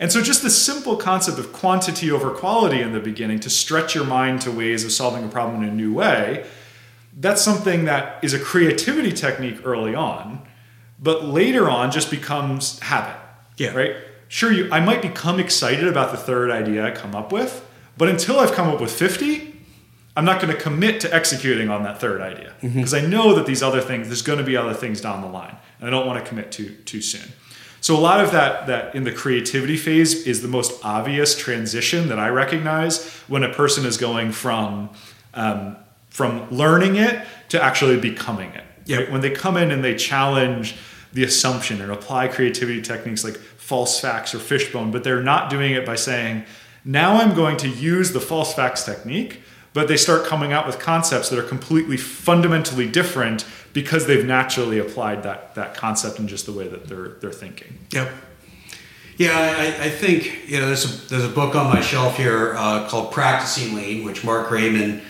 And 0.00 0.10
so, 0.10 0.22
just 0.22 0.42
the 0.42 0.50
simple 0.50 0.96
concept 0.96 1.38
of 1.38 1.52
quantity 1.52 2.10
over 2.10 2.30
quality 2.30 2.80
in 2.80 2.92
the 2.92 3.00
beginning 3.00 3.38
to 3.40 3.50
stretch 3.50 3.94
your 3.94 4.04
mind 4.04 4.40
to 4.40 4.50
ways 4.50 4.82
of 4.82 4.92
solving 4.92 5.24
a 5.24 5.28
problem 5.28 5.62
in 5.62 5.68
a 5.68 5.74
new 5.74 5.92
way, 5.92 6.46
that's 7.18 7.42
something 7.42 7.84
that 7.84 8.22
is 8.24 8.32
a 8.32 8.38
creativity 8.38 9.12
technique 9.12 9.60
early 9.62 9.94
on, 9.94 10.40
but 10.98 11.26
later 11.26 11.68
on 11.68 11.90
just 11.90 12.10
becomes 12.10 12.78
habit. 12.80 13.16
Yeah. 13.58 13.76
Right? 13.76 13.96
Sure, 14.28 14.50
you, 14.50 14.70
I 14.72 14.80
might 14.80 15.02
become 15.02 15.38
excited 15.38 15.86
about 15.86 16.12
the 16.12 16.16
third 16.16 16.50
idea 16.50 16.86
I 16.86 16.92
come 16.92 17.14
up 17.14 17.30
with, 17.30 17.66
but 17.98 18.08
until 18.08 18.38
I've 18.38 18.52
come 18.52 18.68
up 18.68 18.80
with 18.80 18.92
50, 18.92 19.50
I'm 20.16 20.24
not 20.24 20.40
going 20.40 20.54
to 20.54 20.60
commit 20.60 21.00
to 21.00 21.14
executing 21.14 21.68
on 21.68 21.82
that 21.82 22.00
third 22.00 22.20
idea 22.20 22.54
mm-hmm. 22.62 22.76
because 22.76 22.94
I 22.94 23.00
know 23.00 23.34
that 23.34 23.44
these 23.44 23.62
other 23.62 23.80
things, 23.80 24.06
there's 24.06 24.22
going 24.22 24.38
to 24.38 24.44
be 24.44 24.56
other 24.56 24.72
things 24.72 25.00
down 25.00 25.20
the 25.20 25.28
line, 25.28 25.56
and 25.78 25.88
I 25.88 25.90
don't 25.90 26.06
want 26.06 26.24
to 26.24 26.28
commit 26.28 26.52
too 26.52 26.74
too 26.86 27.02
soon. 27.02 27.32
So 27.80 27.96
a 27.96 28.00
lot 28.00 28.22
of 28.22 28.32
that 28.32 28.66
that 28.66 28.94
in 28.94 29.04
the 29.04 29.12
creativity 29.12 29.76
phase 29.76 30.26
is 30.26 30.42
the 30.42 30.48
most 30.48 30.84
obvious 30.84 31.36
transition 31.36 32.08
that 32.08 32.18
I 32.18 32.28
recognize 32.28 33.08
when 33.28 33.42
a 33.42 33.52
person 33.52 33.86
is 33.86 33.96
going 33.96 34.32
from 34.32 34.90
um, 35.34 35.76
from 36.10 36.50
learning 36.50 36.96
it 36.96 37.24
to 37.50 37.62
actually 37.62 37.98
becoming 37.98 38.50
it. 38.50 38.64
Right? 38.88 39.10
When 39.10 39.20
they 39.20 39.30
come 39.30 39.56
in 39.56 39.70
and 39.70 39.82
they 39.82 39.94
challenge 39.94 40.76
the 41.12 41.24
assumption 41.24 41.80
and 41.80 41.90
apply 41.90 42.28
creativity 42.28 42.82
techniques 42.82 43.24
like 43.24 43.36
false 43.36 44.00
facts 44.00 44.34
or 44.34 44.38
fishbone, 44.38 44.90
but 44.90 45.04
they're 45.04 45.22
not 45.22 45.50
doing 45.50 45.72
it 45.72 45.86
by 45.86 45.94
saying, 45.94 46.44
now 46.84 47.16
I'm 47.16 47.34
going 47.34 47.56
to 47.58 47.68
use 47.68 48.12
the 48.12 48.20
false 48.20 48.54
facts 48.54 48.84
technique, 48.84 49.42
but 49.72 49.88
they 49.88 49.96
start 49.96 50.26
coming 50.26 50.52
out 50.52 50.66
with 50.66 50.78
concepts 50.78 51.28
that 51.28 51.38
are 51.38 51.46
completely 51.46 51.96
fundamentally 51.96 52.88
different 52.88 53.44
because 53.72 54.06
they've 54.06 54.26
naturally 54.26 54.78
applied 54.78 55.22
that, 55.22 55.54
that 55.54 55.74
concept 55.74 56.18
in 56.18 56.26
just 56.26 56.46
the 56.46 56.52
way 56.52 56.66
that 56.66 56.86
they're, 56.88 57.10
they're 57.20 57.32
thinking. 57.32 57.78
Yep. 57.92 58.10
Yeah, 59.16 59.36
I, 59.36 59.84
I 59.84 59.90
think 59.90 60.48
you 60.48 60.58
know 60.58 60.66
there's 60.66 60.86
a, 60.86 61.08
there's 61.10 61.24
a 61.26 61.28
book 61.28 61.54
on 61.54 61.66
my 61.66 61.82
shelf 61.82 62.16
here 62.16 62.54
uh, 62.56 62.88
called 62.88 63.12
Practicing 63.12 63.74
Lean, 63.74 64.02
which 64.02 64.24
Mark 64.24 64.48
Graban 64.48 65.02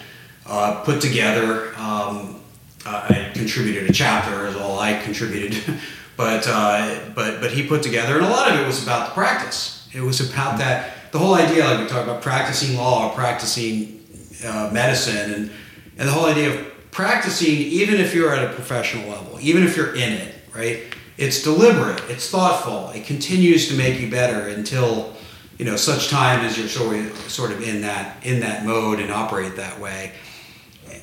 uh, 0.47 0.83
put 0.83 1.01
together. 1.01 1.73
Um, 1.77 2.41
I 2.85 3.31
contributed 3.35 3.89
a 3.89 3.93
chapter, 3.93 4.49
is 4.49 4.57
all 4.57 4.81
I 4.81 5.01
contributed, 5.01 5.63
but 6.17 6.45
uh, 6.49 6.99
but 7.15 7.41
but 7.41 7.53
he 7.53 7.69
put 7.69 7.85
together, 7.85 8.17
and 8.17 8.27
a 8.27 8.29
lot 8.29 8.51
of 8.51 8.59
it 8.59 8.67
was 8.67 8.83
about 8.83 9.11
the 9.11 9.15
practice. 9.15 9.89
It 9.95 10.01
was 10.01 10.21
about 10.29 10.59
that 10.59 11.13
the 11.13 11.19
whole 11.21 11.35
idea, 11.35 11.65
like 11.65 11.79
we 11.79 11.87
talk 11.87 12.03
about 12.03 12.21
practicing 12.21 12.77
law, 12.77 13.15
practicing 13.15 14.00
uh, 14.45 14.71
medicine, 14.73 15.33
and 15.33 15.51
and 15.99 16.09
the 16.09 16.13
whole 16.13 16.27
idea 16.27 16.51
of 16.51 16.91
practicing, 16.91 17.55
even 17.55 18.01
if 18.01 18.15
you're 18.15 18.35
at 18.35 18.45
a 18.45 18.53
professional 18.55 19.09
level, 19.09 19.39
even 19.41 19.63
if 19.63 19.77
you're 19.77 19.95
in 19.95 20.13
it, 20.13 20.35
right? 20.55 20.83
It's 21.17 21.43
deliberate, 21.43 22.03
it's 22.09 22.31
thoughtful, 22.31 22.89
it 22.91 23.05
continues 23.05 23.69
to 23.69 23.75
make 23.77 24.01
you 24.01 24.11
better 24.11 24.49
until 24.49 25.15
you 25.59 25.67
know 25.67 25.77
such 25.77 26.09
time 26.09 26.41
as 26.41 26.59
you're 26.59 26.69
sort 26.69 27.53
of, 27.53 27.63
in 27.63 27.83
that 27.83 28.25
in 28.25 28.41
that 28.41 28.65
mode 28.65 28.99
and 29.01 29.13
operate 29.13 29.57
that 29.57 29.79
way. 29.79 30.13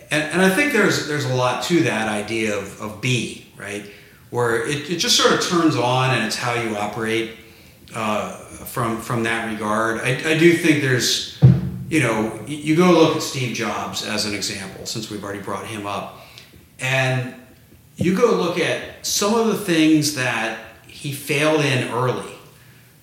And, 0.10 0.24
and 0.32 0.42
I 0.42 0.50
think 0.50 0.74
there's 0.74 1.08
there's 1.08 1.26
a 1.26 1.36
lot 1.36 1.64
to 1.66 1.84
that 1.84 2.08
idea 2.10 2.58
of, 2.58 2.82
of 2.82 3.00
be 3.00 3.46
right, 3.56 3.86
where 4.32 4.66
it, 4.68 4.90
it 4.90 4.98
just 4.98 5.16
sort 5.16 5.34
of 5.34 5.42
turns 5.42 5.76
on 5.76 6.16
and 6.16 6.26
it's 6.26 6.36
how 6.36 6.54
you 6.54 6.76
operate 6.76 7.36
uh, 7.94 8.32
from 8.66 9.00
from 9.00 9.24
that 9.24 9.52
regard. 9.52 10.00
I, 10.02 10.32
I 10.32 10.38
do 10.38 10.54
think 10.54 10.82
there's 10.82 11.38
you 11.90 12.02
know 12.02 12.40
you 12.46 12.76
go 12.76 12.92
look 12.92 13.16
at 13.16 13.22
Steve 13.22 13.56
Jobs 13.56 14.06
as 14.06 14.26
an 14.26 14.34
example 14.34 14.86
since 14.86 15.10
we've 15.10 15.24
already 15.24 15.42
brought 15.42 15.66
him 15.66 15.86
up, 15.86 16.20
and 16.80 17.34
you 17.96 18.16
go 18.16 18.32
look 18.32 18.60
at 18.60 19.06
some 19.06 19.34
of 19.34 19.48
the 19.48 19.58
things 19.58 20.16
that 20.16 20.60
he 20.88 21.12
failed 21.12 21.62
in 21.62 21.90
early, 21.90 22.34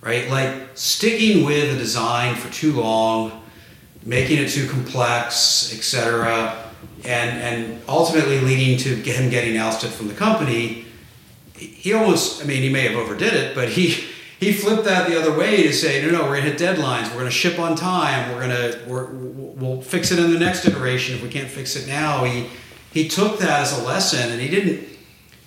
right? 0.01 0.29
Like 0.29 0.69
sticking 0.75 1.45
with 1.45 1.75
a 1.75 1.79
design 1.79 2.37
for 2.37 2.53
too 2.53 2.73
long, 2.73 3.43
making 4.05 4.39
it 4.39 4.49
too 4.49 4.69
complex, 4.69 5.73
etc., 5.77 6.73
and 7.05 7.41
and 7.41 7.83
ultimately 7.89 8.41
leading 8.41 8.79
to 8.79 8.95
him 8.97 9.31
getting 9.31 9.57
ousted 9.57 9.91
from 9.91 10.09
the 10.09 10.15
company. 10.15 10.85
He 11.57 11.93
almost, 11.93 12.43
I 12.43 12.47
mean, 12.47 12.63
he 12.63 12.69
may 12.69 12.89
have 12.89 12.97
overdid 12.97 13.33
it, 13.33 13.55
but 13.55 13.69
he 13.69 14.05
he 14.41 14.53
flipped 14.53 14.85
that 14.85 15.09
the 15.09 15.19
other 15.19 15.37
way 15.37 15.63
to 15.63 15.73
say, 15.73 16.05
no, 16.05 16.11
no, 16.11 16.23
we're 16.25 16.37
gonna 16.37 16.51
hit 16.51 16.59
deadlines, 16.59 17.11
we're 17.11 17.19
gonna 17.19 17.31
ship 17.31 17.59
on 17.59 17.77
time, 17.77 18.33
we're 18.33 18.41
gonna 18.41 18.79
we're, 18.87 19.07
we'll 19.07 19.81
fix 19.81 20.11
it 20.11 20.19
in 20.19 20.33
the 20.33 20.39
next 20.39 20.67
iteration 20.67 21.15
if 21.15 21.23
we 21.23 21.29
can't 21.29 21.49
fix 21.49 21.77
it 21.77 21.87
now. 21.87 22.25
He 22.25 22.49
he 22.93 23.09
took 23.09 23.39
that 23.39 23.61
as 23.63 23.79
a 23.79 23.85
lesson 23.85 24.31
and 24.31 24.41
he 24.41 24.49
didn't 24.49 24.89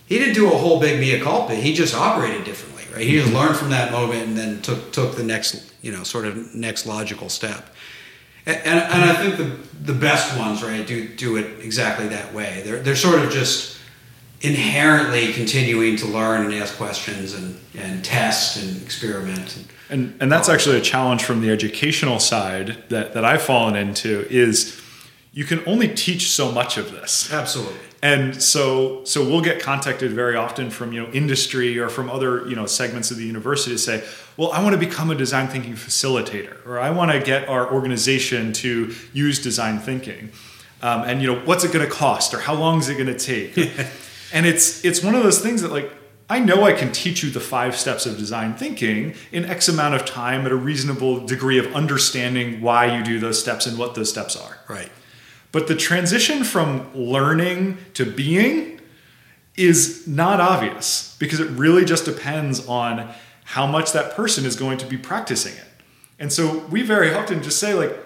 he 0.05 0.17
didn't 0.19 0.35
do 0.35 0.47
a 0.47 0.57
whole 0.57 0.79
big 0.79 0.99
mea 0.99 1.19
culpa. 1.19 1.55
He 1.55 1.73
just 1.73 1.93
operated 1.93 2.45
differently, 2.45 2.83
right? 2.93 3.05
He 3.05 3.19
just 3.19 3.33
learned 3.33 3.57
from 3.57 3.69
that 3.71 3.91
moment 3.91 4.27
and 4.27 4.37
then 4.37 4.61
took 4.61 4.91
took 4.91 5.15
the 5.15 5.23
next 5.23 5.73
you 5.81 5.91
know 5.91 6.03
sort 6.03 6.25
of 6.25 6.55
next 6.55 6.85
logical 6.85 7.29
step. 7.29 7.73
And, 8.45 8.57
and, 8.59 8.79
and 8.79 9.03
I 9.03 9.13
think 9.13 9.37
the 9.37 9.93
the 9.93 9.99
best 9.99 10.37
ones, 10.37 10.63
right, 10.63 10.85
do 10.87 11.07
do 11.07 11.35
it 11.35 11.59
exactly 11.63 12.07
that 12.07 12.33
way. 12.33 12.61
They're 12.65 12.79
they're 12.79 12.95
sort 12.95 13.19
of 13.19 13.31
just 13.31 13.76
inherently 14.41 15.33
continuing 15.33 15.95
to 15.97 16.05
learn 16.05 16.45
and 16.45 16.53
ask 16.53 16.77
questions 16.77 17.33
and, 17.33 17.57
and 17.75 18.05
test 18.05 18.61
and 18.61 18.81
experiment. 18.81 19.65
And, 19.89 20.15
and 20.21 20.31
that's 20.31 20.49
actually 20.49 20.77
a 20.77 20.81
challenge 20.81 21.23
from 21.23 21.41
the 21.41 21.49
educational 21.49 22.19
side 22.19 22.83
that, 22.89 23.13
that 23.13 23.25
I've 23.25 23.41
fallen 23.41 23.75
into 23.75 24.27
is 24.29 24.81
you 25.33 25.45
can 25.45 25.63
only 25.65 25.87
teach 25.87 26.29
so 26.29 26.51
much 26.51 26.77
of 26.77 26.91
this. 26.91 27.31
Absolutely. 27.31 27.77
And 28.03 28.41
so 28.41 29.03
so 29.05 29.23
we'll 29.23 29.41
get 29.41 29.59
contacted 29.59 30.11
very 30.11 30.35
often 30.35 30.69
from 30.69 30.93
you 30.93 31.01
know 31.01 31.11
industry 31.11 31.79
or 31.79 31.89
from 31.89 32.11
other 32.11 32.47
you 32.47 32.55
know 32.55 32.67
segments 32.67 33.09
of 33.09 33.17
the 33.17 33.25
university 33.25 33.75
to 33.75 33.79
say, 33.79 34.03
well, 34.35 34.51
I 34.51 34.61
want 34.61 34.73
to 34.73 34.79
become 34.79 35.09
a 35.09 35.15
design 35.15 35.47
thinking 35.47 35.73
facilitator, 35.73 36.63
or 36.65 36.79
I 36.79 36.91
want 36.91 37.11
to 37.11 37.19
get 37.19 37.49
our 37.49 37.71
organization 37.71 38.53
to 38.53 38.93
use 39.13 39.41
design 39.41 39.79
thinking. 39.79 40.31
Um, 40.83 41.01
and 41.05 41.21
you 41.23 41.33
know 41.33 41.39
what's 41.39 41.63
it 41.63 41.73
going 41.73 41.85
to 41.85 41.91
cost 41.91 42.35
or 42.35 42.39
how 42.39 42.53
long 42.53 42.77
is 42.77 42.87
it 42.87 42.95
going 42.95 43.07
to 43.07 43.17
take 43.17 43.55
and 44.33 44.45
it's 44.45 44.83
it's 44.85 45.03
one 45.03 45.15
of 45.15 45.23
those 45.23 45.39
things 45.39 45.61
that 45.61 45.71
like 45.71 45.91
I 46.29 46.39
know 46.39 46.65
I 46.65 46.73
can 46.73 46.91
teach 46.91 47.23
you 47.23 47.29
the 47.29 47.39
five 47.39 47.75
steps 47.75 48.05
of 48.05 48.17
design 48.17 48.53
thinking 48.55 49.15
in 49.31 49.45
X 49.45 49.69
amount 49.69 49.95
of 49.95 50.05
time 50.05 50.45
at 50.45 50.51
a 50.51 50.57
reasonable 50.57 51.25
degree 51.25 51.57
of 51.57 51.73
understanding 51.73 52.59
why 52.59 52.97
you 52.97 53.03
do 53.03 53.17
those 53.19 53.39
steps 53.39 53.65
and 53.65 53.77
what 53.77 53.95
those 53.95 54.09
steps 54.09 54.35
are. 54.35 54.57
Right. 54.67 54.91
But 55.53 55.67
the 55.67 55.75
transition 55.75 56.43
from 56.43 56.93
learning 56.93 57.77
to 57.93 58.05
being 58.05 58.81
is 59.55 60.05
not 60.05 60.41
obvious 60.41 61.15
because 61.17 61.39
it 61.39 61.49
really 61.51 61.85
just 61.85 62.03
depends 62.03 62.67
on 62.67 63.09
how 63.45 63.65
much 63.65 63.93
that 63.93 64.13
person 64.13 64.45
is 64.45 64.57
going 64.57 64.77
to 64.79 64.85
be 64.85 64.97
practicing 64.97 65.53
it. 65.53 65.63
And 66.19 66.33
so 66.33 66.59
we 66.67 66.81
very 66.81 67.13
often 67.13 67.41
just 67.41 67.59
say, 67.59 67.73
like, 67.73 67.97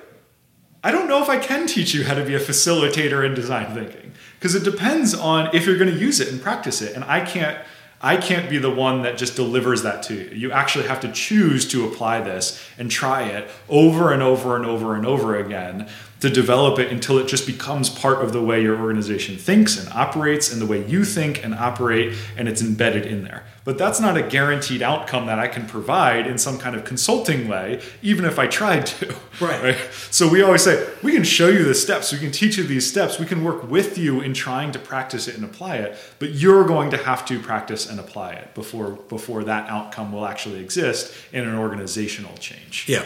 I 0.84 0.92
don't 0.92 1.08
know 1.08 1.22
if 1.22 1.30
I 1.30 1.38
can 1.38 1.66
teach 1.66 1.94
you 1.94 2.04
how 2.04 2.14
to 2.14 2.24
be 2.24 2.36
a 2.36 2.40
facilitator 2.40 3.26
in 3.26 3.34
design 3.34 3.74
thinking 3.74 4.11
because 4.42 4.56
it 4.56 4.64
depends 4.64 5.14
on 5.14 5.56
if 5.56 5.68
you're 5.68 5.78
going 5.78 5.94
to 5.94 6.00
use 6.00 6.20
it 6.20 6.30
and 6.30 6.42
practice 6.42 6.82
it. 6.82 6.96
And 6.96 7.04
I 7.04 7.24
can't 7.24 7.60
I 8.04 8.18
can't 8.18 8.50
be 8.50 8.58
the 8.58 8.72
one 8.72 9.04
that 9.04 9.20
just 9.20 9.36
delivers 9.36 9.84
that 9.84 10.02
to 10.04 10.16
you. 10.16 10.32
You 10.32 10.52
actually 10.52 10.88
have 10.88 11.02
to 11.02 11.12
choose 11.12 11.68
to 11.68 11.86
apply 11.86 12.22
this 12.22 12.60
and 12.80 12.90
try 12.90 13.26
it 13.26 13.48
over 13.70 14.12
and 14.12 14.24
over 14.24 14.56
and 14.56 14.66
over 14.66 14.96
and 14.96 15.06
over 15.06 15.36
again 15.36 15.88
to 16.20 16.32
develop 16.32 16.80
it 16.80 16.92
until 16.92 17.20
it 17.20 17.28
just 17.28 17.46
becomes 17.46 17.92
part 17.92 18.24
of 18.24 18.34
the 18.34 18.42
way 18.42 18.60
your 18.60 18.82
organization 18.82 19.38
thinks 19.38 19.78
and 19.80 19.88
operates 19.94 20.52
and 20.52 20.60
the 20.60 20.66
way 20.66 20.84
you 20.88 21.06
think 21.06 21.46
and 21.46 21.54
operate 21.54 22.18
and 22.36 22.50
it's 22.50 22.64
embedded 22.64 23.06
in 23.06 23.24
there. 23.24 23.44
But 23.64 23.78
that's 23.78 24.00
not 24.00 24.18
a 24.18 24.24
guaranteed 24.24 24.82
outcome 24.82 25.28
that 25.28 25.38
I 25.38 25.48
can 25.48 25.68
provide 25.68 26.26
in 26.26 26.40
some 26.40 26.58
kind 26.58 26.76
of 26.76 26.84
consulting 26.84 27.48
way, 27.48 27.80
even 28.02 28.26
if 28.26 28.40
I 28.40 28.48
tried 28.48 28.86
to. 28.88 29.16
Right. 29.40 29.64
right? 29.64 29.78
So 30.12 30.30
we 30.30 30.44
always 30.44 30.64
say, 30.64 30.88
we 31.02 31.14
can 31.14 31.24
show 31.24 31.48
you 31.48 31.64
the 31.64 31.74
steps, 31.74 32.12
we 32.12 32.20
can 32.20 32.32
teach 32.32 32.58
you 32.58 32.64
these 32.64 32.88
steps, 32.88 33.18
we 33.18 33.26
can 33.26 33.44
work 33.44 33.68
with 33.68 33.98
you 33.98 34.22
in 34.22 34.36
trying 34.36 34.72
to 34.74 34.80
practice 34.80 35.28
it 35.28 35.34
and 35.34 35.44
apply 35.44 35.78
it, 35.78 35.98
but 36.20 36.30
you're 36.34 36.64
going 36.64 36.92
to 36.92 36.98
have 36.98 37.26
to 37.26 37.40
practice 37.40 37.90
and 37.90 38.00
apply 38.00 38.34
it 38.34 38.54
before 38.54 38.92
before 39.10 39.44
that 39.46 39.68
outcome 39.68 40.12
will 40.12 40.28
actually 40.28 40.60
exist 40.60 41.16
in 41.34 41.48
an 41.48 41.56
organizational 41.56 42.38
change. 42.38 42.86
Yeah. 42.88 43.04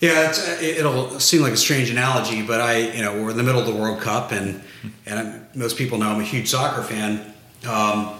Yeah, 0.00 0.28
it's, 0.28 0.62
it'll 0.62 1.18
seem 1.18 1.42
like 1.42 1.54
a 1.54 1.56
strange 1.56 1.90
analogy, 1.90 2.42
but 2.42 2.60
I, 2.60 2.78
you 2.92 3.02
know, 3.02 3.20
we're 3.20 3.30
in 3.30 3.36
the 3.36 3.42
middle 3.42 3.60
of 3.60 3.66
the 3.66 3.74
World 3.74 4.00
Cup, 4.00 4.30
and 4.30 4.62
and 5.06 5.18
I'm, 5.18 5.46
most 5.54 5.76
people 5.76 5.98
know 5.98 6.10
I'm 6.10 6.20
a 6.20 6.24
huge 6.24 6.48
soccer 6.48 6.82
fan, 6.82 7.34
um, 7.66 8.16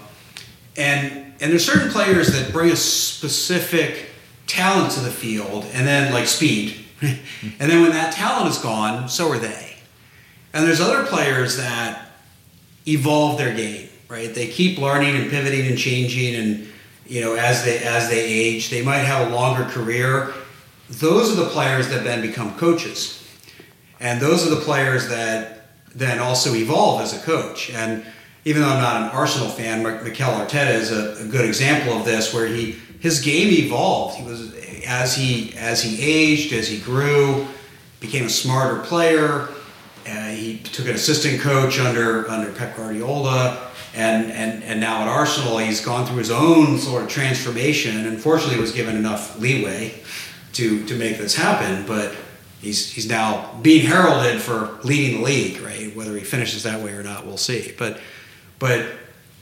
and 0.77 1.33
and 1.39 1.51
there's 1.51 1.65
certain 1.65 1.89
players 1.89 2.33
that 2.33 2.51
bring 2.51 2.71
a 2.71 2.75
specific 2.75 4.09
talent 4.47 4.91
to 4.93 5.01
the 5.01 5.11
field, 5.11 5.65
and 5.73 5.87
then 5.87 6.13
like 6.13 6.27
speed, 6.27 6.85
and 7.01 7.19
then 7.59 7.81
when 7.81 7.91
that 7.91 8.13
talent 8.13 8.49
is 8.49 8.57
gone, 8.57 9.09
so 9.09 9.29
are 9.29 9.37
they. 9.37 9.75
And 10.53 10.65
there's 10.65 10.81
other 10.81 11.05
players 11.05 11.57
that 11.57 12.09
evolve 12.87 13.37
their 13.37 13.53
game, 13.53 13.89
right? 14.07 14.33
They 14.33 14.47
keep 14.47 14.79
learning 14.79 15.15
and 15.15 15.29
pivoting 15.29 15.67
and 15.67 15.77
changing, 15.77 16.35
and 16.35 16.67
you 17.05 17.21
know, 17.21 17.35
as 17.35 17.63
they 17.63 17.79
as 17.79 18.09
they 18.09 18.23
age, 18.23 18.69
they 18.69 18.81
might 18.81 18.99
have 18.99 19.31
a 19.31 19.35
longer 19.35 19.65
career 19.65 20.33
those 20.89 21.31
are 21.31 21.43
the 21.43 21.49
players 21.49 21.89
that 21.89 22.03
then 22.03 22.21
become 22.21 22.57
coaches. 22.57 23.23
And 23.99 24.21
those 24.21 24.45
are 24.45 24.49
the 24.49 24.61
players 24.61 25.09
that 25.09 25.69
then 25.93 26.19
also 26.19 26.53
evolve 26.53 27.01
as 27.01 27.13
a 27.13 27.19
coach. 27.19 27.69
And 27.71 28.05
even 28.47 28.61
though 28.61 28.69
I'm 28.69 28.81
not 28.81 29.01
an 29.01 29.09
Arsenal 29.09 29.49
fan, 29.49 29.83
Mikel 29.83 30.31
Arteta 30.31 30.73
is 30.73 30.89
a, 30.89 31.21
a, 31.21 31.27
good 31.27 31.43
example 31.43 31.91
of 31.91 32.05
this, 32.05 32.33
where 32.33 32.47
he 32.47 32.77
his 33.01 33.19
game 33.19 33.51
evolved. 33.51 34.15
He 34.15 34.23
was 34.23 34.53
as 34.85 35.17
he 35.17 35.53
as 35.57 35.83
he 35.83 36.01
aged, 36.01 36.53
as 36.53 36.69
he 36.69 36.79
grew, 36.79 37.45
became 37.99 38.25
a 38.25 38.29
smarter 38.29 38.79
player. 38.83 39.49
Uh, 40.07 40.29
he 40.29 40.59
took 40.59 40.85
an 40.87 40.95
assistant 40.95 41.41
coach 41.41 41.77
under 41.77 42.25
under 42.31 42.49
Pep 42.53 42.77
Guardiola, 42.77 43.69
and, 43.93 44.31
and 44.31 44.63
and 44.63 44.79
now 44.79 45.01
at 45.01 45.09
Arsenal, 45.09 45.57
he's 45.57 45.83
gone 45.83 46.05
through 46.05 46.19
his 46.19 46.31
own 46.31 46.77
sort 46.77 47.03
of 47.03 47.09
transformation. 47.09 47.97
And 47.97 48.07
unfortunately, 48.07 48.61
was 48.61 48.71
given 48.71 48.95
enough 48.95 49.37
leeway 49.41 49.93
to 50.53 50.85
to 50.85 50.95
make 50.95 51.17
this 51.17 51.35
happen. 51.35 51.85
But 51.85 52.15
he's 52.61 52.89
he's 52.89 53.09
now 53.09 53.59
being 53.61 53.85
heralded 53.85 54.41
for 54.41 54.79
leading 54.85 55.17
the 55.17 55.25
league, 55.25 55.59
right? 55.59 55.93
Whether 55.93 56.15
he 56.15 56.23
finishes 56.23 56.63
that 56.63 56.81
way 56.81 56.93
or 56.93 57.03
not, 57.03 57.25
we'll 57.25 57.35
see. 57.35 57.75
But 57.77 57.99
but 58.59 58.85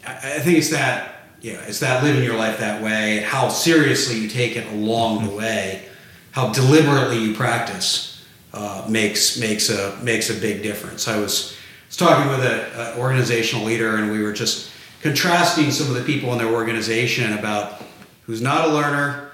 I, 0.05 0.11
I 0.11 0.39
think 0.39 0.57
it's 0.57 0.69
that 0.71 1.15
you 1.41 1.53
know, 1.53 1.61
it's 1.67 1.79
that 1.81 2.03
living 2.03 2.23
your 2.23 2.37
life 2.37 2.57
that 2.57 2.81
way, 2.81 3.19
how 3.19 3.49
seriously 3.49 4.17
you 4.17 4.27
take 4.27 4.55
it 4.55 4.65
along 4.73 5.27
the 5.27 5.35
way, 5.35 5.87
how 6.31 6.51
deliberately 6.51 7.19
you 7.19 7.35
practice 7.35 8.25
uh, 8.51 8.85
makes 8.89 9.37
makes 9.37 9.69
a 9.69 9.95
makes 10.01 10.29
a 10.29 10.33
big 10.33 10.63
difference. 10.63 11.07
I 11.07 11.19
was 11.19 11.55
was 11.87 11.97
talking 11.97 12.29
with 12.31 12.39
an 12.39 12.97
organizational 12.97 13.65
leader, 13.65 13.97
and 13.97 14.11
we 14.11 14.23
were 14.23 14.33
just 14.33 14.71
contrasting 15.01 15.69
some 15.69 15.87
of 15.87 15.93
the 15.93 16.03
people 16.03 16.31
in 16.31 16.39
their 16.39 16.51
organization 16.51 17.37
about 17.37 17.81
who's 18.25 18.41
not 18.41 18.67
a 18.67 18.73
learner, 18.73 19.29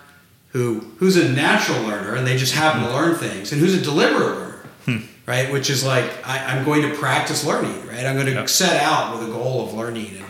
who 0.50 0.80
who's 0.98 1.16
a 1.16 1.32
natural 1.32 1.82
learner, 1.84 2.16
and 2.16 2.28
they 2.28 2.36
just 2.36 2.54
happen 2.54 2.84
to 2.84 2.92
learn 2.94 3.16
things, 3.16 3.52
and 3.54 3.62
who's 3.62 3.74
a 3.74 3.82
deliberate 3.82 4.36
learner. 4.36 4.51
Right? 5.26 5.52
Which 5.52 5.70
is 5.70 5.84
like 5.84 6.06
I, 6.28 6.58
am 6.58 6.66
going 6.66 6.82
to 6.84 6.96
practice 6.96 7.46
learning, 7.46 7.88
right? 7.88 8.06
I'm 8.06 8.16
going 8.16 8.28
to 8.28 8.34
yep. 8.34 8.50
set 8.50 8.82
out 8.82 9.18
with 9.18 9.30
a 9.30 9.32
goal 9.32 9.68
of 9.68 9.74
learning, 9.74 10.18
and, 10.18 10.26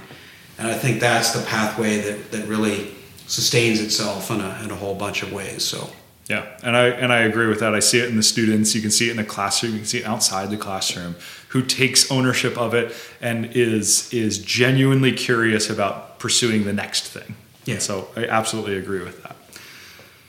and 0.58 0.68
I 0.68 0.74
think 0.74 1.00
that's 1.00 1.32
the 1.32 1.46
pathway 1.46 2.00
that 2.02 2.32
that 2.32 2.48
really 2.48 2.92
sustains 3.28 3.80
itself 3.80 4.30
in 4.30 4.42
a, 4.42 4.62
in 4.64 4.72
a 4.72 4.76
whole 4.76 4.96
bunch 4.96 5.24
of 5.24 5.32
ways. 5.32 5.64
So. 5.64 5.90
Yeah, 6.28 6.46
and 6.64 6.78
I 6.78 6.88
and 6.88 7.12
I 7.12 7.22
agree 7.22 7.48
with 7.48 7.60
that. 7.60 7.74
I 7.74 7.80
see 7.80 8.00
it 8.00 8.08
in 8.08 8.16
the 8.16 8.24
students. 8.24 8.74
You 8.74 8.82
can 8.82 8.92
see 8.92 9.08
it 9.08 9.12
in 9.12 9.18
the 9.18 9.24
classroom. 9.26 9.74
You 9.74 9.80
can 9.80 9.88
see 9.88 9.98
it 9.98 10.06
outside 10.06 10.50
the 10.50 10.56
classroom. 10.56 11.16
Who 11.50 11.62
takes 11.62 12.10
ownership 12.10 12.58
of 12.58 12.74
it 12.74 12.96
and 13.20 13.48
is 13.48 14.14
is 14.14 14.38
genuinely 14.38 15.12
curious 15.12 15.70
about 15.70 16.20
pursuing 16.20 16.64
the 16.64 16.72
next 16.72 17.08
thing. 17.08 17.36
Yeah. 17.66 17.74
And 17.74 17.84
so 17.84 18.08
I 18.16 18.28
absolutely 18.28 18.78
agree 18.78 19.04
with 19.04 19.24
that. 19.24 19.36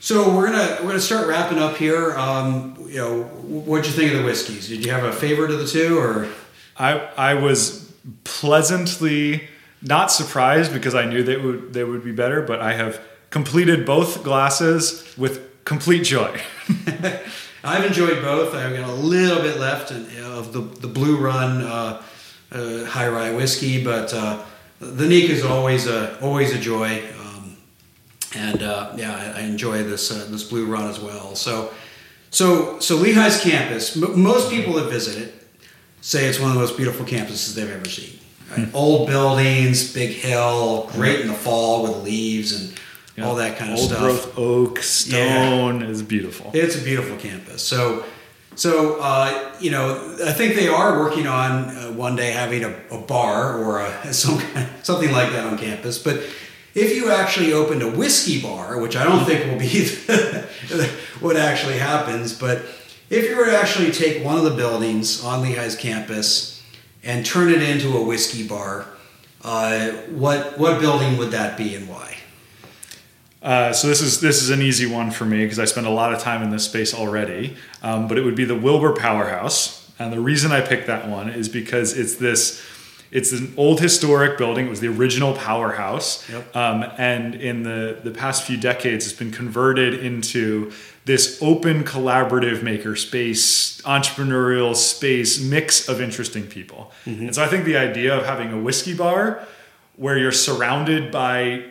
So 0.03 0.35
we're 0.35 0.47
gonna 0.47 0.79
we're 0.81 0.89
gonna 0.89 0.99
start 0.99 1.29
wrapping 1.29 1.59
up 1.59 1.77
here. 1.77 2.11
Um, 2.17 2.75
you 2.89 2.97
know, 2.97 3.23
what'd 3.23 3.85
you 3.85 3.93
think 3.93 4.11
of 4.11 4.17
the 4.17 4.25
whiskeys? 4.25 4.67
Did 4.67 4.83
you 4.83 4.91
have 4.91 5.05
a 5.05 5.13
favorite 5.13 5.49
of 5.49 5.59
the 5.59 5.65
two, 5.65 5.97
or? 5.97 6.27
I 6.75 6.99
I 7.15 7.35
was 7.35 7.89
pleasantly 8.25 9.47
not 9.81 10.11
surprised 10.11 10.73
because 10.73 10.93
I 10.93 11.05
knew 11.05 11.23
they 11.23 11.37
would 11.37 11.71
they 11.71 11.85
would 11.85 12.03
be 12.03 12.11
better, 12.11 12.41
but 12.41 12.59
I 12.59 12.73
have 12.73 12.99
completed 13.29 13.85
both 13.85 14.25
glasses 14.25 15.09
with 15.17 15.63
complete 15.63 16.03
joy. 16.03 16.37
I've 17.63 17.85
enjoyed 17.85 18.21
both. 18.21 18.53
I've 18.53 18.75
got 18.75 18.89
a 18.89 18.91
little 18.91 19.41
bit 19.41 19.57
left 19.57 19.91
of 19.91 20.51
the, 20.51 20.59
the 20.81 20.89
Blue 20.89 21.15
Run 21.15 21.61
uh, 21.61 22.01
uh, 22.51 22.83
high 22.83 23.07
rye 23.07 23.31
whiskey, 23.31 23.81
but 23.81 24.13
uh, 24.13 24.43
the 24.81 25.07
Nikka 25.07 25.31
is 25.31 25.45
always 25.45 25.87
a 25.87 26.19
always 26.19 26.53
a 26.53 26.59
joy. 26.59 27.01
And 28.35 28.63
uh, 28.63 28.93
yeah, 28.95 29.33
I, 29.35 29.41
enjoy 29.41 29.83
this 29.83 30.11
uh, 30.11 30.27
this 30.29 30.43
Blue 30.43 30.65
Run 30.65 30.89
as 30.89 30.99
well. 30.99 31.35
So 31.35 31.71
so 32.29 32.79
so 32.79 32.97
Lehigh's 32.97 33.41
campus. 33.41 33.95
M- 33.95 34.21
most 34.21 34.49
people 34.49 34.73
that 34.73 34.89
visit 34.89 35.21
it 35.21 35.33
say 36.01 36.25
it's 36.25 36.39
one 36.39 36.49
of 36.49 36.55
the 36.55 36.61
most 36.61 36.75
beautiful 36.77 37.05
campuses 37.05 37.53
they've 37.55 37.69
ever 37.69 37.89
seen. 37.89 38.19
Right? 38.51 38.67
Hmm. 38.67 38.75
Old 38.75 39.07
buildings, 39.07 39.93
big 39.93 40.11
hill, 40.11 40.89
great 40.93 41.21
in 41.21 41.27
the 41.27 41.33
fall 41.33 41.83
with 41.83 42.03
leaves 42.03 42.51
and 42.59 42.73
yeah. 43.15 43.25
all 43.25 43.35
that 43.35 43.57
kind 43.57 43.71
of 43.71 43.79
Old 43.79 43.89
stuff. 43.89 43.99
growth 43.99 44.37
oak, 44.37 44.79
stone 44.79 45.81
yeah. 45.81 45.87
is 45.87 46.01
beautiful. 46.01 46.51
It's 46.53 46.75
a 46.75 46.83
beautiful 46.83 47.17
campus. 47.17 47.61
So, 47.61 48.03
so 48.55 48.99
uh, 48.99 49.53
you 49.59 49.71
know, 49.71 50.17
I 50.25 50.31
think 50.33 50.55
they 50.55 50.67
are 50.67 50.99
working 50.99 51.27
on 51.27 51.69
uh, 51.69 51.91
one 51.93 52.15
day 52.15 52.31
having 52.31 52.63
a, 52.63 52.75
a 52.91 52.97
bar 52.97 53.57
or 53.57 53.81
a, 53.81 54.13
some 54.13 54.39
kind 54.39 54.67
of, 54.69 54.85
something 54.85 55.11
like 55.11 55.31
that 55.31 55.45
on 55.45 55.57
campus. 55.57 55.97
But 55.97 56.23
if 56.75 56.95
you 56.95 57.11
actually 57.11 57.53
opened 57.53 57.81
a 57.81 57.89
whiskey 57.89 58.41
bar, 58.41 58.79
which 58.79 58.95
I 58.95 59.03
don't 59.03 59.25
think 59.25 59.45
will 59.45 59.59
be 59.59 59.85
what 61.19 61.37
actually 61.37 61.77
happens, 61.77 62.37
but 62.37 62.63
if 63.09 63.29
you 63.29 63.37
were 63.37 63.45
to 63.45 63.55
actually 63.55 63.91
take 63.91 64.23
one 64.23 64.37
of 64.37 64.43
the 64.43 64.55
buildings 64.55 65.23
on 65.23 65.43
Lehigh's 65.43 65.75
campus 65.75 66.63
and 67.03 67.25
turn 67.25 67.49
it 67.49 67.61
into 67.61 67.95
a 67.97 68.03
whiskey 68.03 68.47
bar, 68.47 68.87
uh, 69.43 69.91
what 70.09 70.57
what 70.57 70.79
building 70.79 71.17
would 71.17 71.31
that 71.31 71.57
be 71.57 71.75
and 71.75 71.87
why? 71.87 72.17
Uh, 73.41 73.73
so 73.73 73.87
this 73.87 74.01
is 74.01 74.21
this 74.21 74.41
is 74.41 74.49
an 74.49 74.61
easy 74.61 74.85
one 74.85 75.11
for 75.11 75.25
me 75.25 75.43
because 75.43 75.59
I 75.59 75.65
spend 75.65 75.85
a 75.85 75.91
lot 75.91 76.13
of 76.13 76.19
time 76.19 76.41
in 76.41 76.49
this 76.49 76.65
space 76.65 76.93
already. 76.93 77.57
Um, 77.81 78.07
but 78.07 78.17
it 78.17 78.23
would 78.23 78.35
be 78.35 78.45
the 78.45 78.55
Wilbur 78.55 78.93
Powerhouse, 78.93 79.91
and 79.99 80.13
the 80.13 80.21
reason 80.21 80.51
I 80.51 80.61
picked 80.61 80.87
that 80.87 81.09
one 81.09 81.29
is 81.29 81.49
because 81.49 81.97
it's 81.97 82.15
this. 82.15 82.63
It's 83.13 83.31
an 83.31 83.53
old 83.57 83.79
historic 83.79 84.39
building. 84.39 84.65
It 84.65 84.69
was 84.69 84.79
the 84.79 84.87
original 84.87 85.33
powerhouse, 85.35 86.27
yep. 86.29 86.55
um, 86.55 86.83
and 86.97 87.35
in 87.35 87.61
the 87.61 87.99
the 88.03 88.09
past 88.09 88.43
few 88.43 88.57
decades, 88.57 89.05
it's 89.05 89.15
been 89.15 89.31
converted 89.31 89.93
into 89.93 90.71
this 91.05 91.37
open, 91.41 91.83
collaborative 91.83 92.63
maker 92.63 92.95
space, 92.95 93.79
entrepreneurial 93.83 94.75
space, 94.75 95.39
mix 95.39 95.87
of 95.87 96.01
interesting 96.01 96.47
people. 96.47 96.91
Mm-hmm. 97.05 97.25
And 97.25 97.35
so 97.35 97.43
I 97.43 97.47
think 97.47 97.65
the 97.65 97.77
idea 97.77 98.17
of 98.17 98.25
having 98.25 98.51
a 98.51 98.59
whiskey 98.59 98.95
bar 98.95 99.45
where 99.95 100.17
you're 100.17 100.31
surrounded 100.31 101.11
by 101.11 101.65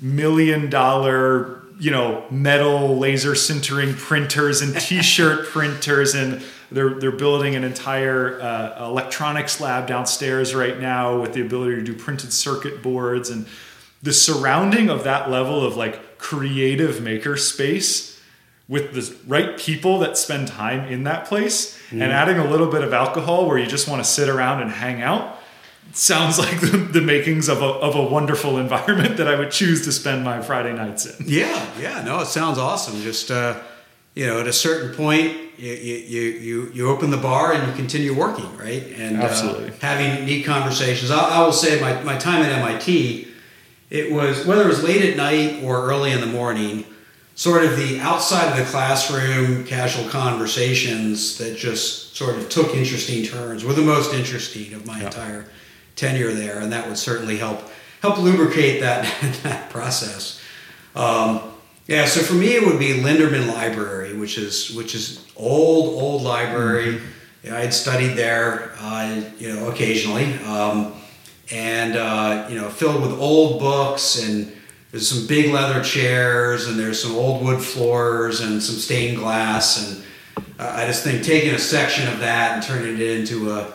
million 0.00 0.70
dollar 0.70 1.62
you 1.78 1.90
know 1.90 2.24
metal 2.30 2.96
laser 2.96 3.32
sintering 3.32 3.94
printers 3.96 4.62
and 4.62 4.74
t-shirt 4.80 5.46
printers 5.48 6.14
and 6.14 6.42
they're 6.74 6.94
they're 6.94 7.12
building 7.12 7.54
an 7.54 7.64
entire 7.64 8.40
uh, 8.40 8.86
electronics 8.86 9.60
lab 9.60 9.86
downstairs 9.86 10.54
right 10.54 10.80
now 10.80 11.20
with 11.20 11.34
the 11.34 11.40
ability 11.40 11.76
to 11.76 11.82
do 11.82 11.94
printed 11.94 12.32
circuit 12.32 12.82
boards 12.82 13.30
and 13.30 13.46
the 14.02 14.12
surrounding 14.12 14.90
of 14.90 15.04
that 15.04 15.30
level 15.30 15.64
of 15.64 15.76
like 15.76 16.18
creative 16.18 17.02
maker 17.02 17.36
space 17.36 18.20
with 18.68 18.94
the 18.94 19.14
right 19.26 19.58
people 19.58 19.98
that 19.98 20.16
spend 20.16 20.48
time 20.48 20.90
in 20.90 21.04
that 21.04 21.26
place 21.26 21.78
mm. 21.90 22.00
and 22.00 22.12
adding 22.12 22.38
a 22.38 22.50
little 22.50 22.68
bit 22.70 22.82
of 22.82 22.92
alcohol 22.92 23.46
where 23.46 23.58
you 23.58 23.66
just 23.66 23.88
want 23.88 24.02
to 24.02 24.08
sit 24.08 24.28
around 24.28 24.62
and 24.62 24.70
hang 24.70 25.02
out 25.02 25.38
sounds 25.92 26.38
like 26.38 26.60
the, 26.60 26.76
the, 26.76 27.00
makings 27.00 27.48
of 27.48 27.60
a, 27.60 27.66
of 27.66 27.94
a 27.94 28.02
wonderful 28.02 28.58
environment 28.58 29.16
that 29.18 29.28
I 29.28 29.36
would 29.36 29.50
choose 29.50 29.84
to 29.84 29.92
spend 29.92 30.24
my 30.24 30.40
Friday 30.40 30.72
nights 30.72 31.06
in. 31.06 31.26
Yeah, 31.28 31.68
yeah, 31.78 32.02
no, 32.02 32.20
it 32.20 32.26
sounds 32.26 32.58
awesome. 32.58 33.00
Just, 33.02 33.30
uh, 33.30 33.60
you 34.14 34.26
know, 34.26 34.40
at 34.40 34.46
a 34.46 34.52
certain 34.52 34.94
point, 34.94 35.36
you, 35.56 35.72
you, 35.72 36.20
you, 36.20 36.70
you 36.74 36.88
open 36.88 37.10
the 37.10 37.16
bar 37.16 37.52
and 37.52 37.66
you 37.68 37.74
continue 37.74 38.14
working, 38.14 38.56
right? 38.56 38.82
And 38.96 39.18
uh, 39.18 39.24
Absolutely. 39.24 39.72
Having 39.80 40.26
neat 40.26 40.44
conversations. 40.44 41.10
I, 41.10 41.20
I, 41.20 41.44
will 41.44 41.52
say 41.52 41.80
my, 41.80 42.02
my 42.02 42.18
time 42.18 42.42
at 42.42 42.52
MIT, 42.52 43.28
it 43.90 44.12
was, 44.12 44.46
whether 44.46 44.62
it 44.62 44.68
was 44.68 44.82
late 44.82 45.02
at 45.02 45.16
night 45.16 45.62
or 45.62 45.86
early 45.86 46.12
in 46.12 46.20
the 46.20 46.26
morning, 46.26 46.84
sort 47.34 47.64
of 47.64 47.76
the 47.76 48.00
outside 48.00 48.50
of 48.50 48.58
the 48.58 48.70
classroom 48.70 49.64
casual 49.64 50.08
conversations 50.08 51.38
that 51.38 51.56
just 51.56 52.14
sort 52.16 52.36
of 52.36 52.48
took 52.48 52.74
interesting 52.74 53.24
turns 53.24 53.64
were 53.64 53.72
the 53.72 53.82
most 53.82 54.14
interesting 54.14 54.74
of 54.74 54.86
my 54.86 54.98
yeah. 54.98 55.06
entire 55.06 55.46
tenure 55.96 56.32
there, 56.32 56.60
and 56.60 56.72
that 56.72 56.86
would 56.86 56.98
certainly 56.98 57.38
help 57.38 57.62
help 58.00 58.18
lubricate 58.18 58.80
that 58.80 59.04
that 59.42 59.70
process. 59.70 60.40
Um, 60.94 61.51
yeah, 61.86 62.04
so 62.04 62.20
for 62.20 62.34
me, 62.34 62.54
it 62.54 62.64
would 62.64 62.78
be 62.78 62.94
Linderman 62.94 63.48
Library, 63.48 64.16
which 64.16 64.38
is 64.38 64.70
which 64.74 64.94
is 64.94 65.26
old 65.36 66.00
old 66.00 66.22
library. 66.22 66.94
Mm-hmm. 66.94 67.54
I 67.54 67.60
had 67.60 67.74
studied 67.74 68.14
there, 68.14 68.72
uh, 68.78 69.20
you 69.36 69.52
know, 69.52 69.68
occasionally, 69.68 70.34
um, 70.44 70.94
and 71.50 71.96
uh, 71.96 72.46
you 72.48 72.54
know, 72.54 72.68
filled 72.68 73.02
with 73.02 73.12
old 73.12 73.58
books 73.58 74.22
and 74.22 74.52
there's 74.92 75.08
some 75.08 75.26
big 75.26 75.50
leather 75.52 75.82
chairs 75.82 76.68
and 76.68 76.78
there's 76.78 77.02
some 77.02 77.16
old 77.16 77.42
wood 77.42 77.60
floors 77.60 78.40
and 78.40 78.62
some 78.62 78.76
stained 78.76 79.16
glass 79.16 79.88
and 79.88 80.04
uh, 80.58 80.74
I 80.76 80.86
just 80.86 81.02
think 81.02 81.24
taking 81.24 81.54
a 81.54 81.58
section 81.58 82.06
of 82.08 82.20
that 82.20 82.52
and 82.52 82.62
turning 82.62 82.94
it 82.94 83.00
into 83.00 83.52
a 83.52 83.72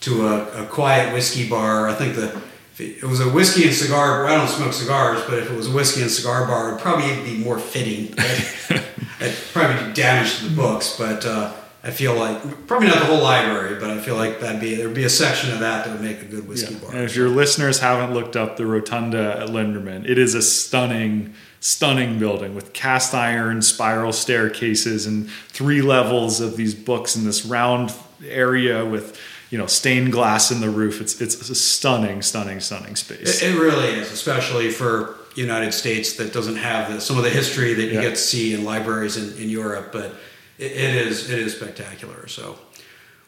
to 0.00 0.26
a, 0.26 0.64
a 0.64 0.66
quiet 0.66 1.12
whiskey 1.12 1.48
bar. 1.48 1.88
I 1.88 1.94
think 1.94 2.16
the 2.16 2.42
it 2.78 3.04
was 3.04 3.20
a 3.20 3.28
whiskey 3.28 3.64
and 3.64 3.74
cigar. 3.74 4.26
I 4.26 4.36
don't 4.36 4.48
smoke 4.48 4.72
cigars, 4.72 5.22
but 5.28 5.38
if 5.38 5.50
it 5.50 5.56
was 5.56 5.68
a 5.68 5.72
whiskey 5.72 6.02
and 6.02 6.10
cigar 6.10 6.46
bar, 6.46 6.68
it'd 6.68 6.80
probably 6.80 7.14
be 7.22 7.36
more 7.38 7.58
fitting. 7.58 8.14
It'd 9.20 9.36
probably 9.52 9.86
do 9.86 9.92
damage 9.92 10.38
to 10.38 10.48
the 10.48 10.56
books, 10.56 10.96
but 10.96 11.26
uh, 11.26 11.52
I 11.82 11.90
feel 11.90 12.14
like 12.14 12.66
probably 12.66 12.88
not 12.88 12.98
the 12.98 13.06
whole 13.06 13.22
library, 13.22 13.78
but 13.78 13.90
I 13.90 13.98
feel 13.98 14.16
like 14.16 14.40
that'd 14.40 14.60
be 14.60 14.74
there'd 14.74 14.94
be 14.94 15.04
a 15.04 15.10
section 15.10 15.52
of 15.52 15.60
that 15.60 15.84
that 15.84 15.92
would 15.92 16.00
make 16.00 16.22
a 16.22 16.26
good 16.26 16.46
whiskey 16.48 16.74
yeah. 16.74 16.80
bar. 16.80 16.90
And 16.94 17.04
if 17.04 17.16
your 17.16 17.28
listeners 17.28 17.80
haven't 17.80 18.14
looked 18.14 18.36
up 18.36 18.56
the 18.56 18.66
rotunda 18.66 19.40
at 19.40 19.48
Linderman, 19.48 20.08
it 20.08 20.18
is 20.18 20.34
a 20.34 20.42
stunning, 20.42 21.34
stunning 21.60 22.18
building 22.18 22.54
with 22.54 22.72
cast 22.74 23.14
iron 23.14 23.62
spiral 23.62 24.12
staircases 24.12 25.06
and 25.06 25.30
three 25.48 25.82
levels 25.82 26.40
of 26.40 26.56
these 26.56 26.74
books 26.74 27.16
in 27.16 27.24
this 27.24 27.46
round 27.46 27.94
area 28.26 28.84
with 28.84 29.18
you 29.50 29.58
know 29.58 29.66
stained 29.66 30.12
glass 30.12 30.50
in 30.50 30.60
the 30.60 30.70
roof. 30.70 31.00
It's 31.00 31.20
it's 31.20 31.50
a 31.50 31.54
stunning, 31.54 32.22
stunning, 32.22 32.60
stunning 32.60 32.96
space. 32.96 33.42
It, 33.42 33.54
it 33.54 33.58
really 33.58 33.88
is, 33.88 34.10
especially 34.10 34.70
for 34.70 35.16
United 35.34 35.72
States 35.72 36.14
that 36.14 36.32
doesn't 36.32 36.56
have 36.56 36.92
the, 36.92 37.00
some 37.00 37.18
of 37.18 37.24
the 37.24 37.30
history 37.30 37.74
that 37.74 37.86
you 37.86 37.94
yeah. 37.94 38.02
get 38.02 38.10
to 38.10 38.16
see 38.16 38.54
in 38.54 38.64
libraries 38.64 39.16
in, 39.16 39.36
in 39.42 39.50
Europe. 39.50 39.90
But 39.92 40.14
it, 40.58 40.72
it 40.72 40.94
is 41.06 41.30
it 41.30 41.38
is 41.38 41.54
spectacular. 41.54 42.26
So. 42.28 42.58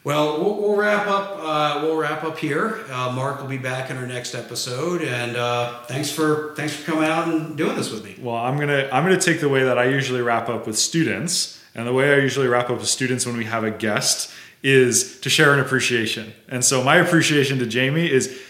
Well, 0.05 0.41
well, 0.41 0.59
we'll 0.59 0.75
wrap 0.75 1.07
up. 1.07 1.39
Uh, 1.39 1.79
we'll 1.81 1.95
wrap 1.95 2.25
up 2.25 2.37
here. 2.37 2.83
Uh, 2.91 3.13
Mark 3.13 3.39
will 3.39 3.47
be 3.47 3.57
back 3.57 3.89
in 3.89 3.95
our 3.95 4.05
next 4.05 4.35
episode, 4.35 5.01
and 5.01 5.37
uh, 5.37 5.81
thanks 5.83 6.11
for 6.11 6.53
thanks 6.57 6.75
for 6.75 6.91
coming 6.91 7.09
out 7.09 7.29
and 7.29 7.55
doing 7.55 7.77
this 7.77 7.89
with 7.89 8.03
me. 8.03 8.17
Well, 8.19 8.35
I'm 8.35 8.59
gonna 8.59 8.89
I'm 8.91 9.03
gonna 9.03 9.17
take 9.17 9.39
the 9.39 9.47
way 9.47 9.63
that 9.63 9.77
I 9.77 9.85
usually 9.85 10.21
wrap 10.21 10.49
up 10.49 10.67
with 10.67 10.77
students, 10.77 11.63
And 11.73 11.87
the 11.87 11.93
way 11.93 12.13
I 12.13 12.17
usually 12.17 12.47
wrap 12.47 12.69
up 12.69 12.79
with 12.79 12.89
students 12.89 13.25
when 13.25 13.37
we 13.37 13.45
have 13.45 13.63
a 13.63 13.71
guest 13.71 14.29
is 14.63 15.19
to 15.19 15.29
share 15.29 15.53
an 15.53 15.59
appreciation. 15.59 16.33
And 16.47 16.63
so 16.63 16.83
my 16.83 16.95
appreciation 16.95 17.59
to 17.59 17.65
Jamie 17.65 18.09
is 18.09 18.41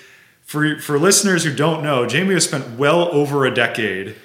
for, 0.41 0.79
for 0.79 0.99
listeners 0.99 1.43
who 1.43 1.55
don't 1.55 1.83
know, 1.83 2.05
Jamie 2.05 2.35
has 2.35 2.45
spent 2.45 2.77
well 2.77 3.09
over 3.11 3.45
a 3.45 3.53
decade 3.53 4.15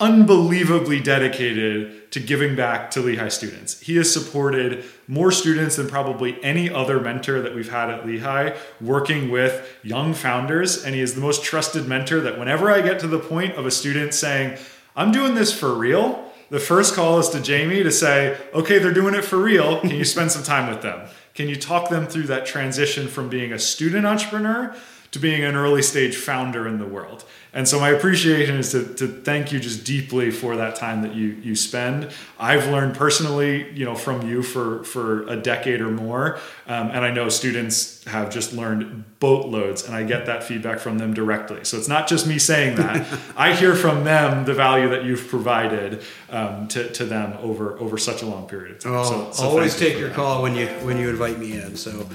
unbelievably 0.00 1.00
dedicated 1.00 2.10
to 2.10 2.20
giving 2.20 2.56
back 2.56 2.90
to 2.90 3.00
Lehigh 3.00 3.28
students. 3.28 3.80
He 3.80 3.96
has 3.96 4.12
supported 4.12 4.84
more 5.06 5.30
students 5.30 5.76
than 5.76 5.88
probably 5.88 6.42
any 6.44 6.68
other 6.68 7.00
mentor 7.00 7.40
that 7.40 7.54
we've 7.54 7.70
had 7.70 7.90
at 7.90 8.06
Lehigh, 8.06 8.56
working 8.80 9.30
with 9.30 9.78
young 9.82 10.12
founders. 10.12 10.84
And 10.84 10.94
he 10.94 11.00
is 11.00 11.14
the 11.14 11.20
most 11.20 11.44
trusted 11.44 11.86
mentor 11.86 12.20
that 12.20 12.38
whenever 12.38 12.70
I 12.70 12.82
get 12.82 13.00
to 13.00 13.06
the 13.06 13.18
point 13.18 13.54
of 13.54 13.66
a 13.66 13.70
student 13.70 14.14
saying, 14.14 14.58
I'm 14.96 15.12
doing 15.12 15.34
this 15.34 15.56
for 15.56 15.74
real, 15.74 16.23
the 16.54 16.60
first 16.60 16.94
call 16.94 17.18
is 17.18 17.28
to 17.30 17.40
Jamie 17.40 17.82
to 17.82 17.90
say, 17.90 18.38
okay, 18.54 18.78
they're 18.78 18.94
doing 18.94 19.16
it 19.16 19.24
for 19.24 19.38
real. 19.38 19.80
Can 19.80 19.90
you 19.90 20.04
spend 20.04 20.30
some 20.30 20.44
time 20.44 20.70
with 20.70 20.82
them? 20.82 21.08
Can 21.34 21.48
you 21.48 21.56
talk 21.56 21.90
them 21.90 22.06
through 22.06 22.28
that 22.28 22.46
transition 22.46 23.08
from 23.08 23.28
being 23.28 23.52
a 23.52 23.58
student 23.58 24.06
entrepreneur 24.06 24.72
to 25.10 25.18
being 25.18 25.42
an 25.42 25.56
early 25.56 25.82
stage 25.82 26.14
founder 26.14 26.68
in 26.68 26.78
the 26.78 26.86
world? 26.86 27.24
And 27.54 27.68
so 27.68 27.78
my 27.78 27.90
appreciation 27.90 28.56
is 28.56 28.72
to, 28.72 28.84
to 28.94 29.06
thank 29.06 29.52
you 29.52 29.60
just 29.60 29.84
deeply 29.84 30.32
for 30.32 30.56
that 30.56 30.74
time 30.74 31.02
that 31.02 31.14
you 31.14 31.28
you 31.40 31.54
spend. 31.54 32.10
I've 32.36 32.66
learned 32.66 32.96
personally, 32.96 33.70
you 33.72 33.84
know, 33.84 33.94
from 33.94 34.28
you 34.28 34.42
for 34.42 34.82
for 34.82 35.22
a 35.28 35.36
decade 35.36 35.80
or 35.80 35.90
more, 35.90 36.40
um, 36.66 36.88
and 36.88 37.04
I 37.04 37.12
know 37.12 37.28
students 37.28 38.02
have 38.04 38.30
just 38.30 38.52
learned 38.52 39.04
boatloads, 39.20 39.86
and 39.86 39.94
I 39.94 40.02
get 40.02 40.26
that 40.26 40.42
feedback 40.42 40.80
from 40.80 40.98
them 40.98 41.14
directly. 41.14 41.64
So 41.64 41.78
it's 41.78 41.88
not 41.88 42.08
just 42.08 42.26
me 42.26 42.40
saying 42.40 42.74
that; 42.76 43.06
I 43.36 43.54
hear 43.54 43.76
from 43.76 44.02
them 44.02 44.44
the 44.44 44.54
value 44.54 44.88
that 44.88 45.04
you've 45.04 45.28
provided 45.28 46.02
um, 46.30 46.66
to, 46.68 46.90
to 46.90 47.04
them 47.04 47.38
over 47.40 47.78
over 47.78 47.96
such 47.98 48.22
a 48.22 48.26
long 48.26 48.48
period 48.48 48.72
of 48.72 48.78
time. 48.80 48.92
Well, 48.92 49.04
so, 49.04 49.32
so 49.32 49.48
always 49.48 49.78
take 49.78 49.96
your 49.96 50.08
that. 50.08 50.16
call 50.16 50.42
when 50.42 50.56
you 50.56 50.66
when 50.82 50.98
you 50.98 51.08
invite 51.08 51.38
me 51.38 51.52
in. 51.52 51.76
So, 51.76 52.08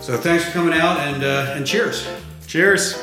so 0.00 0.16
thanks 0.16 0.44
for 0.44 0.50
coming 0.50 0.74
out 0.74 0.98
and 0.98 1.22
uh, 1.22 1.54
and 1.54 1.64
cheers. 1.64 2.08
Cheers. 2.48 3.00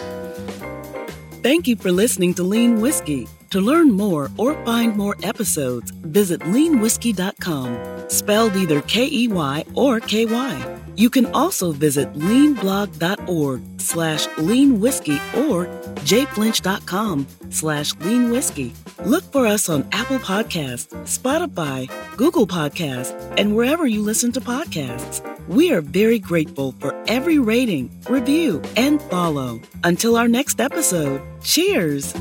Thank 1.41 1.67
you 1.67 1.77
for 1.77 1.89
listening 1.91 2.33
to 2.35 2.43
Lean 2.43 2.81
Whiskey. 2.81 3.25
To 3.51 3.61
learn 3.61 3.91
more 3.91 4.29
or 4.37 4.53
find 4.65 4.95
more 4.97 5.15
episodes, 5.23 5.91
visit 5.91 6.41
leanwhiskey.com, 6.41 8.09
spelled 8.09 8.55
either 8.55 8.81
K 8.81 9.07
E 9.09 9.27
Y 9.29 9.63
or 9.73 10.01
K 10.01 10.25
Y. 10.25 10.79
You 10.97 11.09
can 11.09 11.27
also 11.27 11.71
visit 11.71 12.13
leanblog.org 12.13 13.61
slash 13.79 14.27
leanwhiskey 14.27 15.17
or 15.47 15.67
jflinch.com 16.03 17.25
slash 17.49 17.93
leanwhiskey. 17.93 18.88
Look 19.05 19.23
for 19.31 19.47
us 19.47 19.69
on 19.69 19.87
Apple 19.93 20.19
Podcasts, 20.19 20.87
Spotify, 21.05 21.89
Google 22.17 22.45
Podcasts, 22.45 23.15
and 23.37 23.55
wherever 23.55 23.87
you 23.87 24.01
listen 24.01 24.33
to 24.33 24.41
podcasts. 24.41 25.25
We 25.47 25.71
are 25.71 25.79
very 25.81 26.19
grateful 26.19 26.73
for 26.79 26.93
every 27.07 27.39
rating, 27.39 27.89
review, 28.09 28.61
and 28.75 29.01
follow. 29.03 29.61
Until 29.85 30.17
our 30.17 30.27
next 30.27 30.59
episode, 30.59 31.21
cheers! 31.41 32.13